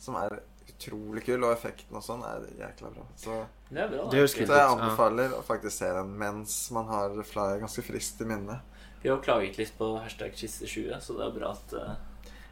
Som 0.00 0.16
er 0.16 0.40
utrolig 0.68 1.24
kul, 1.26 1.44
og 1.44 1.52
effekten 1.52 1.96
og 1.98 2.04
sånn 2.04 2.24
er 2.26 2.46
jækla 2.58 2.90
bra. 2.94 3.04
Så, 3.20 3.36
Det 3.68 3.82
er 3.84 3.90
bra. 3.92 4.06
Det 4.12 4.24
så 4.30 4.44
jeg 4.44 4.70
anbefaler 4.70 5.30
ja. 5.30 5.38
å 5.38 5.44
faktisk 5.46 5.76
se 5.76 5.90
den 5.96 6.14
mens 6.20 6.56
man 6.74 6.88
har 6.90 7.14
Fly 7.28 7.60
ganske 7.62 7.84
friskt 7.84 8.22
i 8.24 8.28
minne. 8.28 8.58
Vi 9.04 9.10
har 9.12 9.20
klaget 9.20 9.58
litt 9.60 9.74
på 9.76 9.90
hashtag 10.00 10.32
kisse 10.32 10.64
20, 10.64 10.96
så 11.04 11.14
det 11.18 11.26
er 11.26 11.32
bra 11.34 11.50
at 11.52 11.72
eh, 11.76 11.96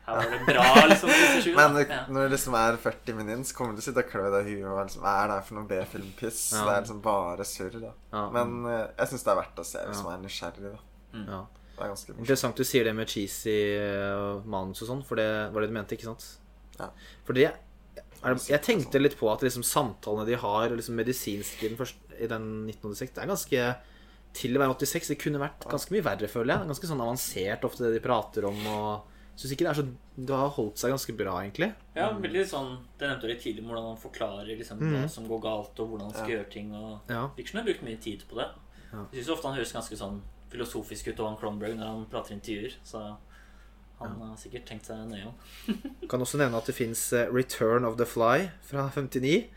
her 0.05 0.19
var 0.19 0.27
det 0.35 0.41
bra, 0.51 0.65
liksom. 0.91 1.09
Kiste20. 1.09 1.55
Men 1.57 1.79
ja. 1.81 2.01
når 2.13 2.27
det 2.27 2.35
liksom 2.35 2.57
er 2.59 2.77
40 2.83 3.17
min 3.17 3.31
inn, 3.33 3.45
så 3.49 3.57
kommer 3.57 3.73
du 3.73 3.79
til 3.81 3.87
å 3.87 3.87
sitte 3.87 4.03
og 4.05 4.11
klø 4.11 4.25
deg 4.35 4.51
i 4.51 4.57
huet 4.59 4.67
og 4.67 4.77
være 4.77 4.89
liksom, 4.91 5.07
Hva 5.07 5.15
er 5.23 5.31
det 5.31 5.39
for 5.47 5.57
noe 5.57 5.71
B-filmpiss? 5.71 6.41
Ja. 6.53 6.67
Det 6.67 6.75
er 6.75 6.85
liksom 6.85 6.99
bare 7.07 7.47
surr, 7.49 7.79
da. 7.79 7.93
Ja. 8.13 8.25
Men 8.35 8.53
eh, 8.69 8.85
jeg 8.99 9.13
syns 9.15 9.25
det 9.25 9.33
er 9.33 9.39
verdt 9.39 9.63
å 9.63 9.65
se 9.71 9.85
hvis 9.89 10.03
man 10.05 10.19
er 10.19 10.25
nysgjerrig, 10.27 10.75
da. 10.75 10.83
ja. 11.23 11.39
Det 11.73 11.87
er 11.87 11.93
ganske 11.95 12.13
morsomt. 12.13 12.21
Interessant 12.27 12.61
du 12.61 12.69
sier 12.69 12.85
det 12.85 12.93
med 13.01 13.09
cheesy 13.09 13.57
uh, 13.81 14.43
manus 14.45 14.85
og 14.85 14.91
sånn, 14.91 15.01
for 15.09 15.23
det 15.23 15.29
var 15.55 15.65
det 15.65 15.71
du 15.71 15.77
mente, 15.79 15.97
ikke 15.97 16.11
sant? 16.11 16.27
Ja. 16.77 16.91
For 17.25 17.39
det 17.39 17.47
er, 17.49 17.57
Jeg 18.51 18.61
tenkte 18.67 19.01
litt 19.01 19.17
på 19.17 19.33
at 19.33 19.41
liksom 19.41 19.65
samtalene 19.65 20.29
de 20.29 20.37
har, 20.37 20.69
og 20.69 20.77
liksom 20.77 21.01
medisinsk 21.01 21.65
i 21.65 21.73
den, 21.73 21.81
i 22.19 22.29
den 22.29 22.51
1986, 22.69 23.17
det 23.17 23.25
er 23.25 23.33
ganske 23.33 23.65
Til 24.33 24.57
å 24.57 24.61
være 24.63 24.75
86, 24.79 25.09
det 25.13 25.19
kunne 25.21 25.39
vært 25.43 25.67
ganske 25.69 25.93
mye 25.93 26.05
verre, 26.07 26.29
føler 26.29 26.55
jeg. 26.57 26.69
Ganske 26.73 26.89
sånn 26.89 27.03
avansert 27.05 27.65
ofte 27.69 27.85
det 27.85 27.93
de 27.99 28.01
prater 28.05 28.47
om, 28.49 28.57
og 28.67 29.03
syns 29.37 29.53
ikke 29.53 29.65
det 29.67 29.71
er 29.73 29.81
så 29.83 29.85
Det 30.27 30.37
har 30.37 30.49
holdt 30.57 30.77
seg 30.81 30.91
ganske 30.93 31.15
bra, 31.17 31.35
egentlig. 31.43 31.71
Ja, 31.97 32.11
veldig 32.13 32.43
sånn 32.49 32.79
Det 32.99 33.09
nevnte 33.09 33.23
du 33.23 33.29
litt 33.33 33.41
tidligere 33.43 33.67
hvordan 33.69 33.87
han 33.91 34.01
forklarer 34.03 34.51
liksom, 34.59 34.79
hva 34.93 35.09
som 35.09 35.27
går 35.29 35.41
galt, 35.45 35.81
og 35.81 35.89
hvordan 35.89 36.07
han 36.11 36.15
skal 36.17 36.31
Ja. 36.31 36.37
gjøre 36.37 36.51
ting. 36.51 36.75
Og 36.75 37.01
Ja. 37.09 37.29
Fiction 37.37 37.59
han 37.59 37.67
har 37.67 37.73
brukt 37.73 37.85
mye 37.85 38.01
tid 38.01 38.25
på 38.29 38.37
det. 38.37 38.49
Ja. 38.93 39.07
Jeg 39.13 39.25
syns 39.25 39.33
ofte 39.37 39.49
han 39.49 39.57
høres 39.57 39.73
ganske 39.73 39.97
sånn 39.97 40.21
filosofisk 40.51 41.09
ut, 41.09 41.21
Owen 41.21 41.37
Cronberg, 41.37 41.77
når 41.79 41.87
han 41.87 42.07
prater 42.07 42.35
intervjuer. 42.35 42.75
Så 42.85 43.17
han 44.01 44.21
har 44.21 44.37
sikkert 44.37 44.67
tenkt 44.67 44.85
seg 44.87 44.97
nøye 45.09 45.27
om. 45.29 45.35
Kan 46.09 46.21
også 46.21 46.37
nevne 46.39 46.57
at 46.59 46.67
det 46.67 46.75
fins 46.75 47.13
Return 47.13 47.85
of 47.85 47.97
the 47.97 48.05
Fly 48.05 48.51
fra 48.63 48.89
59 48.91 49.49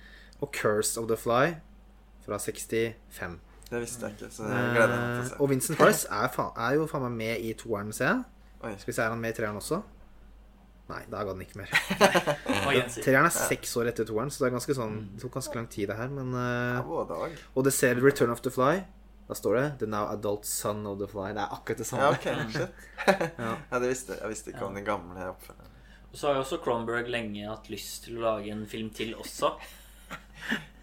og 0.41 0.51
Curse 0.53 0.97
of 1.01 1.07
the 1.07 1.15
Fly 1.17 1.55
fra 2.25 2.37
65. 2.37 3.39
Det 3.69 3.79
visste 3.81 4.05
jeg 4.05 4.15
ikke, 4.17 4.29
så 4.31 4.45
jeg 4.45 4.71
gleder 4.75 4.93
meg 4.93 5.03
til 5.05 5.19
å 5.19 5.23
Eh, 5.23 5.27
se. 5.29 5.35
og 5.41 5.49
Vincent 5.49 5.77
Price 5.79 6.07
er, 6.11 6.27
fa 6.29 6.51
er 6.67 6.75
jo 6.77 6.85
faen 6.87 7.01
meg 7.07 7.11
med 7.17 7.45
i 7.49 7.53
toeren, 7.57 7.91
ser 7.93 8.05
jeg. 8.11 8.23
Oi. 8.63 8.73
Skal 8.77 8.91
vi 8.91 8.95
se, 8.97 9.01
er 9.03 9.09
han 9.09 9.21
med 9.21 9.33
i 9.33 9.37
treeren 9.41 9.57
også? 9.57 9.81
Nei, 10.89 10.99
da 11.09 11.23
ga 11.25 11.33
den 11.33 11.41
ikke 11.41 11.57
mer. 11.57 11.71
Treeren 13.01 13.25
er 13.25 13.33
seks 13.33 13.71
år 13.81 13.87
etter 13.89 14.05
toeren, 14.05 14.29
så 14.29 14.43
det 14.43 14.51
er 14.51 14.53
ganske 14.59 14.75
sånn 14.77 14.99
Det 15.15 15.23
tok 15.23 15.33
ganske 15.39 15.55
lang 15.57 15.67
tid, 15.73 15.87
det 15.89 15.97
her. 15.97 16.11
Men 16.13 16.29
Ja, 16.37 16.77
eh, 16.77 16.83
både 16.85 17.17
og. 17.55 17.63
Det 17.65 17.73
ser 17.73 17.95
Return 18.03 18.29
of 18.29 18.41
the 18.45 18.51
Fly. 18.53 18.83
Da 19.27 19.33
står 19.33 19.55
det 19.57 19.79
The 19.79 19.87
Now 19.89 20.11
Adult 20.13 20.45
Son 20.45 20.85
of 20.85 20.99
the 20.99 21.07
Fly. 21.09 21.31
Det 21.33 21.41
er 21.41 21.55
akkurat 21.57 21.77
det 21.81 21.87
samme. 21.89 22.03
Ja, 22.03 22.11
ok, 22.13 22.51
shit. 22.53 22.69
Ja. 23.41 23.55
ja, 23.71 23.79
det 23.79 23.89
visste 23.89 24.13
jeg. 24.13 24.21
Jeg 24.21 24.29
visste 24.35 24.51
ikke 24.53 24.65
om 24.69 24.75
den 24.77 24.85
gamle 24.85 25.25
oppfølgeren. 25.31 25.71
Og 26.11 26.19
så 26.21 26.27
har 26.29 26.35
jo 26.37 26.43
også 26.45 26.61
Cronberg 26.63 27.09
lenge 27.09 27.49
hatt 27.49 27.65
lyst 27.73 28.05
til 28.05 28.19
å 28.19 28.21
lage 28.29 28.51
en 28.53 28.67
film 28.69 28.91
til 28.93 29.15
også. 29.17 29.55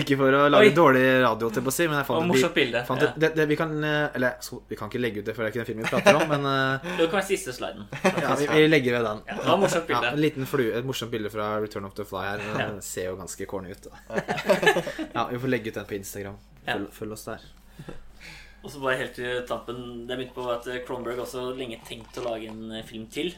Ikke 0.00 0.16
for 0.20 0.34
å 0.34 0.42
lage 0.50 0.68
Oi. 0.70 0.74
dårlig 0.76 1.02
radio, 1.22 1.50
til 1.54 1.68
å 1.70 1.74
si, 1.74 1.86
men 1.88 1.98
jeg 2.00 2.06
fant 2.08 2.18
Og 2.18 2.24
et 2.24 2.30
morsomt 2.32 2.54
bilde. 2.56 2.82
Fant 2.88 3.02
Ja. 3.02 3.08
et, 3.10 3.18
det, 3.22 3.30
det, 3.36 3.46
vi 3.50 3.56
kan 3.60 3.72
eh, 3.84 4.08
Eller 4.18 4.36
så, 4.44 4.60
vi 4.68 4.76
kan 4.80 4.90
ikke 4.90 5.00
legge 5.02 5.22
ut 5.22 5.26
det, 5.28 5.34
for 5.36 5.42
det 5.44 5.48
er 5.48 5.54
ikke 5.54 5.62
den 5.64 5.68
filmen 5.70 5.84
vi 5.86 5.92
prater 5.92 6.18
om, 6.20 6.26
men 6.32 6.46
uh, 6.48 6.88
Det 6.98 7.06
kan 7.08 7.18
være 7.20 7.28
siste 7.30 7.54
sliden. 7.56 7.86
ja, 8.24 8.34
vi, 8.40 8.48
vi 8.52 8.66
legger 8.68 8.98
ved 8.98 9.08
den. 9.10 9.22
Ja, 9.28 9.36
det 9.42 9.48
var 9.52 9.60
morsomt 9.64 9.86
bilde. 9.90 10.02
Ja, 10.10 10.14
en 10.16 10.22
liten 10.24 10.46
flue, 10.50 10.72
et 10.80 10.88
morsomt 10.88 11.12
bilde 11.14 11.30
fra 11.34 11.48
Return 11.62 11.84
of 11.88 11.94
the 11.98 12.06
Fly 12.08 12.24
her. 12.26 12.44
Den 12.44 12.60
Ja. 12.60 12.68
ser 12.84 13.10
jo 13.10 13.16
ganske 13.20 13.46
corny 13.50 13.72
ut. 13.76 13.88
Da. 13.88 14.22
Ja, 15.14 15.26
Vi 15.32 15.38
får 15.42 15.48
legge 15.52 15.70
ut 15.72 15.78
den 15.80 15.88
på 15.90 15.98
Instagram. 15.98 16.38
Ja. 16.64 16.72
Følg, 16.78 16.88
følg 16.92 17.12
oss 17.18 17.24
der. 17.28 17.44
Og 18.64 18.72
så 18.72 18.80
bare 18.82 18.96
helt 18.98 19.14
til 19.14 19.44
tampen 19.46 20.06
Det 20.08 20.16
begynte 20.18 20.34
på 20.34 20.48
at 20.50 20.66
Cronberg 20.86 21.20
også 21.22 21.44
lenge 21.56 21.78
tenkte 21.86 22.20
å 22.24 22.26
lage 22.32 22.48
en 22.50 22.72
eh, 22.74 22.84
film 22.86 23.06
til. 23.12 23.30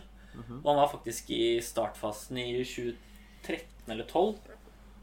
Og 0.63 0.65
han 0.71 0.79
var 0.79 0.89
faktisk 0.93 1.29
i 1.35 1.59
startfasen 1.63 2.39
i 2.41 2.63
2013 2.65 3.91
eller 3.91 4.07
2012. 4.09 4.50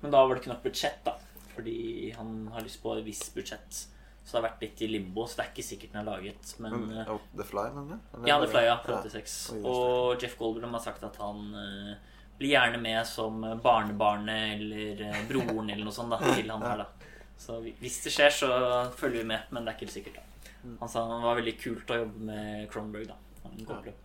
Men 0.02 0.14
da 0.14 0.24
var 0.24 0.36
det 0.36 0.44
ikke 0.44 0.54
nok 0.54 0.66
budsjett, 0.66 1.00
da. 1.06 1.16
Fordi 1.56 1.78
han 2.18 2.34
har 2.54 2.66
lyst 2.66 2.82
på 2.84 2.94
et 2.98 3.06
visst 3.06 3.32
budsjett. 3.36 3.80
Så 4.28 4.36
det 4.36 4.42
har 4.42 4.46
vært 4.50 4.64
litt 4.66 4.82
i 4.84 4.90
limbo, 4.92 5.24
så 5.26 5.40
det 5.40 5.46
er 5.46 5.52
ikke 5.54 5.64
sikkert 5.64 5.94
den 5.96 6.02
er 6.02 6.08
laget. 6.10 6.54
Men 6.60 6.74
Men, 6.84 7.10
oh, 7.14 7.22
The 7.34 7.46
Fly, 7.48 7.70
mener 7.74 7.96
du? 7.96 8.28
Ja, 8.28 8.38
The 8.44 8.50
Fly, 8.52 8.64
ja. 8.68 8.76
56. 8.84 9.36
Ja. 9.56 9.56
86. 9.56 9.66
Og 9.72 10.24
Jeff 10.24 10.38
Goldblum 10.38 10.76
har 10.76 10.84
sagt 10.84 11.06
at 11.08 11.16
han 11.24 11.46
uh, 11.56 11.94
blir 12.38 12.54
gjerne 12.54 12.82
med 12.84 13.00
som 13.08 13.40
barnebarnet 13.64 14.60
eller 14.60 15.02
eh, 15.08 15.22
broren 15.30 15.72
eller 15.72 15.88
noe 15.88 15.96
sånt 15.96 16.12
da, 16.14 16.20
til 16.36 16.52
han 16.52 16.66
her, 16.68 16.84
da. 16.84 17.14
Så 17.38 17.62
hvis 17.64 18.02
det 18.04 18.14
skjer, 18.14 18.34
så 18.34 18.50
følger 18.98 19.24
vi 19.24 19.30
med, 19.32 19.48
men 19.50 19.64
det 19.64 19.72
er 19.72 19.78
ikke 19.78 19.88
helt 19.88 19.96
sikkert. 19.96 20.20
da. 20.20 20.76
Han 20.82 20.92
sa 20.92 21.06
det 21.08 21.24
var 21.24 21.40
veldig 21.40 21.56
kult 21.62 21.96
å 21.96 22.02
jobbe 22.04 22.28
med 22.30 22.68
Cronberg, 22.74 23.08
da. 23.10 23.18
Han 23.46 23.58
Goldblum. 23.64 24.04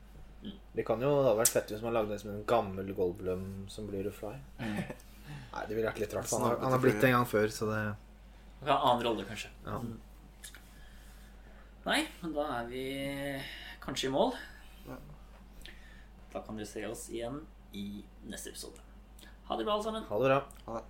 Det 0.72 0.84
kan 0.86 1.02
jo 1.02 1.10
ha 1.26 1.34
vært 1.38 1.52
fett 1.54 1.70
hvis 1.70 1.82
man 1.84 1.94
lagde 1.94 2.16
en 2.22 2.44
gammel 2.48 2.88
Goldblum 2.96 3.66
som 3.70 3.90
blir 3.90 4.06
The 4.06 4.14
Fly. 4.14 4.36
Nei, 5.52 5.64
det 5.68 5.76
ville 5.76 5.88
vært 5.88 6.00
litt 6.02 6.14
rart. 6.16 6.30
Han, 6.32 6.46
har, 6.46 6.56
han 6.62 6.74
har 6.74 6.82
blitt 6.82 7.00
det 7.02 7.10
en 7.10 7.18
gang 7.18 7.28
før, 7.28 7.50
så 7.52 7.68
det 7.68 7.80
Han 7.82 8.64
kan 8.66 8.72
ha 8.72 8.92
annen 8.92 9.06
rolle, 9.06 9.26
kanskje. 9.28 9.50
Ja. 9.66 9.80
Nei, 11.82 11.98
men 12.22 12.34
da 12.36 12.46
er 12.60 12.70
vi 12.70 12.84
kanskje 13.82 14.08
i 14.08 14.14
mål. 14.14 14.34
Da 16.32 16.40
kan 16.40 16.56
dere 16.56 16.68
se 16.70 16.84
oss 16.88 17.08
igjen 17.12 17.42
i 17.76 18.04
neste 18.30 18.52
episode. 18.54 18.80
Ha 19.48 19.58
det 19.58 19.66
bra, 19.66 19.74
alle 19.74 19.84
sammen. 19.84 20.06
Ha 20.08 20.20
det 20.22 20.30
bra. 20.30 20.38
Ha 20.68 20.78
det. 20.78 20.84